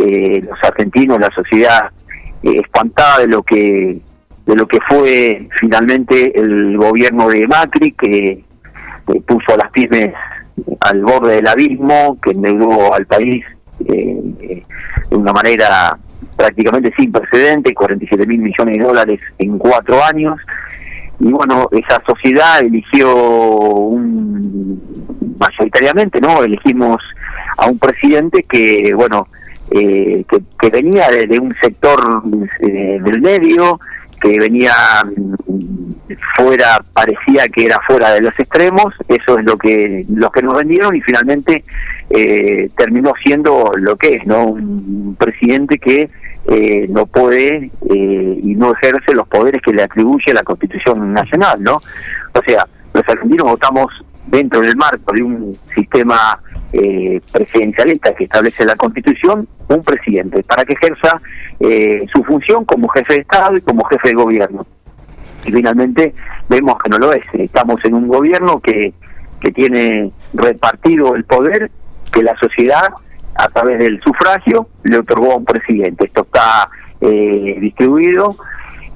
Eh, 0.00 0.42
los 0.42 0.58
argentinos, 0.62 1.20
la 1.20 1.30
sociedad 1.34 1.90
eh, 2.42 2.60
espantada 2.62 3.18
de 3.18 3.28
lo 3.28 3.42
que 3.42 4.00
de 4.46 4.54
lo 4.54 4.66
que 4.66 4.78
fue 4.88 5.48
finalmente 5.58 6.38
el 6.38 6.76
gobierno 6.76 7.28
de 7.28 7.46
Macri, 7.46 7.92
que 7.92 8.32
eh, 8.32 9.20
puso 9.26 9.54
a 9.54 9.56
las 9.56 9.70
pymes 9.70 10.12
al 10.80 11.02
borde 11.02 11.36
del 11.36 11.46
abismo, 11.46 12.18
que 12.22 12.32
endeudó 12.32 12.92
al 12.92 13.06
país 13.06 13.44
eh, 13.86 14.62
de 15.10 15.16
una 15.16 15.32
manera 15.32 15.98
prácticamente 16.36 16.92
sin 16.96 17.12
precedente, 17.12 17.74
47 17.74 18.26
mil 18.26 18.40
millones 18.40 18.78
de 18.78 18.84
dólares 18.84 19.20
en 19.38 19.58
cuatro 19.58 20.02
años. 20.02 20.38
Y 21.20 21.30
bueno, 21.30 21.68
esa 21.72 22.02
sociedad 22.06 22.60
eligió 22.60 23.14
un, 23.14 24.80
mayoritariamente, 25.38 26.20
¿no? 26.20 26.42
Elegimos 26.42 27.02
a 27.56 27.66
un 27.66 27.78
presidente 27.78 28.42
que, 28.42 28.92
bueno, 28.94 29.28
eh, 29.70 30.24
que, 30.28 30.42
que 30.60 30.70
venía 30.70 31.08
de, 31.08 31.38
un 31.38 31.54
sector 31.62 32.22
eh, 32.60 32.98
del 33.02 33.20
medio, 33.20 33.80
que 34.20 34.38
venía 34.38 34.72
mm, 35.04 35.83
fuera, 36.36 36.82
parecía 36.92 37.48
que 37.48 37.66
era 37.66 37.80
fuera 37.86 38.12
de 38.12 38.20
los 38.20 38.38
extremos, 38.38 38.94
eso 39.08 39.38
es 39.38 39.44
lo 39.44 39.56
que, 39.56 40.04
lo 40.08 40.30
que 40.30 40.42
nos 40.42 40.56
vendieron 40.56 40.94
y 40.94 41.00
finalmente 41.00 41.64
eh, 42.10 42.68
terminó 42.76 43.12
siendo 43.22 43.72
lo 43.76 43.96
que 43.96 44.14
es, 44.14 44.26
¿no? 44.26 44.46
Un 44.46 45.16
presidente 45.18 45.78
que 45.78 46.10
eh, 46.46 46.86
no 46.90 47.06
puede 47.06 47.70
eh, 47.90 48.40
y 48.42 48.54
no 48.54 48.72
ejerce 48.74 49.14
los 49.14 49.26
poderes 49.28 49.62
que 49.62 49.72
le 49.72 49.82
atribuye 49.82 50.34
la 50.34 50.42
Constitución 50.42 51.12
Nacional, 51.12 51.62
¿no? 51.62 51.76
O 51.76 52.40
sea, 52.46 52.66
los 52.92 53.02
argentinos 53.08 53.50
votamos 53.50 53.86
dentro 54.26 54.60
del 54.60 54.76
marco 54.76 55.12
de 55.14 55.22
un 55.22 55.58
sistema 55.74 56.40
eh, 56.72 57.20
presidencialista 57.30 58.14
que 58.14 58.24
establece 58.24 58.64
la 58.64 58.76
Constitución, 58.76 59.46
un 59.68 59.82
presidente, 59.82 60.42
para 60.42 60.64
que 60.64 60.74
ejerza 60.74 61.20
eh, 61.60 62.04
su 62.12 62.22
función 62.24 62.64
como 62.64 62.88
jefe 62.88 63.14
de 63.14 63.20
Estado 63.20 63.56
y 63.56 63.60
como 63.60 63.84
jefe 63.84 64.08
de 64.08 64.14
gobierno. 64.14 64.66
Y 65.44 65.52
finalmente 65.52 66.14
vemos 66.48 66.78
que 66.78 66.90
no 66.90 66.98
lo 66.98 67.12
es. 67.12 67.24
Estamos 67.32 67.84
en 67.84 67.94
un 67.94 68.08
gobierno 68.08 68.60
que, 68.60 68.94
que 69.40 69.52
tiene 69.52 70.10
repartido 70.32 71.14
el 71.14 71.24
poder 71.24 71.70
que 72.12 72.22
la 72.22 72.36
sociedad, 72.36 72.88
a 73.34 73.48
través 73.48 73.78
del 73.78 74.00
sufragio, 74.00 74.68
le 74.84 74.98
otorgó 74.98 75.32
a 75.32 75.36
un 75.36 75.44
presidente. 75.44 76.06
Esto 76.06 76.22
está 76.22 76.70
eh, 77.00 77.56
distribuido 77.60 78.36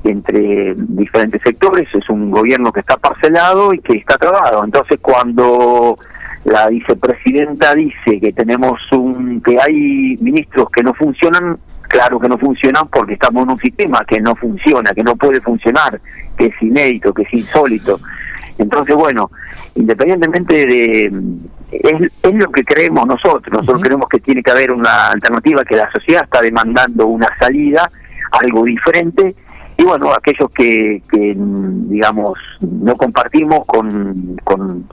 entre 0.05 0.75
diferentes 0.77 1.43
sectores, 1.43 1.89
es 1.93 2.09
un 2.09 2.31
gobierno 2.31 2.73
que 2.73 2.81
está 2.81 2.97
parcelado 2.97 3.75
y 3.75 3.81
que 3.81 3.99
está 3.99 4.17
trabado. 4.17 4.65
Entonces 4.65 4.99
cuando 5.01 5.99
la 6.45 6.69
vicepresidenta 6.69 7.75
dice 7.75 8.21
que 8.21 8.33
tenemos 8.33 8.81
un 8.93 9.41
que 9.43 9.59
hay 9.61 10.17
ministros 10.21 10.69
que 10.71 10.83
no 10.83 10.95
funcionan, 10.95 11.59
claro 11.89 12.21
que 12.21 12.29
no 12.29 12.39
funcionan 12.39 12.87
porque 12.89 13.15
estamos 13.15 13.43
en 13.43 13.51
un 13.51 13.59
sistema 13.59 14.05
que 14.07 14.21
no 14.21 14.37
funciona, 14.37 14.93
que 14.93 15.03
no 15.03 15.17
puede 15.17 15.41
funcionar, 15.41 16.01
que 16.37 16.47
es 16.47 16.63
inédito, 16.63 17.13
que 17.13 17.23
es 17.23 17.33
insólito. 17.35 17.99
Entonces, 18.59 18.95
bueno, 18.95 19.31
independientemente 19.75 20.67
de... 20.67 21.13
Es, 21.71 22.01
es 22.23 22.35
lo 22.35 22.51
que 22.51 22.65
creemos 22.65 23.07
nosotros, 23.07 23.43
nosotros 23.53 23.83
creemos 23.83 24.09
que 24.09 24.21
tiene 24.21 24.43
que 24.43 24.51
haber 24.51 24.73
una 24.73 25.09
alternativa, 25.09 25.65
que 25.65 25.77
la 25.77 25.91
sociedad 25.93 26.25
está 26.25 26.41
demandando 26.41 27.07
una 27.07 27.29
salida, 27.39 27.91
algo 28.33 28.65
diferente, 28.65 29.35
y 29.77 29.85
bueno, 29.85 30.11
aquellos 30.13 30.51
que, 30.51 31.03
que 31.11 31.35
digamos, 31.37 32.33
no 32.63 32.95
compartimos 32.95 33.61
con, 33.67 34.37
con, 34.45 34.89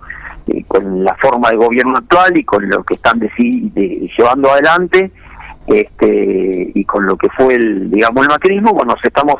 eh, 0.48 0.64
con 0.68 1.04
la 1.04 1.16
forma 1.16 1.50
de 1.50 1.56
gobierno 1.56 1.98
actual 1.98 2.38
y 2.38 2.44
con 2.44 2.70
lo 2.70 2.84
que 2.84 2.96
están 2.96 3.20
deci- 3.20 3.72
de- 3.74 4.10
llevando 4.18 4.52
adelante, 4.52 5.12
este, 5.68 6.72
y 6.74 6.86
con 6.86 7.06
lo 7.06 7.18
que 7.18 7.30
fue 7.30 7.56
el, 7.56 7.90
digamos, 7.92 8.24
el 8.24 8.30
macrismo, 8.30 8.74
bueno, 8.74 8.94
nos 8.94 9.04
estamos 9.06 9.36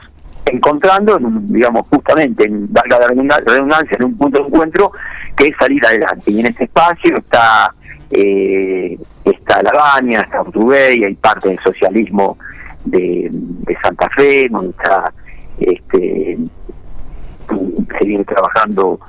encontrando, 0.46 1.18
en 1.18 1.26
un, 1.26 1.54
digamos, 1.54 1.88
justamente, 1.90 2.46
en, 2.46 2.72
valga 2.72 3.00
la 3.00 3.08
redunda- 3.08 3.44
redundancia, 3.46 3.98
en 4.00 4.06
un 4.06 4.18
punto 4.18 4.42
de 4.42 4.48
encuentro 4.48 4.92
que 5.36 5.48
es 5.48 5.56
salir 5.60 5.86
adelante. 5.86 6.24
Y 6.32 6.40
en 6.40 6.46
este 6.48 6.66
espacio 6.66 7.18
está 7.18 7.74
eh, 8.12 8.98
está 9.24 9.64
La 9.64 9.74
Baña, 9.74 10.22
está 10.22 10.42
Urtubey, 10.42 11.04
hay 11.04 11.16
parte 11.16 11.50
del 11.50 11.60
socialismo 11.64 12.38
de, 12.86 13.30
de 13.32 13.78
Santa 13.84 14.08
Fe, 14.10 14.48
donde 14.50 14.70
está 14.70 15.12
este, 15.60 16.38
se 18.00 18.06
viene 18.06 18.24
trabajando 18.24 19.00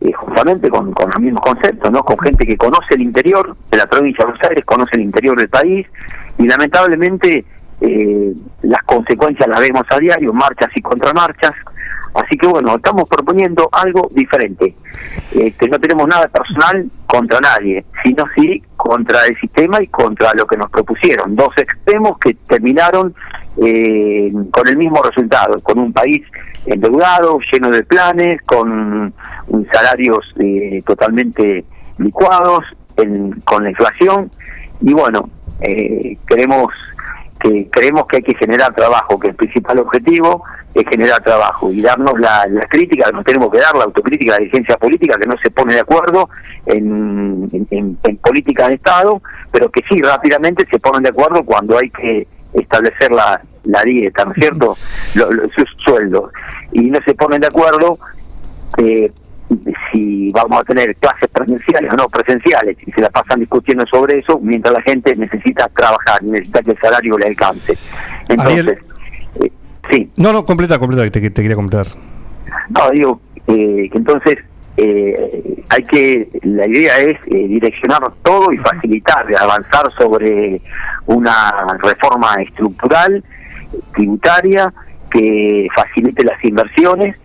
eh, 0.00 0.12
justamente 0.12 0.68
con, 0.68 0.92
con 0.92 1.10
los 1.10 1.20
mismos 1.20 1.42
conceptos, 1.42 1.90
¿no? 1.90 2.02
con 2.02 2.18
gente 2.18 2.46
que 2.46 2.56
conoce 2.56 2.94
el 2.94 3.02
interior 3.02 3.56
de 3.70 3.76
la 3.76 3.86
provincia 3.86 4.24
de 4.24 4.30
Buenos 4.32 4.48
Aires, 4.48 4.64
conoce 4.64 4.90
el 4.96 5.02
interior 5.02 5.36
del 5.38 5.48
país 5.48 5.86
y 6.38 6.46
lamentablemente 6.46 7.44
eh, 7.80 8.32
las 8.62 8.82
consecuencias 8.84 9.48
las 9.48 9.60
vemos 9.60 9.82
a 9.90 9.98
diario, 9.98 10.32
marchas 10.32 10.70
y 10.74 10.82
contramarchas. 10.82 11.52
Así 12.12 12.36
que 12.36 12.46
bueno, 12.48 12.74
estamos 12.74 13.08
proponiendo 13.08 13.68
algo 13.70 14.08
diferente. 14.12 14.74
Este, 15.32 15.68
no 15.68 15.78
tenemos 15.78 16.08
nada 16.08 16.26
personal 16.26 16.90
contra 17.06 17.38
nadie, 17.40 17.84
sino 18.02 18.24
sí 18.34 18.62
contra 18.76 19.26
el 19.26 19.36
sistema 19.38 19.80
y 19.80 19.86
contra 19.86 20.32
lo 20.34 20.44
que 20.46 20.56
nos 20.56 20.68
propusieron. 20.70 21.36
Dos 21.36 21.56
extremos 21.56 22.18
que 22.18 22.34
terminaron 22.48 23.14
eh, 23.64 24.32
con 24.50 24.66
el 24.66 24.76
mismo 24.76 25.00
resultado, 25.02 25.60
con 25.60 25.78
un 25.78 25.92
país 25.92 26.22
endeudado, 26.66 27.38
lleno 27.52 27.70
de 27.70 27.84
planes, 27.84 28.42
con 28.42 29.14
salarios 29.72 30.34
eh, 30.40 30.82
totalmente 30.84 31.64
licuados, 31.98 32.64
en- 32.96 33.40
con 33.42 33.62
la 33.62 33.70
inflación. 33.70 34.30
Y 34.80 34.92
bueno, 34.94 35.28
eh, 35.62 36.16
queremos 36.26 36.72
que 37.38 37.68
creemos 37.70 38.06
que 38.06 38.16
hay 38.16 38.22
que 38.22 38.34
generar 38.34 38.74
trabajo, 38.74 39.18
que 39.18 39.28
el 39.28 39.34
principal 39.34 39.78
objetivo 39.78 40.44
es 40.74 40.84
generar 40.90 41.22
trabajo 41.22 41.72
y 41.72 41.80
darnos 41.80 42.20
la, 42.20 42.46
la 42.50 42.66
crítica 42.66 43.10
nos 43.12 43.24
tenemos 43.24 43.50
que 43.50 43.58
dar, 43.58 43.74
la 43.76 43.84
autocrítica, 43.84 44.32
la 44.32 44.38
dirigencia 44.40 44.76
política 44.76 45.16
que 45.18 45.26
no 45.26 45.36
se 45.42 45.50
pone 45.50 45.72
de 45.72 45.80
acuerdo 45.80 46.28
en, 46.66 47.48
en, 47.50 47.66
en- 47.70 47.98
de 48.68 48.74
Estado, 48.74 49.22
pero 49.50 49.70
que 49.70 49.82
sí 49.88 50.02
rápidamente 50.02 50.66
se 50.70 50.78
ponen 50.78 51.02
de 51.02 51.08
acuerdo 51.08 51.42
cuando 51.44 51.78
hay 51.78 51.88
que 51.88 52.28
establecer 52.52 53.10
la, 53.10 53.40
la 53.64 53.82
dieta, 53.84 54.24
¿no 54.26 54.32
es 54.32 54.36
cierto? 54.38 54.76
Lo- 55.14 55.32
lo- 55.32 55.48
sus 55.48 55.68
sueldos. 55.78 56.30
Y 56.72 56.90
no 56.90 56.98
se 57.06 57.14
ponen 57.14 57.40
de 57.40 57.46
acuerdo 57.46 57.98
eh, 58.76 59.10
si 59.92 60.30
vamos 60.30 60.60
a 60.60 60.64
tener 60.64 60.94
clases 60.96 61.28
presenciales 61.30 61.92
o 61.92 61.96
no 61.96 62.08
presenciales, 62.08 62.76
y 62.86 62.92
se 62.92 63.00
la 63.00 63.10
pasan 63.10 63.40
discutiendo 63.40 63.84
sobre 63.86 64.18
eso, 64.18 64.38
mientras 64.40 64.74
la 64.74 64.82
gente 64.82 65.14
necesita 65.16 65.68
trabajar, 65.68 66.22
necesita 66.22 66.62
que 66.62 66.70
el 66.72 66.78
salario 66.78 67.18
le 67.18 67.26
alcance. 67.26 67.76
Entonces, 68.28 68.78
eh, 69.42 69.50
sí, 69.90 70.10
No, 70.16 70.32
no, 70.32 70.44
completa, 70.44 70.78
completa, 70.78 71.04
que 71.04 71.10
te, 71.10 71.30
te 71.30 71.42
quería 71.42 71.56
comentar. 71.56 71.86
no, 72.68 72.90
digo 72.90 73.20
eh, 73.46 73.88
que 73.90 73.98
entonces 73.98 74.36
eh, 74.76 75.62
hay 75.68 75.82
que, 75.84 76.28
la 76.42 76.66
idea 76.66 76.98
es 77.00 77.18
eh, 77.26 77.48
direccionar 77.48 78.00
todo 78.22 78.52
y 78.52 78.58
facilitar, 78.58 79.26
avanzar 79.38 79.92
sobre 79.98 80.60
una 81.06 81.76
reforma 81.82 82.34
estructural, 82.40 83.22
tributaria, 83.94 84.72
que 85.10 85.66
facilite 85.74 86.24
las 86.24 86.42
inversiones 86.44 87.16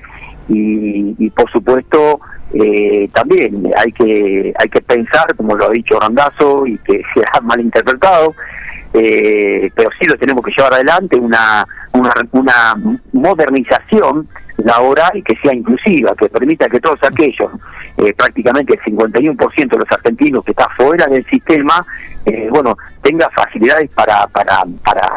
y, 0.47 1.15
y, 1.17 1.29
por 1.31 1.49
supuesto 1.49 2.19
eh, 2.53 3.09
también 3.13 3.71
hay 3.77 3.91
que 3.91 4.53
hay 4.57 4.69
que 4.69 4.81
pensar, 4.81 5.35
como 5.35 5.55
lo 5.55 5.65
ha 5.65 5.69
dicho 5.69 5.99
Randazo 5.99 6.67
y 6.67 6.77
que 6.79 7.01
se 7.13 7.21
ha 7.33 7.41
malinterpretado, 7.41 8.33
eh, 8.93 9.69
pero 9.75 9.89
sí 9.99 10.07
lo 10.07 10.15
tenemos 10.17 10.43
que 10.45 10.51
llevar 10.55 10.73
adelante, 10.73 11.17
una, 11.17 11.65
una, 11.93 12.13
una 12.31 12.75
modernización 13.11 14.27
laboral 14.57 15.21
que 15.25 15.35
sea 15.41 15.53
inclusiva, 15.53 16.15
que 16.15 16.29
permita 16.29 16.69
que 16.69 16.79
todos 16.79 16.99
aquellos, 17.03 17.51
eh, 17.97 18.13
prácticamente 18.13 18.73
el 18.73 18.95
51% 18.95 19.69
de 19.69 19.77
los 19.77 19.91
argentinos 19.91 20.45
que 20.45 20.51
está 20.51 20.67
fuera 20.77 21.05
del 21.07 21.25
sistema, 21.25 21.85
eh, 22.25 22.47
bueno, 22.49 22.77
tenga 23.01 23.29
facilidades 23.31 23.89
para, 23.91 24.27
para, 24.27 24.63
para, 24.83 25.07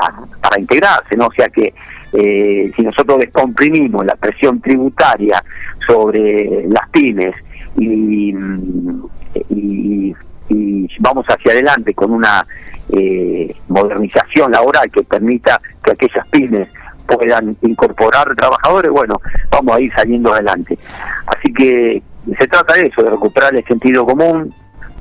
para 0.42 0.60
integrarse, 0.60 1.16
¿no? 1.16 1.26
O 1.26 1.32
sea 1.32 1.48
que 1.48 1.72
eh, 2.12 2.70
si 2.74 2.82
nosotros 2.82 3.18
descomprimimos 3.18 4.04
la 4.04 4.16
presión 4.16 4.60
tributaria 4.60 5.42
sobre 5.86 6.66
las 6.68 6.88
pymes 6.90 7.34
y, 7.76 8.34
y, 9.50 10.14
y 10.48 10.88
vamos 11.00 11.26
hacia 11.26 11.52
adelante 11.52 11.94
con 11.94 12.12
una 12.12 12.46
eh, 12.90 13.54
modernización 13.68 14.52
laboral 14.52 14.90
que 14.90 15.02
permita 15.02 15.60
que 15.84 15.92
aquellas 15.92 16.26
pymes 16.28 16.68
puedan 17.06 17.56
incorporar 17.62 18.34
trabajadores, 18.36 18.90
bueno, 18.90 19.20
vamos 19.50 19.76
a 19.76 19.80
ir 19.80 19.92
saliendo 19.94 20.32
adelante. 20.32 20.78
Así 21.26 21.52
que 21.52 22.02
se 22.38 22.46
trata 22.46 22.74
de 22.74 22.86
eso, 22.86 23.02
de 23.02 23.10
recuperar 23.10 23.54
el 23.54 23.64
sentido 23.64 24.04
común, 24.04 24.52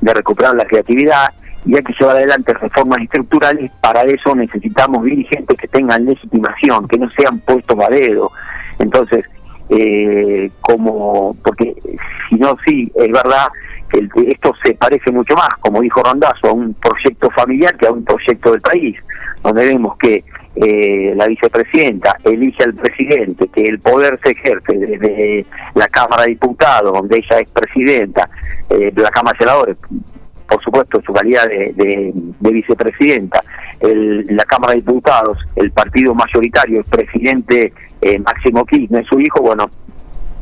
de 0.02 0.14
recuperar 0.14 0.56
la 0.56 0.66
creatividad 0.66 1.34
y 1.68 1.76
hay 1.76 1.84
que 1.84 1.94
llevar 2.00 2.16
adelante 2.16 2.54
reformas 2.54 3.02
estructurales. 3.02 3.70
Para 3.82 4.02
eso 4.04 4.34
necesitamos 4.36 5.04
dirigentes 5.04 5.58
que 5.58 5.68
tengan 5.68 6.06
legitimación, 6.06 6.88
que 6.88 6.98
no 6.98 7.10
sean 7.12 7.40
puestos 7.42 7.78
a 7.86 7.90
dedo. 7.90 8.32
Entonces, 8.80 9.26
eh, 9.70 10.50
como, 10.62 11.36
porque 11.44 11.76
si 12.30 12.36
no, 12.36 12.56
sí, 12.66 12.90
es 12.96 13.12
verdad 13.12 13.48
que 13.90 14.00
el- 14.00 14.10
esto 14.30 14.54
se 14.64 14.74
parece 14.76 15.12
mucho 15.12 15.36
más, 15.36 15.50
como 15.60 15.82
dijo 15.82 16.02
Rondazo, 16.02 16.48
a 16.48 16.54
un 16.54 16.74
proyecto 16.76 17.30
familiar 17.32 17.76
que 17.76 17.88
a 17.88 17.92
un 17.92 18.06
proyecto 18.06 18.52
del 18.54 18.62
país, 18.62 18.96
donde 19.44 19.66
vemos 19.66 19.98
que 19.98 20.24
eh, 20.60 21.14
la 21.16 21.28
vicepresidenta 21.28 22.18
elige 22.24 22.64
al 22.64 22.74
presidente, 22.74 23.48
que 23.50 23.62
el 23.62 23.80
poder 23.80 24.20
se 24.24 24.32
ejerce 24.32 24.74
desde 24.76 25.46
la 25.76 25.88
Cámara 25.88 26.24
de 26.24 26.30
Diputados, 26.30 26.94
donde 26.94 27.18
ella 27.18 27.40
es 27.42 27.52
presidenta, 27.52 28.28
eh, 28.72 28.92
la 28.96 29.12
Cámara 29.12 29.38
de 29.38 29.46
Senadores, 29.46 29.78
por 30.48 30.62
supuesto, 30.64 31.02
su 31.06 31.14
calidad 31.14 31.48
de, 31.48 31.74
de- 31.76 32.12
de 32.40 32.52
vicepresidenta, 32.52 33.44
el- 33.80 34.26
la 34.36 34.44
Cámara 34.46 34.74
de 34.74 34.80
Diputados, 34.82 35.38
el 35.56 35.72
partido 35.72 36.14
mayoritario, 36.16 36.80
el 36.80 36.86
presidente 36.86 37.74
eh, 38.02 38.20
Máximo 38.20 38.66
Kirchner, 38.66 39.06
su 39.06 39.20
hijo, 39.20 39.42
bueno, 39.42 39.70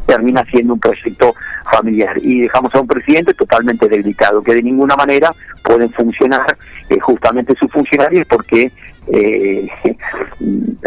termina 0.06 0.46
siendo 0.52 0.74
un 0.76 0.80
proyecto 0.80 1.34
familiar. 1.72 2.16
Y 2.22 2.42
dejamos 2.42 2.74
a 2.76 2.82
un 2.82 2.88
presidente 2.88 3.34
totalmente 3.34 3.88
debilitado 3.90 4.44
que 4.44 4.54
de 4.54 4.62
ninguna 4.62 4.96
manera 4.96 5.32
pueden 5.64 5.90
funcionar 5.90 6.56
eh, 6.90 7.00
justamente 7.00 7.56
sus 7.56 7.72
funcionarios 7.72 8.28
porque 8.28 8.72
eh, 9.12 9.68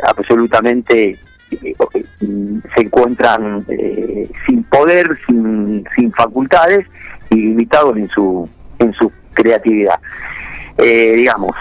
absolutamente 0.04 1.16
eh, 1.50 1.74
se 2.76 2.82
encuentran 2.82 3.64
eh, 3.68 4.28
sin 4.46 4.62
poder, 4.64 5.08
sin, 5.26 5.84
sin 5.96 6.12
facultades 6.12 6.86
y 7.30 7.36
limitados 7.36 7.96
en 7.96 8.08
su 8.08 8.48
en 8.78 8.92
su 8.94 9.10
creatividad. 9.32 9.98
Eh, 10.76 11.12
digamos, 11.16 11.54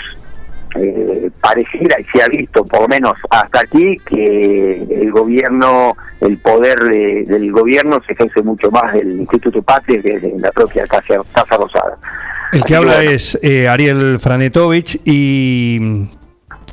eh, 0.75 1.29
pareciera 1.41 1.99
y 1.99 2.03
se 2.05 2.21
ha 2.21 2.27
visto, 2.27 2.63
por 2.65 2.81
lo 2.81 2.87
menos 2.87 3.13
hasta 3.29 3.61
aquí, 3.61 3.97
que 4.05 4.83
el 5.01 5.11
gobierno, 5.11 5.95
el 6.21 6.37
poder 6.37 6.77
de- 6.79 7.23
del 7.25 7.51
gobierno 7.51 7.99
se 8.05 8.13
ejerce 8.13 8.41
mucho 8.43 8.69
más 8.69 8.93
del 8.93 9.11
Instituto 9.21 9.61
Patria 9.63 10.01
que 10.01 10.19
de 10.19 10.33
la 10.37 10.51
propia 10.51 10.85
Casa, 10.85 11.15
Casa 11.33 11.57
Rosada. 11.57 11.97
El 12.53 12.63
que 12.63 12.75
habla 12.75 13.01
es 13.03 13.37
eh, 13.41 13.67
Ariel 13.67 14.19
Franetovich 14.19 15.01
y 15.03 15.79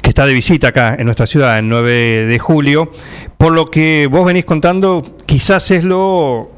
que 0.03 0.11
está 0.11 0.27
de 0.27 0.35
visita 0.35 0.69
acá 0.69 0.95
en 0.99 1.07
nuestra 1.07 1.27
ciudad 1.27 1.59
el 1.59 1.69
9 1.69 2.27
de 2.27 2.39
julio. 2.39 2.93
Por 3.39 3.53
lo 3.53 3.67
que 3.71 4.07
vos 4.11 4.27
venís 4.27 4.45
contando, 4.45 5.03
quizás 5.27 5.71
es 5.71 5.83
lo 5.83 6.51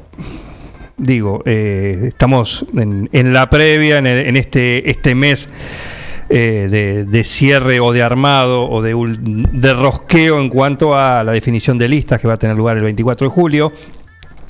digo, 0.97 1.43
eh, 1.45 2.05
estamos 2.07 2.65
en, 2.75 3.33
la 3.33 3.49
previa, 3.49 3.99
en, 3.99 4.35
este, 4.35 4.89
este 4.89 5.15
mes 5.15 5.49
eh, 6.29 7.05
de, 7.07 7.23
cierre 7.23 7.79
o 7.79 7.93
de 7.93 8.01
armado 8.01 8.67
o 8.69 8.81
de, 8.81 9.73
rosqueo 9.73 10.41
en 10.41 10.49
cuanto 10.49 10.97
a 10.97 11.23
la 11.23 11.31
definición 11.31 11.77
de 11.77 11.87
listas 11.87 12.19
que 12.19 12.27
va 12.27 12.33
a 12.33 12.37
tener 12.37 12.55
lugar 12.55 12.77
el 12.77 12.83
24 12.83 13.27
de 13.27 13.33
julio, 13.33 13.71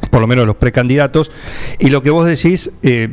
por 0.10 0.22
lo 0.22 0.28
menos 0.28 0.48
los 0.48 0.56
precandidatos. 0.56 1.32
Y 1.80 1.90
lo 1.90 2.02
que 2.02 2.10
vos 2.10 2.26
decís, 2.26 2.72
eh, 2.82 3.10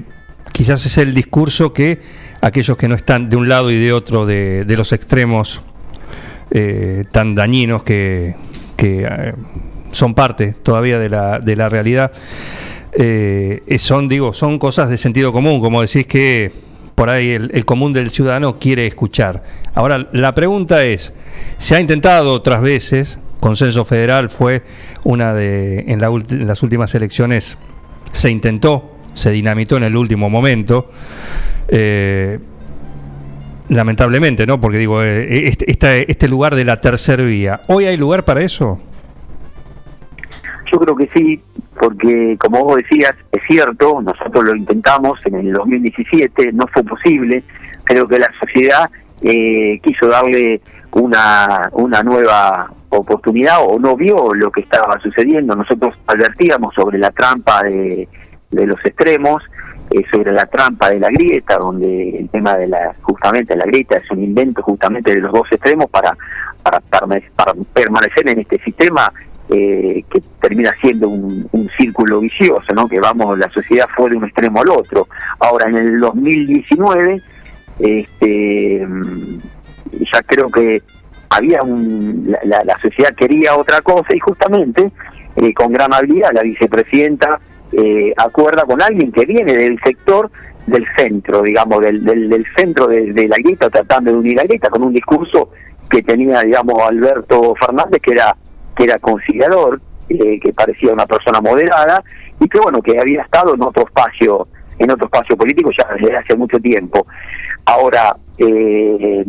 quizás 0.52 0.86
es 0.86 0.96
el 0.98 1.12
discurso 1.12 1.72
que 1.72 2.00
aquellos 2.40 2.76
que 2.76 2.88
no 2.88 2.94
están 2.94 3.28
de 3.28 3.36
un 3.36 3.48
lado 3.48 3.70
y 3.70 3.78
de 3.78 3.92
otro 3.92 4.26
de, 4.26 4.64
de 4.64 4.76
los 4.76 4.92
extremos 4.92 5.62
tan 7.10 7.34
dañinos 7.34 7.82
que, 7.82 8.36
que, 8.76 9.34
son 9.94 10.14
parte 10.14 10.54
todavía 10.62 10.98
de 10.98 11.08
la, 11.08 11.38
de 11.38 11.56
la 11.56 11.68
realidad, 11.68 12.12
eh, 12.96 13.62
eh, 13.66 13.78
son, 13.78 14.08
digo, 14.08 14.32
son 14.32 14.58
cosas 14.58 14.88
de 14.88 14.98
sentido 14.98 15.32
común, 15.32 15.60
como 15.60 15.82
decís 15.82 16.06
que 16.06 16.52
por 16.94 17.10
ahí 17.10 17.30
el, 17.30 17.64
común 17.64 17.92
del 17.92 18.10
ciudadano 18.10 18.58
quiere 18.58 18.86
escuchar. 18.86 19.42
Ahora, 19.74 20.08
la 20.12 20.34
pregunta 20.34 20.84
es, 20.84 21.12
se 21.58 21.74
ha 21.74 21.80
intentado 21.80 22.32
otras 22.32 22.62
veces, 22.62 23.18
consenso 23.40 23.84
federal 23.84 24.30
fue 24.30 24.62
una 25.04 25.34
de, 25.34 25.80
en, 25.88 26.00
la 26.00 26.06
en 26.06 26.46
las 26.46 26.62
últimas 26.62 26.94
elecciones, 26.94 27.58
se 28.12 28.30
intentó, 28.30 28.92
se 29.12 29.32
dinamitó 29.32 29.76
en 29.76 29.82
el 29.82 29.96
último 29.96 30.30
momento, 30.30 30.88
eh, 31.66 32.38
lamentablemente, 33.68 34.46
¿no? 34.46 34.60
Porque 34.60 34.78
digo, 34.78 35.02
este, 35.02 36.10
este 36.10 36.28
lugar 36.28 36.54
de 36.54 36.64
la 36.64 36.80
tercer 36.80 37.22
vía, 37.22 37.62
¿hoy 37.66 37.86
hay 37.86 37.96
lugar 37.96 38.24
para 38.24 38.42
eso? 38.42 38.80
Yo 40.70 40.78
creo 40.78 40.96
que 40.96 41.08
sí, 41.14 41.40
porque 41.84 42.38
como 42.38 42.64
vos 42.64 42.76
decías, 42.76 43.14
es 43.30 43.42
cierto, 43.46 44.00
nosotros 44.00 44.42
lo 44.42 44.56
intentamos 44.56 45.18
en 45.26 45.34
el 45.34 45.52
2017, 45.52 46.52
no 46.52 46.66
fue 46.68 46.82
posible, 46.82 47.44
creo 47.84 48.08
que 48.08 48.18
la 48.18 48.32
sociedad 48.40 48.88
eh, 49.20 49.78
quiso 49.82 50.06
darle 50.06 50.62
una, 50.92 51.68
una 51.72 52.02
nueva 52.02 52.72
oportunidad 52.88 53.58
o 53.60 53.78
no 53.78 53.96
vio 53.96 54.32
lo 54.32 54.50
que 54.50 54.62
estaba 54.62 54.98
sucediendo. 55.00 55.54
Nosotros 55.54 55.94
advertíamos 56.06 56.72
sobre 56.72 56.96
la 56.96 57.10
trampa 57.10 57.62
de, 57.64 58.08
de 58.50 58.66
los 58.66 58.82
extremos, 58.82 59.42
eh, 59.90 60.04
sobre 60.10 60.32
la 60.32 60.46
trampa 60.46 60.88
de 60.88 61.00
la 61.00 61.08
grieta, 61.10 61.58
donde 61.58 62.20
el 62.20 62.30
tema 62.30 62.56
de 62.56 62.68
la 62.68 62.94
justamente 63.02 63.54
la 63.56 63.66
grieta 63.66 63.98
es 63.98 64.10
un 64.10 64.24
invento 64.24 64.62
justamente 64.62 65.14
de 65.14 65.20
los 65.20 65.32
dos 65.32 65.46
extremos 65.50 65.90
para, 65.90 66.16
para, 66.62 66.80
para 66.80 67.52
permanecer 67.74 68.26
en 68.30 68.40
este 68.40 68.58
sistema 68.64 69.12
eh, 69.50 70.04
que 70.10 70.20
termina 70.40 70.74
siendo 70.80 71.08
un, 71.08 71.70
círculo 71.76 72.20
vicioso, 72.20 72.72
¿no? 72.74 72.88
Que 72.88 72.98
vamos, 72.98 73.38
la 73.38 73.50
sociedad 73.50 73.86
fue 73.94 74.10
de 74.10 74.16
un 74.16 74.24
extremo 74.24 74.60
al 74.60 74.70
otro. 74.70 75.08
Ahora, 75.38 75.68
en 75.68 75.76
el 75.76 76.00
2019, 76.00 77.20
este, 77.78 78.86
ya 79.92 80.22
creo 80.22 80.48
que 80.48 80.82
había 81.30 81.62
un, 81.62 82.34
la, 82.44 82.78
sociedad 82.80 83.14
quería 83.14 83.56
otra 83.56 83.80
cosa 83.82 84.14
y 84.14 84.20
justamente 84.20 84.92
eh, 85.36 85.52
con 85.52 85.72
gran 85.72 85.92
habilidad 85.92 86.30
la 86.32 86.42
vicepresidenta 86.42 87.40
eh, 87.72 88.12
acuerda 88.16 88.64
con 88.64 88.80
alguien 88.80 89.10
que 89.10 89.26
viene 89.26 89.52
del 89.52 89.80
sector 89.82 90.30
del 90.66 90.86
centro, 90.96 91.42
digamos, 91.42 91.80
del, 91.80 92.04
del, 92.04 92.46
centro 92.56 92.86
de, 92.86 93.12
de, 93.12 93.28
la 93.28 93.36
grita, 93.36 93.68
tratando 93.68 94.12
de 94.12 94.18
unir 94.18 94.36
la 94.36 94.44
grita 94.44 94.70
con 94.70 94.82
un 94.84 94.92
discurso 94.92 95.50
que 95.90 96.02
tenía, 96.02 96.40
digamos, 96.40 96.80
Alberto 96.82 97.54
Fernández, 97.56 98.00
que 98.00 98.12
era 98.12 98.34
que 98.76 98.84
era 98.84 98.98
conciliador, 98.98 99.80
eh, 100.08 100.38
que 100.40 100.52
parecía 100.52 100.92
una 100.92 101.06
persona 101.06 101.40
moderada 101.40 102.02
y 102.40 102.48
que 102.48 102.58
bueno 102.58 102.82
que 102.82 102.98
había 102.98 103.22
estado 103.22 103.54
en 103.54 103.62
otro 103.62 103.84
espacio 103.84 104.46
en 104.78 104.90
otro 104.90 105.06
espacio 105.06 105.36
político 105.36 105.70
ya 105.70 105.86
desde 105.94 106.16
hace 106.16 106.36
mucho 106.36 106.58
tiempo. 106.58 107.06
Ahora 107.64 108.16
eh, 108.38 109.24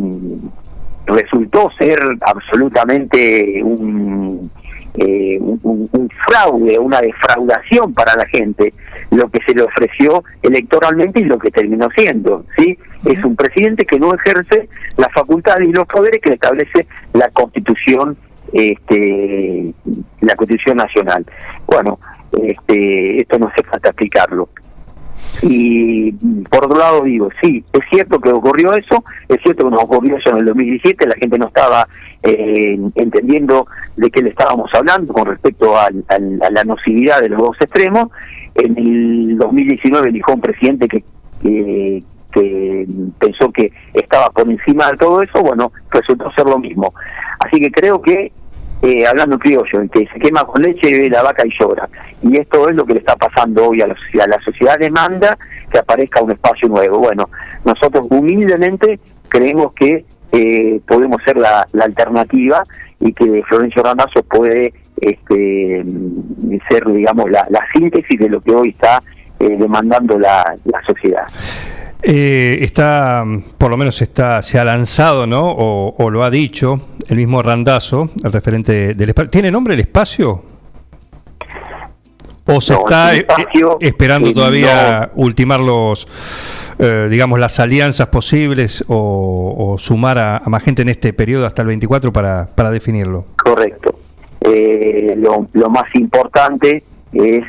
resultó 1.05 1.71
ser 1.77 1.99
absolutamente 2.21 3.61
un, 3.63 4.49
eh, 4.95 5.37
un, 5.39 5.89
un, 5.91 6.09
fraude, 6.27 6.79
una 6.79 7.01
defraudación 7.01 7.93
para 7.93 8.15
la 8.15 8.25
gente, 8.27 8.73
lo 9.11 9.29
que 9.29 9.39
se 9.45 9.53
le 9.53 9.63
ofreció 9.63 10.23
electoralmente 10.41 11.19
y 11.19 11.25
lo 11.25 11.37
que 11.37 11.51
terminó 11.51 11.89
siendo. 11.95 12.45
¿sí? 12.57 12.77
Es 13.05 13.23
un 13.23 13.35
presidente 13.35 13.85
que 13.85 13.99
no 13.99 14.13
ejerce 14.13 14.67
las 14.97 15.11
facultades 15.13 15.67
y 15.67 15.71
los 15.71 15.85
poderes 15.87 16.21
que 16.21 16.33
establece 16.33 16.87
la 17.13 17.29
Constitución 17.29 18.17
este, 18.55 19.73
la 20.21 20.35
Constitución 20.35 20.77
Nacional. 20.77 21.25
Bueno, 21.67 21.99
este, 22.41 23.21
esto 23.21 23.37
no 23.37 23.47
hace 23.47 23.63
falta 23.63 23.89
explicarlo. 23.89 24.47
Y 25.41 26.13
por 26.49 26.65
otro 26.65 26.77
lado 26.77 27.01
digo, 27.01 27.29
sí, 27.41 27.63
es 27.73 27.81
cierto 27.89 28.19
que 28.19 28.29
ocurrió 28.29 28.71
eso, 28.73 29.03
es 29.27 29.41
cierto 29.41 29.65
que 29.65 29.71
nos 29.71 29.83
ocurrió 29.83 30.15
eso 30.15 30.29
en 30.29 30.37
el 30.37 30.45
2017, 30.45 31.07
la 31.07 31.15
gente 31.15 31.37
no 31.37 31.47
estaba 31.47 31.85
eh, 32.23 32.79
entendiendo 32.95 33.67
de 33.97 34.09
qué 34.09 34.21
le 34.21 34.29
estábamos 34.29 34.71
hablando 34.73 35.11
con 35.11 35.25
respecto 35.25 35.77
a 35.77 35.89
la 35.89 36.63
nocividad 36.63 37.19
de 37.19 37.29
los 37.29 37.39
dos 37.39 37.57
extremos. 37.59 38.07
En 38.55 38.77
el 38.77 39.37
2019 39.37 40.13
dijo 40.13 40.33
un 40.33 40.41
presidente 40.41 40.87
que, 40.87 41.03
que 41.41 42.87
pensó 43.19 43.51
que 43.51 43.73
estaba 43.93 44.29
por 44.29 44.49
encima 44.49 44.91
de 44.91 44.97
todo 44.97 45.21
eso, 45.21 45.41
bueno, 45.41 45.73
resultó 45.91 46.31
ser 46.31 46.45
lo 46.45 46.59
mismo. 46.59 46.93
Así 47.39 47.59
que 47.59 47.71
creo 47.71 48.01
que 48.01 48.31
eh, 48.85 49.07
hablando 49.07 49.39
criollo, 49.39 49.81
el 49.81 49.89
que 49.89 50.07
se 50.07 50.19
quema 50.19 50.45
con 50.45 50.61
leche 50.61 51.09
la 51.09 51.23
vaca 51.23 51.43
y 51.45 51.49
llora. 51.59 51.89
Y 52.21 52.37
esto 52.37 52.69
es 52.69 52.75
lo 52.75 52.85
que 52.85 52.93
le 52.93 52.99
está 52.99 53.15
pasando 53.15 53.69
hoy 53.69 53.81
a 53.81 53.87
la 53.87 53.95
sociedad. 53.95 54.27
La 54.27 54.39
sociedad 54.39 54.77
demanda 54.77 55.37
que 55.71 55.79
aparezca 55.79 56.21
un 56.21 56.31
espacio 56.31 56.69
nuevo. 56.69 56.99
Bueno, 56.99 57.29
nosotros 57.63 58.05
humildemente 58.09 58.99
creemos 59.27 59.73
que 59.73 60.05
eh, 60.31 60.79
podemos 60.87 61.19
ser 61.23 61.37
la, 61.37 61.67
alternativa 61.81 62.63
y 62.99 63.11
que 63.11 63.41
Florencio 63.47 63.81
Randazzo 63.81 64.21
puede 64.23 64.73
este, 65.01 65.83
ser, 66.69 66.85
digamos, 66.85 67.31
la, 67.31 67.47
síntesis 67.73 68.19
de 68.19 68.29
lo 68.29 68.39
que 68.39 68.51
hoy 68.51 68.69
está 68.69 69.01
eh, 69.39 69.57
demandando 69.57 70.19
la, 70.19 70.55
la 70.65 70.81
sociedad. 70.85 71.25
Eh, 72.01 72.59
está, 72.61 73.25
por 73.57 73.71
lo 73.71 73.77
menos 73.77 74.01
está, 74.01 74.41
se 74.41 74.59
ha 74.59 74.65
lanzado, 74.65 75.25
¿no? 75.25 75.51
O, 75.51 76.09
lo 76.09 76.23
ha 76.23 76.29
dicho 76.29 76.79
el 77.07 77.17
mismo 77.17 77.41
Randazo, 77.41 78.09
el 78.23 78.31
referente 78.31 78.93
del 78.93 79.09
espacio. 79.09 79.29
¿Tiene 79.29 79.51
nombre 79.51 79.73
el 79.73 79.79
espacio? 79.79 80.43
¿O 82.47 82.61
se 82.61 82.75
está 82.75 83.15
eh, 83.15 83.25
esperando 83.79 84.31
todavía 84.31 85.09
ultimar 85.15 85.59
los, 85.59 86.07
eh, 86.77 87.07
digamos, 87.09 87.39
las 87.39 87.59
alianzas 87.59 88.07
posibles 88.07 88.85
o, 88.87 89.75
sumar 89.79 90.19
a, 90.19 90.41
más 90.45 90.61
gente 90.61 90.83
en 90.83 90.89
este 90.89 91.11
periodo 91.11 91.47
hasta 91.47 91.63
el 91.63 91.69
24 91.69 92.13
para, 92.13 92.47
para 92.53 92.69
definirlo? 92.69 93.25
Correcto. 93.35 93.97
lo, 94.43 95.47
lo, 95.53 95.69
más 95.71 95.85
importante 95.95 96.83
es 97.13 97.43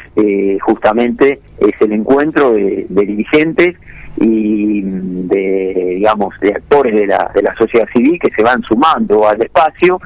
justamente 0.62 1.40
es 1.58 1.80
el 1.80 1.92
encuentro 1.92 2.54
de 2.54 2.86
dirigentes 2.88 3.76
y 4.18 4.82
de 4.82 5.94
digamos 5.96 6.34
de 6.40 6.50
actores 6.50 6.94
de 6.94 7.06
la, 7.06 7.30
de 7.34 7.42
la 7.42 7.54
sociedad 7.54 7.86
civil 7.92 8.18
que 8.20 8.30
se 8.30 8.42
van 8.42 8.62
sumando 8.62 9.26
al 9.28 9.42
espacio. 9.42 10.00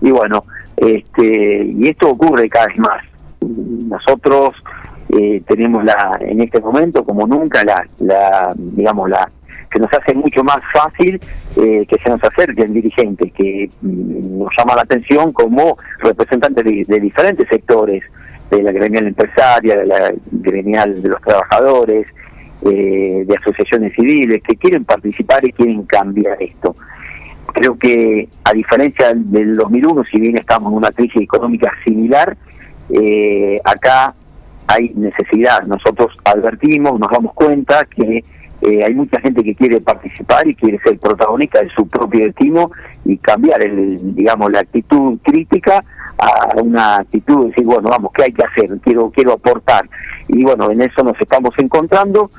Y 0.00 0.10
bueno 0.10 0.44
este 0.76 1.64
y 1.64 1.88
esto 1.88 2.10
ocurre 2.10 2.48
cada 2.48 2.66
vez 2.66 2.78
más. 2.78 3.02
Nosotros 3.40 4.54
eh, 5.16 5.42
tenemos 5.46 5.84
la 5.84 6.18
en 6.20 6.40
este 6.40 6.60
momento 6.60 7.04
como 7.04 7.26
nunca 7.26 7.64
la, 7.64 7.84
la 7.98 8.52
digamos 8.56 9.08
la 9.08 9.30
que 9.70 9.80
nos 9.80 9.92
hace 9.92 10.14
mucho 10.14 10.44
más 10.44 10.58
fácil 10.72 11.20
eh, 11.56 11.84
que 11.88 11.96
se 12.02 12.08
nos 12.08 12.22
acerquen 12.22 12.72
dirigentes 12.72 13.32
que 13.32 13.68
mm, 13.82 14.38
nos 14.38 14.48
llama 14.56 14.76
la 14.76 14.82
atención 14.82 15.32
como 15.32 15.76
representantes 16.00 16.64
de 16.86 17.00
diferentes 17.00 17.48
sectores 17.48 18.02
de 18.50 18.62
la 18.62 18.72
gremial 18.72 19.06
empresaria, 19.08 19.76
de 19.76 19.86
la 19.86 20.12
gremial 20.30 21.02
de 21.02 21.08
los 21.08 21.20
trabajadores, 21.20 22.06
eh, 22.62 23.24
de 23.26 23.36
asociaciones 23.36 23.92
civiles 23.94 24.42
que 24.42 24.56
quieren 24.56 24.84
participar 24.84 25.44
y 25.44 25.52
quieren 25.52 25.82
cambiar 25.84 26.42
esto. 26.42 26.74
Creo 27.52 27.76
que 27.78 28.28
a 28.44 28.52
diferencia 28.52 29.12
del 29.14 29.56
2001, 29.56 30.04
si 30.10 30.20
bien 30.20 30.36
estamos 30.36 30.72
en 30.72 30.78
una 30.78 30.90
crisis 30.90 31.22
económica 31.22 31.72
similar, 31.84 32.36
eh, 32.90 33.60
acá 33.64 34.14
hay 34.66 34.92
necesidad. 34.94 35.62
Nosotros 35.66 36.12
advertimos, 36.24 36.98
nos 36.98 37.10
damos 37.10 37.32
cuenta 37.34 37.84
que 37.84 38.24
eh, 38.62 38.84
hay 38.84 38.94
mucha 38.94 39.20
gente 39.20 39.42
que 39.44 39.54
quiere 39.54 39.80
participar 39.80 40.46
y 40.48 40.54
quiere 40.54 40.78
ser 40.80 40.98
protagonista 40.98 41.62
de 41.62 41.68
su 41.70 41.86
propio 41.88 42.24
destino 42.24 42.70
y 43.04 43.18
cambiar, 43.18 43.62
el, 43.62 44.14
digamos, 44.14 44.50
la 44.50 44.60
actitud 44.60 45.18
crítica 45.22 45.84
a 46.18 46.60
una 46.62 46.96
actitud 46.96 47.42
de 47.42 47.50
decir, 47.50 47.64
bueno, 47.64 47.90
vamos, 47.90 48.10
¿qué 48.14 48.24
hay 48.24 48.32
que 48.32 48.44
hacer? 48.44 48.78
Quiero, 48.80 49.10
quiero 49.10 49.34
aportar. 49.34 49.88
Y 50.28 50.42
bueno, 50.42 50.70
en 50.70 50.80
eso 50.80 51.02
nos 51.04 51.20
estamos 51.20 51.50
encontrando. 51.58 52.30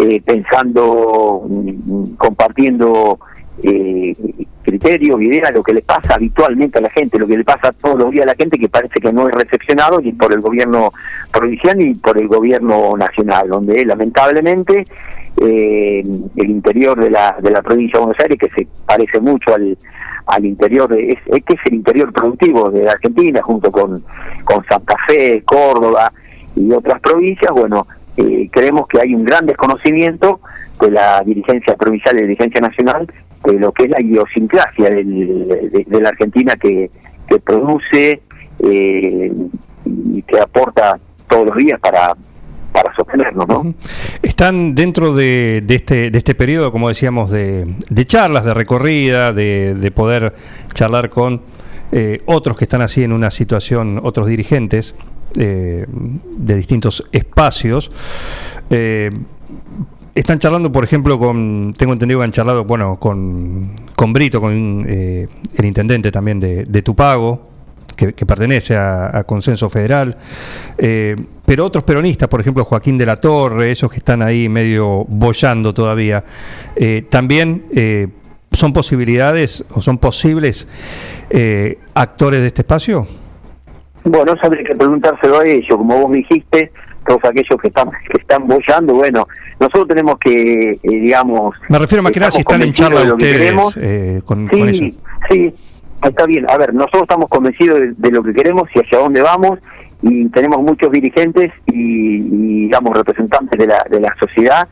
Eh, 0.00 0.22
pensando, 0.24 1.42
mm, 1.48 2.14
compartiendo 2.16 3.18
eh, 3.64 4.14
criterios, 4.62 5.20
ideas, 5.20 5.52
lo 5.52 5.64
que 5.64 5.72
le 5.72 5.82
pasa 5.82 6.14
habitualmente 6.14 6.78
a 6.78 6.82
la 6.82 6.90
gente, 6.90 7.18
lo 7.18 7.26
que 7.26 7.36
le 7.36 7.44
pasa 7.44 7.72
todos 7.72 7.98
los 7.98 8.12
días 8.12 8.22
a 8.22 8.26
la 8.26 8.36
gente 8.36 8.60
que 8.60 8.68
parece 8.68 9.00
que 9.00 9.12
no 9.12 9.28
es 9.28 9.34
recepcionado 9.34 10.00
ni 10.00 10.12
por 10.12 10.32
el 10.32 10.40
gobierno 10.40 10.92
provincial 11.32 11.78
ni 11.78 11.94
por 11.94 12.16
el 12.16 12.28
gobierno 12.28 12.96
nacional, 12.96 13.48
donde 13.48 13.84
lamentablemente 13.84 14.84
eh, 15.40 16.04
el 16.36 16.48
interior 16.48 16.96
de 17.02 17.10
la, 17.10 17.36
de 17.42 17.50
la 17.50 17.62
provincia 17.62 17.98
de 17.98 18.06
Buenos 18.06 18.22
Aires, 18.22 18.38
que 18.38 18.50
se 18.50 18.68
parece 18.86 19.18
mucho 19.18 19.52
al, 19.52 19.76
al 20.26 20.44
interior, 20.44 20.88
de, 20.88 21.10
es, 21.10 21.44
que 21.44 21.54
es 21.54 21.60
el 21.64 21.74
interior 21.74 22.12
productivo 22.12 22.70
de 22.70 22.88
Argentina, 22.88 23.42
junto 23.42 23.72
con, 23.72 24.04
con 24.44 24.64
Santa 24.66 24.94
Fe, 25.08 25.42
Córdoba 25.44 26.12
y 26.54 26.70
otras 26.70 27.00
provincias, 27.00 27.50
bueno, 27.52 27.84
eh, 28.18 28.48
creemos 28.50 28.88
que 28.88 29.00
hay 29.00 29.14
un 29.14 29.24
gran 29.24 29.46
desconocimiento 29.46 30.40
de 30.80 30.90
la 30.90 31.22
dirigencia 31.24 31.76
provincial 31.76 32.16
y 32.16 32.16
de 32.16 32.22
la 32.22 32.28
dirigencia 32.28 32.60
nacional 32.60 33.06
de 33.44 33.52
lo 33.52 33.70
que 33.70 33.84
es 33.84 33.90
la 33.90 34.00
idiosincrasia 34.00 34.90
de, 34.90 35.86
la 35.88 36.08
Argentina 36.08 36.56
que, 36.56 36.90
produce 37.44 38.20
eh, 38.64 39.32
y 39.84 40.22
que 40.22 40.40
aporta 40.40 40.98
todos 41.28 41.46
los 41.46 41.56
días 41.56 41.78
para, 41.78 42.16
para 42.72 42.92
sostenernos, 42.96 43.46
¿no? 43.46 43.74
Están 44.22 44.74
dentro 44.74 45.14
de, 45.14 45.64
este, 45.68 46.10
de 46.10 46.18
este 46.18 46.34
periodo, 46.34 46.72
como 46.72 46.88
decíamos, 46.88 47.30
de, 47.30 47.66
charlas, 48.04 48.44
de 48.44 48.54
recorrida, 48.54 49.32
de, 49.32 49.92
poder 49.94 50.34
charlar 50.74 51.08
con 51.08 51.42
eh, 51.92 52.22
otros 52.26 52.56
que 52.56 52.64
están 52.64 52.82
así 52.82 53.04
en 53.04 53.12
una 53.12 53.30
situación, 53.30 54.00
otros 54.02 54.26
dirigentes, 54.26 54.96
eh, 55.36 55.84
de 55.88 56.54
distintos 56.56 57.04
espacios. 57.12 57.90
Eh, 58.70 59.10
están 60.14 60.38
charlando, 60.38 60.72
por 60.72 60.82
ejemplo, 60.84 61.18
con, 61.18 61.74
tengo 61.76 61.92
entendido 61.92 62.20
que 62.20 62.24
han 62.24 62.32
charlado, 62.32 62.64
bueno, 62.64 62.98
con, 62.98 63.72
con 63.94 64.12
Brito, 64.12 64.40
con 64.40 64.84
eh, 64.88 65.28
el 65.54 65.64
intendente 65.64 66.10
también 66.10 66.40
de, 66.40 66.64
de 66.64 66.82
Tupago, 66.82 67.48
que, 67.94 68.12
pertenece 68.12 68.76
a, 68.76 69.24
Consenso 69.26 69.68
Federal, 69.68 70.16
pero 70.76 71.64
otros 71.64 71.82
peronistas, 71.82 72.28
por 72.28 72.40
ejemplo, 72.40 72.64
Joaquín 72.64 72.96
de 72.96 73.04
la 73.04 73.16
Torre, 73.16 73.72
esos 73.72 73.90
que 73.90 73.98
están 73.98 74.22
ahí 74.22 74.48
medio 74.48 75.04
bollando 75.08 75.74
todavía, 75.74 76.24
también 77.10 77.64
son 78.52 78.72
posibilidades 78.72 79.64
o 79.72 79.82
son 79.82 79.98
posibles 79.98 80.68
actores 81.94 82.40
de 82.40 82.46
este 82.46 82.62
espacio. 82.62 83.08
Bueno, 84.04 84.34
habría 84.42 84.64
que 84.64 84.74
preguntárselo 84.74 85.40
a 85.40 85.46
ellos. 85.46 85.76
Como 85.76 86.00
vos 86.00 86.12
dijiste, 86.12 86.72
todos 87.06 87.24
aquellos 87.24 87.60
que 87.60 87.68
están 87.68 87.90
que 87.90 88.20
están 88.20 88.46
bollando, 88.46 88.94
bueno, 88.94 89.26
nosotros 89.60 89.88
tenemos 89.88 90.18
que, 90.18 90.72
eh, 90.72 90.78
digamos... 90.82 91.54
Me 91.68 91.78
refiero 91.78 92.02
más 92.02 92.12
que 92.12 92.20
nada 92.20 92.30
si 92.30 92.40
están 92.40 92.62
en 92.62 92.72
charla 92.72 93.00
de 93.00 93.06
que 93.06 93.12
ustedes 93.12 93.76
eh, 93.80 94.20
con, 94.24 94.48
Sí, 94.50 94.58
con 94.58 94.68
eso. 94.68 94.84
sí, 95.30 95.54
está 96.02 96.26
bien. 96.26 96.46
A 96.50 96.56
ver, 96.56 96.72
nosotros 96.74 97.02
estamos 97.02 97.28
convencidos 97.28 97.80
de, 97.80 97.92
de 97.96 98.10
lo 98.10 98.22
que 98.22 98.32
queremos 98.32 98.64
y 98.74 98.78
hacia 98.80 98.98
dónde 98.98 99.20
vamos 99.22 99.58
y 100.02 100.28
tenemos 100.28 100.62
muchos 100.62 100.92
dirigentes 100.92 101.50
y, 101.66 102.18
y, 102.18 102.60
digamos, 102.66 102.96
representantes 102.96 103.58
de 103.58 103.66
la, 103.66 103.84
de 103.90 104.00
la 104.00 104.14
sociedad 104.20 104.68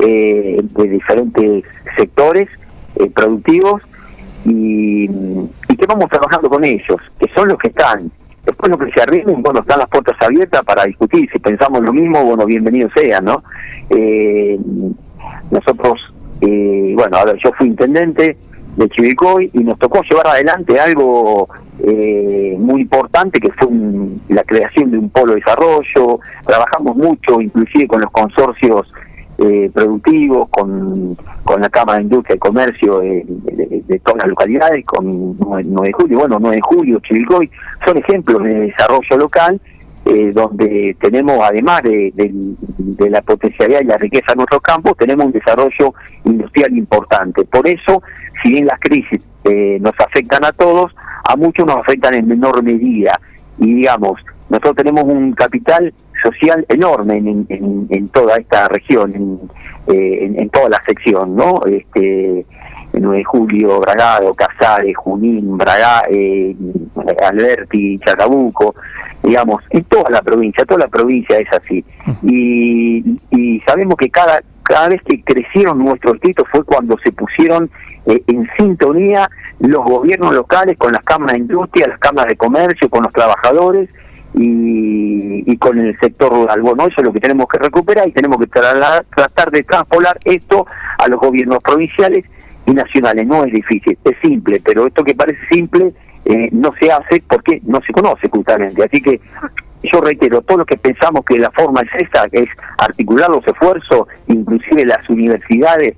eh, 0.00 0.60
de 0.62 0.88
diferentes 0.88 1.64
sectores 1.96 2.48
eh, 2.96 3.10
productivos 3.12 3.82
y, 4.44 5.04
y 5.68 5.76
que 5.76 5.86
vamos 5.86 6.08
trabajando 6.08 6.48
con 6.48 6.64
ellos, 6.64 7.00
que 7.18 7.26
son 7.34 7.48
los 7.48 7.58
que 7.58 7.68
están. 7.68 8.10
Después 8.48 8.70
lo 8.70 8.78
que 8.78 8.90
se 8.92 9.02
arrimen, 9.02 9.42
bueno, 9.42 9.60
están 9.60 9.78
las 9.78 9.88
puertas 9.90 10.16
abiertas 10.20 10.64
para 10.64 10.84
discutir. 10.86 11.28
Si 11.30 11.38
pensamos 11.38 11.82
lo 11.82 11.92
mismo, 11.92 12.24
bueno, 12.24 12.46
bienvenidos 12.46 12.90
sean, 12.96 13.26
¿no? 13.26 13.42
Eh, 13.90 14.58
nosotros, 15.50 16.00
eh, 16.40 16.92
bueno, 16.96 17.18
a 17.18 17.26
ver, 17.26 17.36
yo 17.36 17.52
fui 17.58 17.66
intendente 17.68 18.38
de 18.76 18.88
Chivilcoy 18.88 19.50
y 19.52 19.58
nos 19.58 19.78
tocó 19.78 20.00
llevar 20.02 20.28
adelante 20.28 20.80
algo 20.80 21.46
eh, 21.86 22.56
muy 22.58 22.80
importante 22.82 23.38
que 23.38 23.52
fue 23.52 23.68
un- 23.68 24.20
la 24.30 24.42
creación 24.44 24.90
de 24.90 24.98
un 24.98 25.10
polo 25.10 25.34
de 25.34 25.40
desarrollo. 25.40 26.18
Trabajamos 26.46 26.96
mucho, 26.96 27.40
inclusive 27.42 27.86
con 27.86 28.00
los 28.00 28.10
consorcios 28.10 28.92
eh, 29.38 29.70
productivos, 29.72 30.48
con, 30.50 31.16
con 31.44 31.60
la 31.60 31.68
Cámara 31.68 31.98
de 31.98 32.04
Industria 32.04 32.36
y 32.36 32.38
Comercio 32.38 32.98
de, 32.98 34.00
todas 34.04 34.18
las 34.22 34.28
localidades, 34.28 34.84
con 34.84 35.36
9, 35.38 35.64
de 35.86 35.92
julio, 35.92 36.18
bueno, 36.18 36.38
9 36.40 36.56
de 36.56 36.62
julio, 36.62 37.00
Chivilcoy, 37.00 37.50
son 37.86 37.96
ejemplos 37.98 38.42
de 38.42 38.54
desarrollo 38.60 39.16
local 39.16 39.60
eh, 40.04 40.32
donde 40.32 40.96
tenemos, 41.00 41.38
además 41.42 41.82
de, 41.82 42.12
de- 42.14 42.32
de 42.78 43.10
la 43.10 43.20
potencialidad 43.22 43.80
y 43.82 43.84
la 43.84 43.96
riqueza 43.98 44.32
de 44.32 44.36
nuestros 44.36 44.62
campos, 44.62 44.96
tenemos 44.96 45.26
un 45.26 45.32
desarrollo 45.32 45.94
industrial 46.24 46.76
importante. 46.76 47.44
Por 47.44 47.66
eso, 47.68 48.02
si 48.42 48.52
bien 48.52 48.66
las 48.66 48.80
crisis 48.80 49.20
eh, 49.44 49.78
nos 49.80 49.92
afectan 50.00 50.44
a 50.44 50.52
todos, 50.52 50.94
a 51.28 51.36
muchos 51.36 51.66
nos 51.66 51.76
afectan 51.76 52.14
en 52.14 52.26
menor 52.26 52.62
medida. 52.62 53.20
Y 53.58 53.74
digamos, 53.74 54.20
nosotros 54.48 54.76
tenemos 54.76 55.04
un 55.04 55.32
capital 55.32 55.92
social 56.22 56.64
enorme 56.68 57.16
en, 57.18 57.46
en- 57.48 57.86
en 57.90 58.08
toda 58.08 58.36
esta 58.36 58.68
región, 58.68 59.14
en, 59.14 59.40
eh, 59.94 60.32
en- 60.36 60.50
toda 60.50 60.68
la 60.70 60.82
sección, 60.86 61.36
¿no? 61.36 61.60
Este, 61.66 62.40
en 62.94 63.02
9 63.02 63.18
de 63.18 63.24
julio, 63.24 63.78
Bragado, 63.80 64.32
Casares, 64.34 64.96
Junín, 64.96 65.56
Braga, 65.58 66.02
eh, 66.10 66.56
Alberti, 67.22 67.98
Chacabuco, 67.98 68.74
digamos, 69.22 69.62
en 69.70 69.84
toda 69.84 70.10
la 70.10 70.22
provincia, 70.22 70.64
toda 70.64 70.80
la 70.80 70.88
provincia 70.88 71.38
es 71.38 71.48
así. 71.52 71.84
Y, 72.22 73.04
y 73.30 73.60
sabemos 73.66 73.96
que 73.96 74.08
cada, 74.10 74.40
cada 74.62 74.88
vez 74.88 75.02
que 75.02 75.22
crecieron 75.22 75.78
nuestros 75.78 76.14
distritos 76.14 76.46
fue 76.50 76.64
cuando 76.64 76.96
se 77.04 77.12
pusieron 77.12 77.70
eh, 78.06 78.22
en 78.26 78.48
sintonía 78.56 79.28
los 79.60 79.84
gobiernos 79.84 80.34
locales 80.34 80.76
con 80.78 80.92
las 80.92 81.02
cámaras 81.04 81.34
de 81.34 81.40
industria, 81.40 81.88
las 81.88 81.98
cámaras 81.98 82.28
de 82.30 82.36
comercio, 82.36 82.88
con 82.88 83.02
los 83.02 83.12
trabajadores 83.12 83.90
y, 84.34 85.50
y 85.50 85.56
con 85.56 85.78
el 85.78 85.98
sector 85.98 86.32
rural. 86.32 86.60
Bueno, 86.62 86.84
eso 86.86 86.94
es 87.00 87.04
lo 87.06 87.12
que 87.12 87.20
tenemos 87.20 87.46
que 87.48 87.58
recuperar 87.58 88.08
y 88.08 88.12
tenemos 88.12 88.38
que 88.38 88.46
tra- 88.48 89.04
tratar 89.14 89.50
de 89.50 89.62
traspolar 89.62 90.18
esto 90.24 90.66
a 90.98 91.08
los 91.08 91.20
gobiernos 91.20 91.58
provinciales 91.62 92.24
y 92.66 92.72
nacionales. 92.72 93.26
No 93.26 93.44
es 93.44 93.52
difícil, 93.52 93.98
es 94.04 94.16
simple, 94.22 94.60
pero 94.64 94.86
esto 94.86 95.02
que 95.04 95.14
parece 95.14 95.40
simple 95.50 95.92
eh, 96.24 96.48
no 96.52 96.72
se 96.80 96.90
hace 96.92 97.22
porque 97.28 97.60
no 97.64 97.80
se 97.86 97.92
conoce 97.92 98.28
justamente. 98.28 98.84
Así 98.84 99.00
que 99.00 99.20
yo 99.92 100.00
reitero, 100.00 100.42
todo 100.42 100.58
lo 100.58 100.66
que 100.66 100.76
pensamos 100.76 101.24
que 101.24 101.38
la 101.38 101.50
forma 101.52 101.80
es 101.82 102.02
esta, 102.02 102.28
que 102.28 102.40
es 102.40 102.48
articular 102.78 103.30
los 103.30 103.46
esfuerzos, 103.46 104.08
inclusive 104.26 104.84
las 104.84 105.08
universidades, 105.08 105.94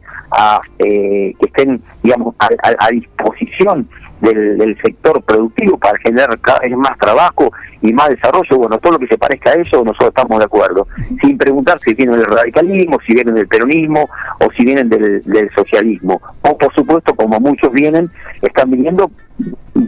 eh, 0.79 1.35
que 1.41 1.47
estén, 1.47 1.83
digamos, 2.03 2.35
a, 2.39 2.47
a- 2.69 2.87
a 2.87 2.89
disposición 2.91 3.89
del, 4.21 4.59
del 4.59 4.77
sector 4.81 5.23
productivo 5.23 5.79
para 5.79 5.99
generar 5.99 6.39
cada 6.41 6.61
vez 6.61 6.77
más 6.77 6.97
trabajo 6.99 7.51
y 7.83 7.93
más 7.93 8.09
desarrollo, 8.09 8.59
bueno, 8.59 8.79
todo 8.79 8.95
lo 8.95 8.99
que 8.99 9.07
se 9.07 9.19
parezca 9.19 9.51
a 9.51 9.55
eso, 9.55 9.83
nosotros 9.85 10.09
estamos 10.09 10.39
de 10.39 10.45
acuerdo, 10.45 10.87
sin 11.23 11.39
preguntar 11.39 11.79
si 11.81 11.95
vienen 11.95 12.17
del 12.17 12.27
radicalismo, 12.27 12.99
si 13.07 13.15
vienen 13.15 13.35
del 13.35 13.49
peronismo 13.49 14.09
o 14.39 14.51
si 14.57 14.65
vienen 14.65 14.89
del, 14.89 15.23
del 15.23 15.51
socialismo. 15.55 16.21
O 16.43 16.59
por 16.59 16.75
supuesto, 16.75 17.15
como 17.15 17.41
muchos 17.41 17.73
vienen, 17.73 18.11
están 18.43 18.71
viniendo 18.71 19.11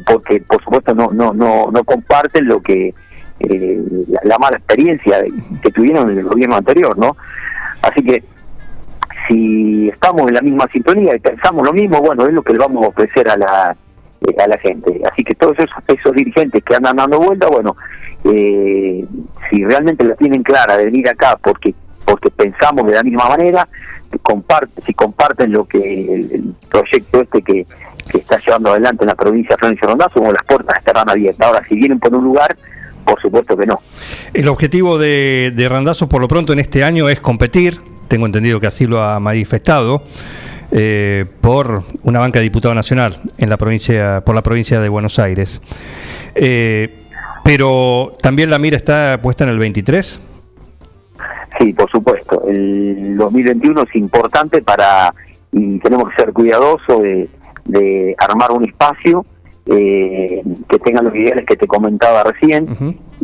porque 0.06 0.40
por 0.40 0.62
supuesto 0.62 0.94
no 0.94 1.10
no 1.12 1.34
no 1.34 1.70
no 1.70 1.84
comparten 1.84 2.46
lo 2.46 2.62
que 2.62 2.94
eh, 3.40 3.82
la, 4.08 4.20
la 4.24 4.38
mala 4.38 4.56
experiencia 4.56 5.22
que 5.62 5.70
tuvieron 5.70 6.10
en 6.10 6.18
el 6.18 6.24
gobierno 6.24 6.56
anterior, 6.56 6.96
¿no? 6.96 7.16
Así 7.82 8.02
que 8.02 8.22
si 9.28 9.88
estamos 9.88 10.28
en 10.28 10.34
la 10.34 10.42
misma 10.42 10.68
sintonía 10.72 11.14
y 11.14 11.18
pensamos 11.18 11.64
lo 11.64 11.72
mismo, 11.72 12.00
bueno, 12.00 12.26
es 12.26 12.32
lo 12.32 12.42
que 12.42 12.52
le 12.52 12.58
vamos 12.58 12.84
a 12.84 12.88
ofrecer 12.88 13.28
a 13.28 13.36
la 13.36 13.76
a 14.38 14.48
la 14.48 14.58
gente. 14.58 15.00
Así 15.10 15.24
que 15.24 15.34
todos 15.34 15.58
esos, 15.58 15.76
esos 15.86 16.14
dirigentes 16.14 16.62
que 16.64 16.74
andan 16.74 16.96
dando 16.96 17.18
vuelta, 17.18 17.48
bueno, 17.48 17.76
eh, 18.24 19.04
si 19.50 19.64
realmente 19.64 20.04
la 20.04 20.14
tienen 20.14 20.42
clara 20.42 20.76
de 20.76 20.84
venir 20.86 21.08
acá 21.08 21.38
porque 21.42 21.74
porque 22.04 22.30
pensamos 22.30 22.86
de 22.86 22.94
la 22.94 23.02
misma 23.02 23.28
manera, 23.28 23.66
comparte, 24.22 24.82
si 24.84 24.92
comparten 24.92 25.52
lo 25.52 25.64
que 25.64 25.78
el, 25.78 26.54
proyecto 26.68 27.22
este 27.22 27.42
que, 27.42 27.66
que 28.10 28.18
está 28.18 28.38
llevando 28.38 28.70
adelante 28.70 29.04
en 29.04 29.08
la 29.08 29.14
provincia 29.14 29.54
de 29.54 29.58
Florencio 29.58 29.88
Rondazo, 29.88 30.14
como 30.14 30.32
las 30.32 30.44
puertas 30.44 30.76
estarán 30.78 31.08
abiertas. 31.08 31.46
Ahora, 31.46 31.62
si 31.68 31.74
vienen 31.76 31.98
por 31.98 32.14
un 32.14 32.24
lugar, 32.24 32.56
por 33.04 33.20
supuesto 33.20 33.56
que 33.56 33.66
no. 33.66 33.80
El 34.34 34.48
objetivo 34.48 34.98
de, 34.98 35.52
de 35.54 35.68
Randazzo 35.68 36.08
por 36.08 36.20
lo 36.20 36.28
pronto 36.28 36.52
en 36.52 36.58
este 36.58 36.84
año 36.84 37.08
es 37.08 37.20
competir, 37.20 37.78
tengo 38.08 38.26
entendido 38.26 38.60
que 38.60 38.66
así 38.66 38.86
lo 38.86 39.02
ha 39.02 39.18
manifestado, 39.20 40.04
eh, 40.72 41.26
por 41.40 41.82
una 42.02 42.18
banca 42.18 42.38
de 42.38 42.44
diputado 42.44 42.74
nacional 42.74 43.20
en 43.38 43.50
la 43.50 43.56
provincia, 43.56 44.22
por 44.24 44.34
la 44.34 44.42
provincia 44.42 44.80
de 44.80 44.88
Buenos 44.88 45.18
Aires. 45.18 45.60
Eh, 46.34 46.98
pero 47.44 48.12
también 48.22 48.50
la 48.50 48.58
mira 48.58 48.76
está 48.76 49.20
puesta 49.22 49.44
en 49.44 49.50
el 49.50 49.58
23. 49.58 50.20
Sí, 51.58 51.72
por 51.74 51.90
supuesto. 51.90 52.44
El 52.48 53.16
2021 53.16 53.82
es 53.82 53.96
importante 53.96 54.62
para, 54.62 55.14
y 55.52 55.78
tenemos 55.80 56.08
que 56.10 56.22
ser 56.22 56.32
cuidadosos 56.32 57.02
de, 57.02 57.28
de 57.66 58.14
armar 58.18 58.52
un 58.52 58.64
espacio 58.64 59.24
eh, 59.66 60.42
que 60.68 60.78
tenga 60.80 61.02
los 61.02 61.14
ideales 61.14 61.46
que 61.46 61.56
te 61.56 61.66
comentaba 61.66 62.24
recién. 62.24 62.66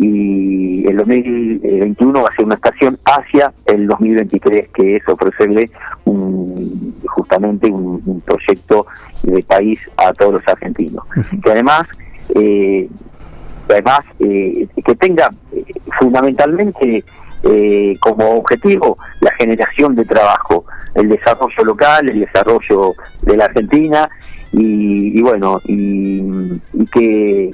Y 0.00 0.86
el 0.86 0.96
2021 0.96 2.22
va 2.22 2.28
a 2.28 2.36
ser 2.36 2.44
una 2.44 2.54
estación 2.54 2.98
hacia 3.04 3.52
el 3.66 3.88
2023, 3.88 4.68
que 4.68 4.96
es 4.96 5.08
ofrecerle 5.08 5.70
un, 6.04 6.94
justamente 7.06 7.68
un, 7.68 8.00
un 8.06 8.20
proyecto 8.20 8.86
de 9.24 9.42
país 9.42 9.80
a 9.96 10.12
todos 10.12 10.34
los 10.34 10.42
argentinos. 10.46 11.04
Que 11.42 11.50
además, 11.50 11.82
eh, 12.34 12.88
además 13.68 14.00
eh, 14.20 14.68
que 14.84 14.94
tenga 14.94 15.30
eh, 15.52 15.64
fundamentalmente 15.98 17.04
eh, 17.42 17.96
como 18.00 18.36
objetivo 18.36 18.98
la 19.20 19.32
generación 19.32 19.94
de 19.94 20.04
trabajo, 20.04 20.64
el 20.94 21.08
desarrollo 21.08 21.64
local, 21.64 22.08
el 22.08 22.20
desarrollo 22.20 22.94
de 23.22 23.36
la 23.36 23.44
Argentina 23.46 24.08
y, 24.52 25.18
y 25.18 25.22
bueno, 25.22 25.60
y, 25.66 26.22
y 26.72 26.86
que 26.92 27.50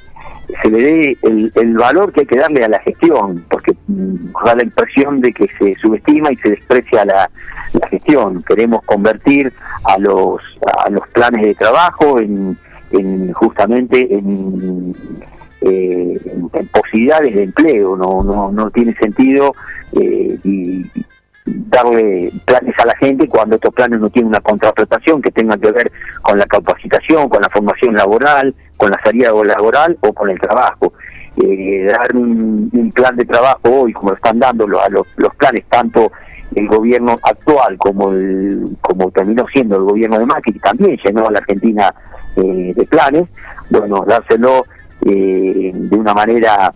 se 0.63 0.71
le 0.71 0.83
dé 0.83 1.19
el, 1.23 1.53
el 1.55 1.75
valor 1.75 2.13
que 2.13 2.21
hay 2.21 2.27
que 2.27 2.37
darle 2.37 2.65
a 2.65 2.69
la 2.69 2.79
gestión, 2.81 3.45
porque 3.51 3.73
da 3.87 4.55
la 4.55 4.63
impresión 4.63 5.21
de 5.21 5.33
que 5.33 5.49
se 5.59 5.77
subestima 5.77 6.33
y 6.33 6.37
se 6.37 6.51
desprecia 6.51 7.05
la, 7.05 7.31
la 7.73 7.89
gestión. 7.89 8.43
Queremos 8.43 8.83
convertir 8.85 9.53
a 9.85 9.99
los, 9.99 10.43
a 10.85 10.91
los 10.91 11.07
planes 11.09 11.43
de 11.43 11.55
trabajo 11.55 12.21
en, 12.21 12.57
en 12.93 13.33
justamente 13.33 14.15
en 14.15 14.95
eh, 15.61 16.21
en, 16.27 16.51
en 16.53 16.67
posibilidades 16.69 17.35
de 17.35 17.45
empleo, 17.45 17.97
no, 17.97 18.23
no, 18.23 18.53
no 18.53 18.71
tiene 18.71 18.95
sentido 18.97 19.55
eh, 19.93 20.39
y 20.45 20.85
darle 21.45 22.31
planes 22.47 22.75
a 22.79 22.87
la 22.87 22.97
gente 22.97 23.29
cuando 23.29 23.57
estos 23.57 23.75
planes 23.75 24.01
no 24.01 24.09
tienen 24.09 24.29
una 24.29 24.41
contraprestación 24.41 25.21
que 25.21 25.31
tenga 25.31 25.59
que 25.59 25.73
ver 25.73 25.93
con 26.23 26.39
la 26.39 26.47
capacitación, 26.47 27.29
con 27.29 27.43
la 27.43 27.51
formación 27.51 27.95
laboral, 27.95 28.55
con 28.77 28.91
la 28.91 29.01
salida 29.05 29.31
laboral 29.45 29.99
o 30.01 30.13
con 30.13 30.31
el 30.31 30.41
trabajo. 30.41 30.93
Eh, 31.43 31.85
dar 31.87 32.15
un, 32.17 32.71
un 32.73 32.93
plan 32.93 33.17
de 33.17 33.25
trabajo 33.25 33.61
hoy, 33.65 33.93
como 33.93 34.13
están 34.13 34.39
dando 34.39 34.67
los, 34.67 34.81
los, 34.91 35.07
los 35.17 35.35
planes, 35.35 35.65
tanto 35.69 36.13
el 36.55 36.69
gobierno 36.69 37.19
actual 37.23 37.77
como 37.79 38.13
el 38.13 38.77
como 38.81 39.11
terminó 39.11 39.47
siendo 39.53 39.77
el 39.77 39.83
gobierno 39.83 40.19
de 40.19 40.27
Macri, 40.27 40.53
que 40.53 40.61
también 40.61 40.97
llenó 41.05 41.27
a 41.27 41.33
la 41.33 41.39
Argentina 41.41 41.95
eh, 42.37 42.73
de 42.75 42.85
planes, 42.87 43.25
bueno, 43.71 44.05
dárselo 44.07 44.65
eh, 45.05 45.73
de 45.75 45.97
una 45.97 46.15
manera, 46.15 46.73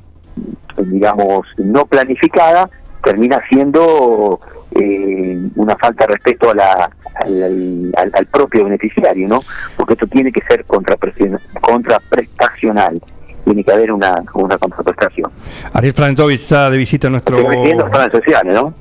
digamos, 0.77 1.47
no 1.59 1.87
planificada, 1.87 2.69
termina 3.05 3.41
siendo 3.49 4.41
eh, 4.75 5.39
una 5.57 5.77
falta 5.77 6.07
de 6.07 6.13
respeto 6.15 6.51
a 6.51 6.55
la, 6.55 6.91
al, 7.25 7.93
al- 7.97 8.11
al 8.15 8.27
propio 8.27 8.65
beneficiario, 8.65 9.27
¿no? 9.29 9.41
Porque 9.77 9.95
esto 9.95 10.07
tiene 10.07 10.31
que 10.33 10.41
ser 10.49 10.65
contraprestacion- 10.67 11.41
contraprestacional. 11.61 13.01
tiene 13.45 13.65
que 13.65 13.73
haber 13.73 13.93
una, 13.93 14.23
una 14.35 14.59
contraprestación. 14.59 15.31
Ariel 15.73 15.95
Franentovich 15.95 16.41
está 16.41 16.69
de 16.71 16.77
visita 16.77 17.07
en 17.07 17.13
nuestro... 17.13 17.39
Estoy 17.39 17.55
refiriendo 17.55 17.85
a 17.85 17.87
los 17.89 17.97
planes 17.97 18.13
sociales, 18.13 18.55
¿no? 18.55 18.75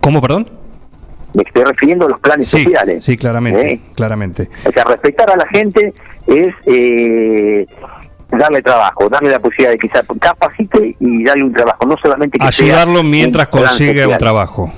¿Cómo, 0.00 0.20
perdón? 0.20 0.48
Me 1.36 1.42
estoy 1.42 1.64
refiriendo 1.64 2.06
a 2.06 2.10
los 2.10 2.20
planes 2.20 2.46
Sí, 2.46 2.62
sociales. 2.62 3.04
sí, 3.04 3.16
claramente, 3.16 3.72
¿Eh? 3.72 3.80
claramente. 3.96 4.48
O 4.64 4.70
sea, 4.70 4.84
respetar 4.84 5.28
a 5.32 5.36
la 5.36 5.46
gente 5.48 5.92
es 6.28 6.54
eh, 6.66 7.66
darle 8.30 8.62
trabajo, 8.62 9.08
darle 9.08 9.30
la 9.30 9.40
posibilidad 9.40 9.72
de 9.72 9.78
se 9.88 10.18
capacite 10.20 10.94
y 11.00 11.24
darle 11.24 11.42
un 11.44 11.52
trabajo, 11.52 11.84
no 11.86 11.96
solamente 12.00 12.38
que 12.38 12.52
sea 12.52 12.66
Ayudarlo 12.66 13.02
mientras 13.02 13.48
consigue 13.48 14.06
un 14.06 14.16
trabajo. 14.16 14.72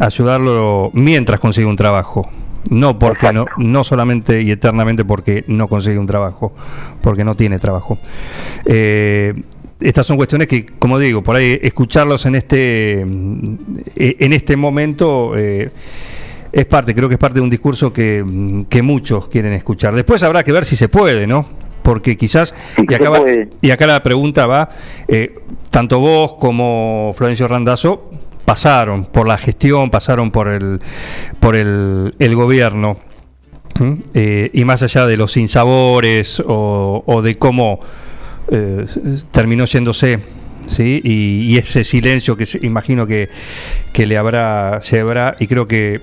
Ayudarlo 0.00 0.90
mientras 0.92 1.40
consigue 1.40 1.66
un 1.66 1.76
trabajo. 1.76 2.28
No 2.70 2.98
porque 2.98 3.30
no, 3.32 3.44
no 3.58 3.84
solamente 3.84 4.40
y 4.42 4.50
eternamente 4.50 5.04
porque 5.04 5.44
no 5.48 5.68
consigue 5.68 5.98
un 5.98 6.06
trabajo, 6.06 6.54
porque 7.02 7.22
no 7.22 7.34
tiene 7.34 7.58
trabajo. 7.58 7.98
Eh, 8.64 9.34
estas 9.80 10.06
son 10.06 10.16
cuestiones 10.16 10.48
que, 10.48 10.64
como 10.64 10.98
digo, 10.98 11.22
por 11.22 11.36
ahí 11.36 11.58
escucharlos 11.62 12.24
en 12.24 12.36
este 12.36 13.00
eh, 13.02 14.16
en 14.18 14.32
este 14.32 14.56
momento 14.56 15.32
eh, 15.36 15.70
es 16.52 16.64
parte, 16.66 16.94
creo 16.94 17.08
que 17.08 17.16
es 17.16 17.18
parte 17.20 17.34
de 17.34 17.40
un 17.42 17.50
discurso 17.50 17.92
que, 17.92 18.24
mm, 18.24 18.62
que 18.64 18.80
muchos 18.80 19.28
quieren 19.28 19.52
escuchar. 19.52 19.94
Después 19.94 20.22
habrá 20.22 20.42
que 20.42 20.52
ver 20.52 20.64
si 20.64 20.74
se 20.76 20.88
puede, 20.88 21.26
¿no? 21.26 21.46
Porque 21.82 22.16
quizás, 22.16 22.54
y, 22.88 22.94
acá 22.94 23.10
va- 23.10 23.22
y 23.60 23.70
acá 23.72 23.86
la 23.86 24.02
pregunta 24.02 24.46
va, 24.46 24.70
eh, 25.06 25.34
tanto 25.70 26.00
vos 26.00 26.34
como 26.40 27.12
Florencio 27.14 27.46
Randazzo 27.46 28.10
pasaron 28.44 29.06
por 29.06 29.26
la 29.26 29.38
gestión, 29.38 29.90
pasaron 29.90 30.30
por 30.30 30.48
el, 30.48 30.80
por 31.40 31.56
el, 31.56 32.12
gobierno. 32.34 32.98
Eh, 34.14 34.50
y 34.52 34.64
más 34.64 34.82
allá 34.84 35.04
de 35.06 35.16
los 35.16 35.32
sinsabores 35.32 36.40
o, 36.46 37.20
de 37.24 37.34
cómo 37.36 37.80
eh, 38.48 38.86
terminó 39.32 39.64
yéndose, 39.64 40.20
¿sí? 40.68 41.00
Y, 41.02 41.56
ese 41.58 41.82
silencio 41.82 42.36
que 42.36 42.46
se- 42.46 42.64
imagino 42.64 43.04
que, 43.06 43.28
que 43.92 44.06
le 44.06 44.16
habrá, 44.16 44.80
se 44.80 45.00
habrá, 45.00 45.34
y 45.40 45.48
creo 45.48 45.66
que 45.66 46.00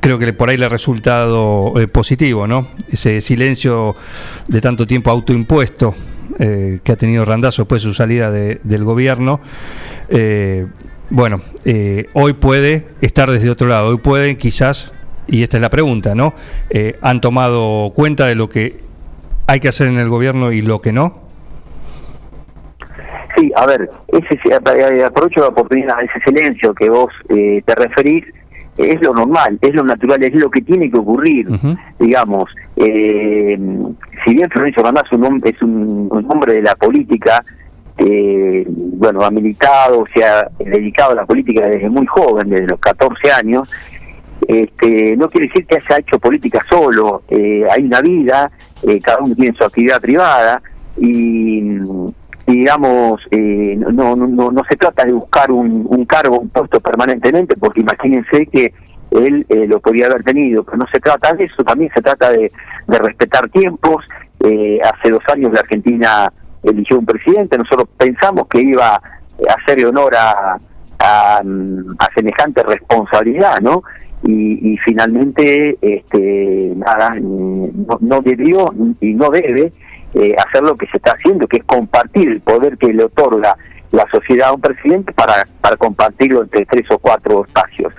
creo 0.00 0.18
que 0.20 0.32
por 0.32 0.48
ahí 0.50 0.56
le 0.56 0.66
ha 0.66 0.68
resultado 0.68 1.72
eh, 1.80 1.88
positivo, 1.88 2.46
¿no? 2.46 2.68
Ese 2.90 3.20
silencio 3.20 3.96
de 4.46 4.60
tanto 4.60 4.86
tiempo 4.86 5.10
autoimpuesto 5.10 5.94
que 6.38 6.92
ha 6.92 6.96
tenido 6.96 7.24
Randazzo 7.24 7.62
después 7.62 7.82
de 7.82 7.88
su 7.88 7.94
salida 7.94 8.30
de- 8.30 8.60
del 8.64 8.84
gobierno. 8.84 9.40
Bueno, 11.12 11.42
eh, 11.66 12.06
hoy 12.14 12.32
puede 12.32 12.86
estar 13.02 13.30
desde 13.30 13.50
otro 13.50 13.68
lado, 13.68 13.90
hoy 13.90 13.98
pueden 13.98 14.36
quizás, 14.36 14.94
y 15.26 15.42
esta 15.42 15.58
es 15.58 15.60
la 15.60 15.68
pregunta, 15.68 16.14
¿no? 16.14 16.32
Eh, 16.70 16.96
¿Han 17.02 17.20
tomado 17.20 17.92
cuenta 17.94 18.26
de 18.26 18.34
lo 18.34 18.48
que 18.48 18.80
hay 19.46 19.60
que 19.60 19.68
hacer 19.68 19.88
en 19.88 19.98
el 19.98 20.08
gobierno 20.08 20.52
y 20.52 20.62
lo 20.62 20.80
que 20.80 20.92
no? 20.92 21.20
Sí, 23.36 23.52
a 23.54 23.66
ver, 23.66 23.90
ese 24.08 24.40
eh, 24.48 25.04
aprovecho 25.04 25.40
la 25.40 25.48
oportunidad, 25.48 25.96
ese 26.02 26.18
silencio 26.24 26.72
que 26.74 26.88
vos 26.88 27.12
eh, 27.28 27.62
te 27.66 27.74
referís, 27.74 28.24
es 28.78 29.02
lo 29.02 29.12
normal, 29.12 29.58
es 29.60 29.74
lo 29.74 29.84
natural, 29.84 30.22
es 30.22 30.34
lo 30.34 30.50
que 30.50 30.62
tiene 30.62 30.90
que 30.90 30.98
ocurrir, 30.98 31.46
digamos. 31.98 32.50
Eh, 32.76 33.58
si 34.24 34.34
bien 34.34 34.48
Florencio 34.48 34.82
Randazzo 34.82 35.16
es 35.16 35.28
un, 35.28 35.40
es 35.44 35.62
un, 35.62 36.08
un 36.10 36.30
hombre 36.30 36.54
de 36.54 36.62
la 36.62 36.74
política, 36.74 37.44
eh, 38.04 38.64
bueno, 38.68 39.22
ha 39.22 39.30
militado, 39.30 40.04
se 40.12 40.24
ha 40.24 40.48
dedicado 40.58 41.12
a 41.12 41.16
la 41.16 41.26
política 41.26 41.68
desde 41.68 41.88
muy 41.88 42.06
joven, 42.06 42.48
desde 42.50 42.66
los 42.66 42.80
14 42.80 43.32
años, 43.32 43.68
este, 44.48 45.16
no 45.16 45.28
quiere 45.28 45.46
decir 45.46 45.66
que 45.66 45.76
haya 45.76 45.98
hecho 45.98 46.18
política 46.18 46.64
solo, 46.68 47.22
eh, 47.28 47.64
hay 47.70 47.84
una 47.84 48.00
vida, 48.00 48.50
eh, 48.82 49.00
cada 49.00 49.20
uno 49.20 49.34
tiene 49.34 49.56
su 49.56 49.64
actividad 49.64 50.00
privada 50.00 50.60
y, 50.96 51.62
digamos, 52.46 53.20
eh, 53.30 53.76
no, 53.78 54.16
no, 54.16 54.26
no, 54.26 54.62
se 54.68 54.76
trata 54.76 55.04
de 55.04 55.12
buscar 55.12 55.50
un, 55.52 56.04
cargo, 56.06 56.40
un 56.40 56.48
puesto 56.48 56.80
permanentemente, 56.80 57.56
porque 57.56 57.80
imagínense 57.80 58.46
que 58.46 58.74
él 59.12 59.46
lo 59.68 59.78
podría 59.78 60.06
haber 60.06 60.24
tenido, 60.24 60.64
pero 60.64 60.78
no 60.78 60.86
se 60.92 60.98
trata 60.98 61.34
de 61.34 61.44
eso, 61.44 61.62
también 61.62 61.90
se 61.94 62.00
trata 62.00 62.30
de, 62.30 62.50
de 62.88 62.98
respetar 62.98 63.48
tiempos. 63.50 64.04
Hace 64.40 65.10
dos 65.10 65.22
años 65.32 65.52
la 65.52 65.60
Argentina 65.60 66.32
eligió 66.62 66.98
un 66.98 67.06
presidente, 67.06 67.58
nosotros 67.58 67.88
pensamos 67.96 68.46
que 68.48 68.60
iba 68.60 68.94
a 68.94 69.00
hacer 69.58 69.84
honor 69.84 70.14
a, 70.16 70.58
a, 70.98 71.42
semejante 72.14 72.62
responsabilidad, 72.62 73.60
¿no? 73.60 73.82
Y, 74.24 74.72
y 74.72 74.76
finalmente, 74.78 75.76
este, 75.80 76.72
nada, 76.76 77.16
no, 77.20 77.98
no 78.00 78.20
debió 78.20 78.72
y 79.00 79.14
no 79.14 79.30
debe 79.30 79.72
eh, 80.14 80.36
hacer 80.46 80.62
lo 80.62 80.76
que 80.76 80.86
se 80.86 80.98
está 80.98 81.12
haciendo, 81.12 81.48
que 81.48 81.56
es 81.56 81.64
compartir 81.64 82.28
el 82.28 82.40
poder 82.40 82.78
que 82.78 82.92
le 82.92 83.04
otorga 83.04 83.56
la 83.90 84.06
sociedad 84.10 84.48
a 84.48 84.52
un 84.52 84.60
presidente 84.60 85.12
para, 85.12 85.46
para 85.60 85.76
compartirlo 85.76 86.42
entre 86.42 86.66
tres 86.66 86.84
o 86.90 86.98
cuatro 86.98 87.44
espacios. 87.44 87.92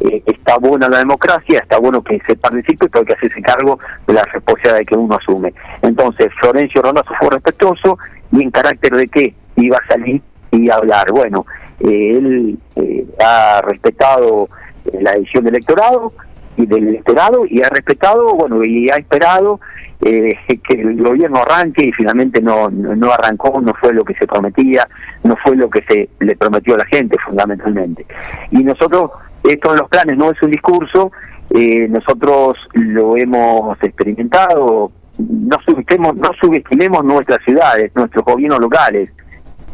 Eh, 0.00 0.22
está 0.26 0.58
buena 0.58 0.88
la 0.88 0.98
democracia, 0.98 1.60
está 1.60 1.78
bueno 1.78 2.02
que 2.02 2.20
se 2.26 2.36
participe, 2.36 2.88
pero 2.88 3.00
hay 3.00 3.06
que 3.06 3.14
hacerse 3.14 3.42
cargo 3.42 3.78
de 4.06 4.14
la 4.14 4.22
responsabilidad 4.24 4.86
que 4.86 4.96
uno 4.96 5.16
asume. 5.16 5.52
Entonces, 5.82 6.28
Florencio 6.40 6.82
Rondazzo 6.82 7.14
fue 7.18 7.30
respetuoso 7.30 7.98
y 8.32 8.42
en 8.42 8.50
carácter 8.50 8.92
de 8.92 9.08
que 9.08 9.34
iba 9.56 9.76
a 9.76 9.88
salir 9.88 10.22
y 10.50 10.70
hablar. 10.70 11.10
Bueno, 11.10 11.46
eh, 11.80 12.18
él 12.18 12.58
eh, 12.76 13.06
ha 13.24 13.60
respetado 13.62 14.48
eh, 14.84 14.98
la 15.00 15.12
decisión 15.12 15.44
del 15.44 15.56
electorado 15.56 16.12
y 16.56 16.66
del 16.66 16.88
electorado 16.88 17.44
y 17.48 17.62
ha 17.62 17.68
respetado, 17.68 18.34
bueno, 18.34 18.64
y 18.64 18.90
ha 18.90 18.96
esperado 18.96 19.60
eh, 20.00 20.34
que 20.46 20.80
el 20.80 21.02
gobierno 21.02 21.40
arranque 21.40 21.84
y 21.84 21.92
finalmente 21.92 22.40
no 22.40 22.70
no 22.70 23.12
arrancó, 23.12 23.60
no 23.60 23.74
fue 23.74 23.92
lo 23.92 24.04
que 24.04 24.14
se 24.14 24.26
prometía, 24.26 24.88
no 25.24 25.36
fue 25.36 25.56
lo 25.56 25.68
que 25.70 25.82
se 25.82 26.08
le 26.20 26.36
prometió 26.36 26.74
a 26.74 26.78
la 26.78 26.86
gente 26.86 27.16
fundamentalmente. 27.24 28.06
Y 28.50 28.62
nosotros, 28.64 29.10
esto 29.44 29.72
en 29.72 29.78
los 29.78 29.88
planes 29.88 30.16
no 30.16 30.30
es 30.30 30.42
un 30.42 30.50
discurso, 30.50 31.12
eh, 31.50 31.86
nosotros 31.88 32.58
lo 32.74 33.16
hemos 33.16 33.82
experimentado, 33.82 34.92
no 35.18 35.56
subestimemos, 35.64 36.16
no 36.16 36.30
subestimemos 36.40 37.04
nuestras 37.04 37.42
ciudades, 37.44 37.90
nuestros 37.94 38.24
gobiernos 38.24 38.60
locales. 38.60 39.10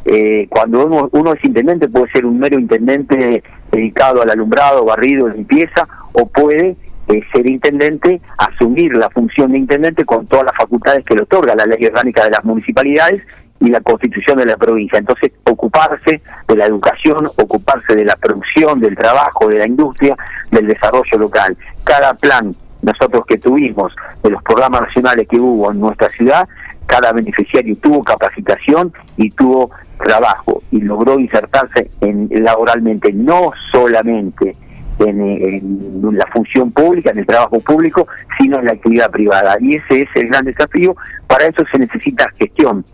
Eh, 0.06 0.46
cuando 0.50 0.86
uno, 0.86 1.08
uno 1.12 1.32
es 1.32 1.42
intendente 1.44 1.88
puede 1.88 2.10
ser 2.12 2.26
un 2.26 2.38
mero 2.38 2.58
intendente 2.58 3.42
dedicado 3.72 4.22
al 4.22 4.30
alumbrado, 4.30 4.84
barrido, 4.84 5.28
limpieza, 5.28 5.88
o 6.12 6.26
puede 6.26 6.76
eh, 7.08 7.20
ser 7.32 7.46
intendente, 7.48 8.20
asumir 8.38 8.94
la 8.96 9.10
función 9.10 9.52
de 9.52 9.58
intendente 9.58 10.04
con 10.04 10.26
todas 10.26 10.46
las 10.46 10.56
facultades 10.56 11.04
que 11.04 11.14
le 11.14 11.22
otorga 11.22 11.54
la 11.54 11.66
ley 11.66 11.84
orgánica 11.84 12.24
de 12.24 12.30
las 12.30 12.44
municipalidades 12.44 13.22
y 13.64 13.70
la 13.70 13.80
constitución 13.80 14.38
de 14.38 14.46
la 14.46 14.56
provincia. 14.56 14.98
Entonces, 14.98 15.32
ocuparse 15.44 16.20
de 16.46 16.56
la 16.56 16.66
educación, 16.66 17.26
ocuparse 17.26 17.94
de 17.94 18.04
la 18.04 18.14
producción, 18.16 18.78
del 18.78 18.94
trabajo, 18.94 19.48
de 19.48 19.58
la 19.58 19.66
industria, 19.66 20.16
del 20.50 20.66
desarrollo 20.66 21.18
local. 21.18 21.56
Cada 21.82 22.12
plan 22.14 22.54
nosotros 22.82 23.24
que 23.26 23.38
tuvimos, 23.38 23.94
de 24.22 24.30
los 24.30 24.42
programas 24.42 24.82
nacionales 24.82 25.26
que 25.26 25.38
hubo 25.38 25.72
en 25.72 25.80
nuestra 25.80 26.10
ciudad, 26.10 26.46
cada 26.86 27.12
beneficiario 27.12 27.74
tuvo 27.76 28.04
capacitación 28.04 28.92
y 29.16 29.30
tuvo 29.30 29.70
trabajo 30.04 30.62
y 30.70 30.82
logró 30.82 31.18
insertarse 31.18 31.90
en, 32.02 32.28
laboralmente, 32.30 33.10
no 33.14 33.52
solamente 33.72 34.54
en, 34.98 35.20
en 35.20 36.18
la 36.18 36.26
función 36.26 36.70
pública, 36.72 37.10
en 37.10 37.20
el 37.20 37.26
trabajo 37.26 37.60
público, 37.60 38.06
sino 38.38 38.58
en 38.58 38.66
la 38.66 38.72
actividad 38.72 39.10
privada. 39.10 39.56
Y 39.60 39.76
ese 39.76 40.02
es 40.02 40.08
el 40.16 40.28
gran 40.28 40.44
desafío. 40.44 40.94
Para 41.26 41.46
eso 41.46 41.64
se 41.72 41.78
necesita 41.78 42.30
gestión, 42.38 42.84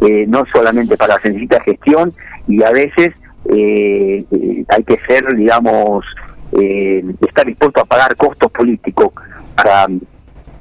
eh, 0.00 0.26
no 0.26 0.44
solamente 0.52 0.96
para 0.96 1.20
se 1.20 1.28
necesita 1.28 1.60
gestión 1.62 2.12
y 2.48 2.62
a 2.62 2.70
veces 2.70 3.14
eh, 3.50 4.24
eh, 4.30 4.64
hay 4.68 4.84
que 4.84 4.98
ser, 5.06 5.34
digamos, 5.36 6.04
eh, 6.52 7.04
estar 7.20 7.46
dispuesto 7.46 7.80
a 7.80 7.84
pagar 7.84 8.16
costos 8.16 8.50
políticos 8.50 9.12
para 9.56 9.86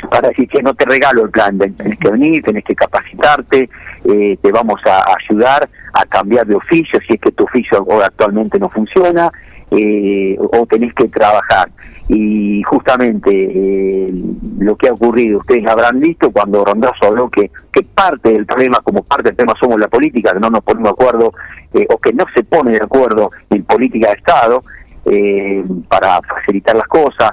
para 0.10 0.30
decir 0.30 0.48
que 0.48 0.62
no 0.62 0.74
te 0.74 0.86
regalo 0.86 1.24
el 1.24 1.32
plan, 1.32 1.58
tenés 1.58 1.98
que 2.00 2.10
venir, 2.10 2.42
tenés 2.44 2.64
que 2.64 2.76
capacitarte, 2.76 3.70
eh, 4.06 4.38
te 4.42 4.52
vamos 4.52 4.80
a 4.86 5.04
ayudar 5.20 5.70
a 5.94 6.06
cambiar 6.06 6.46
de 6.48 6.56
oficio 6.56 7.00
si 7.08 7.14
es 7.14 7.20
que 7.20 7.32
tu 7.32 7.44
oficio 7.44 7.86
actualmente 8.04 8.60
no 8.60 8.70
funciona, 8.70 9.32
eh, 9.72 10.38
o 10.40 10.66
tenés 10.66 10.94
que 10.94 11.08
trabajar. 11.08 11.70
Y 12.08 12.62
justamente 12.64 13.32
eh, 13.32 14.14
lo 14.60 14.76
que 14.76 14.90
ha 14.90 14.94
ocurrido, 14.94 15.40
ustedes 15.40 15.66
habrán 15.68 16.00
visto 16.00 16.32
cuando 16.32 16.64
Rondazo 16.64 17.08
habló 17.08 17.30
que, 17.30 17.50
que 17.72 17.84
parte 17.84 18.34
del 18.34 18.46
problema, 18.46 18.80
como 18.84 19.04
parte 19.04 19.30
del 19.30 19.38
tema 19.38 19.54
somos 19.60 19.80
la 19.80 19.88
política, 19.88 20.34
que 20.34 20.40
no 20.40 20.50
nos 20.50 20.64
ponemos 20.64 20.92
de 20.96 21.04
acuerdo, 21.04 21.34
eh, 21.74 21.86
o 21.90 21.98
que 21.98 22.14
no 22.14 22.26
se 22.36 22.44
pone 22.44 22.72
de 22.72 22.84
acuerdo 22.84 23.32
en 23.50 23.64
política 23.64 24.10
de 24.10 24.16
Estado, 24.16 24.64
eh, 25.06 25.64
para 25.88 26.22
facilitar 26.22 26.76
las 26.76 26.88
cosas, 26.88 27.32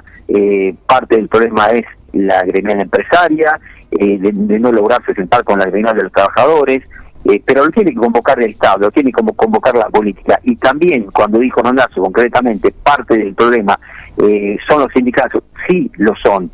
parte 0.87 1.17
del 1.17 1.27
problema 1.27 1.67
es 1.67 1.85
la 2.13 2.43
gremial 2.43 2.81
empresaria, 2.81 3.59
eh, 3.91 4.17
de, 4.19 4.59
no 4.59 4.71
lograrse 4.71 5.13
sentar 5.13 5.43
con 5.43 5.59
la 5.59 5.65
gremial 5.65 5.95
de 5.95 6.03
los 6.03 6.11
trabajadores, 6.11 6.81
eh, 7.25 7.41
pero 7.45 7.65
lo 7.65 7.71
tiene 7.71 7.91
que 7.91 7.97
convocar 7.97 8.41
el 8.41 8.49
Estado, 8.49 8.79
lo 8.79 8.91
tiene 8.91 9.11
que 9.11 9.23
convocar 9.35 9.75
la 9.75 9.89
política. 9.89 10.39
Y 10.43 10.55
también, 10.55 11.05
cuando 11.13 11.37
dijo 11.39 11.61
Rondazo 11.61 12.01
concretamente, 12.01 12.73
parte 12.83 13.17
del 13.17 13.35
problema 13.35 13.79
eh, 14.17 14.57
son 14.67 14.81
los 14.81 14.91
sindicatos, 14.91 15.43
sí 15.67 15.91
lo 15.97 16.15
son, 16.15 16.49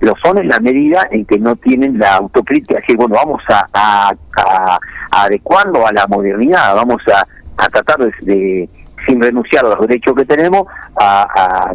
lo 0.00 0.14
son 0.22 0.38
en 0.38 0.48
la 0.48 0.60
medida 0.60 1.08
en 1.10 1.24
que 1.24 1.38
no 1.38 1.56
tienen 1.56 1.98
la 1.98 2.16
autocrítica, 2.16 2.76
decir, 2.76 2.96
bueno, 2.96 3.16
vamos 3.16 3.42
a, 3.48 3.66
a, 3.72 4.12
a- 4.36 4.78
adecuarlo 5.10 5.86
a 5.86 5.92
la 5.92 6.06
modernidad, 6.06 6.74
vamos 6.74 7.02
a, 7.08 7.26
tratar 7.68 7.98
de, 8.22 8.68
sin 9.06 9.20
renunciar 9.20 9.64
a 9.66 9.70
los 9.70 9.80
derechos 9.86 10.14
que 10.16 10.24
tenemos, 10.24 10.62
a 10.98 11.72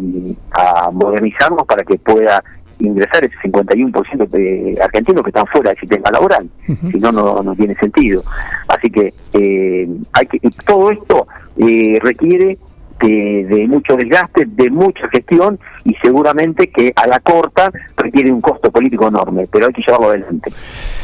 modernizarnos 0.92 1.66
para 1.66 1.84
que 1.84 1.98
pueda 1.98 2.42
ingresar 2.80 3.24
ese 3.24 3.34
51% 3.36 4.28
de 4.28 4.78
argentinos 4.82 5.22
que 5.22 5.30
están 5.30 5.46
fuera 5.46 5.70
del 5.70 5.80
sistema 5.80 6.10
laboral, 6.10 6.48
si 6.66 6.98
no, 6.98 7.12
no 7.12 7.42
no 7.42 7.54
tiene 7.54 7.74
sentido. 7.76 8.22
Así 8.68 8.90
que 8.90 9.12
eh, 9.32 9.88
hay 10.12 10.26
que 10.26 10.40
todo 10.66 10.90
esto 10.90 11.26
eh, 11.58 11.98
requiere 12.00 12.58
de, 13.00 13.46
de 13.48 13.68
mucho 13.68 13.96
desgaste, 13.96 14.44
de 14.46 14.70
mucha 14.70 15.08
gestión 15.08 15.58
y 15.84 15.94
seguramente 16.02 16.68
que 16.68 16.92
a 16.96 17.06
la 17.06 17.20
corta 17.20 17.70
requiere 17.96 18.32
un 18.32 18.40
costo 18.40 18.70
político 18.70 19.08
enorme, 19.08 19.46
pero 19.50 19.66
hay 19.66 19.72
que 19.72 19.82
llevarlo 19.86 20.08
adelante. 20.08 20.50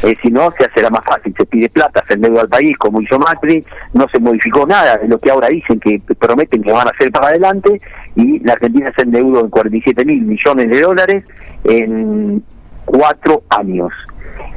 Eh, 0.03 0.15
si 0.21 0.29
no, 0.29 0.51
se 0.51 0.65
hace 0.65 0.81
la 0.81 0.89
más 0.89 1.05
fácil, 1.05 1.33
se 1.37 1.45
pide 1.45 1.69
plata, 1.69 2.03
se 2.07 2.15
endeuda 2.15 2.41
al 2.41 2.49
país 2.49 2.77
como 2.77 3.01
hizo 3.01 3.17
Macri, 3.17 3.63
no 3.93 4.05
se 4.11 4.19
modificó 4.19 4.65
nada 4.65 4.97
de 4.97 5.07
lo 5.07 5.17
que 5.17 5.31
ahora 5.31 5.47
dicen 5.47 5.79
que 5.79 6.01
prometen 6.19 6.61
que 6.61 6.71
van 6.71 6.87
a 6.87 6.91
hacer 6.91 7.11
para 7.11 7.27
adelante 7.27 7.81
y 8.15 8.39
la 8.39 8.53
Argentina 8.53 8.91
se 8.95 9.03
endeudó 9.03 9.41
en 9.41 9.49
47 9.49 10.05
mil 10.05 10.21
millones 10.21 10.69
de 10.69 10.81
dólares 10.81 11.25
en 11.65 12.43
cuatro 12.85 13.43
años. 13.49 13.91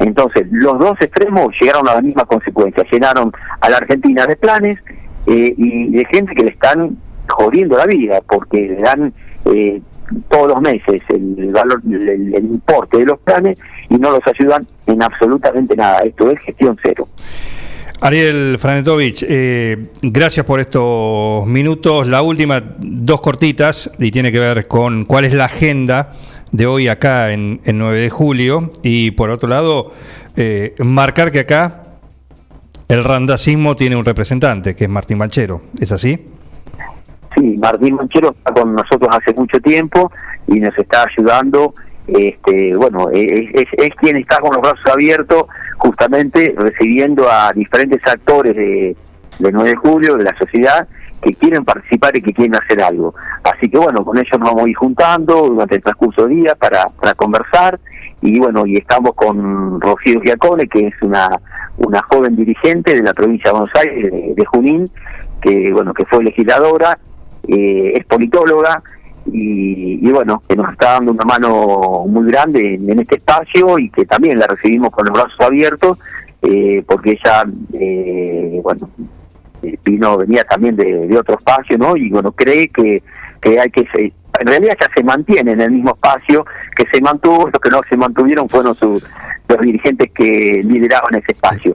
Entonces, 0.00 0.46
los 0.50 0.78
dos 0.78 0.96
extremos 1.00 1.48
llegaron 1.60 1.88
a 1.88 1.94
la 1.94 2.02
misma 2.02 2.24
consecuencia, 2.24 2.84
llenaron 2.90 3.32
a 3.60 3.68
la 3.68 3.78
Argentina 3.78 4.26
de 4.26 4.36
planes 4.36 4.78
eh, 5.26 5.54
y 5.56 5.90
de 5.90 6.04
gente 6.06 6.34
que 6.34 6.44
le 6.44 6.50
están 6.50 6.96
jodiendo 7.28 7.76
la 7.76 7.86
vida 7.86 8.20
porque 8.28 8.68
le 8.68 8.76
dan 8.76 9.12
eh, 9.52 9.82
todos 10.28 10.48
los 10.48 10.60
meses 10.60 11.02
el 11.10 11.50
valor 11.52 11.82
el, 11.84 12.34
el 12.34 12.44
importe 12.44 12.98
de 12.98 13.06
los 13.06 13.18
planes 13.18 13.58
y 13.90 13.96
no 13.96 14.10
los 14.10 14.20
ayudan 14.26 14.64
en 14.86 15.02
absolutamente 15.02 15.76
nada. 15.76 16.02
Esto 16.02 16.30
es 16.30 16.38
gestión 16.40 16.76
cero 16.82 17.08
Ariel 18.00 18.58
Franetovich, 18.58 19.24
eh, 19.28 19.88
gracias 20.02 20.46
por 20.46 20.60
estos 20.60 21.44
minutos. 21.46 22.06
La 22.06 22.22
última, 22.22 22.62
dos 22.78 23.20
cortitas, 23.20 23.90
y 23.98 24.12
tiene 24.12 24.30
que 24.30 24.38
ver 24.38 24.68
con 24.68 25.04
cuál 25.04 25.24
es 25.24 25.34
la 25.34 25.46
agenda 25.46 26.14
de 26.52 26.66
hoy 26.66 26.86
acá 26.86 27.32
en, 27.32 27.60
en 27.64 27.78
9 27.78 27.98
de 27.98 28.08
julio. 28.08 28.70
Y 28.84 29.10
por 29.10 29.30
otro 29.30 29.48
lado, 29.48 29.92
eh, 30.36 30.76
marcar 30.78 31.32
que 31.32 31.40
acá 31.40 31.82
el 32.86 33.02
randacismo 33.02 33.74
tiene 33.74 33.96
un 33.96 34.04
representante, 34.04 34.76
que 34.76 34.84
es 34.84 34.90
Martín 34.90 35.18
Banchero. 35.18 35.62
¿Es 35.80 35.90
así? 35.90 36.24
Sí, 37.34 37.56
Martín 37.58 37.96
Manchero 37.96 38.30
está 38.30 38.52
con 38.52 38.74
nosotros 38.74 39.08
hace 39.10 39.34
mucho 39.36 39.60
tiempo 39.60 40.12
y 40.46 40.60
nos 40.60 40.76
está 40.78 41.04
ayudando. 41.04 41.74
Este, 42.08 42.74
bueno, 42.74 43.10
es, 43.10 43.50
es, 43.52 43.66
es 43.76 43.90
quien 43.96 44.16
está 44.16 44.40
con 44.40 44.52
los 44.52 44.62
brazos 44.62 44.86
abiertos, 44.92 45.44
justamente 45.76 46.54
recibiendo 46.56 47.30
a 47.30 47.52
diferentes 47.52 48.00
actores 48.06 48.56
de, 48.56 48.96
de 49.38 49.52
9 49.52 49.70
de 49.70 49.76
julio, 49.76 50.16
de 50.16 50.24
la 50.24 50.36
sociedad, 50.36 50.88
que 51.20 51.34
quieren 51.34 51.64
participar 51.64 52.16
y 52.16 52.22
que 52.22 52.32
quieren 52.32 52.54
hacer 52.54 52.82
algo. 52.82 53.14
Así 53.44 53.68
que 53.68 53.78
bueno, 53.78 54.04
con 54.04 54.16
ellos 54.16 54.38
nos 54.38 54.50
vamos 54.50 54.64
a 54.64 54.68
ir 54.68 54.76
juntando 54.76 55.48
durante 55.48 55.76
el 55.76 55.82
transcurso 55.82 56.26
del 56.26 56.36
día 56.36 56.54
para, 56.54 56.86
para 56.86 57.14
conversar 57.14 57.78
y 58.20 58.38
bueno, 58.38 58.66
y 58.66 58.76
estamos 58.76 59.14
con 59.14 59.80
Rocío 59.80 60.20
Giacone, 60.20 60.66
que 60.68 60.88
es 60.88 60.94
una, 61.02 61.28
una 61.76 62.02
joven 62.02 62.34
dirigente 62.36 62.94
de 62.94 63.02
la 63.02 63.14
provincia 63.14 63.50
de 63.50 63.58
Buenos 63.58 63.74
Aires, 63.76 64.12
de, 64.12 64.34
de 64.34 64.44
Junín, 64.46 64.90
que 65.40 65.72
bueno, 65.72 65.94
que 65.94 66.04
fue 66.06 66.24
legisladora, 66.24 66.98
eh, 67.46 67.92
es 67.94 68.04
politóloga 68.06 68.82
y, 69.32 70.06
y 70.06 70.10
bueno, 70.10 70.42
que 70.48 70.56
nos 70.56 70.70
está 70.72 70.92
dando 70.92 71.12
una 71.12 71.24
mano 71.24 72.04
muy 72.06 72.30
grande 72.30 72.74
en, 72.74 72.98
este 72.98 73.16
espacio 73.16 73.78
y 73.78 73.90
que 73.90 74.04
también 74.06 74.38
la 74.38 74.46
recibimos 74.46 74.90
con 74.90 75.06
los 75.06 75.14
brazos 75.14 75.40
abiertos, 75.40 75.98
eh, 76.42 76.82
porque 76.86 77.12
ella, 77.12 77.44
eh, 77.72 78.60
bueno, 78.62 78.88
eh, 79.62 79.78
vino 79.84 80.16
venía 80.16 80.44
también 80.44 80.76
de, 80.76 81.06
de 81.06 81.18
otro 81.18 81.36
espacio, 81.36 81.76
¿no? 81.78 81.96
Y 81.96 82.10
bueno, 82.10 82.32
cree 82.32 82.68
que, 82.68 83.02
que 83.40 83.60
hay 83.60 83.70
que 83.70 83.86
se, 83.94 84.12
en 84.40 84.46
realidad 84.46 84.76
ya 84.80 84.88
se 84.94 85.02
mantiene 85.02 85.52
en 85.52 85.60
el 85.60 85.70
mismo 85.72 85.90
espacio 85.90 86.44
que 86.76 86.84
se 86.92 87.00
mantuvo, 87.00 87.48
los 87.52 87.60
que 87.60 87.70
no 87.70 87.80
se 87.88 87.96
mantuvieron 87.96 88.48
fueron 88.48 88.74
sus 88.76 89.02
los 89.48 89.60
dirigentes 89.60 90.10
que 90.12 90.60
lideraban 90.62 91.14
ese 91.14 91.32
espacio. 91.32 91.74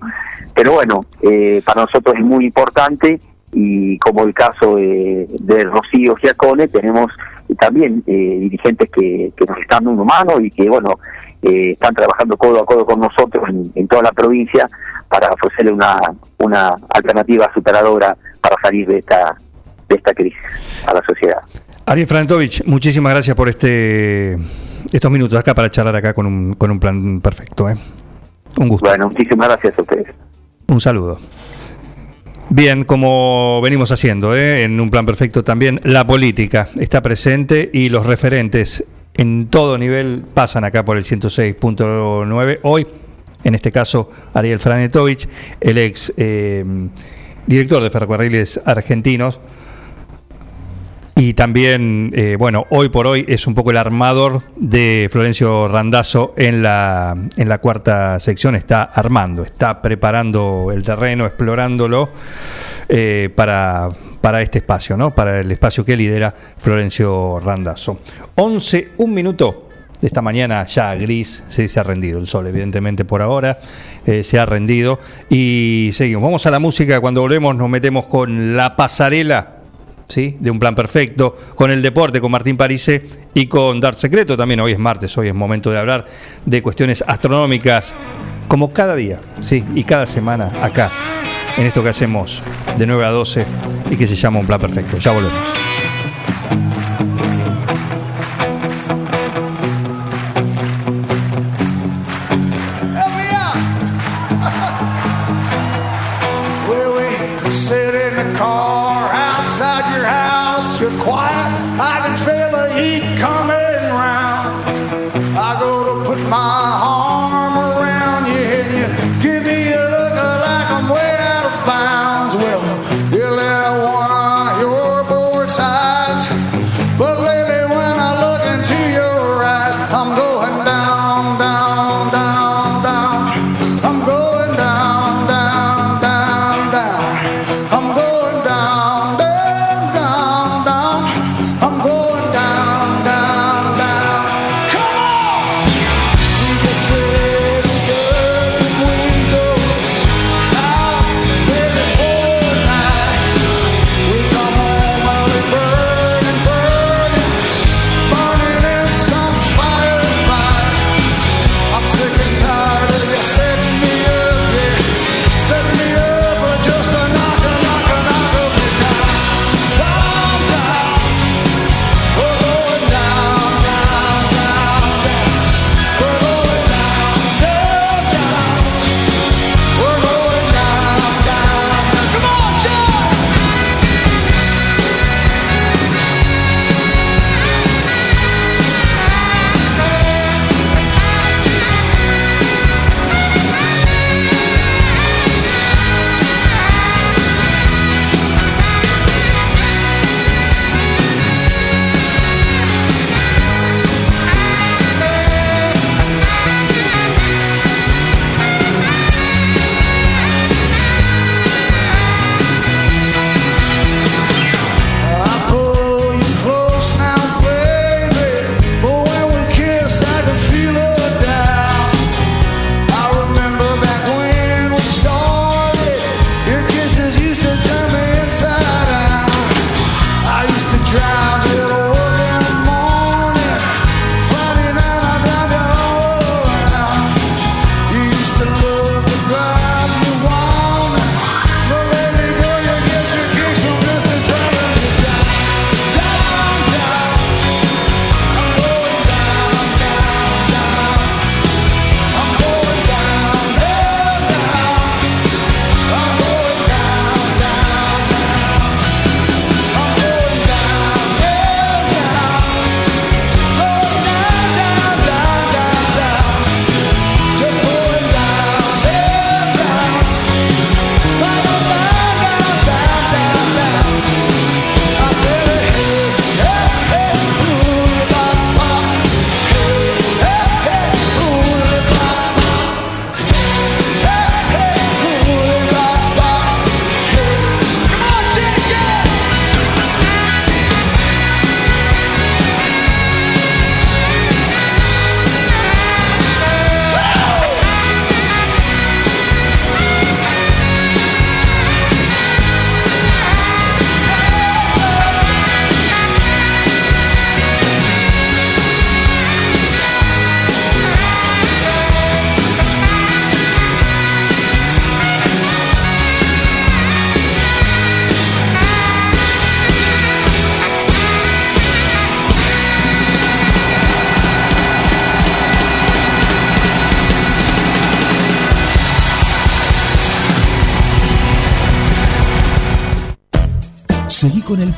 Pero 0.54 0.74
bueno, 0.74 1.02
eh, 1.22 1.62
para 1.66 1.82
nosotros 1.82 2.16
es 2.16 2.24
muy 2.24 2.46
importante 2.46 3.20
y 3.52 3.98
como 4.00 4.24
el 4.24 4.34
caso 4.34 4.76
de, 4.76 5.28
de 5.42 5.64
Rocío 5.64 6.16
Giacone, 6.16 6.68
tenemos 6.68 7.12
también 7.56 8.04
eh, 8.08 8.38
dirigentes 8.42 8.90
que, 8.90 9.32
que 9.36 9.46
nos 9.46 9.58
están 9.60 9.86
dando 9.86 10.06
mano 10.06 10.40
y 10.40 10.50
que, 10.50 10.70
bueno, 10.70 11.00
eh, 11.42 11.72
están 11.72 11.94
trabajando 11.94 12.38
codo 12.38 12.62
a 12.62 12.66
codo 12.66 12.86
con 12.86 13.00
nosotros 13.00 13.44
en, 13.50 13.72
en 13.76 13.88
toda 13.88 14.04
la 14.04 14.12
provincia 14.12 14.68
para 15.10 15.30
ofrecerle 15.30 15.72
una, 15.72 16.00
una 16.40 16.76
alternativa 16.90 17.52
superadora 17.54 18.18
para 18.42 18.56
salir 18.62 18.88
de 18.88 19.00
esta, 19.00 19.36
de 19.90 19.96
esta 19.96 20.14
crisis 20.14 20.40
a 20.88 20.94
la 20.94 21.02
sociedad. 21.08 21.42
Ariel 21.86 22.08
Franetovich, 22.08 22.64
muchísimas 22.66 23.14
gracias 23.14 23.36
por 23.36 23.50
este 23.50 24.38
estos 24.92 25.12
minutos 25.12 25.38
acá 25.38 25.54
para 25.54 25.70
charlar 25.70 25.96
acá 25.96 26.14
con 26.14 26.26
un, 26.26 26.54
con 26.54 26.72
un 26.72 26.80
plan 26.80 27.20
perfecto. 27.20 27.70
¿eh? 27.70 27.76
Un 28.58 28.70
gusto. 28.70 28.88
Bueno, 28.88 29.08
muchísimas 29.08 29.48
gracias 29.50 29.78
a 29.78 29.82
ustedes. 29.82 30.08
Un 30.68 30.80
saludo. 30.80 31.20
Bien, 32.50 32.84
como 32.84 33.62
venimos 33.62 33.92
haciendo, 33.92 34.36
¿eh? 34.36 34.64
en 34.64 34.80
un 34.80 34.90
plan 34.90 35.06
perfecto 35.06 35.44
también, 35.44 35.80
la 35.84 36.06
política 36.06 36.68
está 36.78 37.02
presente 37.02 37.70
y 37.74 37.90
los 37.90 38.06
referentes 38.06 38.84
en 39.16 39.48
todo 39.48 39.78
nivel 39.78 40.24
pasan 40.34 40.64
acá 40.64 40.84
por 40.84 40.98
el 40.98 41.04
106.9. 41.04 42.60
Hoy, 42.64 42.86
en 43.44 43.56
este 43.56 43.72
caso, 43.72 44.10
Ariel 44.34 44.60
Franetovich, 44.60 45.28
el 45.62 45.78
ex 45.78 46.14
eh, 46.18 46.66
director 47.48 47.82
de 47.82 47.90
Ferrocarriles 47.90 48.60
Argentinos, 48.66 49.40
y 51.16 51.36
también, 51.36 52.12
eh, 52.16 52.36
bueno, 52.40 52.66
hoy 52.70 52.90
por 52.90 53.06
hoy 53.06 53.24
es 53.28 53.46
un 53.46 53.54
poco 53.54 53.70
el 53.70 53.78
armador 53.78 54.42
de 54.56 55.08
Florencio 55.12 55.68
Randazzo 55.68 56.34
en 56.38 56.64
la, 56.64 57.16
en 57.38 57.50
la 57.50 57.60
cuarta 57.60 58.20
sección. 58.20 58.56
Está 58.56 58.84
armando, 58.84 59.44
está 59.44 59.82
preparando 59.82 60.70
el 60.74 60.84
terreno, 60.84 61.26
explorándolo 61.26 62.10
eh, 62.90 63.30
para, 63.36 63.92
para 64.22 64.42
este 64.42 64.58
espacio, 64.58 64.98
¿no? 64.98 65.14
Para 65.14 65.40
el 65.40 65.52
espacio 65.52 65.86
que 65.86 65.96
lidera 65.96 66.34
Florencio 66.58 67.40
Randazzo. 67.40 68.00
11, 68.36 68.94
un 68.98 69.14
minuto 69.14 69.70
esta 70.02 70.22
mañana 70.22 70.66
ya 70.66 70.96
gris, 70.96 71.44
sí, 71.48 71.70
se 71.70 71.80
ha 71.80 71.84
rendido 71.84 72.20
el 72.20 72.28
sol, 72.28 72.48
evidentemente 72.48 73.06
por 73.06 73.22
ahora, 73.22 73.60
eh, 74.06 74.24
se 74.24 74.38
ha 74.38 74.46
rendido. 74.46 75.00
Y 75.30 75.92
seguimos. 75.94 76.24
Vamos 76.24 76.46
a 76.46 76.52
la 76.52 76.60
música. 76.60 77.00
Cuando 77.00 77.22
volvemos 77.22 77.56
nos 77.56 77.70
metemos 77.70 78.06
con 78.08 78.58
la 78.58 78.76
pasarela. 78.76 79.63
¿Sí? 80.08 80.38
de 80.40 80.52
un 80.52 80.60
plan 80.60 80.76
perfecto, 80.76 81.36
con 81.56 81.72
el 81.72 81.82
deporte, 81.82 82.22
con 82.22 82.32
Martín 82.32 82.58
Parise 82.58 83.08
y 83.34 83.48
con 83.48 83.80
Dar 83.80 83.96
Secreto 83.96 84.38
también. 84.38 84.60
Hoy 84.60 84.74
es 84.74 84.80
martes, 84.80 85.18
hoy 85.18 85.30
es 85.30 85.34
momento 85.34 85.72
de 85.72 85.80
hablar 85.80 86.06
de 86.46 86.62
cuestiones 86.62 87.04
astronómicas, 87.08 87.96
como 88.48 88.74
cada 88.74 88.96
día, 88.96 89.20
¿sí? 89.42 89.64
y 89.74 89.84
cada 89.84 90.06
semana 90.06 90.52
acá, 90.62 90.92
en 91.58 91.66
esto 91.66 91.82
que 91.82 91.90
hacemos 91.90 92.44
de 92.78 92.86
9 92.86 93.06
a 93.06 93.10
12 93.10 93.46
y 93.90 93.96
que 93.96 94.06
se 94.06 94.16
llama 94.16 94.40
un 94.40 94.46
plan 94.46 94.60
perfecto. 94.60 94.98
Ya 94.98 95.12
volvemos. 95.12 95.54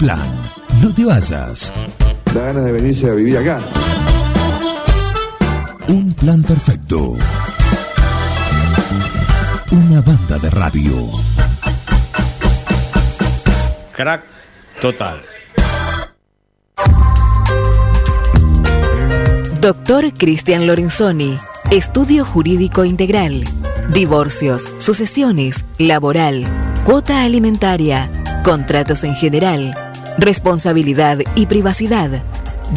Plan. 0.06 0.52
No 0.84 0.94
te 0.94 1.03
vayas. 1.03 1.73
Da 2.32 2.41
ganas 2.41 2.64
de 2.65 2.72
venirse 2.72 3.10
a 3.10 3.14
vivir 3.15 3.40
acá. 3.40 3.60
Un 5.88 6.14
plan 6.14 6.44
perfecto. 6.44 7.18
Una 9.72 10.02
banda 10.02 10.38
de 10.38 10.49
radio. 10.52 11.10
Crack 13.94 14.23
total. 14.80 15.23
Doctor 19.60 20.14
Cristian 20.14 20.68
Lorenzoni, 20.68 21.40
Estudio 21.72 22.26
Jurídico 22.26 22.86
Integral, 22.86 23.45
Divorcios, 23.91 24.68
Sucesiones, 24.77 25.65
Laboral, 25.80 26.45
Cuota 26.84 27.23
Alimentaria, 27.23 28.11
Contratos 28.44 29.03
en 29.03 29.15
general, 29.15 29.73
Responsabilidad 30.18 31.20
y 31.36 31.46
Privacidad. 31.46 32.24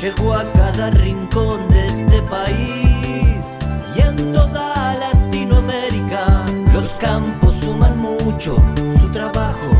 Llegó 0.00 0.32
a 0.32 0.50
cada 0.52 0.90
rincón 0.90 1.68
de 1.68 1.88
este 1.88 2.22
país 2.22 3.44
y 3.94 4.00
en 4.00 4.32
toda 4.32 4.94
Latinoamérica. 4.94 6.46
Los 6.72 6.92
campos 6.94 7.56
suman 7.56 7.98
mucho, 7.98 8.56
su 8.98 9.12
trabajo 9.12 9.79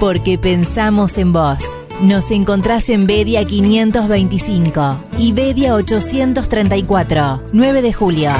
porque 0.00 0.38
pensamos 0.38 1.18
en 1.18 1.32
vos. 1.34 1.58
Nos 2.02 2.30
encontrás 2.30 2.88
en 2.88 3.06
Bedia 3.06 3.44
525 3.44 4.96
y 5.18 5.32
Bedia 5.32 5.74
834, 5.74 7.42
9 7.52 7.82
de 7.82 7.92
julio. 7.92 8.30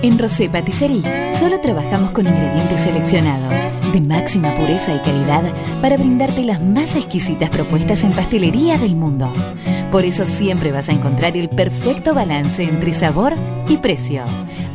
En 0.00 0.18
Rosé 0.18 0.48
Patisserie 0.48 1.32
solo 1.34 1.60
trabajamos 1.60 2.12
con 2.12 2.26
ingredientes 2.26 2.80
seleccionados 2.80 3.66
de 3.92 4.00
máxima 4.00 4.54
pureza 4.56 4.94
y 4.94 4.98
calidad 5.00 5.52
para 5.82 5.98
brindarte 5.98 6.42
las 6.42 6.62
más 6.62 6.96
exquisitas 6.96 7.50
propuestas 7.50 8.02
en 8.04 8.12
pastelería 8.12 8.78
del 8.78 8.94
mundo. 8.94 9.30
Por 9.90 10.04
eso 10.04 10.26
siempre 10.26 10.70
vas 10.70 10.88
a 10.90 10.92
encontrar 10.92 11.36
el 11.36 11.48
perfecto 11.48 12.12
balance 12.12 12.62
entre 12.62 12.92
sabor 12.92 13.34
y 13.68 13.78
precio. 13.78 14.22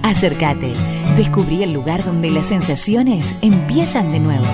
Acércate, 0.02 0.73
descubrí 1.15 1.61
el 1.61 1.72
lugar 1.72 2.03
donde 2.03 2.31
las 2.31 2.48
sensaciones 2.48 3.35
empiezan 3.41 4.11
de 4.11 4.19
nuevo. 4.19 4.45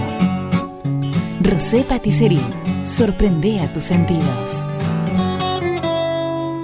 Rosé 1.41 1.83
Patisserie, 1.83 2.41
sorprende 2.83 3.61
a 3.61 3.71
tus 3.71 3.85
sentidos. 3.85 4.67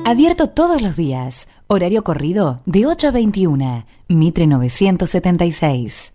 Abierto 0.05 0.49
todos 0.49 0.81
los 0.81 0.95
días. 0.95 1.47
Horario 1.67 2.03
corrido 2.03 2.61
de 2.65 2.85
8 2.85 3.07
a 3.07 3.11
21. 3.11 3.85
Mitre 4.07 4.45
976. 4.45 6.14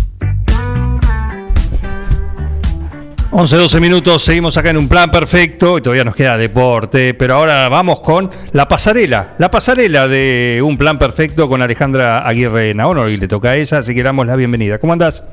11, 3.33 3.55
12 3.55 3.79
minutos, 3.79 4.21
seguimos 4.23 4.57
acá 4.57 4.71
en 4.71 4.77
un 4.77 4.89
plan 4.89 5.09
perfecto 5.09 5.77
y 5.77 5.81
todavía 5.81 6.03
nos 6.03 6.17
queda 6.17 6.37
deporte, 6.37 7.13
pero 7.13 7.35
ahora 7.35 7.69
vamos 7.69 8.01
con 8.01 8.29
la 8.51 8.67
pasarela, 8.67 9.35
la 9.37 9.49
pasarela 9.49 10.09
de 10.09 10.59
un 10.61 10.77
plan 10.77 10.99
perfecto 10.99 11.47
con 11.47 11.61
Alejandra 11.61 12.27
Aguirre 12.27 12.73
Naono 12.73 13.07
y 13.07 13.15
le 13.15 13.29
toca 13.29 13.51
a 13.51 13.55
ella, 13.55 13.77
así 13.77 13.95
que 13.95 14.03
damos 14.03 14.27
la 14.27 14.35
bienvenida. 14.35 14.79
¿Cómo 14.79 14.91
andás? 14.91 15.23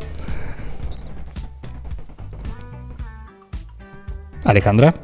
Alejandra. 4.45 4.95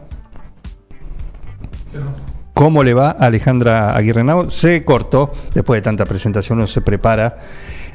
¿Cómo 2.55 2.85
le 2.85 2.95
va 2.95 3.09
a 3.11 3.27
Alejandra 3.27 3.97
Aguirre 3.97 4.23
Naono? 4.23 4.53
Se 4.53 4.85
cortó, 4.85 5.33
después 5.53 5.79
de 5.79 5.83
tanta 5.83 6.07
presentación 6.07 6.59
uno 6.59 6.69
se 6.69 6.81
prepara 6.81 7.35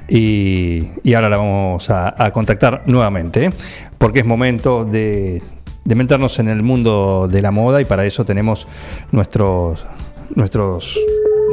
y, 0.09 0.89
y 1.03 1.13
ahora 1.13 1.29
la 1.29 1.37
vamos 1.37 1.89
a, 1.89 2.21
a 2.21 2.31
contactar 2.31 2.83
nuevamente, 2.85 3.45
¿eh? 3.45 3.53
Porque 3.99 4.19
es 4.21 4.25
momento 4.25 4.85
de, 4.85 5.43
de 5.85 5.95
meternos 5.95 6.39
en 6.39 6.47
el 6.47 6.63
mundo 6.63 7.27
de 7.31 7.41
la 7.43 7.51
moda 7.51 7.79
y 7.81 7.85
para 7.85 8.05
eso 8.05 8.25
tenemos 8.25 8.67
nuestros, 9.11 9.85
nuestros 10.33 10.97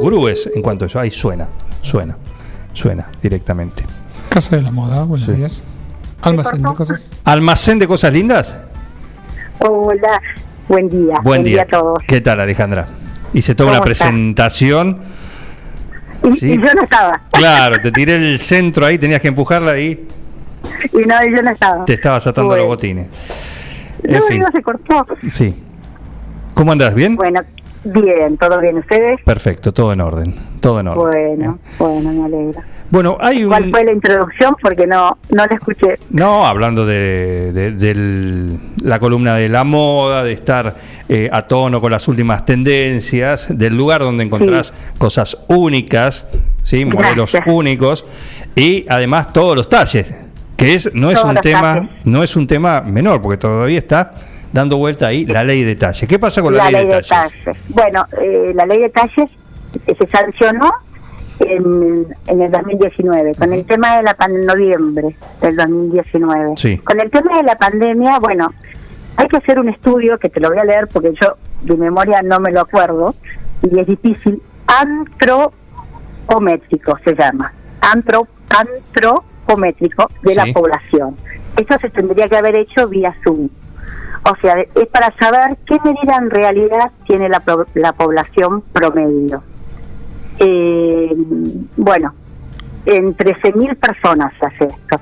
gurúes 0.01 0.49
en 0.55 0.61
cuanto 0.63 0.85
a 0.85 0.87
eso. 0.87 0.99
Ahí 0.99 1.11
suena, 1.11 1.47
suena, 1.83 2.17
suena 2.73 3.09
directamente. 3.21 3.83
Casa 4.29 4.55
de 4.55 4.63
la 4.63 4.71
moda, 4.71 5.03
buenos 5.03 5.35
días. 5.35 5.63
Almacén 6.21 6.63
de 6.63 6.73
cosas. 6.73 7.11
¿Almacén 7.25 7.79
de 7.79 7.87
cosas 7.87 8.11
lindas? 8.13 8.55
Hola, 9.59 10.21
buen 10.67 10.89
día. 10.89 11.19
Buen 11.23 11.43
día. 11.43 11.61
a 11.63 11.65
todos. 11.65 11.99
¿Qué 12.07 12.21
tal, 12.21 12.39
Alejandra? 12.39 12.87
Hice 13.33 13.55
toda 13.55 13.71
una 13.71 13.81
presentación. 13.81 14.99
Y, 16.23 16.31
Sí. 16.31 16.51
y 16.53 16.57
yo 16.57 16.73
no 16.73 16.83
estaba. 16.83 17.21
Claro, 17.31 17.79
te 17.81 17.91
tiré 17.91 18.15
el 18.15 18.39
centro 18.39 18.85
ahí, 18.85 18.97
tenías 18.97 19.21
que 19.21 19.27
empujarla 19.27 19.79
y 19.79 20.07
Y 20.93 21.05
no, 21.05 21.15
yo 21.25 21.41
no 21.41 21.49
estaba. 21.51 21.85
te 21.85 21.93
estabas 21.93 22.25
atando 22.27 22.55
los 22.55 22.65
botines. 22.65 23.07
En 24.03 24.19
No, 24.19 24.21
fin, 24.23 24.39
no, 24.41 24.51
se 24.51 24.61
cortó. 24.61 25.05
sí. 25.23 25.63
¿Cómo 26.53 26.71
andás? 26.71 26.93
¿Bien? 26.95 27.15
Bueno, 27.15 27.41
bien, 27.83 28.37
todo 28.37 28.59
bien. 28.59 28.77
¿Ustedes? 28.77 29.21
Perfecto, 29.23 29.73
todo 29.73 29.93
en 29.93 30.01
orden. 30.01 30.35
Todo 30.59 30.79
en 30.79 30.87
orden. 30.87 31.37
Bueno, 31.37 31.59
bueno, 31.77 32.11
me 32.13 32.25
alegro. 32.25 32.61
Bueno, 32.89 33.17
hay 33.19 33.43
un. 33.43 33.49
¿Cuál 33.49 33.69
fue 33.69 33.83
la 33.83 33.91
introducción? 33.91 34.55
Porque 34.61 34.87
no, 34.87 35.17
no 35.29 35.45
la 35.45 35.53
escuché. 35.55 35.99
No, 36.09 36.45
hablando 36.47 36.85
de, 36.85 37.51
de- 37.51 38.57
la 38.83 38.97
columna 38.99 39.35
de 39.35 39.49
la 39.49 39.63
moda, 39.65 40.23
de 40.23 40.31
estar 40.31 40.75
eh, 41.09 41.29
a 41.31 41.41
tono 41.47 41.81
con 41.81 41.91
las 41.91 42.07
últimas 42.07 42.45
tendencias, 42.45 43.47
del 43.57 43.75
lugar 43.75 44.01
donde 44.01 44.23
encontrás 44.23 44.73
cosas 44.97 45.37
únicas, 45.49 46.27
¿sí? 46.63 46.85
modelos 46.85 47.31
Gracias. 47.33 47.43
únicos 47.53 48.05
y 48.55 48.85
además 48.89 49.33
todos 49.33 49.55
los 49.57 49.67
talles, 49.67 50.13
que 50.57 50.73
es 50.75 50.93
no 50.93 51.09
es 51.11 51.23
un 51.23 51.35
tema 51.35 51.75
talles. 51.75 51.89
no 52.05 52.23
es 52.23 52.35
un 52.35 52.47
tema 52.47 52.81
menor 52.81 53.21
porque 53.21 53.37
todavía 53.37 53.77
está 53.77 54.13
dando 54.51 54.77
vuelta 54.77 55.07
ahí 55.07 55.25
la 55.25 55.43
ley 55.43 55.63
de 55.63 55.75
talles. 55.75 56.07
¿Qué 56.07 56.17
pasa 56.19 56.41
con 56.41 56.55
la, 56.55 56.69
ley, 56.71 56.85
de 56.87 57.01
talles? 57.01 57.33
Bueno, 57.69 58.05
eh, 58.21 58.51
la 58.55 58.65
ley 58.65 58.79
de 58.79 58.89
talles 58.89 59.29
eh, 59.85 59.95
se 59.97 60.07
sancionó 60.07 60.71
en, 61.39 62.07
en 62.25 62.41
el 62.41 62.51
2019, 62.51 63.35
con 63.35 63.53
el 63.53 63.63
tema 63.65 63.97
de 63.97 64.03
la 64.03 64.13
pan- 64.15 64.45
noviembre 64.45 65.15
del 65.41 65.55
2019. 65.55 66.53
Sí. 66.57 66.77
Con 66.79 66.99
el 66.99 67.09
tema 67.11 67.37
de 67.37 67.43
la 67.43 67.55
pandemia, 67.57 68.17
bueno, 68.19 68.51
hay 69.17 69.27
que 69.27 69.37
hacer 69.37 69.59
un 69.59 69.69
estudio 69.69 70.17
que 70.17 70.29
te 70.29 70.39
lo 70.39 70.49
voy 70.49 70.57
a 70.59 70.63
leer 70.63 70.87
porque 70.87 71.13
yo 71.21 71.37
de 71.61 71.75
memoria 71.75 72.21
no 72.23 72.39
me 72.39 72.51
lo 72.51 72.61
acuerdo 72.61 73.13
y 73.61 73.77
es 73.79 73.85
difícil. 73.87 74.41
Antropométrico 74.67 76.97
se 77.03 77.13
llama. 77.15 77.53
Antro, 77.81 78.27
antropométrico 79.47 80.09
de 80.23 80.31
Sí. 80.31 80.35
la 80.35 80.45
población. 80.53 81.15
Eso 81.55 81.77
se 81.79 81.89
tendría 81.89 82.27
que 82.27 82.37
haber 82.37 82.57
hecho 82.57 82.87
vía 82.87 83.15
Zoom. 83.23 83.49
O 84.29 84.35
sea, 84.41 84.55
es 84.59 84.87
para 84.91 85.11
saber 85.17 85.57
qué 85.65 85.77
medida 85.83 86.17
en 86.17 86.29
realidad 86.29 86.91
tiene 87.05 87.29
la, 87.29 87.41
la 87.75 87.93
población 87.93 88.61
promedio. 88.73 89.41
Eh, 90.39 91.13
bueno, 91.77 92.13
en 92.85 93.15
13.000 93.15 93.75
personas 93.77 94.33
se 94.39 94.45
hace 94.45 94.63
esto. 94.65 94.99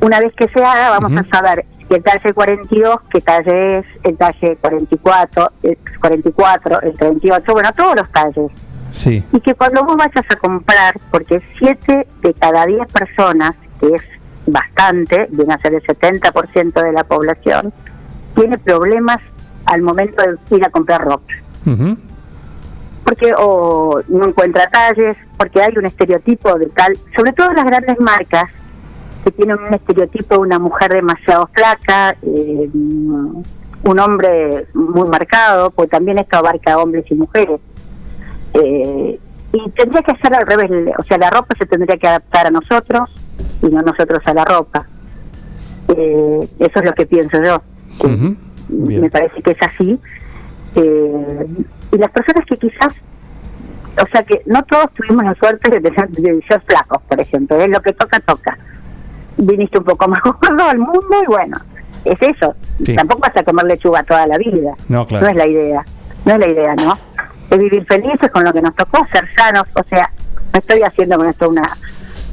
Una 0.00 0.20
vez 0.20 0.32
que 0.34 0.48
se 0.48 0.62
haga, 0.62 0.90
vamos 0.90 1.12
Ujú. 1.12 1.20
a 1.20 1.36
saber 1.36 1.64
si 1.88 1.94
el 1.94 2.02
talle 2.02 2.32
42, 2.32 3.00
qué 3.10 3.20
talle 3.20 3.78
es, 3.78 3.86
el 4.04 4.16
talle 4.16 4.56
44, 4.56 5.50
el 5.62 5.78
44, 6.00 6.80
el 6.82 6.94
38, 6.94 7.52
bueno, 7.52 7.70
todos 7.74 7.96
los 7.96 8.10
talles. 8.10 8.50
Sí. 8.94 9.24
Y 9.32 9.40
que 9.40 9.54
cuando 9.54 9.84
vos 9.84 9.96
vayas 9.96 10.24
a 10.28 10.36
comprar, 10.36 10.94
porque 11.10 11.42
7 11.58 12.06
de 12.22 12.34
cada 12.34 12.64
10 12.64 12.86
personas, 12.92 13.56
que 13.80 13.88
es 13.88 14.02
bastante, 14.46 15.26
viene 15.30 15.52
a 15.52 15.58
ser 15.58 15.74
el 15.74 15.82
70% 15.82 16.72
de 16.80 16.92
la 16.92 17.02
población, 17.02 17.72
tiene 18.36 18.56
problemas 18.56 19.18
al 19.66 19.82
momento 19.82 20.22
de 20.22 20.56
ir 20.56 20.64
a 20.64 20.70
comprar 20.70 21.02
ropa 21.02 21.34
porque 23.04 23.32
o 23.38 24.00
no 24.08 24.26
encuentra 24.26 24.66
talles, 24.68 25.16
porque 25.36 25.60
hay 25.62 25.76
un 25.76 25.86
estereotipo 25.86 26.58
de 26.58 26.66
tal, 26.66 26.96
sobre 27.14 27.32
todo 27.32 27.52
las 27.52 27.64
grandes 27.64 28.00
marcas 28.00 28.50
que 29.22 29.30
tienen 29.30 29.58
un 29.58 29.74
estereotipo 29.74 30.34
de 30.34 30.40
una 30.40 30.58
mujer 30.58 30.92
demasiado 30.92 31.48
flaca, 31.52 32.16
eh, 32.22 32.70
un 32.72 33.98
hombre 34.00 34.66
muy 34.72 35.08
marcado, 35.08 35.70
porque 35.70 35.90
también 35.90 36.18
esto 36.18 36.38
abarca 36.38 36.74
a 36.74 36.78
hombres 36.78 37.04
y 37.10 37.14
mujeres. 37.14 37.60
Eh, 38.54 39.18
y 39.52 39.70
tendría 39.70 40.02
que 40.02 40.16
ser 40.16 40.34
al 40.34 40.46
revés, 40.46 40.70
o 40.98 41.02
sea, 41.02 41.16
la 41.18 41.30
ropa 41.30 41.54
se 41.56 41.66
tendría 41.66 41.96
que 41.96 42.08
adaptar 42.08 42.46
a 42.46 42.50
nosotros 42.50 43.10
y 43.62 43.66
no 43.66 43.82
nosotros 43.82 44.20
a 44.24 44.34
la 44.34 44.44
ropa. 44.44 44.86
Eh, 45.96 46.48
eso 46.58 46.78
es 46.78 46.84
lo 46.84 46.92
que 46.92 47.06
pienso 47.06 47.42
yo. 47.42 47.62
Me 48.68 49.10
parece 49.10 49.42
que 49.42 49.52
es 49.52 49.62
así. 49.62 50.00
Eh, 50.76 51.46
y 51.92 51.98
las 51.98 52.10
personas 52.10 52.44
que 52.46 52.56
quizás, 52.56 52.94
o 54.02 54.06
sea 54.10 54.24
que 54.24 54.42
no 54.46 54.62
todos 54.64 54.86
tuvimos 54.94 55.24
la 55.24 55.34
suerte 55.36 55.70
de 55.70 55.80
tener 55.80 56.08
de 56.08 56.42
ser 56.48 56.60
flacos, 56.62 57.00
por 57.02 57.20
ejemplo, 57.20 57.60
es 57.60 57.68
lo 57.68 57.80
que 57.80 57.92
toca, 57.92 58.18
toca. 58.20 58.58
Viniste 59.36 59.78
un 59.78 59.84
poco 59.84 60.08
más 60.08 60.20
gordo 60.22 60.64
al 60.64 60.78
mundo 60.78 61.22
y 61.22 61.26
bueno, 61.26 61.56
es 62.04 62.20
eso. 62.22 62.54
Sí. 62.84 62.96
Tampoco 62.96 63.20
vas 63.20 63.36
a 63.36 63.44
comer 63.44 63.66
lechuga 63.66 64.02
toda 64.02 64.26
la 64.26 64.36
vida. 64.38 64.74
No, 64.88 65.06
claro. 65.06 65.26
No 65.26 65.30
es 65.30 65.36
la 65.36 65.46
idea, 65.46 65.84
no 66.24 66.32
es 66.32 66.38
la 66.40 66.48
idea, 66.48 66.74
¿no? 66.74 66.98
Es 67.50 67.58
vivir 67.58 67.84
felices 67.86 68.30
con 68.30 68.44
lo 68.44 68.52
que 68.52 68.62
nos 68.62 68.74
tocó, 68.74 69.06
ser 69.12 69.28
sanos, 69.36 69.66
o 69.74 69.82
sea, 69.88 70.10
No 70.52 70.58
estoy 70.58 70.82
haciendo 70.82 71.16
con 71.16 71.26
esto 71.26 71.48
una, 71.48 71.66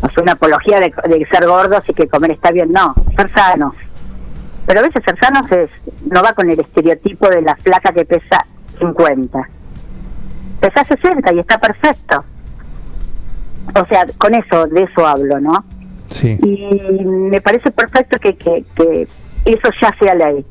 o 0.01 0.09
sea, 0.09 0.23
una 0.23 0.33
apología 0.33 0.79
de, 0.79 0.93
de 1.07 1.27
ser 1.31 1.45
gordos 1.45 1.83
y 1.87 1.93
que 1.93 2.07
comer 2.07 2.31
está 2.31 2.51
bien, 2.51 2.71
no, 2.71 2.95
ser 3.15 3.29
sanos. 3.29 3.73
Pero 4.65 4.79
a 4.79 4.83
veces 4.83 5.03
ser 5.03 5.17
sanos 5.19 5.51
es, 5.51 5.69
no 6.09 6.21
va 6.23 6.33
con 6.33 6.49
el 6.49 6.59
estereotipo 6.59 7.27
de 7.29 7.41
la 7.41 7.55
flaca 7.55 7.91
que 7.91 8.05
pesa 8.05 8.45
50. 8.79 9.49
Pesa 10.59 10.83
60 10.85 11.33
y 11.33 11.39
está 11.39 11.59
perfecto. 11.59 12.23
O 13.75 13.85
sea, 13.87 14.05
con 14.17 14.35
eso, 14.35 14.67
de 14.67 14.83
eso 14.83 15.05
hablo, 15.05 15.39
¿no? 15.39 15.63
Sí. 16.09 16.37
Y 16.41 17.03
me 17.05 17.41
parece 17.41 17.71
perfecto 17.71 18.19
que, 18.19 18.35
que, 18.35 18.63
que 18.75 19.07
eso 19.45 19.69
ya 19.81 19.95
sea 19.99 20.15
ley. 20.15 20.45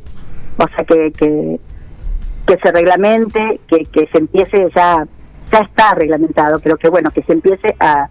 O 0.57 0.69
sea, 0.69 0.85
que, 0.85 1.13
que, 1.13 1.61
que 2.51 2.59
se 2.59 2.73
reglamente, 2.73 3.61
que, 3.69 3.85
que 3.85 4.09
se 4.11 4.19
empiece 4.19 4.69
ya, 4.75 5.07
ya 5.53 5.59
está 5.59 5.95
reglamentado, 5.95 6.59
pero 6.61 6.77
que 6.77 6.89
bueno, 6.89 7.13
que 7.13 7.23
se 7.23 7.33
empiece 7.33 7.77
a, 7.79 8.09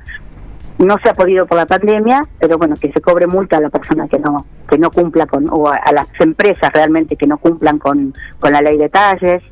no 0.77 0.97
se 1.03 1.09
ha 1.09 1.13
podido 1.13 1.45
por 1.45 1.57
la 1.57 1.65
pandemia, 1.65 2.25
pero 2.39 2.57
bueno, 2.57 2.75
que 2.79 2.89
se 2.89 3.01
cobre 3.01 3.27
multa 3.27 3.57
a 3.57 3.59
la 3.59 3.69
persona 3.69 4.07
que 4.07 4.17
no 4.17 4.45
que 4.69 4.77
no 4.77 4.91
cumpla 4.91 5.25
con, 5.25 5.49
o 5.49 5.67
a, 5.67 5.75
a 5.75 5.91
las 5.91 6.07
empresas 6.19 6.71
realmente 6.71 7.17
que 7.17 7.27
no 7.27 7.37
cumplan 7.37 7.79
con, 7.79 8.13
con 8.39 8.53
la 8.53 8.61
ley 8.61 8.77
de 8.77 8.87
talles. 8.87 9.43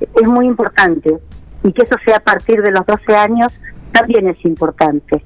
Es 0.00 0.28
muy 0.28 0.46
importante. 0.46 1.18
Y 1.64 1.72
que 1.72 1.82
eso 1.82 1.96
sea 2.04 2.18
a 2.18 2.20
partir 2.20 2.62
de 2.62 2.70
los 2.70 2.86
12 2.86 3.16
años 3.16 3.60
también 3.90 4.28
es 4.28 4.44
importante, 4.44 5.24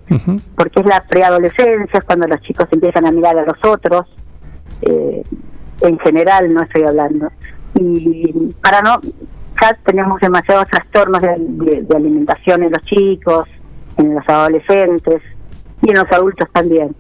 porque 0.57 0.81
es 0.81 0.87
la 0.87 1.05
preadolescencia, 1.05 1.99
es 1.99 2.05
cuando 2.05 2.27
los 2.27 2.41
chicos 2.41 2.67
empiezan 2.71 3.07
a 3.07 3.13
mirar 3.13 3.39
a 3.39 3.45
los 3.45 3.63
otros, 3.63 4.07
eh, 4.81 5.23
en 5.83 5.99
general 5.99 6.53
no 6.55 6.63
estoy 6.63 6.85
hablando. 6.85 7.31
Y 7.75 8.53
para 8.63 8.83
no, 8.83 9.01
ya 9.61 9.77
tenemos 9.85 10.21
demasiados 10.21 10.69
trastornos 10.69 11.21
de, 11.23 11.35
de- 11.39 11.83
de 11.83 11.97
alimentación 11.97 12.63
en 12.63 12.73
los 12.73 12.83
chicos, 12.83 13.49
en 13.97 14.15
los 14.15 14.25
adolescentes 14.29 15.23
y 15.83 15.91
en 15.91 15.97
los 15.97 16.11
adultos 16.13 16.49
también. 16.53 16.95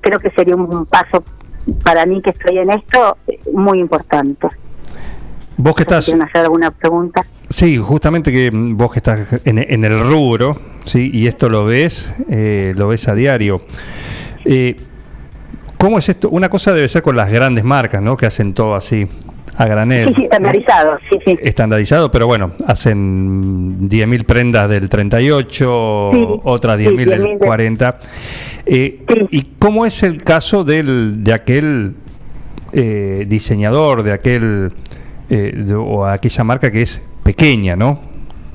Creo 0.00 0.18
que 0.18 0.30
sería 0.30 0.56
un 0.56 0.86
paso 0.86 1.22
para 1.84 2.06
mí 2.06 2.20
que 2.22 2.30
estoy 2.30 2.58
en 2.58 2.70
esto 2.70 3.16
eh, 3.26 3.38
muy 3.52 3.78
importante. 3.80 4.48
Vos 5.56 5.74
que 5.74 5.82
estás, 5.82 6.06
¿Quieren 6.06 6.22
hacer 6.22 6.42
alguna 6.42 6.70
pregunta? 6.70 7.22
sí, 7.50 7.76
justamente 7.76 8.32
que 8.32 8.50
mm, 8.50 8.76
vos 8.76 8.92
que 8.92 8.98
estás 9.00 9.40
en, 9.44 9.58
en 9.58 9.84
el 9.84 10.00
rubro, 10.00 10.56
sí, 10.84 11.10
y 11.12 11.26
esto 11.26 11.48
lo 11.48 11.64
ves, 11.64 12.14
eh, 12.28 12.72
lo 12.76 12.88
ves 12.88 13.08
a 13.08 13.14
diario. 13.14 13.60
Eh, 14.44 14.76
¿Cómo 15.76 15.98
es 15.98 16.08
esto? 16.08 16.28
Una 16.30 16.48
cosa 16.48 16.72
debe 16.72 16.88
ser 16.88 17.02
con 17.02 17.16
las 17.16 17.30
grandes 17.32 17.64
marcas, 17.64 18.02
¿no? 18.02 18.16
Que 18.16 18.26
hacen 18.26 18.52
todo 18.54 18.74
así 18.74 19.06
a 19.60 19.66
granel. 19.66 20.08
Sí, 20.08 20.14
sí, 20.16 20.22
estandarizado, 20.24 20.98
sí, 21.10 21.18
sí. 21.24 21.38
estandarizado, 21.42 22.10
pero 22.10 22.26
bueno, 22.26 22.52
hacen 22.66 23.90
10.000 23.90 24.24
prendas 24.24 24.70
del 24.70 24.88
38, 24.88 26.10
Sí, 26.14 26.26
otras 26.44 26.78
sí, 26.78 26.84
10.000 26.86 26.96
del 27.10 27.22
10.000 27.22 27.38
de- 27.38 27.46
40. 27.46 27.96
Eh, 28.64 29.04
¿Y 29.30 29.42
cómo 29.58 29.84
es 29.84 30.02
el 30.02 30.22
caso 30.22 30.64
del, 30.64 31.22
de 31.22 31.34
aquel 31.34 31.94
eh, 32.72 33.26
diseñador, 33.28 34.02
de 34.02 34.12
aquel 34.12 34.72
eh, 35.28 35.52
de- 35.54 35.74
o 35.74 36.06
aquella 36.06 36.42
marca 36.44 36.70
que 36.70 36.80
es 36.82 37.02
pequeña, 37.22 37.76
¿no? 37.76 38.00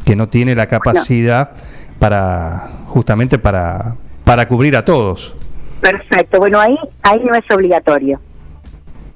Que 0.06 0.15
no 0.15 0.27
tiene 0.27 0.56
la 0.56 0.65
capacidad 0.65 1.52
para 1.99 2.69
justamente 2.88 3.38
para, 3.38 3.95
para 4.23 4.48
cubrir 4.48 4.76
a 4.76 4.84
todos. 4.84 5.36
Perfecto. 5.82 6.40
Bueno, 6.40 6.60
ahí 6.60 6.76
ahí 7.03 7.22
no 7.23 7.36
es 7.36 7.44
obligatorio. 7.52 8.19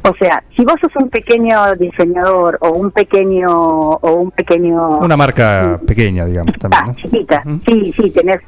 O 0.03 0.13
sea, 0.15 0.41
si 0.55 0.63
vos 0.63 0.75
sos 0.81 0.95
un 0.95 1.09
pequeño 1.09 1.75
diseñador 1.75 2.57
o 2.61 2.69
un 2.71 2.89
pequeño 2.91 3.49
o 3.49 4.11
un 4.15 4.31
pequeño 4.31 4.97
Una 4.99 5.17
marca 5.17 5.79
pequeña, 5.85 6.25
digamos, 6.25 6.53
también, 6.57 6.85
¿no? 6.87 6.95
chiquita, 6.95 7.43
sí, 7.65 7.93
sí, 7.97 8.09
tenés 8.11 8.39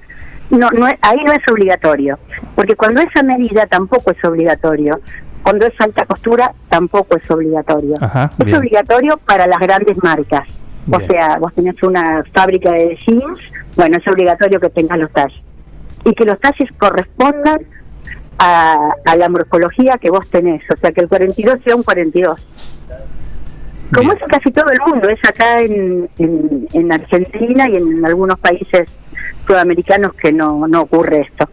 no, 0.49 0.69
no 0.71 0.87
es- 0.87 0.97
ahí 1.01 1.17
no 1.25 1.31
es 1.31 1.39
obligatorio, 1.51 2.17
porque 2.55 2.75
cuando 2.75 3.01
esa 3.01 3.23
medida 3.23 3.65
tampoco 3.67 4.11
es 4.11 4.23
obligatorio. 4.25 4.99
Cuando 5.43 5.65
es 5.65 5.73
alta 5.79 6.05
costura 6.05 6.53
tampoco 6.69 7.17
es 7.17 7.31
obligatorio. 7.31 7.95
Ajá, 7.99 8.29
es 8.37 8.45
bien. 8.45 8.57
obligatorio 8.57 9.17
para 9.25 9.47
las 9.47 9.59
grandes 9.59 9.97
marcas. 10.03 10.47
O 10.91 10.99
sea, 10.99 11.37
vos 11.39 11.51
tenés 11.55 11.81
una 11.83 12.23
fábrica 12.33 12.71
de 12.73 12.95
jeans, 13.07 13.39
bueno, 13.75 13.97
es 13.97 14.07
obligatorio 14.07 14.59
que 14.59 14.69
tengas 14.69 14.99
los 14.99 15.11
talles. 15.11 15.41
Y 16.05 16.13
que 16.13 16.25
los 16.25 16.39
talles 16.39 16.69
correspondan 16.77 17.59
a, 18.43 18.89
a 19.05 19.15
la 19.15 19.29
morfología 19.29 19.97
que 19.99 20.09
vos 20.09 20.27
tenés. 20.29 20.63
O 20.73 20.77
sea, 20.77 20.91
que 20.91 21.01
el 21.01 21.07
42 21.07 21.59
sea 21.63 21.75
un 21.75 21.83
42. 21.83 22.39
Como 23.93 24.13
es 24.13 24.21
en 24.21 24.27
casi 24.29 24.51
todo 24.51 24.69
el 24.71 24.79
mundo, 24.87 25.09
es 25.09 25.19
acá 25.27 25.59
en, 25.61 26.09
en, 26.17 26.67
en 26.73 26.91
Argentina 26.91 27.69
y 27.69 27.75
en 27.75 28.05
algunos 28.05 28.39
países 28.39 28.87
sudamericanos 29.45 30.13
que 30.13 30.31
no, 30.31 30.67
no 30.67 30.81
ocurre 30.83 31.21
esto. 31.29 31.49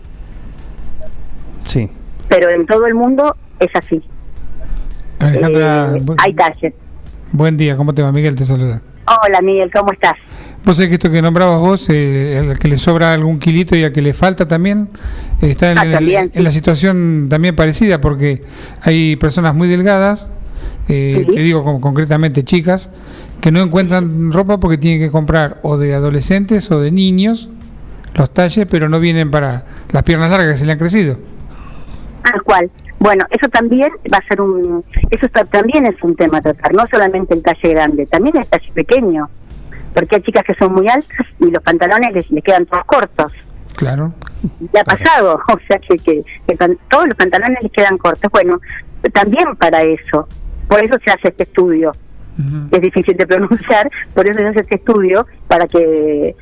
Sí. 1.66 1.90
Pero 2.28 2.48
en 2.51 2.65
todo 2.66 2.86
el 2.86 2.94
mundo 2.94 3.36
es 3.59 3.70
así. 3.74 4.02
Alejandra, 5.19 5.97
Eh, 5.97 6.02
hay 6.19 6.32
talles. 6.35 6.74
buen 7.32 7.56
día, 7.56 7.77
¿cómo 7.77 7.93
te 7.93 8.02
va? 8.02 8.12
Miguel 8.12 8.36
te 8.36 8.44
saluda. 8.44 8.81
Hola 9.24 9.40
Miguel, 9.43 9.71
¿cómo 9.72 9.90
estás? 9.93 10.14
Vos 10.64 10.77
sabés 10.77 10.88
que 10.90 10.95
esto 10.95 11.11
que 11.11 11.22
nombrabas 11.22 11.61
vos, 11.61 11.87
eh, 11.88 12.38
al 12.51 12.59
que 12.59 12.69
le 12.69 12.77
sobra 12.78 13.12
algún 13.14 13.38
kilito 13.38 13.74
y 13.74 13.85
al 13.85 13.93
que 13.93 14.03
le 14.03 14.12
falta 14.12 14.46
también, 14.46 14.88
eh, 15.40 15.51
está 15.51 15.72
en, 15.72 15.78
Ah, 15.78 15.82
el- 15.85 15.93
también, 15.93 16.30
en 16.35 16.45
la 16.45 16.51
situación 16.51 17.28
también 17.30 17.56
parecida, 17.56 18.01
porque 18.01 18.43
hay 18.82 19.16
personas 19.16 19.54
muy 19.54 19.66
delgadas, 19.69 20.30
eh, 20.88 21.27
te 21.32 21.40
digo 21.40 21.64
con- 21.64 21.80
concretamente 21.80 22.43
chicas, 22.45 22.90
que 23.40 23.51
no 23.51 23.61
encuentran 23.62 24.32
ropa 24.32 24.59
porque 24.61 24.77
tienen 24.78 25.01
que 25.01 25.11
comprar 25.11 25.59
o 25.62 25.78
de 25.78 25.95
adolescentes 25.95 26.70
o 26.70 26.80
de 26.80 26.90
niños 26.90 27.48
los 28.14 28.30
talles, 28.35 28.66
pero 28.69 28.88
no 28.88 28.98
vienen 29.01 29.30
para 29.30 29.64
las 29.93 30.03
piernas 30.03 30.30
largas 30.30 30.53
que 30.53 30.56
se 30.59 30.66
le 30.66 30.72
han 30.72 30.78
crecido. 30.78 31.19
Tal 32.24 32.43
cual. 32.43 32.70
Bueno, 32.98 33.24
eso 33.30 33.48
también 33.48 33.93
va 34.12 34.19
a 34.19 34.27
ser 34.27 34.40
un, 34.40 34.85
eso 35.11 35.27
está- 35.27 35.45
también 35.45 35.87
es 35.87 35.95
un 36.03 36.16
tema 36.16 36.38
a 36.38 36.40
tratar, 36.43 36.74
no 36.74 36.85
solamente 36.90 37.32
el 37.32 37.43
talle 37.43 37.69
grande, 37.70 38.06
también 38.06 38.37
el 38.37 38.46
talle 38.46 38.72
pequeño, 38.74 39.30
porque 39.98 40.16
hay 40.16 40.22
chicas 40.22 40.44
que 40.44 40.54
son 40.54 40.72
muy 40.74 40.86
altas 40.88 41.27
y 41.40 41.51
los 41.51 41.62
pantalones 41.62 42.12
les, 42.14 42.30
les 42.30 42.44
quedan 42.44 42.66
todos 42.66 42.85
cortos. 42.85 43.32
Claro. 43.77 44.14
Ya 44.72 44.82
ha 44.82 44.85
pasado, 44.85 45.40
o 45.48 45.59
sea 45.66 45.78
que, 45.78 45.98
que, 45.98 46.22
todos 46.90 47.09
los 47.09 47.16
pantalones 47.16 47.59
les 47.62 47.72
quedan 47.72 47.98
cortos. 47.98 48.30
Bueno, 48.30 48.60
también 49.12 49.56
para 49.56 49.82
eso, 49.82 50.28
por 50.68 50.85
eso 50.85 50.96
se 51.04 51.10
hace 51.10 51.28
este 51.28 51.43
estudio. 51.44 51.93
Es 52.70 52.80
difícil 52.80 53.16
de 53.16 53.27
pronunciar, 53.27 53.90
por 54.14 54.30
eso 54.30 54.38
se 54.38 54.46
hace 54.46 54.60
este 54.60 54.77
estudio 54.77 55.27
para 55.48 55.66
que 55.66 56.36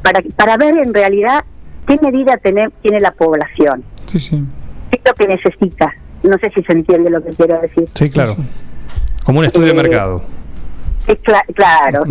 para 0.00 0.20
para 0.36 0.56
ver 0.56 0.76
en 0.78 0.94
realidad 0.94 1.44
qué 1.88 1.98
medida 2.00 2.36
tiene 2.36 2.68
tiene 2.82 3.00
la 3.00 3.10
población, 3.10 3.82
Sí, 4.06 4.20
sí. 4.20 4.44
qué 4.92 5.00
es 5.02 5.10
lo 5.10 5.14
que 5.14 5.26
necesita. 5.26 5.92
No 6.22 6.38
sé 6.38 6.52
si 6.54 6.62
se 6.62 6.72
entiende 6.72 7.10
lo 7.10 7.20
que 7.20 7.30
quiero 7.30 7.60
decir. 7.60 7.88
Sí, 7.96 8.08
claro. 8.10 8.36
Como 9.24 9.40
un 9.40 9.44
estudio 9.46 9.72
de 9.74 9.80
Eh, 9.80 9.82
mercado. 9.82 10.22
Sí, 11.06 11.12
cla- 11.24 11.44
claro. 11.54 12.04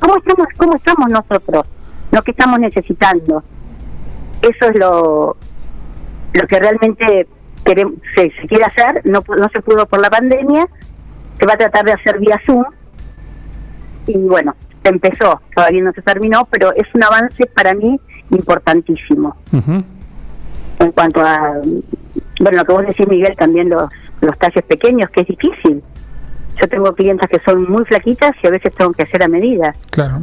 ¿cómo 0.00 0.16
estamos, 0.16 0.46
¿Cómo 0.56 0.74
estamos 0.76 1.08
nosotros? 1.10 1.66
Lo 2.10 2.22
que 2.22 2.30
estamos 2.30 2.58
necesitando. 2.60 3.42
Eso 4.42 4.66
es 4.70 4.78
lo, 4.78 5.36
lo 6.32 6.46
que 6.48 6.58
realmente 6.58 7.26
queremos, 7.64 7.94
se, 8.14 8.30
se 8.40 8.46
quiere 8.48 8.64
hacer. 8.64 9.02
No, 9.04 9.20
no 9.38 9.48
se 9.50 9.60
pudo 9.62 9.86
por 9.86 10.00
la 10.00 10.10
pandemia. 10.10 10.66
Se 11.38 11.46
va 11.46 11.54
a 11.54 11.56
tratar 11.56 11.84
de 11.84 11.92
hacer 11.92 12.18
vía 12.18 12.40
Zoom. 12.44 12.64
Y 14.06 14.18
bueno, 14.18 14.54
se 14.82 14.88
empezó. 14.90 15.40
Todavía 15.54 15.82
no 15.82 15.92
se 15.92 16.02
terminó, 16.02 16.46
pero 16.50 16.72
es 16.74 16.86
un 16.94 17.04
avance 17.04 17.46
para 17.46 17.74
mí 17.74 18.00
importantísimo. 18.30 19.36
En 19.52 20.88
cuanto 20.94 21.20
a, 21.20 21.60
bueno, 22.40 22.58
lo 22.58 22.64
que 22.64 22.72
vos 22.72 22.86
decís, 22.86 23.06
Miguel, 23.06 23.36
también 23.36 23.68
los, 23.68 23.88
los 24.20 24.36
talles 24.38 24.64
pequeños, 24.64 25.08
que 25.10 25.20
es 25.20 25.28
difícil. 25.28 25.82
Yo 26.60 26.68
tengo 26.68 26.94
clientas 26.94 27.28
que 27.28 27.38
son 27.38 27.70
muy 27.70 27.84
flaquitas 27.84 28.32
y 28.42 28.46
a 28.46 28.50
veces 28.50 28.74
tengo 28.74 28.92
que 28.92 29.02
hacer 29.04 29.22
a 29.22 29.28
medida. 29.28 29.74
Claro. 29.90 30.22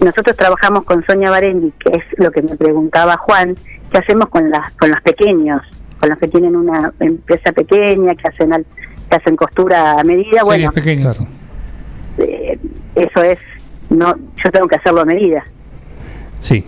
Nosotros 0.00 0.36
trabajamos 0.36 0.84
con 0.84 1.04
Sonia 1.04 1.30
Barendi, 1.30 1.72
que 1.78 1.96
es 1.96 2.04
lo 2.18 2.30
que 2.30 2.42
me 2.42 2.56
preguntaba 2.56 3.16
Juan, 3.16 3.56
¿qué 3.90 3.98
hacemos 3.98 4.28
con 4.28 4.50
las 4.50 4.72
con 4.74 4.90
los 4.90 5.00
pequeños? 5.02 5.62
Con 5.98 6.10
los 6.10 6.18
que 6.18 6.28
tienen 6.28 6.54
una 6.54 6.92
empresa 7.00 7.50
pequeña, 7.52 8.14
que 8.14 8.28
hacen 8.28 8.52
al- 8.52 8.66
que 9.10 9.16
hacen 9.16 9.34
costura 9.34 9.98
a 9.98 10.04
medida. 10.04 10.28
Series 10.42 10.44
bueno, 10.44 10.72
pequeñas. 10.72 11.18
eh, 12.18 12.58
eso 12.94 13.22
es, 13.22 13.38
no 13.90 14.14
yo 14.36 14.50
tengo 14.52 14.68
que 14.68 14.76
hacerlo 14.76 15.00
a 15.00 15.04
medida. 15.04 15.42
Sí. 16.40 16.64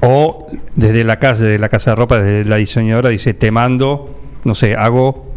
O 0.00 0.46
desde 0.74 1.02
la 1.04 1.18
casa, 1.18 1.42
desde 1.44 1.58
la 1.58 1.68
casa 1.68 1.90
de 1.90 1.96
ropa, 1.96 2.20
desde 2.20 2.48
la 2.48 2.56
diseñadora 2.56 3.08
dice, 3.10 3.34
te 3.34 3.50
mando, 3.50 4.18
no 4.44 4.54
sé, 4.54 4.76
hago 4.76 5.33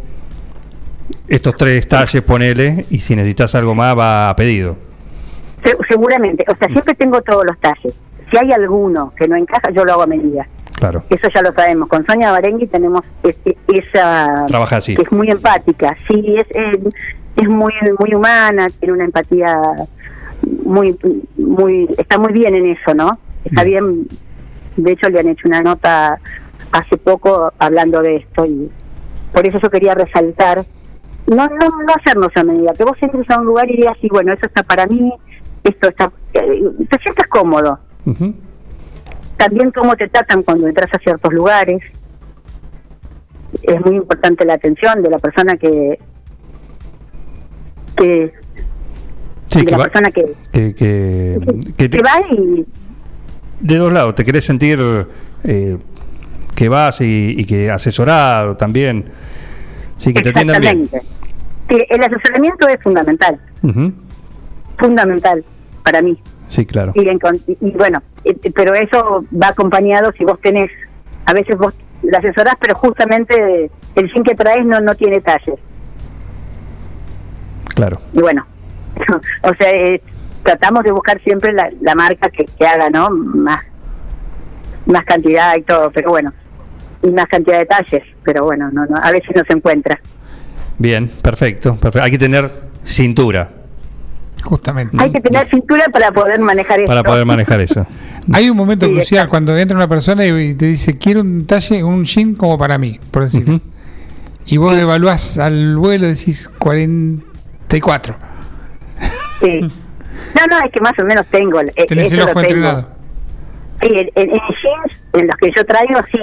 estos 1.28 1.56
tres 1.56 1.88
talles, 1.88 2.22
ponele, 2.22 2.86
y 2.90 3.00
si 3.00 3.16
necesitas 3.16 3.54
algo 3.56 3.76
más 3.76 3.98
va 3.98 4.30
a 4.30 4.36
pedido. 4.36 4.76
Se- 5.64 5.76
seguramente, 5.90 6.46
o 6.48 6.56
sea, 6.58 6.68
siempre 6.70 6.94
tengo 6.96 7.22
todos 7.22 7.46
los 7.46 7.58
talles. 7.60 7.94
Si 8.32 8.38
hay 8.38 8.52
alguno 8.52 9.14
que 9.18 9.28
no 9.28 9.36
encaja, 9.36 9.70
yo 9.72 9.84
lo 9.86 9.94
hago 9.94 10.02
a 10.04 10.08
medida. 10.08 10.48
Claro. 10.76 11.04
Eso 11.10 11.28
ya 11.34 11.42
lo 11.42 11.54
sabemos. 11.54 11.88
Con 11.90 12.06
Sonia 12.06 12.32
Barengui 12.32 12.68
tenemos 12.68 13.04
este- 13.24 13.58
esa... 13.74 14.46
Trabaja 14.48 14.78
así. 14.78 14.96
Que 14.96 15.02
es 15.04 15.12
muy 15.12 15.30
empática. 15.32 15.96
Sí, 16.08 16.36
es, 16.38 16.46
eh, 16.56 16.80
es 17.36 17.48
muy 17.50 17.74
muy 18.00 18.14
humana, 18.14 18.68
tiene 18.80 18.94
una 18.94 19.06
empatía 19.06 19.60
muy... 20.64 20.98
muy 21.38 21.88
Está 21.98 22.20
muy 22.20 22.32
bien 22.34 22.54
en 22.56 22.68
eso, 22.68 22.94
¿no? 22.94 23.18
Está 23.46 23.64
bien 23.64 24.08
De 24.76 24.92
hecho, 24.92 25.10
le 25.10 25.20
han 25.20 25.30
hecho 25.30 25.48
una 25.48 25.62
nota 25.62 26.20
hace 26.72 26.98
poco 26.98 27.52
hablando 27.58 28.02
de 28.02 28.18
esto 28.18 28.46
y 28.46 28.70
por 29.32 29.48
eso 29.48 29.60
yo 29.60 29.70
quería 29.70 29.94
resaltar, 29.96 30.64
no, 31.28 31.48
no, 31.48 31.70
no 31.70 31.94
hacernos 31.96 32.30
a 32.36 32.44
medida, 32.44 32.74
que 32.74 32.84
vos 32.84 32.98
entres 33.02 33.30
a 33.30 33.40
un 33.40 33.46
lugar 33.46 33.70
y 33.70 33.78
digas, 33.78 33.96
sí, 34.02 34.08
bueno, 34.10 34.34
eso 34.34 34.46
está 34.46 34.64
para 34.64 34.88
mí, 34.88 35.12
esto 35.64 35.90
está, 35.90 36.12
eh, 36.34 36.64
te 36.90 36.98
sientes 37.04 37.28
cómodo. 37.30 37.80
También 39.38 39.72
cómo 39.72 39.96
te 39.96 40.08
tratan 40.08 40.42
cuando 40.44 40.68
entras 40.68 40.90
a 40.94 40.98
ciertos 41.00 41.32
lugares. 41.34 41.82
Es 43.64 43.80
muy 43.86 43.96
importante 43.98 44.46
la 44.46 44.54
atención 44.54 45.02
de 45.04 45.10
la 45.10 45.20
persona 45.20 45.56
que 45.58 46.00
que 47.96 48.34
Sí, 49.50 49.60
de 49.60 49.66
que 49.66 49.72
la 49.72 49.78
va, 49.78 49.84
persona 49.86 50.12
que, 50.12 50.24
que, 50.52 50.76
que, 50.76 51.38
que 51.78 51.90
te- 51.90 51.98
que 51.98 52.04
va 52.04 52.20
y 52.32 52.66
de 53.60 53.76
dos 53.78 53.92
lados, 53.94 54.14
te 54.16 54.24
querés 54.26 54.46
sentir 54.46 54.80
eh, 55.44 55.78
que 56.56 56.70
vas 56.70 57.02
y, 57.02 57.34
y 57.38 57.46
que 57.46 57.72
asesorado 57.72 58.56
también. 58.58 59.06
Sí, 59.98 60.14
que 60.14 60.22
te 60.22 60.30
atiendan 60.30 60.62
bien. 60.62 60.90
El 61.70 62.04
asesoramiento 62.04 62.68
es 62.68 62.82
fundamental, 62.82 63.40
fundamental 64.78 65.44
para 65.84 66.02
mí. 66.02 66.22
Sí, 66.48 66.66
claro. 66.66 66.94
y, 66.96 67.72
bueno, 67.72 68.02
eh, 68.24 68.38
eh, 68.42 68.52
pero 68.56 68.74
eso 68.74 69.26
va 69.34 69.50
acompañado 69.50 70.12
si 70.18 70.24
vos 70.24 70.40
tenés, 70.42 70.70
a 71.26 71.34
veces 71.34 71.58
vos 71.58 71.74
la 72.04 72.20
asesorás, 72.20 72.56
pero 72.60 72.76
justamente 72.76 73.70
el 73.96 74.14
jean 74.14 74.24
que 74.24 74.36
traes 74.36 74.66
no, 74.66 74.80
no 74.80 74.96
tiene 74.96 75.20
talles. 75.20 75.60
Claro. 77.76 78.00
Y 78.14 78.22
bueno, 78.22 78.46
o 79.44 79.54
sea, 79.56 79.70
eh, 79.72 80.02
tratamos 80.44 80.84
de 80.84 80.92
buscar 80.92 81.22
siempre 81.22 81.52
la, 81.52 81.70
la 81.82 81.96
marca 81.96 82.30
que, 82.30 82.46
que 82.46 82.66
haga, 82.66 82.90
¿no? 82.90 83.10
Más, 83.10 83.66
más 84.86 85.04
cantidad 85.04 85.56
y 85.58 85.64
todo, 85.64 85.92
pero 85.92 86.12
bueno, 86.12 86.32
y 87.04 87.12
más 87.12 87.26
cantidad 87.26 87.60
de 87.60 87.66
talles, 87.66 88.04
pero 88.24 88.46
bueno, 88.46 88.70
no, 88.72 88.86
no, 88.86 88.98
a 88.98 89.12
veces 89.12 89.30
no 89.36 89.44
se 89.46 89.54
encuentra. 89.54 90.00
Bien, 90.78 91.08
perfecto, 91.08 91.76
perfecto. 91.76 92.04
Hay 92.06 92.12
que 92.12 92.18
tener 92.18 92.52
cintura 92.84 93.50
Justamente. 94.44 94.96
Hay 95.00 95.12
que 95.12 95.20
tener 95.20 95.48
cintura 95.50 95.86
para 95.92 96.12
poder 96.12 96.40
manejar 96.40 96.86
para 96.86 97.00
esto. 97.00 97.10
poder 97.12 97.26
manejar 97.26 97.60
eso. 97.60 97.86
Hay 98.34 98.50
un 98.50 98.56
momento 98.56 98.86
Sí, 98.86 98.94
crucial 98.94 99.28
cuando 99.30 99.58
entra 99.58 99.76
una 99.76 99.88
persona 99.88 100.26
y 100.26 100.54
te 100.54 100.66
dice, 100.68 100.98
quiero 100.98 101.22
un 101.22 101.48
talle, 101.48 101.84
un 101.84 102.06
jean 102.06 102.36
como 102.36 102.58
para 102.58 102.78
mí, 102.78 103.00
por 103.12 103.24
decir. 103.24 103.60
Y 104.46 104.58
vos 104.58 104.78
evaluás 104.78 105.38
al 105.40 105.76
vuelo 105.78 106.06
y 106.06 106.10
decís 106.14 106.48
44. 106.60 108.16
Sí. 109.42 109.60
No, 109.62 110.48
no, 110.50 110.64
es 110.66 110.72
que 110.72 110.82
más 110.82 110.94
o 111.00 111.04
menos 111.04 111.26
tengo. 111.32 111.60
Tenés 111.88 112.12
el 112.12 112.20
eso 112.20 112.30
ojo 112.30 112.40
entrenado. 112.42 112.90
Sí, 113.82 113.88
en, 113.88 113.98
en- 114.16 114.30
en 114.32 114.40
jeans, 114.40 115.04
en 115.14 115.28
los 115.28 115.36
que 115.38 115.52
yo 115.56 115.66
traigo, 115.66 116.00
sí. 116.12 116.20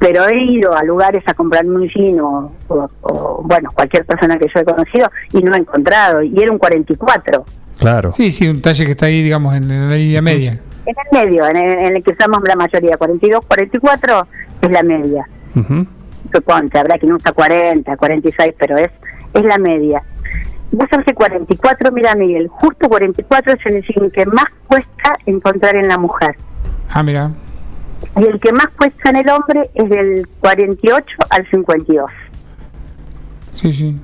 Pero 0.00 0.26
he 0.26 0.42
ido 0.42 0.74
a 0.74 0.82
lugares 0.82 1.22
a 1.26 1.34
comprarme 1.34 1.76
un 1.76 1.88
jean 1.88 2.18
o, 2.20 2.50
o- 2.68 2.90
o, 3.02 3.42
bueno, 3.44 3.70
cualquier 3.72 4.04
persona 4.04 4.36
que 4.38 4.46
yo 4.52 4.60
he 4.60 4.64
conocido 4.64 5.08
y 5.32 5.42
no 5.42 5.54
he 5.54 5.58
encontrado. 5.58 6.22
Y 6.22 6.42
era 6.42 6.50
un 6.50 6.58
44. 6.58 7.44
Claro. 7.78 8.10
Sí, 8.10 8.32
sí, 8.32 8.48
un 8.48 8.60
talle 8.60 8.84
que 8.86 8.90
está 8.92 9.06
ahí, 9.06 9.22
digamos, 9.22 9.54
en, 9.54 9.70
en 9.70 9.90
la 9.90 9.96
línea 9.96 10.20
media. 10.22 10.58
En 10.86 10.94
el 11.12 11.26
medio, 11.26 11.46
en 11.46 11.56
el, 11.56 11.78
en 11.78 11.96
el 11.98 12.02
que 12.02 12.12
usamos 12.12 12.40
la 12.48 12.56
mayoría. 12.56 12.96
42, 12.96 13.46
44 13.46 14.26
es 14.62 14.70
la 14.70 14.82
media. 14.82 15.28
Ujú. 15.54 15.86
Suponte, 16.32 16.78
habrá 16.78 16.98
quien 16.98 17.12
usa 17.12 17.32
40, 17.32 17.96
46, 17.96 18.54
pero 18.58 18.76
es, 18.78 18.90
es 19.34 19.44
la 19.44 19.58
media. 19.58 20.02
Vos 20.72 20.86
hace 20.92 21.12
44, 21.12 21.90
mira 21.92 22.14
Miguel, 22.14 22.48
justo 22.48 22.88
44 22.88 23.52
es 23.54 23.66
el 23.66 23.82
jean 23.82 24.10
que 24.10 24.24
más 24.26 24.44
cuesta 24.68 25.16
encontrar 25.26 25.76
en 25.76 25.88
la 25.88 25.98
mujer. 25.98 26.36
Ah, 26.90 27.02
mira. 27.02 27.30
Y 28.20 28.24
el 28.24 28.40
que 28.40 28.52
más 28.52 28.66
cuesta 28.76 29.10
en 29.10 29.16
el 29.16 29.28
hombre 29.30 29.62
es 29.74 29.88
del 29.88 30.26
48 30.40 31.06
al 31.30 31.48
52. 31.50 32.10
Sí, 33.52 33.72
sí. 33.72 33.96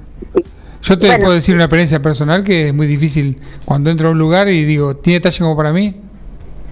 Yo 0.83 0.99
te 0.99 1.07
Bueno. 1.07 1.21
puedo 1.25 1.35
decir 1.35 1.55
una 1.55 1.65
experiencia 1.65 2.01
personal 2.01 2.45
que 2.45 2.69
es 2.69 2.75
muy 2.75 2.87
difícil 2.87 3.39
cuando 3.65 3.91
entro 3.91 4.09
a 4.09 4.11
un 4.13 4.19
lugar 4.19 4.49
y 4.49 4.65
digo, 4.65 4.97
¿tiene 4.97 5.21
talle 5.21 5.39
como 5.41 5.57
para 5.57 5.73
mí? 5.73 5.97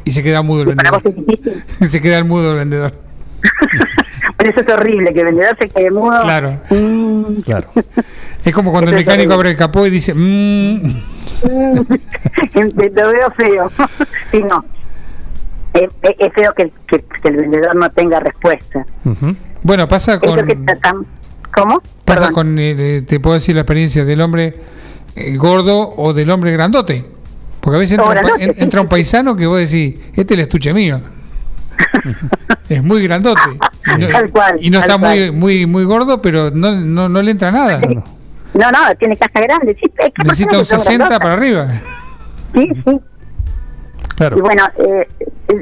Y 0.05 0.13
se 0.13 0.23
queda 0.23 0.43
mudo 0.43 0.63
el 0.63 0.69
vendedor. 0.69 1.03
se 1.81 2.01
queda 2.01 2.19
el 2.19 2.25
mudo 2.25 2.53
el 2.53 2.59
vendedor. 2.59 2.93
Por 4.37 4.47
eso 4.47 4.61
es 4.61 4.69
horrible 4.69 5.13
que 5.15 5.21
el 5.21 5.27
vendedor 5.27 5.57
se 5.59 5.69
quede 5.69 5.91
mudo. 5.91 6.21
Claro. 6.23 6.61
Mm, 6.71 7.41
Claro. 7.43 7.69
Es 8.45 8.55
como 8.55 8.71
cuando 8.73 8.91
el 8.91 8.97
Eso 8.99 9.07
mecánico 9.07 9.33
abre 9.33 9.51
el 9.51 9.57
capó 9.57 9.87
y 9.87 9.91
dice, 9.91 10.13
"Mm". 10.15 11.01
lo 12.95 13.09
veo 13.09 13.31
feo. 13.37 13.71
sí, 14.31 14.43
no. 14.49 14.65
Es, 15.75 15.91
es- 16.19 16.33
feo 16.33 16.55
que, 16.55 16.73
que- 16.87 17.05
que 17.23 17.29
el 17.29 17.37
vendedor 17.37 17.75
no 17.77 17.91
tenga 17.91 18.21
respuesta. 18.21 18.87
Bueno, 19.63 19.87
pasa 19.89 20.15
Es 20.15 20.23
lo 20.23 20.45
que 20.47 20.55
con, 20.55 20.67
tratamos. 20.67 21.07
¿Cómo? 21.55 21.83
pasa 22.05 22.31
con 22.33 22.57
eh, 22.59 23.03
te 23.07 23.21
puedo 23.21 23.35
decir 23.35 23.55
la 23.55 23.61
experiencia 23.63 24.05
del 24.05 24.21
hombre 24.21 24.55
eh, 25.17 25.37
gordo 25.37 25.95
o 25.97 26.13
del 26.13 26.31
hombre 26.31 26.53
grandote. 26.53 27.05
Porque 27.61 27.77
a 27.77 27.81
veces 27.81 27.99
entra, 27.99 28.21
un, 28.35 28.41
en- 28.41 28.55
entra 28.59 28.81
un 28.81 28.89
paisano 28.89 29.37
que 29.37 29.47
vos 29.47 29.59
decís, 29.59 29.97
este 30.15 30.35
es 30.35 30.39
el 30.39 30.41
estuche 30.41 30.73
mío. 30.75 31.01
es 32.69 32.83
muy 32.83 33.03
grandote. 33.03 33.41
Y 33.97 34.01
no, 34.01 34.09
Tal 34.09 34.31
cual, 34.31 34.57
y 34.61 34.71
no 34.71 34.81
tal 34.81 34.91
está 34.91 34.99
muy, 34.99 35.17
cual. 35.19 35.33
muy, 35.33 35.67
muy 35.67 35.85
gordo, 35.85 36.21
pero 36.23 36.51
no, 36.51 36.73
no, 36.73 37.09
no 37.09 37.23
le 37.23 37.31
entra 37.31 37.51
nada. 37.53 37.81
No, 37.81 38.71
no, 38.71 38.79
tiene 38.99 39.17
caja 39.17 39.41
grande. 39.47 39.77
Sí, 39.81 39.91
es 39.99 40.13
que 40.15 40.23
Necesita 40.25 40.53
un 40.53 40.59
personas 40.59 40.69
que 40.69 40.77
son 40.77 40.79
60 40.81 41.09
grandosas. 41.09 41.19
para 41.21 41.35
arriba. 41.35 41.81
Sí, 42.55 42.69
sí. 42.85 43.01
Claro. 44.17 44.39
Y 44.39 44.41
bueno, 44.41 44.63
eh, 44.79 45.09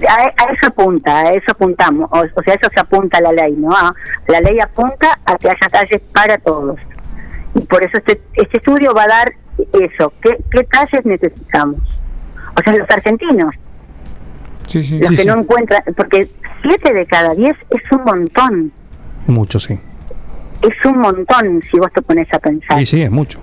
a, 0.08 0.14
a 0.42 0.52
eso 0.52 0.66
apunta, 0.66 1.20
a 1.20 1.32
eso 1.32 1.52
apuntamos, 1.52 2.08
o, 2.12 2.18
o 2.20 2.42
sea, 2.42 2.54
a 2.54 2.56
eso 2.56 2.70
se 2.72 2.80
apunta 2.80 3.20
la 3.20 3.32
ley, 3.32 3.52
¿no? 3.56 3.70
A- 3.74 3.94
la 4.28 4.40
ley 4.40 4.58
apunta 4.60 5.18
a 5.24 5.36
que 5.36 5.48
haya 5.48 5.68
talles 5.70 6.00
para 6.12 6.36
todos. 6.38 6.78
Y 7.54 7.60
por 7.60 7.84
eso 7.84 7.98
este, 7.98 8.20
este 8.34 8.58
estudio 8.58 8.94
va 8.94 9.04
a 9.04 9.08
dar 9.08 9.32
eso, 9.72 10.12
¿qué, 10.22 10.38
qué 10.50 10.64
talles 10.64 11.04
necesitamos? 11.04 11.80
O 12.58 12.62
sea, 12.62 12.76
los 12.76 12.88
argentinos, 12.90 13.54
Sí, 14.68 14.82
sí. 14.84 14.98
los 15.00 15.10
que 15.10 15.24
no 15.24 15.38
encuentran, 15.40 15.82
porque 15.96 16.28
7 16.62 16.92
de 16.94 17.06
cada 17.06 17.34
10 17.34 17.54
es 17.70 17.92
un 17.92 18.04
montón, 18.04 18.72
Mucho, 19.26 19.58
sí. 19.58 19.78
es 20.62 20.84
un 20.86 20.98
montón 20.98 21.62
si 21.70 21.78
vos 21.78 21.90
te 21.92 22.00
pones 22.02 22.26
a 22.32 22.38
pensar. 22.38 22.80
Y 22.80 22.86
sí, 22.86 23.02
es 23.02 23.10
mucho. 23.10 23.38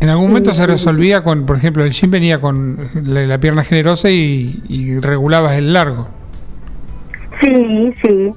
En 0.00 0.08
algún 0.08 0.28
momento 0.28 0.52
se 0.52 0.66
resolvía 0.66 1.22
con, 1.24 1.44
por 1.44 1.56
ejemplo, 1.56 1.82
el 1.84 1.90
jean 1.90 2.10
venía 2.10 2.40
con 2.40 2.78
la, 3.04 3.22
la 3.26 3.38
pierna 3.38 3.64
generosa 3.64 4.10
y, 4.10 4.62
y 4.68 5.00
regulabas 5.00 5.54
el 5.54 5.72
largo. 5.72 6.08
Sí, 7.40 7.92
sí. 8.02 8.32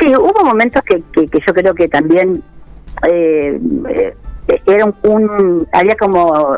Sí, 0.00 0.16
hubo 0.16 0.44
momentos 0.44 0.82
que, 0.84 1.02
que, 1.12 1.26
que 1.28 1.38
yo 1.46 1.52
creo 1.54 1.74
que 1.74 1.88
también 1.88 2.42
eh, 3.08 3.60
eh, 3.90 4.14
era 4.66 4.86
un, 4.86 4.94
un- 5.04 5.68
había 5.72 5.94
como 5.96 6.56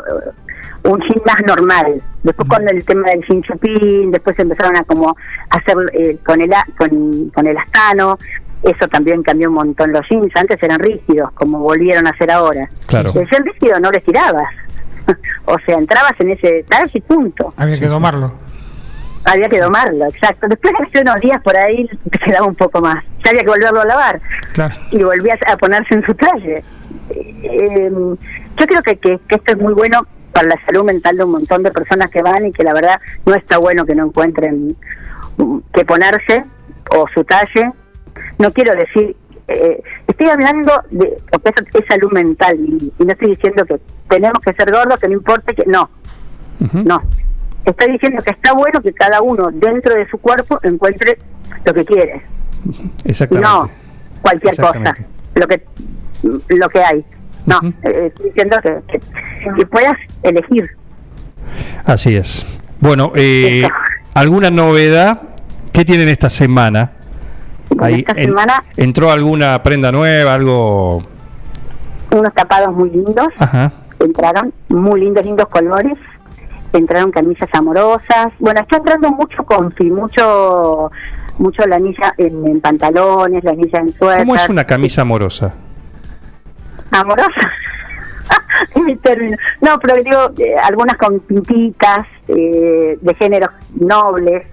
un 0.83 0.99
jean 1.01 1.21
más 1.25 1.37
normal. 1.45 2.01
Después 2.23 2.47
con 2.47 2.67
el 2.69 2.83
tema 2.85 3.09
del 3.09 3.23
jean 3.27 3.41
chupín, 3.43 4.11
después 4.11 4.39
empezaron 4.39 4.77
a 4.77 4.83
como 4.83 5.15
hacer 5.49 5.75
eh, 5.93 6.17
con 6.25 6.41
el 6.41 6.49
con, 6.77 7.29
con 7.31 7.45
el 7.47 7.57
astano. 7.57 8.17
Eso 8.65 8.87
también 8.87 9.21
cambió 9.21 9.49
un 9.49 9.55
montón 9.55 9.91
los 9.91 10.01
jeans. 10.09 10.35
Antes 10.35 10.61
eran 10.63 10.79
rígidos, 10.79 11.31
como 11.33 11.59
volvieron 11.59 12.07
a 12.07 12.09
hacer 12.09 12.31
ahora. 12.31 12.67
Claro. 12.87 13.11
El 13.13 13.29
jean 13.29 13.45
rígido 13.45 13.79
no 13.79 13.91
lo 13.91 13.97
estirabas. 13.97 14.49
o 15.45 15.57
sea, 15.59 15.77
entrabas 15.77 16.13
en 16.19 16.31
ese 16.31 16.47
detalle 16.47 16.91
y 16.93 17.01
punto. 17.01 17.53
Había 17.57 17.79
que 17.79 17.87
domarlo. 17.87 18.33
Había 19.25 19.47
que 19.49 19.59
domarlo, 19.59 20.05
exacto. 20.05 20.47
Después 20.47 20.73
de 20.93 21.01
unos 21.01 21.19
días 21.21 21.41
por 21.41 21.55
ahí 21.55 21.87
te 22.11 22.19
quedaba 22.19 22.45
un 22.47 22.55
poco 22.55 22.81
más. 22.81 23.03
Ya 23.23 23.31
había 23.31 23.41
que 23.43 23.49
volverlo 23.49 23.81
a 23.81 23.85
lavar 23.85 24.21
Claro. 24.53 24.75
y 24.91 25.03
volvías 25.03 25.39
a 25.47 25.57
ponerse 25.57 25.95
en 25.95 26.05
su 26.05 26.13
talle. 26.15 26.63
Eh, 27.09 27.91
yo 27.91 28.65
creo 28.67 28.81
que, 28.83 28.97
que, 28.97 29.19
que 29.27 29.35
esto 29.35 29.53
es 29.53 29.57
muy 29.59 29.73
bueno 29.73 30.05
para 30.31 30.47
la 30.49 30.55
salud 30.65 30.83
mental 30.83 31.17
de 31.17 31.23
un 31.23 31.31
montón 31.31 31.63
de 31.63 31.71
personas 31.71 32.09
que 32.11 32.21
van 32.21 32.45
y 32.47 32.51
que 32.51 32.63
la 32.63 32.73
verdad 32.73 32.99
no 33.25 33.33
está 33.35 33.57
bueno 33.57 33.85
que 33.85 33.95
no 33.95 34.05
encuentren 34.05 34.75
mm, 35.37 35.57
que 35.73 35.85
ponerse 35.85 36.45
o 36.91 37.05
su 37.13 37.23
talle. 37.23 37.71
No 38.37 38.51
quiero 38.51 38.73
decir, 38.73 39.15
eh, 39.47 39.81
estoy 40.07 40.27
hablando 40.29 40.71
de 40.89 41.17
porque 41.31 41.49
eso 41.49 41.79
es 41.79 41.85
salud 41.87 42.11
mental 42.11 42.57
y, 42.59 42.91
y 42.97 43.05
no 43.05 43.11
estoy 43.11 43.29
diciendo 43.29 43.65
que 43.65 43.79
tenemos 44.09 44.39
que 44.39 44.53
ser 44.53 44.71
gordos, 44.71 44.99
que 44.99 45.07
no 45.07 45.13
importe 45.13 45.53
que 45.53 45.63
no, 45.65 45.89
no. 46.73 47.01
Estoy 47.65 47.93
diciendo 47.93 48.21
que 48.23 48.31
está 48.31 48.53
bueno 48.53 48.81
que 48.81 48.93
cada 48.93 49.21
uno 49.21 49.49
dentro 49.51 49.95
de 49.95 50.07
su 50.09 50.17
cuerpo 50.19 50.59
encuentre 50.63 51.17
lo 51.63 51.73
que 51.73 51.85
quiere, 51.85 52.21
Exactamente. 53.05 53.49
no 53.49 53.69
cualquier 54.21 54.55
cosa, 54.55 54.93
lo 55.35 55.47
que 55.47 55.63
lo 56.49 56.69
que 56.69 56.79
hay. 56.83 57.05
No, 57.45 57.59
eh, 57.83 58.07
estoy 58.07 58.25
diciendo 58.27 58.57
que, 58.63 58.79
que, 58.87 58.99
que 59.55 59.65
puedas 59.67 59.93
elegir. 60.23 60.67
Así 61.85 62.15
es. 62.15 62.45
Bueno, 62.79 63.11
eh, 63.15 63.67
¿alguna 64.15 64.49
novedad? 64.49 65.21
¿Qué 65.71 65.85
tienen 65.85 66.09
esta 66.09 66.29
semana? 66.29 66.93
Ahí, 67.79 67.99
esta 67.99 68.13
en- 68.13 68.27
semana- 68.29 68.63
¿Entró 68.77 69.11
alguna 69.11 69.61
prenda 69.63 69.91
nueva? 69.91 70.33
¿Algo? 70.33 71.03
Unos 72.11 72.33
tapados 72.33 72.73
muy 72.73 72.89
lindos, 72.91 73.27
Ajá. 73.37 73.71
entraron 73.99 74.53
muy 74.69 75.01
lindos, 75.01 75.25
lindos 75.25 75.47
colores, 75.49 75.97
entraron 76.71 77.11
camisas 77.11 77.49
amorosas. 77.53 78.27
Bueno, 78.39 78.61
está 78.61 78.77
entrando 78.77 79.09
mucho 79.11 79.43
confi, 79.43 79.89
mucho 79.91 80.91
mucho 81.37 81.67
la 81.67 81.75
anilla 81.75 82.13
en, 82.17 82.47
en 82.47 82.61
pantalones, 82.61 83.43
la 83.43 83.51
anilla 83.51 83.79
en 83.79 83.91
suéter. 83.91 84.19
¿Cómo 84.25 84.35
es 84.35 84.47
una 84.47 84.63
camisa 84.63 85.01
amorosa? 85.01 85.53
amorosa. 86.91 87.51
Mi 88.85 88.95
término. 88.97 89.35
No, 89.61 89.77
pero 89.79 90.01
digo, 90.01 90.31
eh, 90.37 90.55
algunas 90.57 90.97
con 90.97 91.19
pintitas 91.19 92.05
eh, 92.29 92.97
de 93.01 93.13
géneros 93.15 93.49
nobles, 93.75 94.43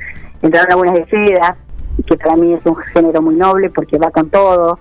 entraron 0.42 0.72
algunas 0.72 0.94
de 0.94 1.06
seda, 1.06 1.56
que 2.06 2.16
para 2.16 2.36
mí 2.36 2.52
es 2.54 2.64
un 2.66 2.76
género 2.76 3.22
muy 3.22 3.34
noble 3.34 3.70
porque 3.70 3.98
va 3.98 4.10
con 4.10 4.28
todo, 4.30 4.78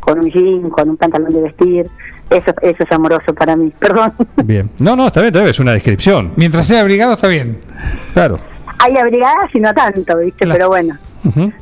con 0.00 0.18
un 0.18 0.30
jean, 0.30 0.70
con 0.70 0.90
un 0.90 0.96
pantalón 0.96 1.32
de 1.32 1.42
vestir. 1.42 1.86
Eso, 2.30 2.52
eso 2.60 2.82
es 2.84 2.92
amoroso 2.92 3.32
para 3.34 3.56
mí, 3.56 3.72
perdón. 3.78 4.12
Bien. 4.44 4.70
No, 4.80 4.96
no, 4.96 5.06
está 5.06 5.20
bien, 5.20 5.28
está 5.28 5.38
bien, 5.40 5.50
es 5.50 5.60
una 5.60 5.72
descripción. 5.72 6.32
Mientras 6.36 6.66
sea 6.66 6.80
abrigado 6.80 7.12
está 7.14 7.28
bien. 7.28 7.58
Claro. 8.12 8.38
Hay 8.84 8.96
abrigadas 8.96 9.50
y 9.54 9.60
no 9.60 9.72
tanto, 9.74 10.18
¿viste? 10.18 10.46
Pero 10.46 10.68
bueno. 10.68 10.94
Ujú. 11.24 11.52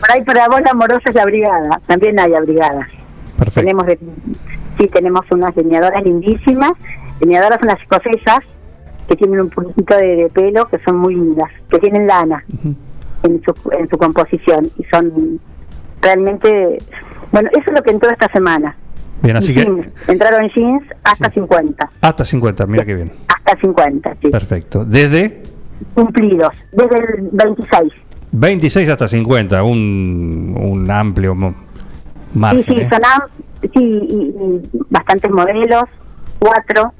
Por 0.00 0.10
ahí 0.12 0.22
para 0.22 0.48
vos 0.48 0.60
la 0.60 0.70
amorosa 0.72 1.02
es 1.06 1.14
la 1.14 1.22
abrigada, 1.22 1.80
también 1.86 2.18
hay 2.20 2.34
abrigadas. 2.34 2.86
Perfecto. 3.36 3.60
Tenemos 3.60 3.86
de- 3.86 3.98
sí, 4.78 4.86
tenemos 4.88 5.22
unas 5.30 5.56
leñadoras 5.56 6.02
lindísimas, 6.04 6.72
leñadoras 7.20 7.58
unas 7.62 7.80
escocesas 7.80 8.40
que 9.08 9.16
tienen 9.16 9.40
un 9.40 9.48
puntito 9.50 9.96
de, 9.96 10.16
de 10.16 10.28
pelo 10.28 10.68
que 10.68 10.78
son 10.84 10.98
muy 10.98 11.14
lindas, 11.14 11.48
que 11.70 11.78
tienen 11.78 12.06
lana 12.06 12.44
en, 13.22 13.42
su, 13.42 13.70
en 13.72 13.88
su 13.88 13.98
composición 13.98 14.68
y 14.78 14.84
son 14.84 15.40
realmente, 16.00 16.78
bueno, 17.32 17.48
eso 17.52 17.64
es 17.66 17.72
lo 17.72 17.82
que 17.82 17.90
entró 17.90 18.10
esta 18.10 18.28
semana. 18.32 18.76
Bien, 19.22 19.36
así 19.36 19.52
que 19.52 19.62
entraron 20.06 20.48
jeans 20.54 20.82
hasta 21.02 21.28
50, 21.30 21.90
hasta 22.00 22.24
50, 22.24 22.66
mira 22.66 22.84
qué 22.84 22.94
bien. 22.94 23.12
hasta 23.28 23.60
50, 23.60 24.16
sí, 24.22 24.28
Perfecto. 24.30 24.84
Desde 24.84 25.42
cumplidos, 25.94 26.54
desde 26.72 26.96
el 26.98 27.28
26. 27.32 27.92
26 28.30 28.88
hasta 28.88 29.08
50, 29.08 29.62
un, 29.64 30.56
un 30.60 30.90
amplio 30.90 31.34
margen. 32.34 32.62
sí, 32.62 32.72
sí, 32.74 32.80
¿eh? 32.80 32.88
son 32.90 33.00
sí, 33.62 33.68
y, 33.74 34.14
y 34.14 34.70
bastantes 34.90 35.30
modelos, 35.32 35.84
cuatro, 36.38 36.92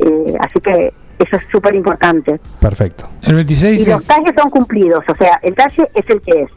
eh, 0.00 0.34
así 0.40 0.60
que 0.60 0.92
eso 1.18 1.36
es 1.36 1.42
súper 1.50 1.74
importante. 1.74 2.40
Perfecto. 2.60 3.08
El 3.22 3.34
26 3.36 3.86
Y 3.86 3.90
los 3.90 4.00
es, 4.02 4.06
talles 4.06 4.34
son 4.36 4.50
cumplidos, 4.50 5.04
o 5.08 5.16
sea, 5.16 5.38
el 5.42 5.54
talle 5.54 5.88
es 5.94 6.04
el 6.10 6.20
que 6.20 6.42
es. 6.42 6.50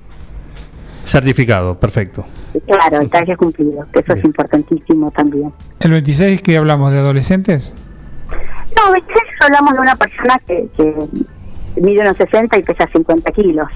Certificado, 1.05 1.79
perfecto. 1.79 2.25
Claro, 2.65 3.01
el 3.01 3.09
talle 3.09 3.31
es 3.33 3.37
cumplido, 3.37 3.85
que 3.93 3.99
eso 3.99 4.13
es 4.13 4.23
importantísimo 4.25 5.09
también. 5.11 5.53
el 5.79 5.91
26 5.91 6.41
que 6.41 6.57
hablamos 6.57 6.91
de 6.91 6.97
adolescentes. 6.99 7.73
No, 8.75 8.91
26 8.91 9.23
hablamos 9.41 9.73
de 9.75 9.79
una 9.79 9.95
persona 9.95 10.41
que, 10.45 10.67
que 10.75 10.93
mide 11.81 12.01
unos 12.01 12.17
60 12.17 12.57
y 12.57 12.63
pesa 12.63 12.87
50 12.91 13.31
kilos. 13.31 13.67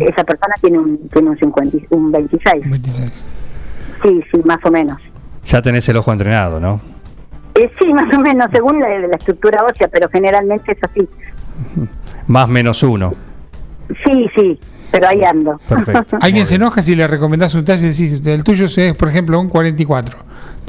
Esa 0.00 0.24
persona 0.24 0.54
tiene 0.60 0.78
un, 0.78 1.08
tiene 1.08 1.30
un, 1.30 1.36
50, 1.38 1.76
y- 1.76 1.86
un 1.90 2.10
26. 2.12 2.64
Sí, 4.02 4.20
sí, 4.30 4.40
más 4.44 4.58
o 4.64 4.70
menos. 4.70 4.98
Ya 5.46 5.60
tenés 5.60 5.88
el 5.88 5.96
ojo 5.96 6.12
entrenado, 6.12 6.60
¿no? 6.60 6.80
Eh, 7.64 7.70
sí, 7.78 7.92
más 7.92 8.12
o 8.14 8.20
menos, 8.20 8.46
según 8.52 8.80
la, 8.80 8.88
la 8.98 9.16
estructura 9.16 9.64
ósea, 9.64 9.88
pero 9.88 10.08
generalmente 10.08 10.72
es 10.72 10.78
así. 10.82 11.08
Más 12.26 12.48
menos 12.48 12.82
uno. 12.82 13.12
Sí, 14.04 14.26
sí, 14.36 14.58
pero 14.90 15.08
ahí 15.08 15.22
ando. 15.24 15.58
Perfecto. 15.68 16.18
Alguien 16.22 16.46
se 16.46 16.54
enoja 16.56 16.82
si 16.82 16.94
le 16.94 17.06
recomendás 17.06 17.54
un 17.54 17.64
talle 17.64 17.86
y 17.86 17.90
decís, 17.90 18.20
el 18.24 18.44
tuyo 18.44 18.66
es, 18.66 18.96
por 18.96 19.08
ejemplo, 19.08 19.38
un 19.40 19.48
44. 19.48 20.18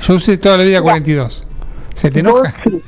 Yo 0.01 0.15
usé 0.15 0.37
toda 0.37 0.57
la 0.57 0.63
vida 0.63 0.81
42. 0.81 1.47
¿Se 1.93 2.09
te 2.09 2.21
enoja? 2.21 2.53
Sí, 2.63 2.81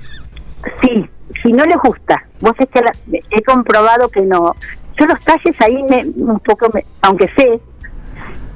sí, 0.81 1.09
si 1.43 1.51
no 1.51 1.65
le 1.65 1.75
gusta, 1.75 2.23
vos 2.39 2.53
es 2.57 2.69
que 2.69 2.81
la- 2.81 2.93
he 3.29 3.41
comprobado 3.43 4.09
que 4.09 4.21
no. 4.21 4.55
Yo 4.99 5.05
los 5.05 5.19
talles 5.19 5.55
ahí 5.59 5.83
me, 5.89 6.05
un 6.23 6.39
poco, 6.39 6.69
me- 6.73 6.85
aunque 7.01 7.27
sé, 7.37 7.59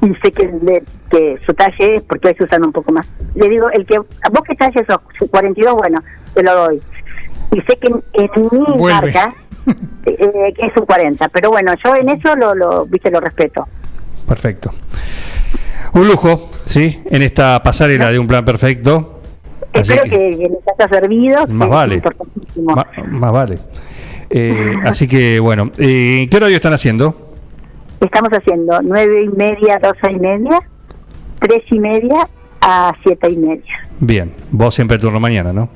y 0.02 0.14
sé 0.22 0.32
que, 0.32 0.46
le- 0.62 0.84
que 1.10 1.40
su 1.46 1.54
talle 1.54 1.96
es, 1.98 2.04
porque 2.04 2.30
hoy 2.30 2.36
se 2.38 2.44
usan 2.44 2.64
un 2.66 2.72
poco 2.72 2.92
más. 2.92 3.08
Le 3.36 3.50
digo, 3.50 3.70
el 3.72 3.86
que, 3.86 3.98
vos 4.00 4.42
que 4.48 4.56
talle 4.56 4.86
sos, 4.86 5.00
su 5.18 5.30
42, 5.30 5.74
bueno, 5.76 6.04
te 6.34 6.44
lo 6.44 6.56
doy. 6.56 6.82
Y 7.52 7.62
sé 7.62 7.78
que 7.80 7.88
en, 7.88 8.04
en 8.14 8.30
mi 8.52 8.78
Vuelve. 8.78 8.94
marca 9.14 9.34
eh, 10.06 10.54
que 10.58 10.66
es 10.66 10.78
un 10.78 10.86
40, 10.86 11.30
pero 11.30 11.50
bueno, 11.50 11.74
yo 11.84 11.96
en 11.96 12.10
eso 12.10 12.36
lo, 12.36 12.54
lo, 12.56 12.86
viste, 12.86 13.10
lo 13.12 13.20
respeto. 13.20 13.68
Perfecto. 14.28 14.72
Un 15.94 16.08
lujo, 16.08 16.50
¿sí? 16.66 17.02
En 17.10 17.22
esta 17.22 17.62
pasarela 17.64 18.12
de 18.12 18.20
un 18.20 18.28
plan 18.28 18.44
perfecto. 18.46 19.22
Espero 19.74 20.04
que, 20.04 20.10
que, 20.10 20.18
que 20.38 20.50
les 20.50 20.60
haya 20.80 20.88
servido. 21.00 21.48
Más 21.48 21.70
vale. 21.70 22.02
Más 23.10 23.32
vale. 23.32 23.58
Eh, 24.30 24.76
así 24.86 25.08
que, 25.08 25.40
bueno, 25.40 25.72
eh, 25.78 26.28
¿qué 26.30 26.38
horario 26.38 26.56
están 26.56 26.74
haciendo? 26.74 27.27
Estamos 28.00 28.30
haciendo 28.32 28.80
nueve 28.84 29.24
y 29.26 29.30
media, 29.36 29.80
doce 29.82 30.12
y 30.14 30.20
media, 30.20 30.60
tres 31.40 31.64
y 31.72 31.80
media 31.80 32.28
a 32.62 32.94
siete 33.04 33.30
y 33.32 33.38
media. 33.38 33.74
Bien, 34.00 34.32
vos 34.52 34.76
siempre 34.76 34.98
turno 35.00 35.20
mañana, 35.20 35.52
¿no? 35.54 35.70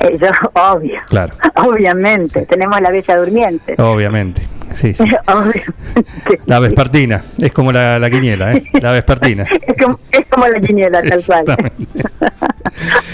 Eh, 0.00 0.18
yo, 0.20 0.28
obvio, 0.74 0.98
Claro, 1.08 1.34
obviamente, 1.66 2.44
tenemos 2.46 2.80
la 2.80 2.90
bella 2.90 3.16
durmiente. 3.16 3.74
obviamente. 3.78 4.42
Sí, 4.74 4.92
sí. 4.92 5.04
La 6.44 6.58
vespertina, 6.58 7.22
es 7.38 7.50
como 7.52 7.72
la, 7.72 7.98
la 7.98 8.10
quiniela, 8.10 8.52
¿eh? 8.52 8.64
La 8.82 8.90
vespertina. 8.92 9.44
Es 9.44 9.82
como, 9.82 9.98
es 10.12 10.26
como 10.26 10.46
la 10.48 10.60
quiniela, 10.60 11.02
tal 11.02 11.20
cual. 11.24 11.44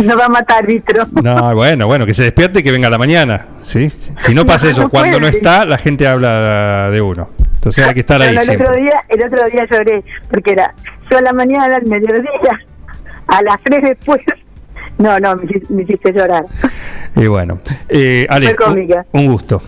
No 0.05 0.17
va 0.19 0.25
a 0.25 0.29
matar 0.29 0.67
vitro. 0.67 1.05
No, 1.23 1.55
bueno, 1.55 1.87
bueno, 1.87 2.05
que 2.05 2.15
se 2.15 2.25
despierte 2.25 2.61
y 2.61 2.63
que 2.65 2.73
venga 2.73 2.89
a 2.89 2.91
la 2.91 2.99
mañana, 2.99 3.47
¿sí? 3.63 3.89
Si 3.91 4.35
no 4.35 4.45
pasa 4.45 4.67
No, 4.67 4.73
eso, 4.73 4.83
no 4.83 4.89
cuando 4.89 5.21
no 5.21 5.29
está, 5.29 5.65
la 5.65 5.79
gente 5.79 6.09
habla 6.09 6.91
de 6.91 7.01
uno. 7.01 7.29
Entonces 7.63 7.87
hay 7.87 7.95
que 7.95 8.01
estar 8.01 8.21
ahí 8.21 8.27
Bueno, 8.27 8.41
el 8.41 8.47
siempre. 8.47 8.67
otro 8.67 8.81
día, 8.83 8.93
el 9.09 9.25
otro 9.25 9.49
día 9.49 9.67
lloré, 9.71 10.03
porque 10.29 10.51
era 10.51 10.75
yo 11.09 11.19
a 11.19 11.23
la 11.23 11.33
mañana, 11.33 11.77
al 11.77 11.87
mediodía, 11.87 12.61
a 13.29 13.43
las 13.43 13.57
tres 13.63 13.83
después. 13.83 14.21
No, 14.99 15.21
no, 15.21 15.37
me, 15.37 15.45
me 15.69 15.83
hiciste 15.85 16.13
llorar. 16.13 16.45
Y 17.15 17.27
bueno, 17.29 17.61
eh, 17.89 18.27
Ale, 18.29 18.57
un, 18.67 18.95
un 19.13 19.27
gusto. 19.29 19.63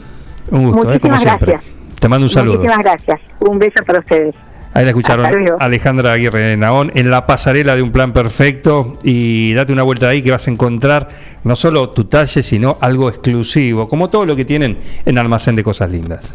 Un 0.50 0.66
gusto, 0.72 0.92
¿eh? 0.92 0.98
como 0.98 1.16
siempre. 1.18 1.52
gracias. 1.52 1.72
Te 2.00 2.08
mando 2.08 2.26
un 2.26 2.30
saludo. 2.30 2.54
Muchísimas 2.56 2.84
gracias. 2.84 3.20
Un 3.38 3.58
beso 3.60 3.84
para 3.86 4.00
ustedes. 4.00 4.34
Ahí 4.74 4.82
la 4.84 4.90
escucharon. 4.90 5.26
Alejandra 5.60 6.12
Aguirre 6.12 6.56
Naón 6.56 6.90
en 6.96 7.12
la 7.12 7.26
pasarela 7.26 7.76
de 7.76 7.82
un 7.82 7.92
plan 7.92 8.12
perfecto 8.12 8.98
y 9.04 9.54
date 9.54 9.72
una 9.72 9.84
vuelta 9.84 10.08
ahí 10.08 10.20
que 10.20 10.32
vas 10.32 10.48
a 10.48 10.50
encontrar 10.50 11.06
no 11.44 11.54
solo 11.54 11.90
tu 11.90 12.06
talle, 12.06 12.42
sino 12.42 12.76
algo 12.80 13.08
exclusivo, 13.08 13.88
como 13.88 14.10
todo 14.10 14.26
lo 14.26 14.34
que 14.34 14.44
tienen 14.44 14.78
en 15.06 15.16
Almacén 15.16 15.54
de 15.54 15.62
Cosas 15.62 15.92
Lindas. 15.92 16.34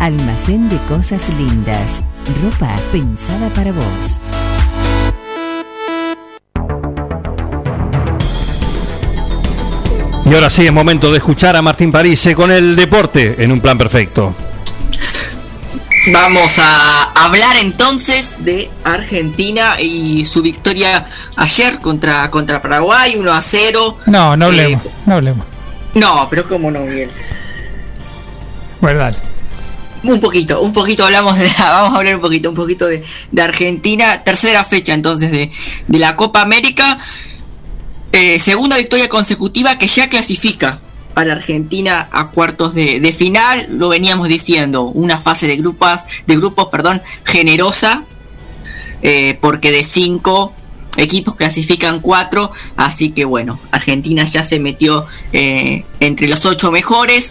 Almacén 0.00 0.68
de 0.68 0.76
Cosas 0.88 1.28
Lindas. 1.30 2.02
Ropa 2.42 2.74
pensada 2.92 3.48
para 3.50 3.72
vos. 3.72 4.20
Y 10.24 10.34
ahora 10.34 10.50
sí 10.50 10.66
es 10.66 10.72
momento 10.72 11.10
de 11.10 11.18
escuchar 11.18 11.56
a 11.56 11.62
Martín 11.62 11.90
Parise 11.90 12.34
con 12.34 12.50
el 12.50 12.76
deporte 12.76 13.36
en 13.42 13.50
un 13.50 13.60
plan 13.60 13.78
perfecto. 13.78 14.34
Vamos 16.12 16.58
a 16.58 17.02
hablar 17.26 17.56
entonces 17.62 18.34
de 18.38 18.70
Argentina 18.84 19.80
y 19.80 20.24
su 20.24 20.42
victoria 20.42 21.06
ayer 21.36 21.80
contra, 21.80 22.30
contra 22.30 22.60
Paraguay, 22.62 23.16
1 23.16 23.32
a 23.32 23.40
0. 23.42 23.98
No, 24.06 24.36
no 24.36 24.46
Eh, 24.46 24.48
hablemos, 24.48 24.82
no 25.06 25.14
hablemos. 25.14 25.46
no, 25.94 26.26
pero 26.30 26.46
¿cómo 26.48 26.70
no, 26.70 26.80
Miguel? 26.80 27.10
Bueno, 28.80 29.00
dale. 29.00 29.16
Un 30.04 30.20
poquito, 30.20 30.60
un 30.60 30.72
poquito 30.72 31.04
hablamos 31.04 31.36
de 31.38 31.46
vamos 31.58 31.94
a 31.94 31.98
hablar 31.98 32.14
un 32.16 32.20
poquito, 32.20 32.48
un 32.50 32.54
poquito 32.54 32.86
de, 32.86 33.02
de 33.32 33.42
Argentina, 33.42 34.22
tercera 34.22 34.64
fecha 34.64 34.94
entonces 34.94 35.30
de, 35.30 35.50
de 35.86 35.98
la 35.98 36.16
Copa 36.16 36.40
América, 36.40 36.98
Eh, 38.10 38.38
segunda 38.40 38.78
victoria 38.78 39.06
consecutiva 39.08 39.76
que 39.76 39.86
ya 39.86 40.08
clasifica 40.08 40.80
a 41.14 41.24
la 41.26 41.34
Argentina 41.34 42.08
a 42.10 42.30
cuartos 42.30 42.72
de, 42.72 43.00
de 43.00 43.12
final, 43.12 43.66
lo 43.68 43.90
veníamos 43.90 44.28
diciendo, 44.28 44.84
una 44.84 45.20
fase 45.20 45.46
de 45.46 45.56
grupos, 45.56 46.04
de 46.26 46.36
grupos, 46.36 46.68
perdón, 46.68 47.02
generosa, 47.24 48.04
eh, 49.02 49.36
porque 49.42 49.70
de 49.70 49.82
cinco 49.84 50.54
equipos 50.96 51.36
clasifican 51.36 52.00
cuatro, 52.00 52.50
así 52.76 53.10
que 53.10 53.26
bueno, 53.26 53.60
Argentina 53.72 54.24
ya 54.24 54.42
se 54.42 54.58
metió 54.58 55.04
eh, 55.34 55.84
entre 56.00 56.28
los 56.28 56.46
ocho 56.46 56.70
mejores. 56.72 57.30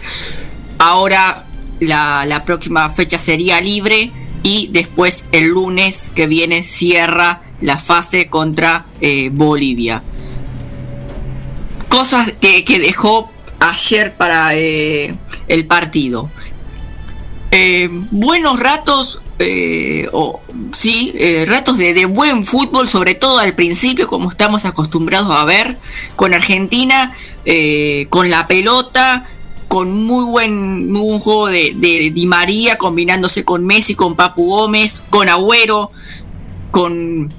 Ahora 0.78 1.47
la, 1.80 2.24
la 2.26 2.44
próxima 2.44 2.88
fecha 2.88 3.18
sería 3.18 3.60
libre 3.60 4.10
y 4.42 4.68
después 4.72 5.24
el 5.32 5.48
lunes 5.48 6.10
que 6.14 6.26
viene 6.26 6.62
cierra 6.62 7.42
la 7.60 7.78
fase 7.78 8.28
contra 8.28 8.86
eh, 9.00 9.30
Bolivia. 9.32 10.02
Cosas 11.88 12.32
que, 12.40 12.64
que 12.64 12.78
dejó 12.78 13.30
ayer 13.60 14.14
para 14.16 14.54
eh, 14.54 15.16
el 15.48 15.66
partido. 15.66 16.30
Eh, 17.50 17.88
buenos 18.10 18.60
ratos, 18.60 19.22
sí, 20.74 21.14
ratos 21.46 21.78
de, 21.78 21.94
de 21.94 22.04
buen 22.04 22.44
fútbol, 22.44 22.88
sobre 22.88 23.14
todo 23.14 23.38
al 23.38 23.54
principio, 23.54 24.06
como 24.06 24.30
estamos 24.30 24.64
acostumbrados 24.66 25.30
a 25.30 25.44
ver, 25.44 25.78
con 26.16 26.34
Argentina, 26.34 27.14
con 28.10 28.28
la 28.28 28.46
pelota, 28.48 29.26
con 29.68 29.92
muy 29.92 30.24
buen, 30.24 30.90
muy 30.90 31.20
juego 31.20 31.48
de, 31.48 31.72
de 31.76 32.10
Di 32.10 32.26
María, 32.26 32.78
combinándose 32.78 33.44
con 33.44 33.66
Messi, 33.66 33.94
con 33.94 34.16
Papu 34.16 34.46
Gómez, 34.48 35.02
con 35.10 35.28
Agüero, 35.28 35.90
con, 36.70 37.32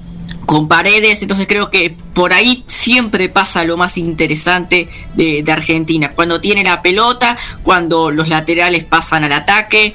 con 0.46 0.68
Paredes. 0.68 1.22
Entonces 1.22 1.46
creo 1.48 1.70
que 1.70 1.96
por 2.14 2.32
ahí 2.32 2.64
siempre 2.68 3.28
pasa 3.28 3.64
lo 3.64 3.76
más 3.76 3.98
interesante 3.98 4.88
de, 5.16 5.42
de 5.42 5.52
Argentina. 5.52 6.12
Cuando 6.14 6.40
tiene 6.40 6.62
la 6.62 6.82
pelota, 6.82 7.36
cuando 7.62 8.10
los 8.10 8.28
laterales 8.28 8.84
pasan 8.84 9.24
al 9.24 9.32
ataque. 9.32 9.94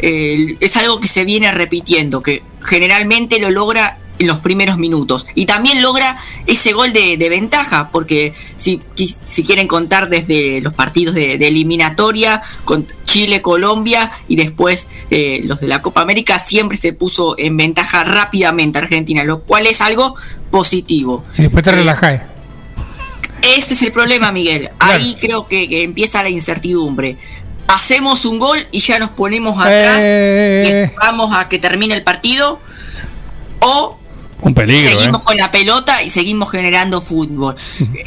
eh, 0.00 0.56
es 0.60 0.76
algo 0.76 1.00
que 1.00 1.08
se 1.08 1.24
viene 1.24 1.50
repitiendo, 1.52 2.22
que 2.22 2.42
generalmente 2.62 3.38
lo 3.38 3.50
logra 3.50 3.98
en 4.20 4.26
los 4.28 4.38
primeros 4.38 4.78
minutos. 4.78 5.26
Y 5.34 5.46
también 5.46 5.82
logra 5.82 6.16
ese 6.46 6.72
gol 6.72 6.92
de, 6.92 7.16
de 7.16 7.28
ventaja, 7.28 7.88
porque 7.90 8.34
si, 8.56 8.80
si 9.24 9.42
quieren 9.44 9.66
contar 9.66 10.08
desde 10.08 10.60
los 10.60 10.74
partidos 10.74 11.14
de, 11.14 11.38
de 11.38 11.48
eliminatoria, 11.48 12.42
con 12.64 12.86
Chile, 13.04 13.42
Colombia 13.42 14.12
y 14.28 14.36
después 14.36 14.86
eh, 15.10 15.40
los 15.44 15.60
de 15.60 15.68
la 15.68 15.82
Copa 15.82 16.02
América, 16.02 16.38
siempre 16.38 16.76
se 16.76 16.92
puso 16.92 17.34
en 17.38 17.56
ventaja 17.56 18.04
rápidamente 18.04 18.78
Argentina, 18.78 19.24
lo 19.24 19.40
cual 19.42 19.66
es 19.66 19.80
algo 19.80 20.14
positivo. 20.50 21.24
Y 21.38 21.42
después 21.42 21.64
te 21.64 21.72
relajás. 21.72 22.22
Ese 23.42 23.72
es 23.72 23.82
el 23.82 23.90
problema, 23.90 24.32
Miguel. 24.32 24.68
Ahí 24.78 25.16
creo 25.18 25.48
que, 25.48 25.66
que 25.68 25.82
empieza 25.82 26.22
la 26.22 26.28
incertidumbre. 26.28 27.16
Hacemos 27.68 28.26
un 28.26 28.38
gol 28.38 28.58
y 28.70 28.80
ya 28.80 28.98
nos 28.98 29.10
ponemos 29.10 29.56
atrás 29.58 29.96
Eh. 30.00 30.64
y 30.66 30.70
esperamos 30.90 31.34
a 31.34 31.48
que 31.48 31.58
termine 31.58 31.94
el 31.94 32.02
partido. 32.02 32.60
O 33.60 33.96
Un 34.42 34.54
peligro, 34.54 34.82
seguimos 34.98 35.20
¿eh? 35.20 35.24
con 35.24 35.36
la 35.36 35.50
pelota 35.50 36.02
y 36.02 36.10
seguimos 36.10 36.50
generando 36.50 37.00
fútbol. 37.00 37.56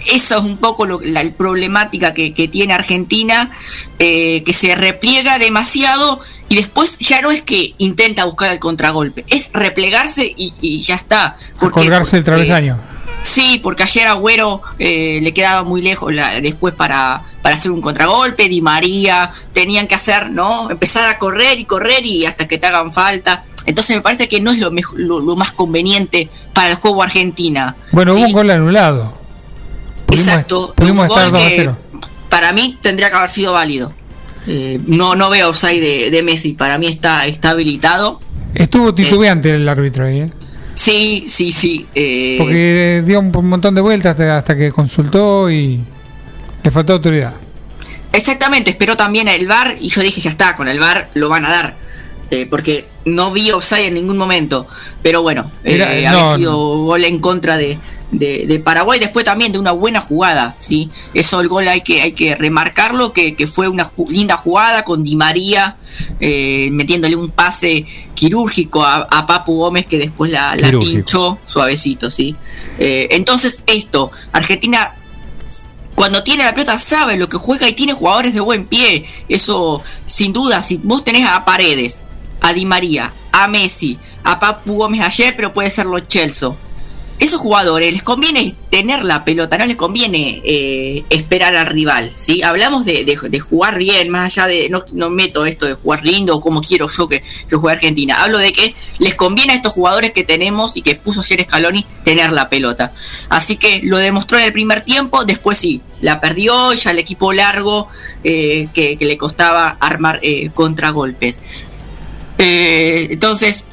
Eso 0.08 0.38
es 0.40 0.44
un 0.44 0.58
poco 0.58 0.86
lo- 0.86 1.02
la 1.04 1.24
problemática 1.32 2.14
que, 2.14 2.34
que 2.34 2.48
tiene 2.48 2.74
Argentina, 2.74 3.52
eh, 4.00 4.44
que 4.46 4.54
se 4.54 4.76
repliega 4.76 5.38
demasiado 5.40 6.20
y 6.50 6.56
después 6.56 6.98
ya 7.00 7.22
no 7.22 7.32
es 7.32 7.42
que 7.42 7.74
intenta 7.78 8.26
buscar 8.26 8.52
el 8.52 8.60
contragolpe, 8.60 9.26
es 9.30 9.50
replegarse 9.54 10.26
y, 10.36 10.54
y 10.62 10.82
ya 10.82 10.96
está. 10.96 11.38
A 11.58 11.70
colgarse 11.70 12.18
el 12.18 12.24
Porque- 12.24 12.32
travesaño. 12.32 12.80
Sí, 13.26 13.62
porque 13.64 13.84
ayer 13.84 14.06
Agüero 14.08 14.62
eh, 14.80 15.20
le 15.24 15.34
quedaba 15.34 15.64
muy 15.64 15.82
lejos 15.82 16.12
la- 16.14 16.42
después 16.42 16.74
para, 16.74 17.24
para 17.42 17.56
hacer 17.56 17.72
un 17.72 17.82
contragolpe, 17.82 18.50
Di 18.50 18.62
María, 18.62 19.32
tenían 19.54 19.88
que 19.88 19.96
hacer, 19.96 20.30
¿no? 20.30 20.70
Empezar 20.70 21.08
a 21.08 21.18
correr 21.18 21.58
y 21.58 21.64
correr 21.64 22.06
y 22.06 22.26
hasta 22.26 22.50
que 22.50 22.58
te 22.58 22.68
hagan 22.68 22.92
falta. 22.92 23.46
Entonces 23.66 23.96
me 23.96 24.02
parece 24.02 24.28
que 24.28 24.42
no 24.42 24.52
es 24.52 24.60
lo, 24.60 24.72
mejor, 24.72 25.00
lo, 25.00 25.20
lo 25.20 25.36
más 25.36 25.52
conveniente 25.52 26.30
para 26.54 26.70
el 26.72 26.76
juego 26.76 27.02
Argentina. 27.04 27.76
Bueno, 27.92 28.14
hubo 28.14 28.26
un 28.26 28.32
gol 28.32 28.50
anulado. 28.50 29.14
Exacto. 30.12 30.74
Pudimos 30.76 31.10
un 31.10 31.16
estar 31.16 31.32
gol 31.32 31.40
2 31.40 31.42
a 31.42 31.50
que 31.50 31.56
0. 31.56 31.78
Para 32.30 32.52
mí 32.54 32.78
tendría 32.82 33.10
que 33.10 33.16
haber 33.16 33.32
sido 33.32 33.54
válido. 33.54 33.94
Eh, 34.48 34.80
no, 34.86 35.16
no 35.16 35.30
veo 35.30 35.50
offside 35.50 35.80
de, 35.80 36.12
de 36.12 36.24
Messi, 36.24 36.54
para 36.54 36.78
mí 36.78 36.88
está, 36.88 37.26
está 37.26 37.52
habilitado. 37.52 38.20
Estuvo 38.54 38.94
titubeante 38.94 39.52
el 39.56 39.68
árbitro 39.68 40.06
ahí, 40.06 40.20
¿eh? 40.22 40.30
Sí, 40.76 41.28
sí, 41.30 41.54
sí. 41.54 41.88
eh, 41.96 42.36
Porque 42.40 43.04
dio 43.06 43.20
un 43.20 43.32
montón 43.48 43.74
de 43.76 43.82
vueltas 43.82 44.12
hasta, 44.12 44.38
hasta 44.38 44.58
que 44.58 44.72
consultó 44.72 45.50
y 45.50 45.80
le 46.64 46.72
faltó 46.72 46.94
autoridad. 46.94 47.34
Exactamente, 48.12 48.72
esperó 48.72 48.96
también 48.98 49.28
el 49.28 49.48
VAR 49.48 49.78
y 49.80 49.90
yo 49.90 50.02
dije, 50.02 50.20
ya 50.22 50.30
está, 50.30 50.56
con 50.56 50.68
el 50.68 50.80
VAR 50.80 51.10
lo 51.14 51.30
van 51.30 51.46
a 51.46 51.52
dar. 51.52 51.78
Eh, 52.42 52.46
porque 52.50 52.86
no 53.06 53.32
vi 53.32 53.52
offside 53.52 53.88
en 53.88 53.94
ningún 53.96 54.18
momento. 54.18 54.68
Pero 55.02 55.22
bueno, 55.22 55.52
eh, 55.64 55.78
había 56.08 56.12
sido 56.38 56.58
gol 56.86 57.04
en 57.06 57.20
contra 57.20 57.58
de, 57.58 57.78
de- 58.12 58.46
de 58.48 58.60
Paraguay. 58.60 59.00
Después 59.00 59.26
también 59.26 59.52
de 59.52 59.60
una 59.60 59.72
buena 59.72 60.00
jugada, 60.02 60.56
¿sí? 60.60 60.90
Eso 61.14 61.42
el 61.42 61.48
gol 61.48 61.68
hay 61.68 61.82
que, 61.82 62.02
hay 62.02 62.14
que 62.14 62.36
remarcarlo, 62.36 63.14
que, 63.14 63.36
que 63.36 63.46
fue 63.48 63.68
una 63.68 63.86
ju- 63.86 64.10
linda 64.10 64.36
jugada 64.38 64.84
con 64.84 65.04
Di 65.04 65.16
María, 65.16 65.78
eh, 66.20 66.70
metiéndole 66.72 67.16
un 67.16 67.30
pase 67.32 67.86
quirúrgico 68.16 68.84
a, 68.86 69.08
a 69.12 69.26
Papu 69.28 69.58
Gómez 69.58 69.86
que 69.86 69.98
después 70.00 70.32
la, 70.32 70.56
la 70.56 70.70
pinchó 70.80 71.40
suavecito, 71.46 72.10
¿sí? 72.10 72.36
Eh, 72.80 73.10
entonces 73.12 73.64
esto, 73.68 74.12
Argentina 74.32 74.92
cuando 75.96 76.24
tiene 76.24 76.44
la 76.44 76.54
pelota 76.56 76.80
sabe 76.80 77.18
lo 77.18 77.30
que 77.30 77.38
juega 77.38 77.70
y 77.70 77.74
tiene 77.74 77.94
jugadores 77.94 78.34
de 78.34 78.40
buen 78.40 78.66
pie. 78.66 79.06
Eso, 79.30 79.84
sin 80.08 80.34
duda, 80.34 80.64
si 80.64 80.78
vos 80.78 81.04
tenés 81.04 81.28
a 81.28 81.46
Paredes, 81.46 81.98
a 82.44 82.54
Di 82.54 82.66
María, 82.66 83.12
a 83.32 83.48
Messi, 83.48 83.98
a 84.24 84.40
Papu 84.40 84.76
Gómez 84.76 85.02
ayer, 85.02 85.34
pero 85.36 85.54
puede 85.54 85.72
ser 85.72 85.88
los 85.88 86.08
Chelsea. 86.08 86.50
Esos 87.20 87.40
jugadores 87.40 87.94
les 87.94 88.04
conviene 88.04 88.56
tener 88.70 89.06
la 89.06 89.24
pelota, 89.24 89.58
no 89.58 89.66
les 89.66 89.78
conviene 89.78 90.42
eh, 90.44 91.06
esperar 91.10 91.56
al 91.56 91.68
rival. 91.68 92.12
¿sí? 92.18 92.42
Hablamos 92.44 92.86
de, 92.86 93.40
jugar 93.40 93.78
bien, 93.78 94.10
más 94.10 94.26
allá 94.26 94.48
de. 94.48 94.70
No, 94.70 95.10
meto 95.10 95.46
esto 95.46 95.66
de 95.66 95.76
jugar 95.76 96.04
lindo 96.04 96.36
o 96.36 96.42
como 96.42 96.60
quiero 96.60 96.90
yo 96.90 97.08
que, 97.08 97.24
que 97.48 97.56
juegue 97.56 97.78
Argentina. 97.78 98.22
Hablo 98.22 98.40
de 98.40 98.52
que 98.52 98.76
les 98.98 99.16
conviene 99.16 99.54
a 99.54 99.56
estos 99.56 99.72
jugadores 99.72 100.12
que 100.12 100.24
tenemos 100.24 100.76
y 100.76 100.82
que 100.82 100.96
puso 100.96 101.22
ayer 101.22 101.44
Scaloni 101.44 101.86
tener 102.04 102.32
la 102.34 102.50
pelota. 102.50 102.92
Así 103.30 103.56
que 103.56 103.82
lo 103.84 103.98
demostró 104.00 104.38
en 104.38 104.46
el 104.46 104.52
primer 104.52 104.82
tiempo, 104.82 105.24
después 105.24 105.58
sí, 105.60 105.82
la 106.02 106.20
perdió, 106.20 106.74
ya 106.74 106.92
el 106.92 107.00
equipo 107.00 107.32
largo 107.32 107.88
eh, 108.26 108.68
que, 108.74 108.98
que 108.98 109.06
le 109.06 109.18
costaba 109.18 109.70
armar 109.80 110.20
eh, 110.24 110.50
contragolpes. 110.54 111.40
Eh, 112.44 113.08
entonces, 113.12 113.64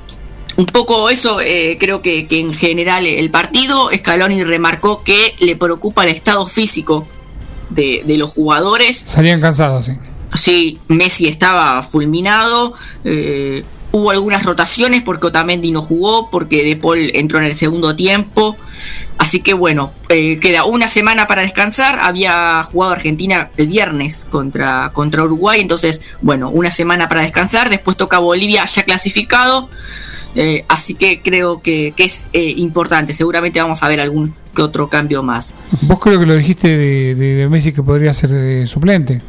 un 0.57 0.67
poco 0.67 1.11
eso, 1.11 1.41
eh, 1.41 1.77
creo 1.81 2.03
que, 2.03 2.27
que 2.27 2.39
en 2.39 2.55
general 2.55 3.07
el 3.07 3.31
partido, 3.31 3.91
Scaloni 3.95 4.45
remarcó 4.45 5.03
que 5.03 5.35
le 5.41 5.57
preocupa 5.57 6.05
el 6.05 6.11
estado 6.11 6.47
físico 6.47 7.07
de, 7.71 8.03
de 8.07 8.17
los 8.17 8.31
jugadores. 8.31 9.03
Salían 9.05 9.41
cansados, 9.41 9.87
sí. 9.87 9.93
Sí, 10.35 10.79
Messi 10.87 11.27
estaba 11.27 11.83
fulminado. 11.83 12.75
eh, 13.05 13.65
hubo 13.93 14.11
algunas 14.11 14.45
rotaciones 14.45 15.03
porque 15.03 15.27
Otamendi 15.29 15.71
no 15.73 15.83
jugó, 15.83 16.31
porque 16.31 16.63
De 16.65 16.77
Paul 16.77 17.11
entró 17.15 17.39
en 17.39 17.45
el 17.45 17.55
segundo 17.55 17.97
tiempo. 17.97 18.57
Así 19.19 19.41
que 19.41 19.53
bueno, 19.53 19.93
eh, 20.09 20.39
queda 20.41 20.65
una 20.65 20.89
semana 20.89 21.27
para 21.27 21.43
descansar. 21.43 21.99
Había 22.01 22.63
jugado 22.65 22.93
Argentina 22.93 23.51
el 23.57 23.67
viernes 23.69 24.27
contra, 24.31 24.91
contra 24.95 25.25
Uruguay. 25.25 25.61
Entonces, 25.61 26.01
bueno, 26.23 26.51
una 26.51 26.71
semana 26.71 27.09
para 27.09 27.23
descansar. 27.23 27.69
Después 27.69 27.97
toca 27.97 28.19
Bolivia 28.19 28.65
ya 28.67 28.83
clasificado. 28.85 29.69
Eh, 30.37 30.65
así 30.69 30.95
que 30.95 31.21
creo 31.23 31.61
que, 31.61 31.93
que 31.97 32.05
es 32.05 32.23
eh, 32.33 32.55
importante. 32.57 33.13
Seguramente 33.13 33.61
vamos 33.61 33.83
a 33.83 33.89
ver 33.89 34.01
algún 34.01 34.35
que 34.55 34.63
otro 34.63 34.89
cambio 34.89 35.23
más. 35.23 35.55
Vos 35.83 35.99
creo 36.01 36.19
que 36.19 36.27
lo 36.27 36.35
dijiste 36.37 36.69
de, 36.77 37.15
de- 37.15 37.49
Messi 37.49 37.73
que 37.73 37.83
podría 37.83 38.13
ser 38.13 38.31
de 38.31 38.67
suplente. 38.67 39.21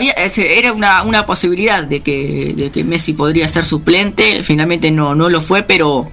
Era 0.00 0.72
una, 0.72 1.02
una 1.02 1.26
posibilidad 1.26 1.84
de 1.84 2.00
que, 2.00 2.54
de 2.56 2.70
que 2.70 2.84
Messi 2.84 3.12
podría 3.12 3.48
ser 3.48 3.64
suplente 3.64 4.42
finalmente 4.42 4.90
no 4.90 5.14
no 5.14 5.28
lo 5.28 5.40
fue 5.40 5.62
pero 5.62 6.10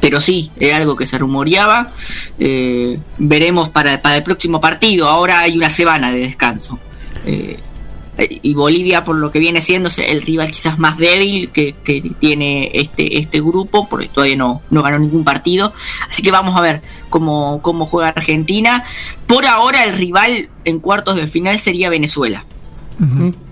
pero 0.00 0.20
sí 0.20 0.50
era 0.58 0.78
algo 0.78 0.96
que 0.96 1.06
se 1.06 1.18
rumoreaba. 1.18 1.92
Eh, 2.38 2.98
veremos 3.18 3.68
para, 3.68 4.00
para 4.02 4.16
el 4.16 4.22
próximo 4.22 4.60
partido. 4.60 5.08
Ahora 5.08 5.40
hay 5.40 5.56
una 5.56 5.70
semana 5.70 6.10
de 6.10 6.20
descanso. 6.20 6.78
Eh, 7.26 7.60
y 8.42 8.52
Bolivia 8.52 9.02
por 9.02 9.16
lo 9.16 9.30
que 9.30 9.38
viene 9.38 9.62
siendo 9.62 9.88
el 9.96 10.20
rival 10.20 10.50
quizás 10.50 10.78
más 10.78 10.98
débil 10.98 11.50
que, 11.52 11.74
que 11.84 12.02
tiene 12.18 12.70
este 12.74 13.18
este 13.18 13.40
grupo 13.40 13.88
porque 13.88 14.08
todavía 14.08 14.36
no, 14.36 14.60
no 14.68 14.82
ganó 14.82 14.98
ningún 14.98 15.24
partido. 15.24 15.72
Así 16.08 16.22
que 16.22 16.30
vamos 16.30 16.56
a 16.56 16.60
ver 16.60 16.82
cómo, 17.08 17.62
cómo 17.62 17.86
juega 17.86 18.08
Argentina. 18.08 18.84
Por 19.26 19.46
ahora 19.46 19.84
el 19.84 19.96
rival 19.96 20.50
en 20.64 20.80
cuartos 20.80 21.16
de 21.16 21.26
final 21.26 21.58
sería 21.58 21.88
Venezuela 21.88 22.44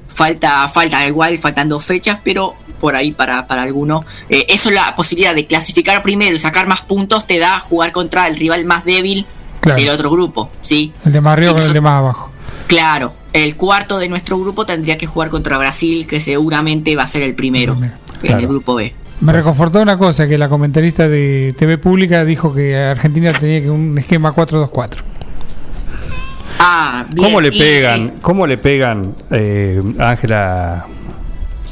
falta 0.06 0.68
falta 0.68 1.06
igual 1.06 1.36
faltan 1.38 1.68
dos 1.68 1.84
fechas 1.84 2.18
pero 2.24 2.54
por 2.80 2.94
ahí 2.96 3.12
para, 3.12 3.46
para 3.46 3.62
alguno 3.62 4.04
eh, 4.28 4.46
eso 4.48 4.70
la 4.70 4.94
posibilidad 4.96 5.34
de 5.34 5.46
clasificar 5.46 6.02
primero 6.02 6.34
y 6.34 6.38
sacar 6.38 6.66
más 6.66 6.80
puntos 6.82 7.26
te 7.26 7.38
da 7.38 7.58
jugar 7.60 7.92
contra 7.92 8.26
el 8.28 8.36
rival 8.36 8.64
más 8.64 8.84
débil 8.84 9.26
Claro. 9.60 9.80
del 9.80 9.90
otro 9.90 10.10
grupo 10.12 10.50
sí 10.62 10.92
El 11.04 11.12
de 11.12 11.20
más 11.20 11.32
arriba 11.32 11.50
Sí, 11.50 11.56
con 11.58 11.66
el 11.66 11.72
de 11.72 11.80
más 11.80 11.98
abajo. 11.98 12.30
claro 12.68 13.12
el 13.32 13.56
cuarto 13.56 13.98
de 13.98 14.08
nuestro 14.08 14.38
grupo 14.38 14.64
tendría 14.64 14.96
que 14.96 15.06
jugar 15.06 15.30
contra 15.30 15.58
Brasil 15.58 16.06
que 16.06 16.20
seguramente 16.20 16.94
va 16.94 17.02
a 17.02 17.06
ser 17.08 17.22
el 17.22 17.34
primero 17.34 17.74
en 17.74 17.92
Claro. 18.20 18.38
el 18.38 18.46
grupo 18.46 18.76
B 18.76 18.94
Me 19.20 19.32
reconfortó 19.32 19.80
una 19.82 19.98
cosa, 19.98 20.28
que 20.28 20.38
la 20.38 20.48
comentarista 20.48 21.08
de 21.08 21.54
TV 21.58 21.76
Pública 21.76 22.24
dijo 22.24 22.54
que 22.54 22.76
Argentina 22.76 23.32
tenía 23.32 23.60
que 23.62 23.68
un 23.70 23.98
esquema 23.98 24.32
4-2-4. 24.32 24.90
Ah 26.58 27.06
bien, 27.10 27.24
¿Cómo 27.28 27.40
le 27.40 27.48
y 27.48 27.58
pegan? 27.58 27.98
sí, 28.08 28.12
¿Cómo 28.20 28.46
le 28.46 28.58
pegan 28.58 29.14
eh, 29.30 29.82
a 29.98 30.10
Ángela 30.10 30.86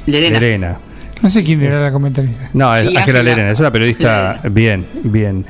Lerena. 0.06 0.39
Lerena. 0.40 0.78
No 1.23 1.31
sé 1.31 1.42
quién 1.42 1.62
era 1.62 1.81
la 1.81 1.90
comentarista. 1.92 2.50
No, 2.52 2.74
es 2.74 2.82
Sí, 2.82 2.89
Ángela 2.89 3.00
Ángela. 3.00 3.23
Lerena, 3.23 3.50
es 3.50 3.58
una 3.60 3.70
periodista 3.73 4.40
bien, 4.50 4.86
bien. 5.02 5.44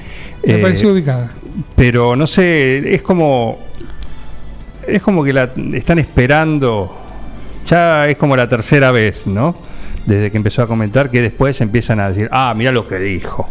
Me 0.45 0.55
Eh, 0.55 0.59
pareció 0.63 0.93
ubicada. 0.93 1.31
pero 1.75 2.15
no 2.17 2.27
sé, 2.27 2.95
es 2.95 3.03
como 3.03 3.59
es 4.87 5.03
como 5.03 5.25
que 5.25 5.33
la 5.33 5.51
están 5.73 5.99
esperando 5.99 7.03
ya 7.67 8.07
es 8.09 8.17
como 8.17 8.37
la 8.37 8.49
tercera 8.49 8.93
vez, 8.93 9.27
¿no? 9.27 9.57
Desde 10.07 10.31
que 10.31 10.37
empezó 10.37 10.63
a 10.63 10.69
comentar 10.69 11.11
que 11.11 11.21
después 11.21 11.61
empiezan 11.61 11.99
a 11.99 12.09
decir, 12.11 12.29
"Ah, 12.31 12.55
mira 12.57 12.71
lo 12.71 12.87
que 12.87 12.97
dicho." 13.01 13.47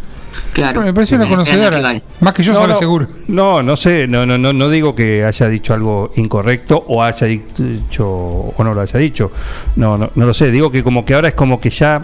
Claro. 0.54 0.76
Bueno, 0.76 0.88
me 0.88 0.94
pareció 0.94 1.18
una 1.18 1.28
conocedora. 1.28 2.02
Más 2.22 2.34
que 2.34 2.44
yo, 2.44 2.54
No, 2.54 2.60
solo 2.60 2.74
no, 2.74 2.80
seguro. 2.80 3.08
No, 3.28 3.62
no 3.64 3.76
sé, 3.76 4.08
no, 4.08 4.26
no, 4.26 4.38
no, 4.38 4.54
no 4.54 4.70
digo 4.70 4.96
que 4.96 5.24
haya 5.26 5.48
dicho 5.50 5.74
algo 5.74 6.12
incorrecto 6.16 6.84
o 6.88 7.04
haya 7.04 7.28
dicho 7.28 8.08
o 8.08 8.64
no 8.64 8.74
lo 8.74 8.82
haya 8.82 8.98
dicho. 9.00 9.32
No, 9.76 9.98
no, 9.98 10.12
no 10.16 10.26
lo 10.26 10.34
sé. 10.34 10.52
Digo 10.52 10.72
que 10.72 10.84
como 10.84 11.04
que 11.06 11.14
ahora 11.14 11.28
es 11.30 11.34
como 11.34 11.60
que 11.60 11.70
ya 11.70 12.02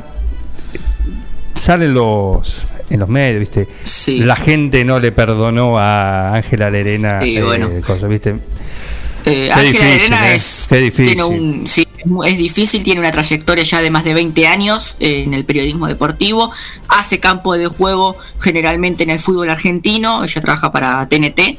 salen 1.55 1.93
los 1.93 2.67
en 2.89 2.99
los 2.99 3.07
medios, 3.07 3.39
¿viste? 3.39 3.67
Sí. 3.85 4.19
La 4.19 4.35
gente 4.35 4.83
no 4.83 4.99
le 4.99 5.13
perdonó 5.13 5.79
a 5.79 6.33
Ángela 6.35 6.69
Lerena, 6.69 7.21
Sí, 7.21 7.37
eh, 7.37 7.43
bueno. 7.43 7.69
cosas, 7.85 8.09
¿viste? 8.09 8.31
Eh, 8.31 8.35
Qué 9.23 9.51
Ángela 9.51 9.61
difícil, 9.63 9.87
Lerena 10.11 10.31
eh, 10.31 10.35
es, 10.35 10.65
qué 10.67 10.77
difícil. 10.79 11.05
tiene 11.05 11.23
un, 11.23 11.67
sí, 11.67 11.87
es 12.25 12.37
difícil, 12.37 12.83
tiene 12.83 12.99
una 12.99 13.11
trayectoria 13.11 13.63
ya 13.63 13.81
de 13.81 13.89
más 13.89 14.03
de 14.03 14.13
20 14.13 14.47
años 14.47 14.95
eh, 14.99 15.23
en 15.25 15.33
el 15.33 15.45
periodismo 15.45 15.87
deportivo, 15.87 16.51
hace 16.87 17.19
campo 17.19 17.55
de 17.55 17.67
juego 17.67 18.17
generalmente 18.39 19.03
en 19.03 19.09
el 19.11 19.19
fútbol 19.19 19.49
argentino, 19.49 20.23
ella 20.23 20.41
trabaja 20.41 20.71
para 20.71 21.07
TNT 21.07 21.57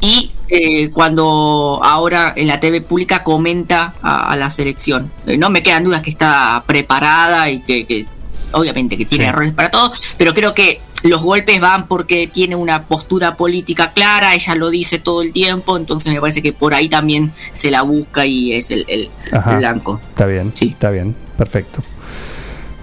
y 0.00 0.32
eh, 0.48 0.90
cuando 0.90 1.80
ahora 1.82 2.32
en 2.36 2.46
la 2.46 2.58
TV 2.60 2.80
pública 2.80 3.22
comenta 3.24 3.94
a, 4.02 4.32
a 4.32 4.36
la 4.36 4.50
selección. 4.50 5.12
Eh, 5.26 5.36
no 5.36 5.50
me 5.50 5.62
quedan 5.62 5.84
dudas 5.84 6.02
que 6.02 6.10
está 6.10 6.62
preparada 6.66 7.50
y 7.50 7.60
que, 7.60 7.84
que 7.86 8.06
obviamente 8.52 8.96
que 8.96 9.04
tiene 9.04 9.24
Sí. 9.24 9.28
errores 9.28 9.52
para 9.52 9.70
todo, 9.70 9.92
pero 10.16 10.32
creo 10.32 10.54
que 10.54 10.80
los 11.02 11.22
golpes 11.22 11.60
van 11.60 11.86
porque 11.88 12.26
tiene 12.26 12.56
una 12.56 12.86
postura 12.86 13.36
política 13.36 13.92
clara, 13.92 14.34
ella 14.34 14.54
lo 14.54 14.70
dice 14.70 14.98
todo 14.98 15.22
el 15.22 15.32
tiempo, 15.32 15.76
entonces 15.76 16.12
me 16.12 16.20
parece 16.20 16.42
que 16.42 16.52
por 16.52 16.74
ahí 16.74 16.88
también 16.88 17.32
se 17.52 17.70
la 17.70 17.82
busca 17.82 18.26
y 18.26 18.52
es 18.52 18.70
el, 18.70 18.84
el 18.88 19.10
Ajá. 19.32 19.58
blanco. 19.58 20.00
Está 20.08 20.26
bien, 20.26 20.52
está 20.60 20.90
bien, 20.90 21.14
perfecto. 21.36 21.82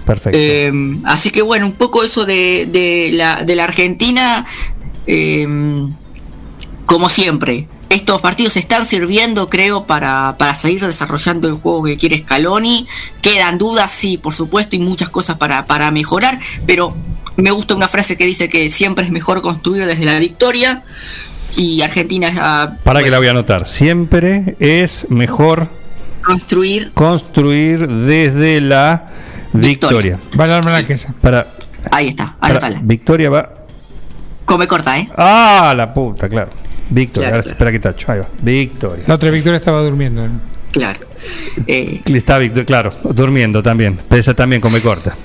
Perfecto. 0.04 0.38
Eh, 0.40 0.72
así 1.04 1.30
que 1.30 1.42
bueno, 1.42 1.66
un 1.66 1.72
poco 1.72 2.04
eso 2.04 2.24
de, 2.24 2.66
de 2.70 3.10
la, 3.12 3.42
de 3.44 3.56
la 3.56 3.64
Argentina, 3.64 4.46
eh, 5.06 5.46
como 6.86 7.08
siempre, 7.08 7.68
estos 7.88 8.20
partidos 8.20 8.56
están 8.56 8.84
sirviendo, 8.86 9.48
creo, 9.48 9.84
para, 9.84 10.36
para 10.38 10.54
seguir 10.54 10.84
desarrollando 10.84 11.48
el 11.48 11.54
juego 11.54 11.84
que 11.84 11.96
quiere 11.96 12.18
Scaloni. 12.18 12.86
Quedan 13.22 13.58
dudas, 13.58 13.92
sí, 13.92 14.16
por 14.16 14.34
supuesto, 14.34 14.76
y 14.76 14.80
muchas 14.80 15.08
cosas 15.08 15.36
para, 15.36 15.66
para 15.66 15.90
mejorar, 15.90 16.38
pero 16.66 16.94
me 17.36 17.50
gusta 17.50 17.74
una 17.74 17.88
frase 17.88 18.16
que 18.16 18.24
dice 18.26 18.48
que 18.48 18.68
siempre 18.70 19.04
es 19.04 19.10
mejor 19.10 19.42
construir 19.42 19.84
desde 19.86 20.04
la 20.04 20.18
victoria. 20.18 20.82
Y 21.56 21.80
Argentina 21.80 22.28
ya 22.30 22.76
Para 22.84 23.02
que 23.02 23.10
la 23.10 23.18
voy 23.18 23.28
a 23.28 23.30
anotar. 23.30 23.66
Siempre 23.66 24.56
es 24.60 25.06
mejor 25.08 25.68
construir 26.22 26.90
construir 26.92 27.88
desde 27.88 28.60
la 28.60 29.06
victoria. 29.54 30.18
Valorme 30.34 30.72
la 30.72 30.84
queso. 30.86 31.14
Para, 31.20 31.46
Ahí 31.90 32.08
está, 32.08 32.36
para- 32.38 32.52
anótala. 32.54 32.80
victoria 32.82 33.30
va. 33.30 33.52
Come 34.44 34.66
corta, 34.66 34.98
¿eh? 34.98 35.08
Ah, 35.16 35.72
la 35.76 35.92
puta, 35.94 36.28
claro. 36.28 36.50
Victoria. 36.90 37.30
Claro, 37.30 37.42
Ahora, 37.42 37.50
espera 37.52 37.72
que 37.72 37.78
tacho. 37.80 38.12
Ahí 38.12 38.18
va. 38.20 38.28
Victoria. 38.42 39.04
La 39.06 39.14
otra 39.14 39.30
Victoria 39.30 39.56
estaba 39.56 39.80
durmiendo. 39.82 40.26
Claro. 40.72 41.00
Eh, 41.66 42.00
Está 42.06 42.38
Victoria, 42.38 42.64
claro, 42.66 42.92
durmiendo 43.04 43.62
también. 43.62 43.98
Pero 44.08 44.20
esa 44.20 44.34
también 44.34 44.60
come 44.60 44.80
corta. 44.80 45.16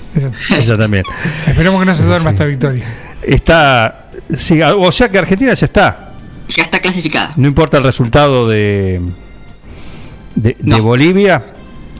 Esa 0.50 0.76
también. 0.78 1.04
Esperemos 1.46 1.80
que 1.80 1.86
no 1.86 1.94
se 1.94 2.04
duerma 2.04 2.30
esta 2.30 2.44
Victoria. 2.44 2.84
Está. 3.22 4.06
sí, 4.34 4.60
o 4.62 4.90
sea 4.92 5.08
que 5.10 5.18
Argentina 5.18 5.54
ya 5.54 5.66
está. 5.66 6.12
ya 6.48 6.62
está 6.64 6.80
clasificada. 6.80 7.32
No 7.36 7.46
importa 7.48 7.78
el 7.78 7.84
resultado 7.84 8.48
de. 8.48 9.00
de, 10.34 10.56
de 10.58 10.80
Bolivia. 10.80 11.44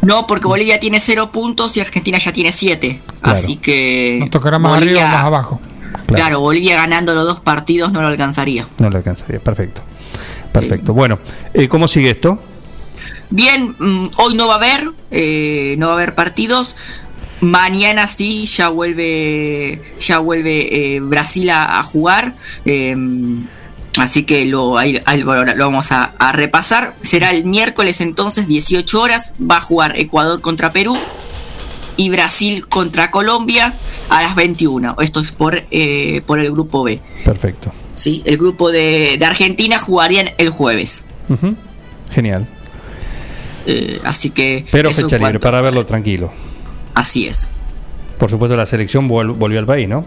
No, 0.00 0.26
porque 0.26 0.48
Bolivia 0.48 0.80
tiene 0.80 0.98
cero 0.98 1.30
puntos 1.30 1.76
y 1.76 1.80
Argentina 1.80 2.18
ya 2.18 2.32
tiene 2.32 2.50
siete. 2.50 3.00
Claro. 3.20 3.38
Así 3.38 3.56
que. 3.58 4.16
Nos 4.20 4.30
tocará 4.30 4.58
más 4.58 4.72
Bolivia- 4.74 5.02
arriba 5.02 5.08
o 5.10 5.14
más 5.16 5.24
abajo. 5.24 5.60
Claro. 6.06 6.40
Bolivia 6.40 6.76
ganando 6.76 7.14
los 7.14 7.24
dos 7.24 7.40
partidos 7.40 7.92
no 7.92 8.02
lo 8.02 8.08
alcanzaría. 8.08 8.66
No 8.78 8.90
le 8.90 8.96
alcanzaría. 8.98 9.38
Perfecto. 9.38 9.80
Perfecto. 10.52 10.92
Bueno, 10.92 11.18
eh, 11.54 11.68
¿cómo 11.68 11.86
sigue 11.88 12.10
esto? 12.10 12.38
Bien, 13.34 13.74
mm, 13.78 14.10
hoy 14.18 14.34
no 14.34 14.46
va 14.46 14.54
a 14.54 14.56
haber, 14.56 14.90
eh, 15.10 15.74
no 15.78 15.86
va 15.86 15.92
a 15.92 15.96
haber 15.96 16.14
partidos. 16.14 16.76
Mañana 17.40 18.06
sí, 18.06 18.46
ya 18.46 18.68
vuelve, 18.68 19.80
ya 20.00 20.18
vuelve 20.18 20.94
eh, 20.96 21.00
Brasil 21.00 21.48
a, 21.50 21.78
a 21.80 21.82
jugar. 21.82 22.34
eh, 22.66 22.94
así 23.96 24.22
que 24.24 24.44
lo, 24.46 24.78
ahí- 24.78 25.00
ahí 25.06 25.22
lo, 25.22 25.44
lo 25.44 25.64
vamos 25.64 25.92
a, 25.92 26.12
a 26.18 26.32
repasar. 26.32 26.94
Será 27.00 27.30
el 27.30 27.44
miércoles 27.44 28.00
entonces, 28.00 28.46
18 28.46 29.00
horas. 29.00 29.32
Va 29.40 29.56
a 29.56 29.60
jugar 29.62 29.98
Ecuador 29.98 30.40
contra 30.40 30.70
Perú 30.70 30.94
y 31.96 32.10
Brasil 32.10 32.68
contra 32.68 33.10
Colombia 33.10 33.72
a 34.08 34.22
las 34.22 34.34
21. 34.34 34.96
Esto 35.00 35.20
es 35.20 35.32
por, 35.32 35.62
eh, 35.70 36.20
por 36.26 36.38
el 36.38 36.52
grupo 36.52 36.82
B. 36.84 37.00
Perfecto. 37.24 37.72
¿sí? 37.94 38.22
El 38.24 38.36
grupo 38.36 38.70
de, 38.70 39.16
de 39.18 39.24
Argentina 39.24 39.78
jugarían 39.78 40.30
el 40.38 40.50
jueves. 40.50 41.02
Genial. 42.10 42.46
Eh, 43.66 44.00
así 44.04 44.30
que. 44.30 44.66
Pero 44.70 44.90
fecha 44.90 45.18
libre 45.18 45.38
para 45.40 45.60
verlo 45.60 45.84
tranquilo. 45.86 46.32
Así 46.94 47.26
es. 47.26 47.48
Por 48.18 48.30
supuesto, 48.30 48.56
la 48.56 48.66
selección 48.66 49.08
vol- 49.08 49.34
volvió 49.36 49.58
al 49.58 49.66
país, 49.66 49.88
¿no? 49.88 50.04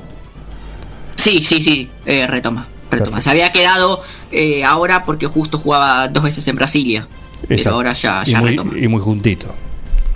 Sí, 1.16 1.44
sí, 1.44 1.62
sí, 1.62 1.90
eh, 2.06 2.28
retoma. 2.28 2.68
retoma. 2.92 3.22
Se 3.22 3.30
había 3.30 3.52
quedado 3.52 4.02
eh, 4.32 4.64
ahora 4.64 5.04
porque 5.06 5.26
justo 5.28 5.58
jugaba 5.58 6.08
dos 6.08 6.24
veces 6.24 6.48
en 6.48 6.56
Brasilia. 6.56 7.08
Pero 7.48 7.72
ahora 7.72 7.94
ya, 7.94 8.24
y, 8.26 8.36
muy, 8.36 8.50
retoma. 8.52 8.78
y 8.78 8.88
muy 8.88 9.00
juntito. 9.02 9.48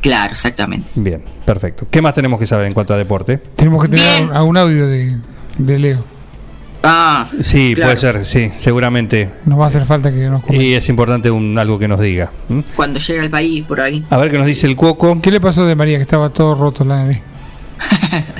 Claro, 0.01 0.31
exactamente. 0.33 0.87
Bien, 0.95 1.21
perfecto. 1.45 1.85
¿Qué 1.91 2.01
más 2.01 2.13
tenemos 2.13 2.39
que 2.39 2.47
saber 2.47 2.67
en 2.67 2.73
cuanto 2.73 2.93
a 2.93 2.97
deporte? 2.97 3.37
Tenemos 3.37 3.81
que 3.83 3.89
tener 3.89 4.23
un, 4.23 4.31
algún 4.35 4.57
audio 4.57 4.87
de, 4.87 5.17
de 5.57 5.79
Leo. 5.79 6.03
Ah, 6.81 7.27
Sí, 7.41 7.73
claro. 7.75 7.89
puede 7.89 7.99
ser, 7.99 8.25
sí, 8.25 8.51
seguramente. 8.57 9.29
Nos 9.45 9.59
va 9.59 9.65
a 9.65 9.67
hacer 9.67 9.85
falta 9.85 10.11
que 10.11 10.29
nos 10.29 10.41
comente. 10.43 10.63
Y 10.65 10.73
es 10.75 10.87
importante 10.89 11.29
un, 11.29 11.57
algo 11.57 11.77
que 11.77 11.87
nos 11.87 11.99
diga. 11.99 12.31
Cuando 12.75 12.99
llegue 12.99 13.19
al 13.19 13.29
país, 13.29 13.65
por 13.65 13.81
ahí. 13.81 14.03
A 14.09 14.17
ver 14.17 14.31
qué 14.31 14.37
nos 14.37 14.47
dice 14.47 14.65
el 14.67 14.75
Cuoco. 14.75 15.19
¿Qué 15.21 15.29
le 15.31 15.41
pasó 15.41 15.65
de 15.65 15.75
María 15.75 15.97
que 15.97 16.03
estaba 16.03 16.29
todo 16.29 16.55
roto 16.55 16.85
la 16.85 17.03
nariz? 17.03 17.21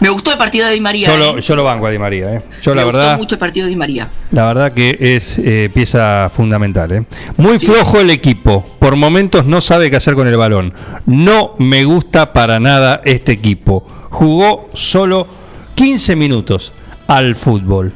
Me 0.00 0.08
gustó 0.10 0.32
el 0.32 0.38
partido 0.38 0.66
de 0.66 0.74
Di 0.74 0.80
María. 0.80 1.08
Yo 1.08 1.14
eh. 1.14 1.18
lo, 1.18 1.38
yo 1.38 1.56
lo 1.56 1.64
banco 1.64 1.86
a 1.86 1.90
Di 1.90 1.98
María, 1.98 2.34
¿eh? 2.34 2.42
Yo 2.62 2.72
Me 2.72 2.76
la 2.76 2.84
gustó 2.84 2.98
verdad, 2.98 3.18
mucho 3.18 3.34
el 3.34 3.38
partido 3.38 3.66
de 3.66 3.70
Di 3.70 3.76
María. 3.76 4.08
la 4.32 4.46
verdad 4.46 4.72
que 4.72 4.96
es 5.00 5.38
eh, 5.38 5.70
pieza 5.72 6.30
fundamental, 6.34 6.90
¿eh? 6.92 7.04
Muy 7.36 7.58
flojo 7.58 8.00
el 8.00 8.10
equipo. 8.10 8.64
Por 8.78 8.96
momentos 8.96 9.44
no 9.44 9.60
sabe 9.60 9.90
qué 9.90 9.96
hacer 9.96 10.14
con 10.14 10.26
el 10.28 10.36
balón. 10.36 10.72
No 11.06 11.54
me 11.58 11.84
gusta 11.84 12.32
para 12.32 12.60
nada 12.60 13.02
este 13.04 13.32
equipo. 13.32 13.86
Jugó 14.10 14.68
solo 14.72 15.26
15 15.74 16.16
minutos 16.16 16.72
al 17.08 17.34
fútbol. 17.34 17.92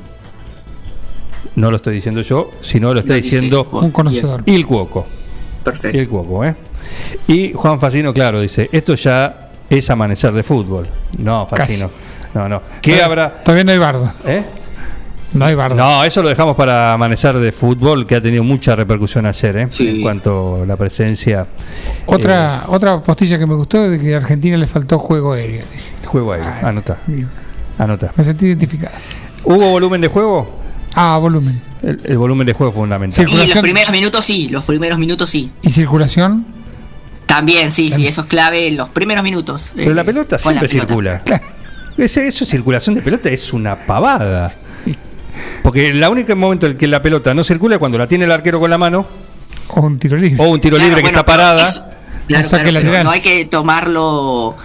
No 1.55 1.71
lo 1.71 1.77
estoy 1.77 1.95
diciendo 1.95 2.23
yo, 2.23 2.51
sino 2.61 2.93
lo 2.93 3.01
está 3.01 3.15
diciendo. 3.15 3.67
Un 3.73 3.91
conocedor. 3.91 4.43
Il 4.47 4.67
Cuoco. 4.67 5.07
Perfecto. 5.63 5.97
Il 5.99 6.09
Cuoco, 6.09 6.45
¿eh? 6.45 6.55
Y 7.29 7.53
Juan 7.53 7.79
Facino, 7.79 8.13
claro, 8.13 8.41
dice, 8.41 8.69
esto 8.73 8.95
ya 8.95 9.51
es 9.71 9.89
amanecer 9.91 10.33
de 10.33 10.43
fútbol. 10.43 10.89
No, 11.19 11.47
Facino. 11.47 11.91
No, 12.35 12.49
no. 12.49 12.63
¿Qué 12.81 12.93
Todavía- 12.93 13.05
habrá? 13.07 13.35
Todavía 13.45 13.65
no 13.65 13.73
hay 13.73 13.79
bardo. 13.79 14.13
¿Eh? 14.25 14.43
No 15.35 15.45
hay 15.47 15.55
bardo. 15.55 15.77
No, 15.77 16.05
eso 16.05 16.23
lo 16.23 16.29
dejamos 16.29 16.57
para 16.57 16.93
amanecer 16.95 17.39
de 17.39 17.53
fútbol, 17.53 18.07
que 18.07 18.17
ha 18.17 18.21
tenido 18.21 18.45
mucha 18.45 18.75
repercusión 18.77 19.25
ayer, 19.27 19.57
¿eh? 19.57 19.69
En 19.79 20.03
cuanto 20.03 20.63
a 20.63 20.67
la 20.67 20.77
presencia. 20.77 21.47
Otra, 22.07 22.65
otra 22.69 23.01
postilla 23.01 23.39
que 23.39 23.47
me 23.47 23.55
gustó 23.55 23.89
de 23.89 23.99
que 23.99 24.15
a 24.15 24.19
Argentina 24.19 24.57
le 24.57 24.67
faltó 24.67 24.99
juego 24.99 25.33
aéreo. 25.33 25.65
dice. 25.73 25.95
eh, 26.03 26.07
juego 26.07 26.33
ahí, 26.35 26.41
anota. 26.63 26.99
Anota. 27.79 28.13
Me 28.17 28.25
sentí 28.25 28.47
identificada. 28.47 28.97
¿Hubo 29.45 29.71
volumen 29.71 30.01
de 30.01 30.09
juego? 30.09 30.61
Ah, 30.95 31.19
volumen. 31.19 31.61
El, 31.83 32.01
el 32.05 32.19
volumen 32.19 32.47
de 32.47 32.53
juego 32.53 32.71
es 32.71 32.77
fundamental. 32.77 33.27
Y 33.29 33.47
los 33.49 33.59
primeros 33.59 33.91
minutos 33.91 34.25
sí, 34.25 34.49
los 34.49 34.65
primeros 34.67 34.99
minutos 34.99 35.31
sí. 35.31 35.51
¿Y 35.63 35.71
circulación? 35.71 36.47
También, 37.27 37.73
sí, 37.73 37.91
sí, 37.91 38.07
eso 38.07 38.21
es 38.23 38.27
clave 38.27 38.69
en 38.69 38.77
los 38.77 38.91
primeros 38.91 39.25
minutos. 39.25 39.73
Pero 39.75 39.95
la 39.95 40.03
eh, 40.03 40.05
pelota 40.05 40.37
la 40.37 40.43
siempre 40.43 40.69
pelota. 40.69 40.87
circula. 40.87 41.23
Ese- 41.97 42.29
eso, 42.29 42.45
circulación 42.45 42.95
de 42.95 43.03
pelota 43.03 43.31
es 43.31 43.53
una 43.53 43.87
pavada. 43.87 44.51
Porque 45.63 45.89
el 45.89 46.05
único 46.05 46.37
momento 46.37 46.67
en 46.67 46.73
el 46.73 46.79
que 46.79 46.87
la 46.87 47.01
pelota 47.01 47.33
no 47.35 47.43
circula 47.43 47.77
es 47.77 47.79
cuando 47.79 47.97
la 47.99 48.07
tiene 48.07 48.25
el 48.27 48.33
arquero 48.33 48.61
con 48.61 48.69
la 48.71 48.79
mano. 48.79 49.07
O 49.69 49.81
un 49.81 49.99
tiro 49.99 50.17
libre. 50.19 50.43
O 50.45 50.51
un 50.51 50.61
tiro 50.61 50.77
libre 50.77 51.01
que 51.01 51.09
está 51.09 51.25
parada. 51.25 51.63
Claro, 52.29 52.47
O 52.47 52.51
claro, 52.51 52.71
pero 52.83 53.05
no 53.05 53.11
hay 53.11 53.21
que 53.21 53.45
tomarlo 53.47 54.57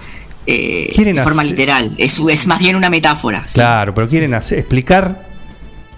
eh, 0.48 0.94
de 1.14 1.22
forma 1.24 1.42
hacer- 1.44 1.52
literal. 1.52 1.94
Es, 1.98 2.20
es 2.20 2.48
más 2.48 2.60
bien 2.60 2.76
una 2.76 2.90
metáfora. 2.90 3.44
sí. 3.48 3.56
Claro, 3.56 3.94
pero 3.94 4.08
quieren 4.10 4.34
hacer- 4.34 4.60
explicar 4.60 5.26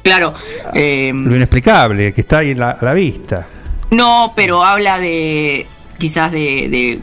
Claro. 0.04 0.34
eh, 0.74 1.12
lo 1.14 1.36
inexplicable 1.36 2.14
que 2.14 2.22
está 2.22 2.40
ahí 2.40 2.52
en 2.52 2.60
la- 2.60 2.72
a 2.72 2.84
la 2.86 2.94
vista. 2.94 3.48
no, 3.92 4.34
pero 4.36 4.64
habla 4.64 4.98
de 4.98 5.68
quizás 5.98 6.32
de, 6.32 6.70
de 6.70 7.00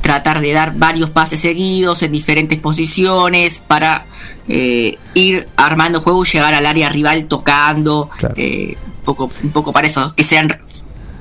tratar 0.00 0.40
de 0.40 0.52
dar 0.52 0.74
varios 0.76 1.10
pases 1.10 1.40
seguidos 1.40 2.02
en 2.02 2.10
diferentes 2.12 2.58
posiciones 2.58 3.62
para 3.66 4.06
eh, 4.48 4.98
ir 5.14 5.46
armando 5.56 6.00
juego 6.00 6.24
y 6.24 6.28
llegar 6.28 6.54
al 6.54 6.66
área 6.66 6.88
rival 6.88 7.26
tocando. 7.28 8.10
eh, 8.36 8.76
un, 8.98 9.04
poco, 9.04 9.30
un 9.42 9.50
poco 9.50 9.72
para 9.72 9.86
eso, 9.86 10.14
que 10.16 10.22
sean 10.24 10.48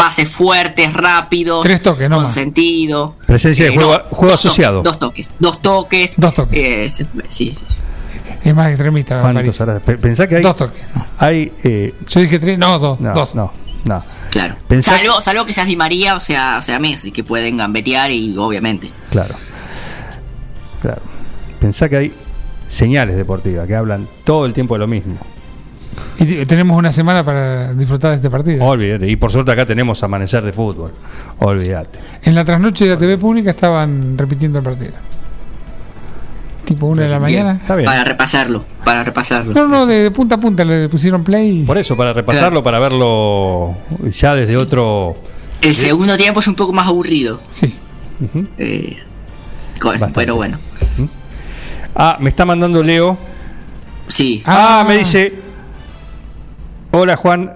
pases 0.05 0.29
fuertes, 0.29 0.93
rápidos, 0.93 1.63
Tres 1.63 1.81
toques, 1.83 2.09
no 2.09 2.15
con 2.17 2.25
más. 2.25 2.33
sentido. 2.33 3.15
Presencia 3.27 3.65
de 3.65 3.71
Eh, 3.71 3.75
juego, 3.75 3.93
no, 3.93 4.03
juego 4.09 4.31
dos 4.31 4.41
toques, 4.41 4.45
asociado. 4.45 4.81
Dos 4.81 4.97
toques, 4.99 5.31
dos 5.39 5.61
toques. 5.61 6.13
Dos 6.17 6.33
toques. 6.33 6.59
Eh, 6.59 7.05
sí, 7.29 7.53
sí. 7.53 7.65
Es 8.43 8.55
más 8.55 8.69
extremista. 8.69 9.21
Pensá 10.01 10.27
que 10.27 10.37
hay. 10.37 10.41
Dos 10.43 10.55
toques. 10.55 10.81
Hay. 11.19 11.51
eh, 11.63 11.93
Yo 12.09 12.19
dije 12.19 12.39
tres, 12.39 12.57
no, 12.57 12.79
dos. 12.79 12.99
no, 12.99 13.13
dos. 13.13 13.35
no, 13.35 13.51
no. 13.85 14.03
Claro. 14.31 14.55
Pensá- 14.67 14.97
Salvo, 14.97 15.21
salvo 15.21 15.45
que 15.45 15.53
seas 15.53 15.67
Di 15.67 15.75
María, 15.75 16.15
o 16.15 16.19
sea, 16.19 16.57
o 16.57 16.61
sea 16.63 16.79
Messi, 16.79 17.11
que 17.11 17.23
pueden 17.23 17.57
gambetear 17.57 18.09
y 18.11 18.35
obviamente. 18.37 18.89
Claro. 19.11 19.35
Claro. 20.81 21.01
Pensá 21.59 21.89
que 21.89 21.97
hay 21.97 22.13
señales 22.67 23.17
deportivas 23.17 23.67
que 23.67 23.75
hablan 23.75 24.07
todo 24.23 24.45
el 24.47 24.53
tiempo 24.53 24.73
de 24.75 24.79
lo 24.79 24.87
mismo. 24.87 25.17
Y 26.19 26.45
tenemos 26.45 26.77
una 26.77 26.91
semana 26.91 27.23
para 27.23 27.73
disfrutar 27.73 28.11
de 28.11 28.15
este 28.17 28.29
partido. 28.29 28.63
Olvídate. 28.65 29.07
Y 29.09 29.15
por 29.15 29.31
suerte 29.31 29.51
acá 29.51 29.65
tenemos 29.65 30.01
amanecer 30.03 30.43
de 30.43 30.53
fútbol. 30.53 30.91
Olvídate. 31.39 31.99
En 32.23 32.35
la 32.35 32.45
trasnoche 32.45 32.85
de 32.85 32.91
la 32.91 32.97
TV 32.97 33.17
pública 33.17 33.49
estaban 33.49 34.17
repitiendo 34.17 34.59
el 34.59 34.63
partido. 34.65 34.93
Tipo 36.65 36.85
una 36.85 37.03
de 37.03 37.09
la 37.09 37.19
Bien. 37.19 37.43
mañana. 37.43 37.59
Está 37.61 37.75
bien. 37.75 37.87
Para 37.87 38.03
repasarlo, 38.03 38.63
para 38.85 39.03
repasarlo. 39.03 39.53
No, 39.53 39.67
no, 39.67 39.85
de, 39.87 40.03
de 40.03 40.11
punta 40.11 40.35
a 40.35 40.39
punta 40.39 40.63
le 40.63 40.87
pusieron 40.89 41.23
play. 41.23 41.63
Por 41.63 41.77
eso, 41.77 41.97
para 41.97 42.13
repasarlo, 42.13 42.63
para 42.63 42.79
verlo 42.79 43.75
ya 44.13 44.35
desde 44.35 44.57
otro. 44.57 45.15
El 45.61 45.75
segundo 45.75 46.15
tiempo 46.17 46.39
es 46.39 46.47
un 46.47 46.55
poco 46.55 46.71
más 46.71 46.87
aburrido. 46.87 47.41
Sí. 47.49 47.75
Eh, 48.57 48.97
con- 49.79 49.99
pero 50.13 50.35
bueno. 50.35 50.57
Ah, 51.95 52.17
me 52.19 52.29
está 52.29 52.45
mandando 52.45 52.81
Leo. 52.83 53.17
Sí. 54.07 54.43
Ah, 54.45 54.85
me 54.87 54.97
dice. 54.97 55.33
Hola 56.91 57.15
Juan. 57.15 57.53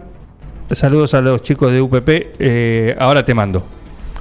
Saludos 0.72 1.14
a 1.14 1.22
los 1.22 1.41
chicos 1.41 1.72
de 1.72 1.81
UPP. 1.81 2.09
eh, 2.39 2.95
ahora 2.99 3.23
te 3.23 3.33
mando. 3.33 3.65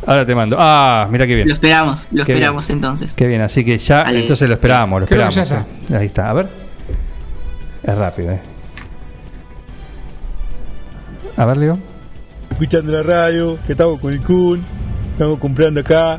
Ahora 0.07 0.27
te 0.27 0.35
mando. 0.35 0.57
Ah, 0.61 1.09
mira 1.11 1.27
qué 1.27 1.35
bien. 1.35 1.49
Lo 1.49 1.55
esperamos, 1.55 2.07
lo 2.11 2.25
Qué 2.25 2.33
bien. 2.33 2.37
esperamos 2.43 2.71
entonces. 2.71 3.13
Qué 3.15 3.27
bien, 3.27 3.41
así 3.41 3.65
que 3.65 3.79
ya, 3.79 4.05
entonces 4.11 4.47
lo 4.49 4.55
esperábamos, 4.55 5.01
lo 5.01 5.07
Creo 5.07 5.29
que 5.29 5.41
esperábamos. 5.41 5.67
ya 5.89 5.97
eh. 5.97 5.99
Ahí 6.01 6.07
está, 6.07 6.29
a 6.31 6.33
ver. 6.35 6.49
Es 7.83 7.97
rápido, 7.97 8.33
¿eh? 8.33 8.41
A 11.37 11.45
ver, 11.47 11.57
Leo. 11.57 11.79
escuchando 12.51 12.93
la 12.93 13.03
radio, 13.03 13.59
que 13.67 13.73
estamos 13.73 13.99
con 13.99 14.13
el 14.13 14.21
Kun, 14.21 14.63
estamos 15.13 15.39
comprando 15.39 15.81
acá 15.81 16.19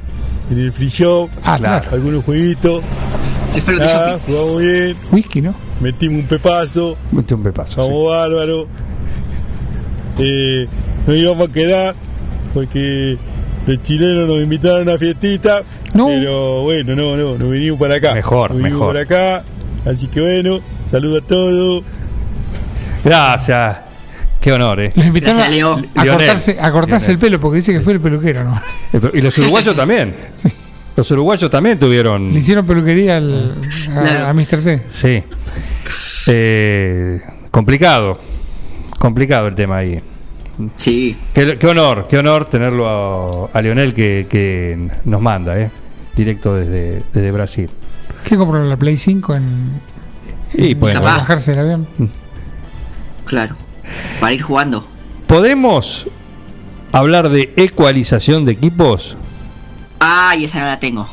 en 0.49 0.59
el 0.59 0.71
free 0.73 0.89
shop, 0.89 1.29
Ah, 1.43 1.57
claro. 1.59 1.87
algunos 1.91 2.23
jueguitos. 2.25 2.83
Se 3.51 3.61
Nada, 3.73 4.19
jugamos 4.25 4.59
bien, 4.61 4.97
Whisky, 5.11 5.41
¿no? 5.41 5.53
Metimos 5.81 6.21
un 6.21 6.27
pepazo, 6.27 6.97
Mete 7.11 7.33
un 7.35 7.43
pepazo. 7.43 7.81
vamos 7.81 8.09
bárbaro. 8.09 8.67
Eh, 10.17 10.67
nos 11.05 11.15
íbamos 11.15 11.49
a 11.49 11.51
quedar 11.51 11.95
porque 12.53 13.17
los 13.67 13.83
chilenos 13.83 14.27
nos 14.27 14.41
invitaron 14.41 14.79
a 14.79 14.91
una 14.91 14.97
fiestita, 14.97 15.63
pero 15.93 16.63
bueno, 16.63 16.95
no, 16.95 17.17
no, 17.17 17.37
nos 17.37 17.51
vinimos 17.51 17.79
para 17.79 17.95
acá. 17.95 18.13
Mejor, 18.13 18.51
nos 18.51 18.57
vinimos 18.59 18.79
mejor. 18.79 18.93
para 18.93 19.37
acá, 19.37 19.43
así 19.85 20.07
que 20.07 20.21
bueno, 20.21 20.59
saludos 20.89 21.23
a 21.23 21.27
todos. 21.27 21.83
Gracias. 23.03 23.77
Qué 24.39 24.51
honor, 24.53 24.79
¿eh? 24.79 24.91
Los 24.95 25.07
invitaron 25.07 25.41
a, 25.95 26.05
cortarse, 26.05 26.57
a 26.59 26.71
cortarse 26.71 27.11
el 27.11 27.17
pelo 27.17 27.39
porque 27.39 27.57
dice 27.57 27.73
que 27.73 27.81
fue 27.81 27.93
el 27.93 27.99
peluquero, 27.99 28.43
¿no? 28.43 28.61
Y 29.13 29.19
los 29.19 29.35
uruguayos 29.39 29.75
también. 29.75 30.15
Los 30.95 31.09
uruguayos 31.11 31.49
también 31.49 31.79
tuvieron. 31.79 32.31
Le 32.31 32.39
hicieron 32.39 32.65
peluquería 32.65 33.17
al, 33.17 33.53
a, 33.95 34.29
a 34.29 34.33
Mr. 34.33 34.61
T. 34.63 34.81
Sí. 34.87 35.23
Eh, 36.27 37.21
complicado. 37.51 38.19
Complicado 38.99 39.47
el 39.47 39.55
tema 39.55 39.77
ahí. 39.77 39.99
Sí. 40.77 41.17
Qué, 41.33 41.57
qué 41.57 41.67
honor, 41.67 42.07
qué 42.09 42.17
honor 42.17 42.45
tenerlo 42.45 42.87
a, 43.53 43.57
a 43.57 43.61
Lionel 43.61 43.93
que, 43.93 44.25
que 44.29 44.89
nos 45.03 45.21
manda, 45.21 45.59
¿eh? 45.59 45.69
Directo 46.15 46.55
desde, 46.55 47.03
desde 47.13 47.31
Brasil. 47.31 47.69
¿Qué 48.23 48.37
compró 48.37 48.63
la 48.63 48.77
Play 48.77 48.95
5 48.97 49.35
en, 49.35 49.81
Y 50.53 50.71
en- 50.71 50.79
bueno. 50.79 51.01
bajarse 51.01 51.51
del 51.51 51.59
avión? 51.59 51.87
Claro. 53.25 53.55
Para 54.19 54.33
ir 54.33 54.41
jugando. 54.41 54.87
¿Podemos 55.27 56.07
hablar 56.93 57.29
de 57.29 57.53
ecualización 57.57 58.45
de 58.45 58.53
equipos? 58.53 59.17
Ah, 59.99 60.35
y 60.37 60.45
esa 60.45 60.59
no 60.59 60.65
la 60.67 60.79
tengo. 60.79 61.09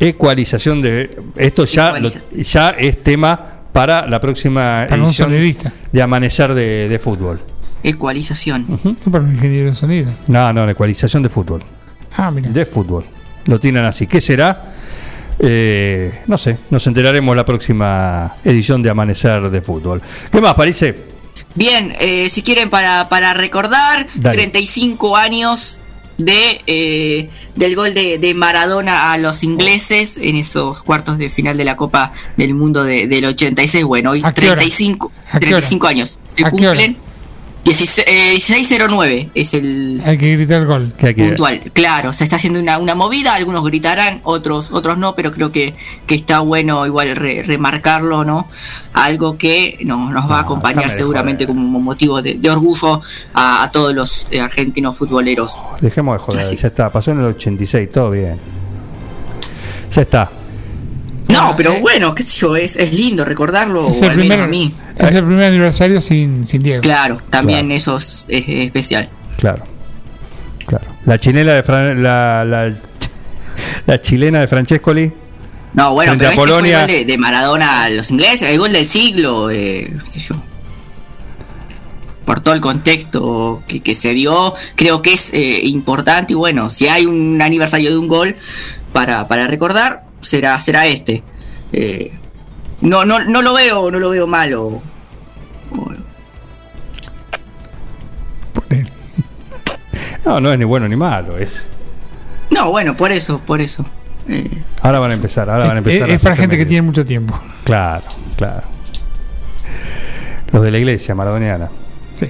Ecualización 0.00 0.82
de. 0.82 1.22
Esto 1.36 1.64
ya, 1.66 1.98
lo- 2.00 2.10
ya 2.32 2.70
es 2.70 3.00
tema 3.02 3.40
para 3.72 4.06
la 4.06 4.20
próxima 4.20 4.86
Para 4.88 5.02
edición 5.02 5.30
de 5.30 6.02
Amanecer 6.02 6.54
de, 6.54 6.88
de 6.88 6.98
Fútbol. 6.98 7.40
Ecualización. 7.82 8.66
Esto 8.84 9.10
para 9.10 9.24
un 9.24 9.32
ingeniero 9.32 9.70
de 9.70 9.74
sonido. 9.74 10.12
No, 10.28 10.52
no, 10.52 10.68
ecualización 10.68 11.22
de 11.22 11.28
fútbol. 11.28 11.62
Ah, 12.16 12.30
mira. 12.30 12.50
De 12.50 12.64
fútbol. 12.64 13.04
Lo 13.46 13.58
tienen 13.58 13.84
así. 13.84 14.06
¿Qué 14.06 14.20
será? 14.20 14.62
Eh, 15.38 16.20
no 16.26 16.38
sé, 16.38 16.58
nos 16.70 16.86
enteraremos 16.86 17.34
la 17.34 17.44
próxima 17.44 18.36
edición 18.44 18.82
de 18.82 18.90
Amanecer 18.90 19.50
de 19.50 19.60
Fútbol. 19.62 20.00
¿Qué 20.30 20.40
más, 20.40 20.54
parece? 20.54 20.94
Bien, 21.54 21.94
eh, 21.98 22.28
si 22.30 22.42
quieren 22.42 22.70
para, 22.70 23.08
para 23.08 23.34
recordar, 23.34 24.06
Dale. 24.14 24.36
35 24.36 25.16
años 25.16 25.78
de 26.24 26.60
eh, 26.66 27.30
del 27.56 27.76
gol 27.76 27.92
de, 27.94 28.18
de 28.18 28.34
Maradona 28.34 29.12
a 29.12 29.18
los 29.18 29.42
ingleses 29.44 30.16
en 30.16 30.36
esos 30.36 30.82
cuartos 30.82 31.18
de 31.18 31.28
final 31.30 31.56
de 31.56 31.64
la 31.64 31.76
Copa 31.76 32.12
del 32.36 32.54
Mundo 32.54 32.82
de- 32.84 33.06
del 33.08 33.24
86. 33.26 33.84
Bueno, 33.84 34.10
hoy 34.12 34.22
¿A 34.24 34.32
qué 34.32 34.46
hora? 34.46 34.56
35, 34.62 35.12
¿A 35.30 35.38
qué 35.40 35.46
hora? 35.48 35.56
35 35.58 35.86
años. 35.86 36.18
Se 36.34 36.42
cumplen. 36.50 36.96
16, 37.64 38.04
eh, 38.08 38.32
1609 38.32 39.30
es 39.34 39.54
el 39.54 40.02
Hay 40.04 40.18
que 40.18 40.32
gritar 40.36 40.62
el 40.62 40.66
gol. 40.66 40.92
Que 40.96 41.06
hay 41.08 41.14
que- 41.14 41.26
puntual. 41.28 41.60
Claro, 41.72 42.12
se 42.12 42.24
está 42.24 42.36
haciendo 42.36 42.58
una, 42.58 42.78
una 42.78 42.94
movida, 42.96 43.34
algunos 43.36 43.64
gritarán, 43.64 44.20
otros 44.24 44.70
otros 44.72 44.98
no, 44.98 45.14
pero 45.14 45.30
creo 45.32 45.52
que, 45.52 45.72
que 46.06 46.14
está 46.16 46.40
bueno 46.40 46.84
igual 46.86 47.14
re- 47.14 47.44
remarcarlo, 47.44 48.24
¿no? 48.24 48.48
Algo 48.94 49.38
que 49.38 49.78
no, 49.84 50.10
nos 50.10 50.28
va 50.28 50.38
a 50.38 50.40
acompañar 50.40 50.90
seguramente 50.90 51.46
como 51.46 51.78
motivo 51.80 52.20
de, 52.20 52.34
de 52.34 52.50
orgullo 52.50 53.00
a, 53.32 53.62
a 53.62 53.70
todos 53.70 53.94
los 53.94 54.26
eh, 54.32 54.40
argentinos 54.40 54.96
futboleros. 54.98 55.52
Dejemos 55.80 56.14
de 56.14 56.18
joder, 56.18 56.56
ya 56.56 56.66
está. 56.66 56.90
Pasó 56.90 57.12
en 57.12 57.20
el 57.20 57.26
86, 57.26 57.92
todo 57.92 58.10
bien. 58.10 58.38
Ya 59.94 60.02
está. 60.02 60.30
No, 61.32 61.54
pero 61.56 61.78
bueno, 61.80 62.14
qué 62.14 62.22
sé 62.22 62.38
yo, 62.40 62.56
es, 62.56 62.76
es 62.76 62.92
lindo 62.92 63.24
recordarlo, 63.24 63.88
Es 63.88 64.00
o 64.02 64.04
al 64.04 64.10
menos 64.16 64.26
primer, 64.28 64.40
a 64.40 64.46
mí. 64.46 64.74
es 64.96 65.14
el 65.14 65.24
primer 65.24 65.44
aniversario 65.46 66.00
sin, 66.00 66.46
sin 66.46 66.62
Diego. 66.62 66.82
Claro, 66.82 67.20
también 67.30 67.70
eso 67.72 67.96
es, 67.96 68.24
es 68.28 68.44
especial. 68.48 69.08
Claro. 69.38 69.64
Claro. 70.66 70.84
La 71.06 71.18
chinela 71.18 71.54
de 71.54 71.64
Fran- 71.64 71.96
la, 72.02 72.44
la, 72.44 72.74
la 73.86 74.00
chilena 74.00 74.40
de 74.40 74.46
Francescoli. 74.48 75.12
No, 75.74 75.94
bueno, 75.94 76.12
pero 76.18 76.24
este 76.30 76.36
fue 76.36 76.44
el 76.44 76.50
Polonia. 76.50 76.80
gol 76.80 76.86
de, 76.88 77.04
de 77.06 77.18
Maradona 77.18 77.84
a 77.84 77.88
los 77.90 78.10
ingleses, 78.10 78.42
el 78.42 78.58
gol 78.58 78.72
del 78.72 78.86
siglo, 78.88 79.50
eh, 79.50 79.92
qué 80.04 80.06
sé 80.10 80.20
yo. 80.20 80.36
Por 82.24 82.38
todo 82.40 82.54
el 82.54 82.60
contexto 82.60 83.64
que, 83.66 83.80
que 83.80 83.94
se 83.96 84.12
dio, 84.14 84.54
creo 84.76 85.02
que 85.02 85.12
es 85.14 85.30
eh, 85.32 85.60
importante 85.64 86.34
y 86.34 86.36
bueno, 86.36 86.70
si 86.70 86.86
hay 86.86 87.04
un 87.06 87.42
aniversario 87.42 87.90
de 87.90 87.98
un 87.98 88.06
gol 88.06 88.36
para, 88.92 89.26
para 89.26 89.48
recordar, 89.48 90.04
será, 90.22 90.58
será 90.60 90.86
este. 90.86 91.22
Eh, 91.72 92.12
no, 92.80 93.04
no, 93.04 93.22
no 93.24 93.42
lo 93.42 93.52
veo, 93.54 93.90
no 93.90 93.98
lo 93.98 94.08
veo 94.10 94.26
malo. 94.26 94.80
No, 100.24 100.40
no 100.40 100.52
es 100.52 100.58
ni 100.58 100.64
bueno 100.64 100.88
ni 100.88 100.96
malo. 100.96 101.36
Es. 101.36 101.66
No, 102.50 102.70
bueno, 102.70 102.96
por 102.96 103.10
eso, 103.12 103.38
por 103.40 103.60
eso. 103.60 103.84
Eh, 104.28 104.62
Ahora 104.80 105.00
van 105.00 105.10
a 105.10 105.14
empezar, 105.14 105.50
ahora 105.50 105.66
van 105.66 105.76
a 105.78 105.80
Es, 105.80 105.86
empezar. 105.86 106.10
es 106.10 106.20
a 106.22 106.24
para 106.24 106.36
gente 106.36 106.56
que 106.56 106.66
tiene 106.66 106.82
mucho 106.82 107.04
tiempo. 107.04 107.38
Claro, 107.64 108.02
claro. 108.36 108.62
Los 110.52 110.62
de 110.64 110.70
la 110.72 110.78
iglesia 110.78 111.14
maradoniana. 111.14 111.70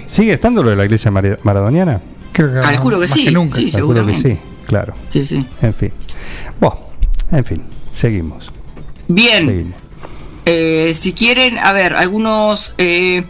¿Sigue 0.06 0.34
estando 0.34 0.62
lo 0.62 0.68
de 0.70 0.76
la 0.76 0.84
iglesia 0.84 1.10
maradoniana? 1.10 2.00
Creo 2.32 2.52
que 2.52 2.60
Calculo 2.60 2.96
que 3.00 3.06
más 3.06 3.10
sí, 3.14 3.30
nunca. 3.32 3.56
sí, 3.56 3.70
Calculo 3.72 4.04
que 4.06 4.12
seguramente. 4.12 4.28
sí, 4.30 4.38
claro. 4.66 4.94
Sí, 5.08 5.24
sí. 5.24 5.46
En 5.62 5.72
fin. 5.74 5.90
Bueno, 6.60 6.78
en 7.30 7.44
fin, 7.46 7.62
seguimos. 7.92 8.50
Bien. 9.08 9.46
Seguimos. 9.46 9.80
Eh, 10.44 10.92
si 10.94 11.12
quieren, 11.12 11.58
a 11.58 11.72
ver, 11.72 11.92
algunos. 11.94 12.74
Eh, 12.78 13.24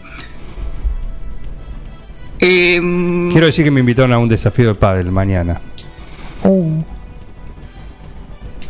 em, 2.39 3.29
Quiero 3.31 3.45
decir 3.47 3.63
que 3.63 3.71
me 3.71 3.79
invitaron 3.81 4.13
a 4.13 4.17
un 4.17 4.27
desafío 4.29 4.69
de 4.69 4.75
pádel 4.75 5.11
mañana. 5.11 5.61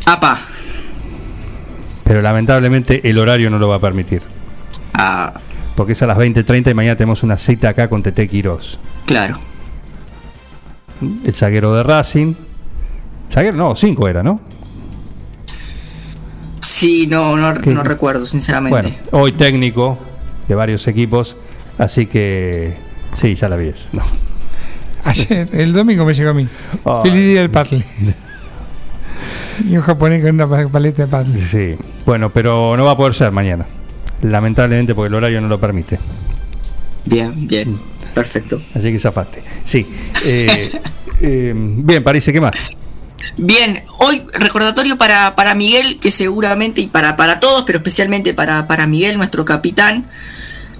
apa, 0.06 0.38
Pero 2.04 2.20
lamentablemente 2.22 3.08
el 3.08 3.18
horario 3.18 3.48
no 3.50 3.58
lo 3.58 3.68
va 3.68 3.76
a 3.76 3.80
permitir. 3.80 4.22
ah, 4.92 5.32
Porque 5.74 5.94
es 5.94 6.02
a 6.02 6.06
las 6.06 6.18
20.30 6.18 6.70
y 6.70 6.74
mañana 6.74 6.94
tenemos 6.96 7.22
una 7.22 7.36
cita 7.38 7.70
acá 7.70 7.88
con 7.88 8.02
Tete 8.02 8.28
Quirós. 8.28 8.78
claro. 9.06 9.38
El 11.24 11.34
zaguero 11.34 11.74
de 11.74 11.82
Racing. 11.82 12.34
Zaguero, 13.30 13.56
no, 13.56 13.74
5 13.74 14.08
era, 14.08 14.22
¿no? 14.22 14.40
Sí, 16.84 17.06
no, 17.06 17.34
no, 17.38 17.54
no 17.54 17.82
recuerdo, 17.82 18.26
sinceramente. 18.26 18.78
Bueno, 18.78 18.96
hoy 19.12 19.32
técnico 19.32 19.98
de 20.46 20.54
varios 20.54 20.86
equipos, 20.86 21.34
así 21.78 22.04
que 22.04 22.74
sí, 23.14 23.34
ya 23.34 23.48
la 23.48 23.56
vi. 23.56 23.70
No. 23.92 24.02
Ayer, 25.02 25.48
el 25.54 25.72
domingo 25.72 26.04
me 26.04 26.12
llegó 26.12 26.30
a 26.30 26.34
mí. 26.34 26.46
Ay. 26.84 27.00
Feliz 27.04 27.24
día 27.24 27.40
del 27.40 27.48
patle. 27.50 27.82
y 29.66 29.76
un 29.78 29.82
japonés 29.82 30.20
con 30.22 30.34
una 30.34 30.46
pa- 30.46 30.68
paleta 30.68 31.04
de 31.04 31.08
patle. 31.08 31.36
Sí, 31.36 31.74
bueno, 32.04 32.28
pero 32.30 32.76
no 32.76 32.84
va 32.84 32.90
a 32.90 32.96
poder 32.98 33.14
ser 33.14 33.32
mañana. 33.32 33.64
Lamentablemente 34.20 34.94
porque 34.94 35.08
el 35.08 35.14
horario 35.14 35.40
no 35.40 35.48
lo 35.48 35.58
permite. 35.58 35.98
Bien, 37.06 37.46
bien, 37.48 37.78
perfecto. 38.14 38.60
Así 38.74 38.92
que 38.92 38.98
zafaste. 38.98 39.42
Sí. 39.64 39.86
eh, 40.26 40.70
eh, 41.22 41.52
bien, 41.56 42.04
parece 42.04 42.30
que 42.30 42.42
más. 42.42 42.52
Bien, 43.36 43.82
hoy 43.98 44.24
recordatorio 44.32 44.96
para, 44.96 45.34
para 45.36 45.54
Miguel, 45.54 45.98
que 46.00 46.10
seguramente, 46.10 46.80
y 46.80 46.86
para, 46.86 47.16
para 47.16 47.40
todos, 47.40 47.64
pero 47.64 47.78
especialmente 47.78 48.34
para, 48.34 48.66
para 48.66 48.86
Miguel, 48.86 49.16
nuestro 49.18 49.44
capitán, 49.44 50.06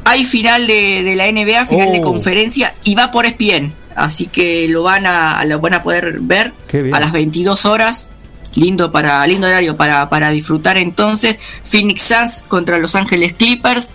hay 0.05 0.25
final 0.25 0.67
de, 0.67 1.03
de 1.03 1.17
la 1.17 1.31
NBA, 1.31 1.67
final 1.67 1.93
de 1.93 1.99
Oh. 1.99 2.03
conferencia, 2.03 2.75
y 2.85 2.95
va 2.95 3.11
por 3.11 3.27
ESPN. 3.27 3.73
Así 3.97 4.27
que 4.27 4.67
lo 4.69 4.83
van 4.83 5.07
a, 5.07 5.45
lo 5.45 5.61
van 5.61 5.75
a 5.75 5.83
poder 5.83 6.19
ver 6.21 6.53
a 6.93 7.01
las 7.01 7.13
22 7.13 7.65
horas. 7.65 8.09
Lindo 8.57 8.93
para 8.93 9.27
lindo 9.27 9.47
horario 9.49 9.77
para, 9.77 10.09
para 10.09 10.31
disfrutar 10.31 10.77
entonces. 10.77 11.39
Phoenix 11.65 12.03
Suns 12.03 12.45
contra 12.47 12.79
Los 12.79 12.95
Ángeles 12.95 13.33
Clippers. 13.33 13.95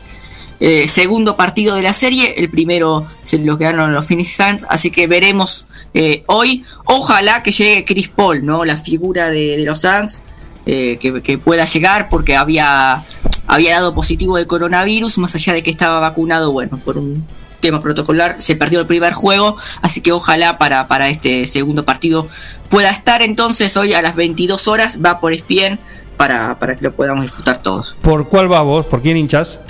Eh, 0.60 0.88
segundo 0.88 1.38
partido 1.38 1.76
de 1.76 1.82
la 1.82 1.94
serie. 1.94 2.36
El 2.38 2.50
primero 2.50 3.08
se 3.24 3.38
lo 3.38 3.58
quedaron 3.58 3.94
los 3.94 4.06
Phoenix 4.06 4.36
Suns. 4.36 4.66
Así 4.70 4.92
que 4.92 5.08
veremos 5.08 5.66
eh, 5.94 6.24
hoy. 6.28 6.64
Ojalá 6.86 7.44
que 7.44 7.52
llegue 7.52 7.86
Chris 7.86 8.10
Paul, 8.10 8.46
¿no? 8.46 8.66
La 8.66 8.78
figura 8.78 9.30
de, 9.30 9.64
los 9.66 9.82
Suns. 9.82 10.22
eh, 10.66 10.98
que, 11.00 11.22
que 11.22 11.38
pueda 11.38 11.66
llegar 11.66 12.10
porque 12.10 12.36
había, 12.36 13.04
había 13.48 13.76
dado 13.76 13.94
positivo 13.94 14.38
de 14.38 14.48
coronavirus. 14.48 15.18
Más 15.18 15.34
allá 15.36 15.54
de 15.54 15.64
que 15.64 15.72
estaba 15.72 16.00
vacunado, 16.00 16.52
bueno, 16.52 16.78
por 16.84 16.98
un 16.98 17.26
tema 17.62 17.82
protocolar, 17.82 18.38
se 18.40 18.56
perdió 18.56 18.82
el 18.82 18.88
primer 18.88 19.14
juego. 19.14 19.56
Así 19.82 20.02
que 20.02 20.12
ojalá 20.12 20.58
para, 20.58 20.88
para 20.88 21.08
este 21.08 21.46
segundo 21.46 21.86
partido 21.86 22.28
pueda 22.70 22.90
estar 22.90 23.22
entonces 23.22 23.76
hoy 23.78 23.94
a 23.94 24.02
las 24.02 24.16
22 24.16 24.68
horas. 24.68 24.98
Va 25.04 25.20
por 25.22 25.32
ESPN 25.34 25.80
para, 26.18 26.60
para 26.60 26.76
que 26.76 26.84
lo 26.84 26.92
podamos 26.94 27.24
disfrutar 27.24 27.62
todos. 27.64 27.96
¿Por 28.02 28.28
cuál 28.28 28.50
vas 28.50 28.64
vos? 28.64 28.86
¿Por 28.86 29.02
quién 29.02 29.16
hinchas? 29.16 29.62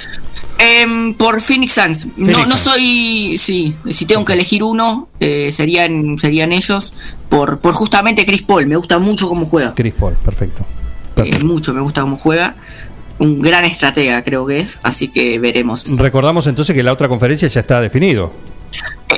Em, 0.59 1.13
por 1.13 1.39
Phoenix 1.41 1.73
Suns. 1.73 2.05
No, 2.17 2.25
Phoenix 2.25 2.47
no 2.47 2.57
soy. 2.57 3.37
Sí, 3.39 3.75
si 3.89 4.05
tengo 4.05 4.25
que 4.25 4.33
elegir 4.33 4.61
uno, 4.63 5.07
eh, 5.19 5.51
serían, 5.53 6.17
serían 6.19 6.51
ellos. 6.51 6.93
Por, 7.29 7.59
por 7.59 7.73
justamente 7.73 8.25
Chris 8.25 8.41
Paul. 8.41 8.67
Me 8.67 8.75
gusta 8.75 8.99
mucho 8.99 9.29
cómo 9.29 9.45
juega. 9.45 9.73
Chris 9.75 9.93
Paul, 9.93 10.15
perfecto. 10.15 10.65
Eh, 11.17 11.39
mucho, 11.43 11.73
me 11.73 11.81
gusta 11.81 12.01
cómo 12.01 12.17
juega. 12.17 12.55
Un 13.19 13.41
gran 13.41 13.65
estratega, 13.65 14.21
creo 14.23 14.45
que 14.45 14.59
es. 14.59 14.79
Así 14.83 15.07
que 15.09 15.39
veremos. 15.39 15.85
Recordamos 15.97 16.47
entonces 16.47 16.75
que 16.75 16.83
la 16.83 16.91
otra 16.93 17.07
conferencia 17.07 17.47
ya 17.47 17.59
está 17.61 17.79
definido. 17.81 18.31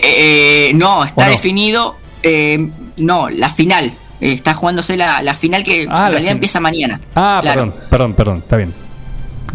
Eh, 0.04 0.72
no, 0.76 1.04
está 1.04 1.24
¿O 1.24 1.26
no? 1.26 1.32
definido. 1.32 1.98
eh, 2.24 2.70
no, 2.98 3.30
la 3.30 3.50
final. 3.50 3.86
Eh, 4.20 4.34
está 4.34 4.54
jugándose 4.54 4.96
la, 4.98 5.22
la 5.24 5.34
final 5.36 5.64
que 5.64 5.88
Ah, 5.90 6.06
en 6.08 6.12
realidad 6.12 6.34
empieza 6.34 6.60
mañana. 6.60 7.00
Ah, 7.16 7.40
Claro. 7.42 7.62
perdón, 7.72 7.76
perdón, 7.90 8.14
perdón, 8.14 8.38
está 8.40 8.58
bien. 8.58 8.74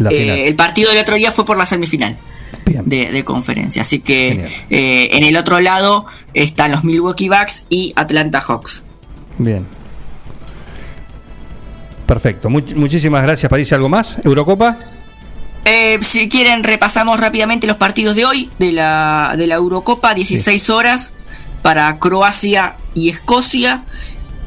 Eh, 0.09 0.47
el 0.47 0.55
partido 0.55 0.91
del 0.91 0.99
otro 0.99 1.15
día 1.15 1.31
fue 1.31 1.45
por 1.45 1.57
la 1.57 1.65
semifinal 1.65 2.17
de, 2.85 3.11
de 3.11 3.23
conferencia. 3.23 3.81
Así 3.81 3.99
que 3.99 4.47
eh, 4.69 5.09
en 5.13 5.23
el 5.23 5.35
otro 5.37 5.59
lado 5.59 6.05
están 6.33 6.71
los 6.71 6.83
Milwaukee 6.83 7.29
Bucks 7.29 7.63
y 7.69 7.93
Atlanta 7.95 8.41
Hawks. 8.41 8.83
Bien. 9.37 9.65
Perfecto. 12.05 12.49
Much- 12.49 12.75
muchísimas 12.75 13.23
gracias, 13.23 13.49
París. 13.49 13.71
¿Algo 13.73 13.89
más? 13.89 14.17
¿Eurocopa? 14.23 14.77
Eh, 15.65 15.99
si 16.01 16.29
quieren, 16.29 16.63
repasamos 16.63 17.19
rápidamente 17.19 17.67
los 17.67 17.75
partidos 17.77 18.15
de 18.15 18.23
hoy 18.25 18.49
de 18.59 18.71
la, 18.71 19.33
de 19.37 19.47
la 19.47 19.55
Eurocopa, 19.55 20.13
16 20.13 20.69
horas 20.69 21.13
para 21.61 21.99
Croacia 21.99 22.75
y 22.95 23.09
Escocia. 23.09 23.83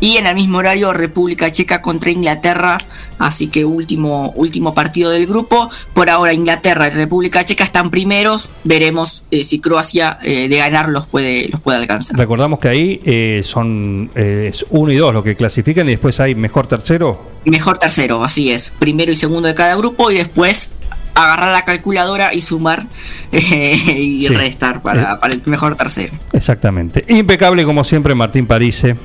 Y 0.03 0.17
en 0.17 0.27
el 0.27 0.35
mismo 0.35 0.57
horario, 0.59 0.95
República 0.95 1.53
Checa 1.53 1.83
contra 1.83 2.11
Inglaterra. 2.11 2.79
Así 3.21 3.47
que 3.49 3.65
último, 3.65 4.33
último 4.35 4.75
partido 4.75 5.11
del 5.11 5.27
grupo. 5.27 5.71
Por 5.93 6.11
ahora, 6.11 6.33
Inglaterra 6.33 6.89
y 6.89 6.91
República 6.91 7.45
Checa 7.45 7.65
están 7.65 7.91
primeros. 7.91 8.49
Veremos 8.65 9.25
eh, 9.31 9.45
si 9.45 9.61
Croacia 9.61 10.19
eh, 10.25 10.49
de 10.49 10.57
ganar 10.57 10.89
los 10.89 11.07
puede, 11.07 11.49
los 11.51 11.61
puede 11.61 11.79
alcanzar. 11.79 12.17
Recordamos 12.17 12.59
que 12.59 12.69
ahí 12.69 13.01
eh, 13.05 13.43
son 13.45 14.11
es 14.15 14.65
uno 14.71 14.91
y 14.91 14.97
dos 14.97 15.13
los 15.15 15.23
que 15.23 15.37
clasifican 15.37 15.87
y 15.87 15.93
después 15.93 16.19
hay 16.19 16.35
mejor 16.35 16.67
tercero. 16.67 17.31
Mejor 17.45 17.79
tercero, 17.79 18.25
así 18.25 18.51
es. 18.51 18.73
Primero 18.79 19.13
y 19.13 19.15
segundo 19.15 19.49
de 19.49 19.55
cada 19.55 19.77
grupo. 19.77 20.11
Y 20.11 20.15
después 20.15 20.71
agarrar 21.15 21.53
la 21.53 21.65
calculadora 21.65 22.33
y 22.33 22.41
sumar 22.41 22.87
eh, 23.33 23.77
y 23.99 24.27
Sí. 24.27 24.35
restar 24.35 24.81
para, 24.81 25.21
para 25.21 25.35
el 25.35 25.43
mejor 25.45 25.77
tercero. 25.77 26.15
Exactamente. 26.33 27.05
Impecable 27.09 27.65
como 27.65 27.85
siempre, 27.85 28.15
Martín 28.15 28.47
Parise. 28.47 28.97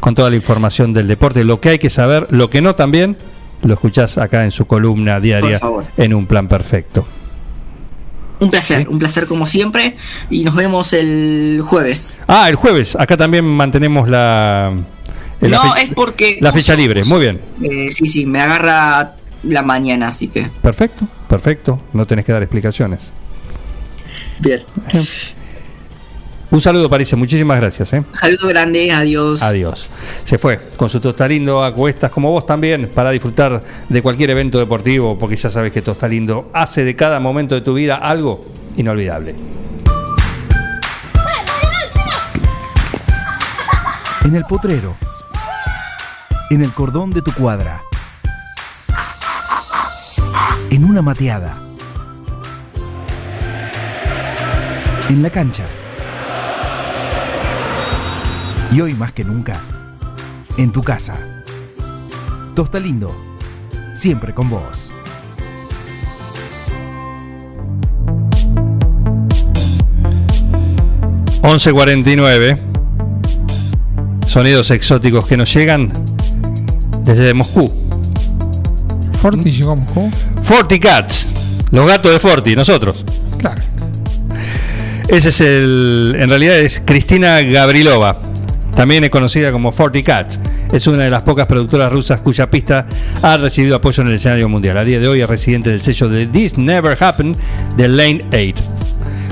Con 0.00 0.14
toda 0.14 0.30
la 0.30 0.36
información 0.36 0.92
del 0.92 1.06
deporte, 1.06 1.44
lo 1.44 1.60
que 1.60 1.70
hay 1.70 1.78
que 1.78 1.90
saber, 1.90 2.26
lo 2.30 2.48
que 2.50 2.62
no 2.62 2.74
también, 2.74 3.16
lo 3.62 3.74
escuchás 3.74 4.18
acá 4.18 4.44
en 4.44 4.50
su 4.50 4.66
columna 4.66 5.20
diaria 5.20 5.60
en 5.96 6.14
un 6.14 6.26
plan 6.26 6.48
perfecto. 6.48 7.06
Un 8.40 8.50
placer, 8.50 8.88
un 8.88 8.98
placer 8.98 9.26
como 9.26 9.46
siempre. 9.46 9.96
Y 10.30 10.44
nos 10.44 10.54
vemos 10.54 10.94
el 10.94 11.60
jueves. 11.62 12.18
Ah, 12.26 12.48
el 12.48 12.56
jueves, 12.56 12.96
acá 12.96 13.16
también 13.18 13.44
mantenemos 13.44 14.08
la, 14.08 14.72
la 15.40 15.48
no, 15.48 15.76
es 15.76 15.90
porque. 15.94 16.38
la 16.40 16.52
fecha 16.52 16.74
libre. 16.74 17.04
Muy 17.04 17.20
bien. 17.20 17.40
eh, 17.62 17.90
sí, 17.92 18.06
sí, 18.06 18.24
me 18.24 18.40
agarra 18.40 19.16
la 19.42 19.62
mañana, 19.62 20.08
así 20.08 20.28
que. 20.28 20.46
Perfecto, 20.62 21.06
perfecto. 21.28 21.80
No 21.92 22.06
tenés 22.06 22.24
que 22.24 22.32
dar 22.32 22.42
explicaciones. 22.42 23.10
Bien. 24.38 24.62
Un 26.50 26.60
saludo, 26.60 26.90
París. 26.90 27.14
Muchísimas 27.16 27.60
gracias. 27.60 27.92
¿eh? 27.92 28.02
Saludo 28.12 28.48
grande, 28.48 28.90
adiós. 28.90 29.40
Adiós. 29.42 29.88
Se 30.24 30.36
fue 30.36 30.58
con 30.76 30.88
su 30.88 31.00
Tostalindo 31.00 31.62
a 31.62 31.72
cuestas, 31.72 32.10
como 32.10 32.30
vos 32.30 32.44
también, 32.44 32.90
para 32.92 33.10
disfrutar 33.10 33.62
de 33.88 34.02
cualquier 34.02 34.30
evento 34.30 34.58
deportivo, 34.58 35.16
porque 35.18 35.36
ya 35.36 35.48
sabes 35.48 35.72
que 35.72 35.80
Tostalindo 35.80 36.50
hace 36.52 36.82
de 36.84 36.96
cada 36.96 37.20
momento 37.20 37.54
de 37.54 37.60
tu 37.60 37.74
vida 37.74 37.96
algo 37.96 38.44
inolvidable. 38.76 39.36
En 44.24 44.34
el 44.34 44.44
potrero. 44.44 44.96
En 46.50 46.62
el 46.62 46.74
cordón 46.74 47.10
de 47.10 47.22
tu 47.22 47.32
cuadra. 47.32 47.82
En 50.70 50.84
una 50.84 51.00
mateada. 51.00 51.62
En 55.08 55.22
la 55.22 55.30
cancha. 55.30 55.64
Y 58.72 58.80
hoy 58.80 58.94
más 58.94 59.12
que 59.12 59.24
nunca, 59.24 59.60
en 60.56 60.70
tu 60.70 60.80
casa. 60.82 61.16
Tosta 62.54 62.78
Lindo, 62.78 63.12
siempre 63.92 64.32
con 64.32 64.48
vos. 64.48 64.92
$11.49. 71.42 72.58
Sonidos 74.26 74.70
exóticos 74.70 75.26
que 75.26 75.36
nos 75.36 75.52
llegan 75.52 75.92
desde 77.02 77.34
Moscú. 77.34 77.74
Forti 79.20 79.50
llegó 79.50 79.72
a 79.72 79.74
Moscú. 79.74 80.12
Forty 80.44 80.78
Cats. 80.78 81.28
Los 81.72 81.88
gatos 81.88 82.12
de 82.12 82.20
Forti, 82.20 82.54
nosotros. 82.54 83.04
Claro. 83.36 83.62
Ese 85.08 85.30
es 85.30 85.40
el. 85.40 86.14
En 86.20 86.28
realidad 86.28 86.56
es 86.60 86.80
Cristina 86.84 87.40
Gabrilova. 87.40 88.29
También 88.74 89.04
es 89.04 89.10
conocida 89.10 89.52
como 89.52 89.72
Forty 89.72 90.02
Cats. 90.02 90.40
Es 90.72 90.86
una 90.86 91.04
de 91.04 91.10
las 91.10 91.22
pocas 91.22 91.46
productoras 91.46 91.92
rusas 91.92 92.20
cuya 92.20 92.50
pista 92.50 92.86
ha 93.22 93.36
recibido 93.36 93.76
apoyo 93.76 94.02
en 94.02 94.08
el 94.08 94.14
escenario 94.14 94.48
mundial. 94.48 94.76
A 94.78 94.84
día 94.84 95.00
de 95.00 95.08
hoy 95.08 95.20
es 95.20 95.28
residente 95.28 95.70
del 95.70 95.82
sello 95.82 96.08
de 96.08 96.26
This 96.26 96.56
Never 96.56 96.96
Happened 97.02 97.36
de 97.76 97.88
Lane 97.88 98.24
8. 98.32 98.80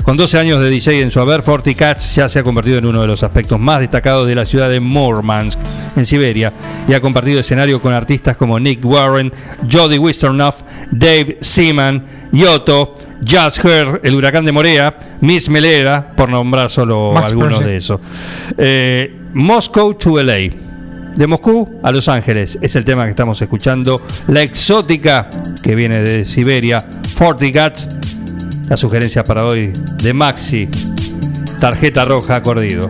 Con 0.03 0.17
12 0.17 0.39
años 0.39 0.59
de 0.59 0.71
DJ 0.71 1.01
en 1.01 1.11
su 1.11 1.19
haber, 1.19 1.43
Forty 1.43 1.75
Cats 1.75 2.15
ya 2.15 2.27
se 2.29 2.39
ha 2.39 2.43
convertido 2.43 2.79
en 2.79 2.85
uno 2.87 3.01
de 3.01 3.07
los 3.07 3.21
aspectos 3.21 3.59
más 3.59 3.79
destacados 3.79 4.27
de 4.27 4.33
la 4.33 4.43
ciudad 4.43 4.67
de 4.67 4.79
Murmansk, 4.79 5.59
en 5.95 6.03
Siberia, 6.03 6.51
y 6.87 6.93
ha 6.93 6.99
compartido 6.99 7.39
escenario 7.39 7.79
con 7.79 7.93
artistas 7.93 8.35
como 8.35 8.59
Nick 8.59 8.83
Warren, 8.83 9.31
Jody 9.71 9.99
Wisternoff, 9.99 10.61
Dave 10.91 11.37
Seaman, 11.41 12.05
Yoto, 12.31 12.95
Jazz 13.21 13.63
Her, 13.63 14.01
El 14.03 14.15
Huracán 14.15 14.45
de 14.45 14.51
Morea, 14.51 14.97
Miss 15.21 15.47
Melera, 15.47 16.13
por 16.15 16.29
nombrar 16.29 16.71
solo 16.71 17.11
Max 17.13 17.27
algunos 17.27 17.59
de 17.59 17.77
esos. 17.77 17.99
Eh, 18.57 19.18
Moscow 19.33 19.93
to 19.93 20.21
LA. 20.21 20.49
De 21.15 21.27
Moscú 21.27 21.79
a 21.83 21.91
Los 21.91 22.07
Ángeles 22.07 22.57
es 22.61 22.75
el 22.75 22.83
tema 22.83 23.03
que 23.03 23.11
estamos 23.11 23.41
escuchando. 23.41 24.01
La 24.27 24.41
exótica 24.41 25.29
que 25.61 25.75
viene 25.75 26.01
de 26.01 26.25
Siberia, 26.25 26.85
Forty 27.15 27.51
Cats. 27.51 27.89
La 28.69 28.77
sugerencia 28.77 29.23
para 29.23 29.45
hoy 29.45 29.73
de 30.01 30.13
Maxi. 30.13 30.69
Tarjeta 31.59 32.05
roja 32.05 32.37
acordido. 32.37 32.89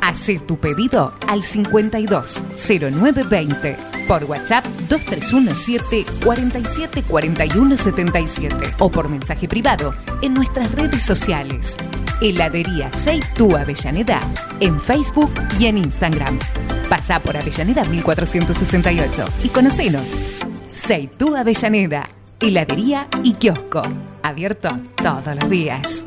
Hacé 0.00 0.38
tu 0.38 0.58
pedido 0.58 1.12
al 1.26 1.42
520920 1.42 3.76
por 4.06 4.22
WhatsApp 4.24 4.64
2317 4.88 6.06
47 6.24 7.02
41 7.02 7.76
77 7.76 8.56
o 8.78 8.90
por 8.90 9.08
mensaje 9.08 9.48
privado 9.48 9.92
en 10.22 10.34
nuestras 10.34 10.70
redes 10.72 11.02
sociales. 11.02 11.76
Heladería 12.20 12.92
Seitú 12.92 13.56
Avellaneda 13.56 14.20
en 14.60 14.80
Facebook 14.80 15.32
y 15.58 15.66
en 15.66 15.78
Instagram. 15.78 16.38
Pasá 16.88 17.18
por 17.20 17.36
Avellaneda 17.36 17.84
1468 17.84 19.24
y 19.44 19.48
conocenos. 19.50 20.18
Seitú 20.70 21.36
Avellaneda, 21.36 22.04
heladería 22.40 23.08
y 23.22 23.34
kiosco. 23.34 23.82
Abierto 24.22 24.70
todos 24.96 25.36
los 25.36 25.50
días. 25.50 26.06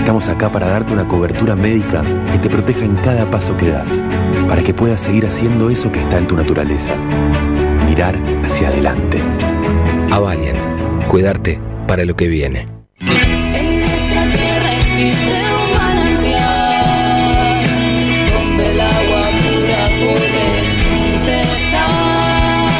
Estamos 0.00 0.28
acá 0.30 0.50
para 0.50 0.66
darte 0.66 0.94
una 0.94 1.06
cobertura 1.06 1.54
médica 1.54 2.02
que 2.32 2.38
te 2.38 2.48
proteja 2.48 2.86
en 2.86 2.96
cada 2.96 3.30
paso 3.30 3.54
que 3.54 3.68
das, 3.68 4.02
para 4.48 4.62
que 4.62 4.72
puedas 4.72 5.02
seguir 5.02 5.26
haciendo 5.26 5.68
eso 5.68 5.92
que 5.92 6.00
está 6.00 6.16
en 6.16 6.26
tu 6.26 6.36
naturaleza. 6.36 6.94
Mirar 7.86 8.16
hacia 8.42 8.68
adelante. 8.68 9.22
Avalian. 10.10 10.56
Cuidarte 11.06 11.60
para 11.86 12.06
lo 12.06 12.16
que 12.16 12.28
viene. 12.28 12.66
En 12.98 13.80
nuestra 13.80 14.22
tierra 14.32 14.78
existe 14.78 15.42
un 15.52 15.72
manantial 15.78 17.66
donde 18.32 18.72
el 18.72 18.80
agua 18.80 19.28
pura 19.42 19.84
corre 20.00 20.50
sin 20.80 21.18
cesar 21.20 22.72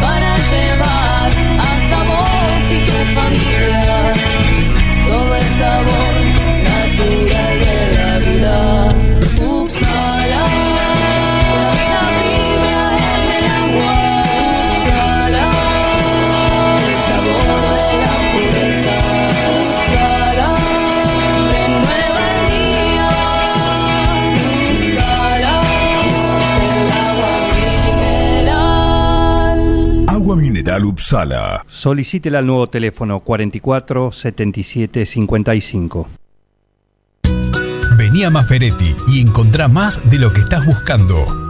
para 0.00 0.38
llevar 0.50 1.32
hasta 1.60 2.02
vos 2.02 2.72
y 2.72 2.80
tu 2.86 2.96
familia 3.14 4.14
todo 5.06 5.36
el 5.36 5.44
sabor 5.44 6.09
Agua 30.70 30.78
Mineral 30.78 30.84
Upsala. 30.84 31.64
Solicítela 31.66 32.38
al 32.38 32.46
nuevo 32.46 32.68
teléfono 32.68 33.20
44 33.20 34.12
77 34.12 35.06
55. 35.06 36.08
Vení 37.96 38.24
a 38.24 38.30
Maferetti 38.30 38.94
y 39.08 39.20
encontrá 39.20 39.68
más 39.68 40.08
de 40.08 40.18
lo 40.18 40.32
que 40.32 40.40
estás 40.40 40.64
buscando. 40.64 41.49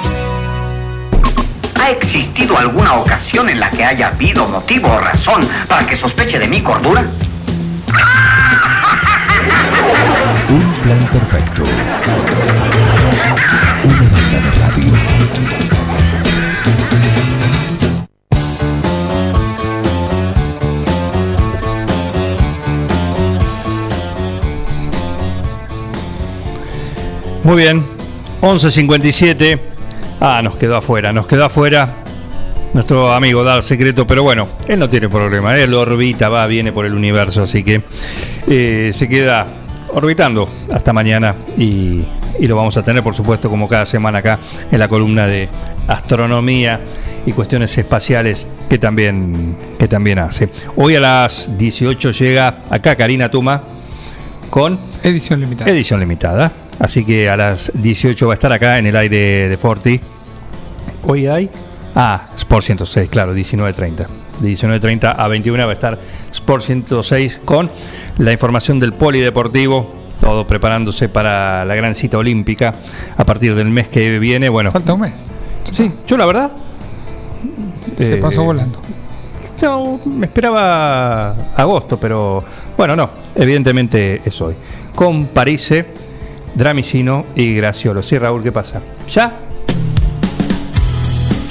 ¿Ha 1.91 1.93
existido 1.95 2.57
alguna 2.57 2.93
ocasión 2.93 3.49
en 3.49 3.59
la 3.59 3.69
que 3.69 3.83
haya 3.83 4.07
habido 4.07 4.47
motivo 4.47 4.87
o 4.87 4.97
razón 4.97 5.41
para 5.67 5.85
que 5.85 5.97
sospeche 5.97 6.39
de 6.39 6.47
mi 6.47 6.61
cordura? 6.63 7.01
Un 10.47 10.73
plan 10.81 11.09
perfecto. 11.11 11.63
Una 13.83 14.03
banda 14.09 14.39
de 14.39 14.51
radio. 14.61 14.93
Muy 27.43 27.57
bien, 27.57 27.85
11.57. 28.39 29.70
Ah, 30.23 30.39
nos 30.43 30.55
quedó 30.55 30.77
afuera, 30.77 31.11
nos 31.11 31.25
quedó 31.25 31.45
afuera 31.45 32.03
nuestro 32.73 33.11
amigo 33.11 33.43
Dar 33.43 33.63
Secreto, 33.63 34.05
pero 34.05 34.21
bueno, 34.21 34.47
él 34.67 34.77
no 34.77 34.87
tiene 34.87 35.09
problema, 35.09 35.57
él 35.57 35.73
orbita, 35.73 36.29
va, 36.29 36.45
viene 36.45 36.71
por 36.71 36.85
el 36.85 36.93
universo, 36.93 37.41
así 37.41 37.63
que 37.63 37.81
eh, 38.47 38.91
se 38.93 39.09
queda 39.09 39.47
orbitando 39.89 40.47
hasta 40.71 40.93
mañana 40.93 41.33
y, 41.57 42.03
y 42.39 42.45
lo 42.47 42.55
vamos 42.55 42.77
a 42.77 42.83
tener, 42.83 43.01
por 43.01 43.15
supuesto, 43.15 43.49
como 43.49 43.67
cada 43.67 43.87
semana 43.87 44.19
acá 44.19 44.37
en 44.71 44.77
la 44.77 44.87
columna 44.87 45.25
de 45.25 45.49
astronomía 45.87 46.79
y 47.25 47.31
cuestiones 47.31 47.75
espaciales 47.79 48.47
que 48.69 48.77
también, 48.77 49.55
que 49.79 49.87
también 49.87 50.19
hace. 50.19 50.49
Hoy 50.75 50.97
a 50.97 50.99
las 50.99 51.57
18 51.57 52.11
llega 52.11 52.61
acá 52.69 52.95
Karina 52.95 53.31
Tuma 53.31 53.63
con 54.51 54.81
Edición 55.01 55.39
limitada. 55.39 55.71
edición 55.71 55.99
limitada. 55.99 56.51
Así 56.77 57.05
que 57.05 57.29
a 57.29 57.37
las 57.37 57.71
18 57.75 58.27
va 58.27 58.33
a 58.33 58.35
estar 58.35 58.51
acá 58.51 58.79
en 58.79 58.87
el 58.87 58.95
aire 58.95 59.49
de 59.49 59.57
Forti. 59.57 59.99
Hoy 61.03 61.27
hay 61.27 61.49
Ah, 61.95 62.29
Sport 62.37 62.63
106, 62.63 63.09
claro, 63.09 63.35
19.30. 63.35 64.05
De 64.39 64.49
19.30 64.49 65.13
a 65.17 65.27
21 65.27 65.63
va 65.65 65.69
a 65.69 65.73
estar 65.73 65.99
Sport 66.31 66.63
106 66.63 67.41
con 67.43 67.69
la 68.17 68.31
información 68.31 68.79
del 68.79 68.93
polideportivo, 68.93 69.91
todo 70.19 70.47
preparándose 70.47 71.09
para 71.09 71.65
la 71.65 71.75
gran 71.75 71.93
cita 71.95 72.17
olímpica 72.17 72.73
a 73.17 73.25
partir 73.25 73.55
del 73.55 73.67
mes 73.69 73.89
que 73.89 74.19
viene. 74.19 74.47
Bueno, 74.49 74.71
Falta 74.71 74.93
un 74.93 75.01
mes. 75.01 75.13
sí, 75.71 75.91
yo 76.07 76.15
la 76.17 76.25
verdad. 76.25 76.51
Se 77.97 78.13
eh, 78.15 78.17
pasó 78.17 78.43
volando. 78.43 78.79
Yo 79.61 79.99
me 80.05 80.27
esperaba 80.27 81.31
agosto, 81.55 81.99
pero 81.99 82.43
bueno, 82.77 82.95
no, 82.95 83.09
evidentemente 83.35 84.21
es 84.23 84.41
hoy. 84.41 84.55
Con 84.95 85.25
Parise, 85.27 85.87
Dramicino 86.55 87.25
y 87.35 87.53
Graciolo. 87.55 88.01
Sí, 88.01 88.17
Raúl, 88.17 88.41
¿qué 88.41 88.51
pasa? 88.51 88.81
¿Ya? 89.11 89.33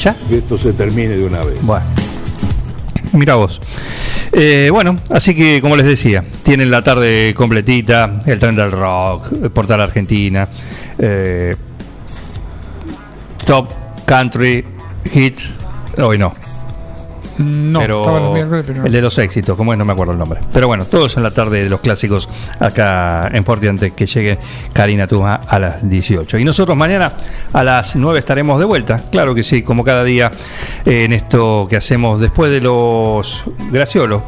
¿Ya? 0.01 0.17
Que 0.29 0.39
esto 0.39 0.57
se 0.57 0.73
termine 0.73 1.17
de 1.17 1.25
una 1.25 1.43
vez. 1.43 1.61
Bueno. 1.61 1.85
Mira 3.13 3.35
vos. 3.35 3.61
Eh, 4.33 4.71
bueno, 4.73 4.97
así 5.11 5.35
que 5.35 5.61
como 5.61 5.77
les 5.77 5.85
decía, 5.85 6.25
tienen 6.43 6.71
la 6.71 6.83
tarde 6.83 7.35
completita, 7.35 8.19
el 8.25 8.39
tren 8.39 8.57
del 8.57 8.71
rock, 8.71 9.33
el 9.43 9.51
Portal 9.51 9.81
Argentina, 9.81 10.49
eh, 10.99 11.55
Top 13.45 13.69
Country 14.07 14.65
Hits, 15.13 15.55
hoy 15.99 16.17
no. 16.17 16.35
No, 17.41 17.81
pero 17.81 18.01
estaba 18.01 18.21
los 18.21 18.35
miércoles, 18.35 18.65
pero 18.67 18.81
no. 18.81 18.87
el 18.87 18.93
de 18.93 19.01
los 19.01 19.19
éxitos, 19.19 19.57
como 19.57 19.73
es, 19.73 19.79
no 19.79 19.85
me 19.85 19.93
acuerdo 19.93 20.13
el 20.13 20.19
nombre. 20.19 20.41
Pero 20.53 20.67
bueno, 20.67 20.85
todos 20.85 21.17
en 21.17 21.23
la 21.23 21.31
tarde 21.31 21.63
de 21.63 21.71
los 21.71 21.81
clásicos 21.81 22.29
acá 22.59 23.29
en 23.33 23.45
Forti 23.45 23.69
antes 23.69 23.93
que 23.93 24.07
llegue 24.07 24.39
Karina 24.73 25.07
Tuma 25.07 25.35
a 25.35 25.59
las 25.59 25.89
18. 25.89 26.39
Y 26.39 26.45
nosotros 26.45 26.77
mañana 26.77 27.13
a 27.53 27.65
las 27.65 27.97
9 27.97 28.19
estaremos 28.19 28.59
de 28.59 28.65
vuelta, 28.65 29.03
claro 29.11 29.35
que 29.35 29.43
sí, 29.43 29.63
como 29.63 29.85
cada 29.85 30.05
día 30.05 30.31
eh, 30.85 31.05
en 31.05 31.13
esto 31.13 31.67
que 31.69 31.77
hacemos 31.77 32.21
después 32.21 32.51
de 32.51 32.61
los 32.61 33.45
Graciolo. 33.71 34.23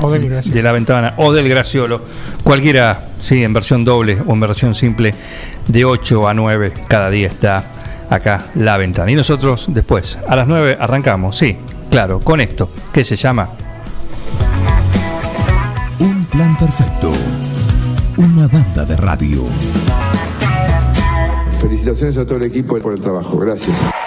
O 0.00 0.10
del 0.10 0.28
Graciolo. 0.28 0.54
De 0.54 0.62
la 0.62 0.72
ventana 0.72 1.14
o 1.16 1.32
del 1.32 1.48
Graciolo, 1.48 2.02
cualquiera, 2.44 3.08
sí, 3.18 3.42
en 3.42 3.52
versión 3.52 3.84
doble 3.84 4.18
o 4.26 4.32
en 4.32 4.40
versión 4.40 4.74
simple, 4.74 5.14
de 5.66 5.84
8 5.84 6.28
a 6.28 6.34
9, 6.34 6.72
cada 6.86 7.10
día 7.10 7.28
está 7.28 7.64
acá 8.10 8.46
la 8.54 8.76
ventana. 8.76 9.10
Y 9.10 9.14
nosotros 9.14 9.66
después, 9.68 10.18
a 10.28 10.36
las 10.36 10.46
9 10.46 10.78
arrancamos, 10.80 11.36
sí, 11.36 11.56
claro, 11.90 12.20
con 12.20 12.40
esto, 12.40 12.68
que 12.92 13.04
se 13.04 13.16
llama 13.16 13.48
Un 15.98 16.24
plan 16.26 16.56
perfecto. 16.56 17.12
Una 18.16 18.46
banda 18.48 18.84
de 18.84 18.96
radio. 18.96 19.44
Felicitaciones 21.60 22.16
a 22.16 22.26
todo 22.26 22.38
el 22.38 22.44
equipo 22.44 22.78
por 22.78 22.92
el 22.92 23.00
trabajo. 23.00 23.38
Gracias. 23.38 23.97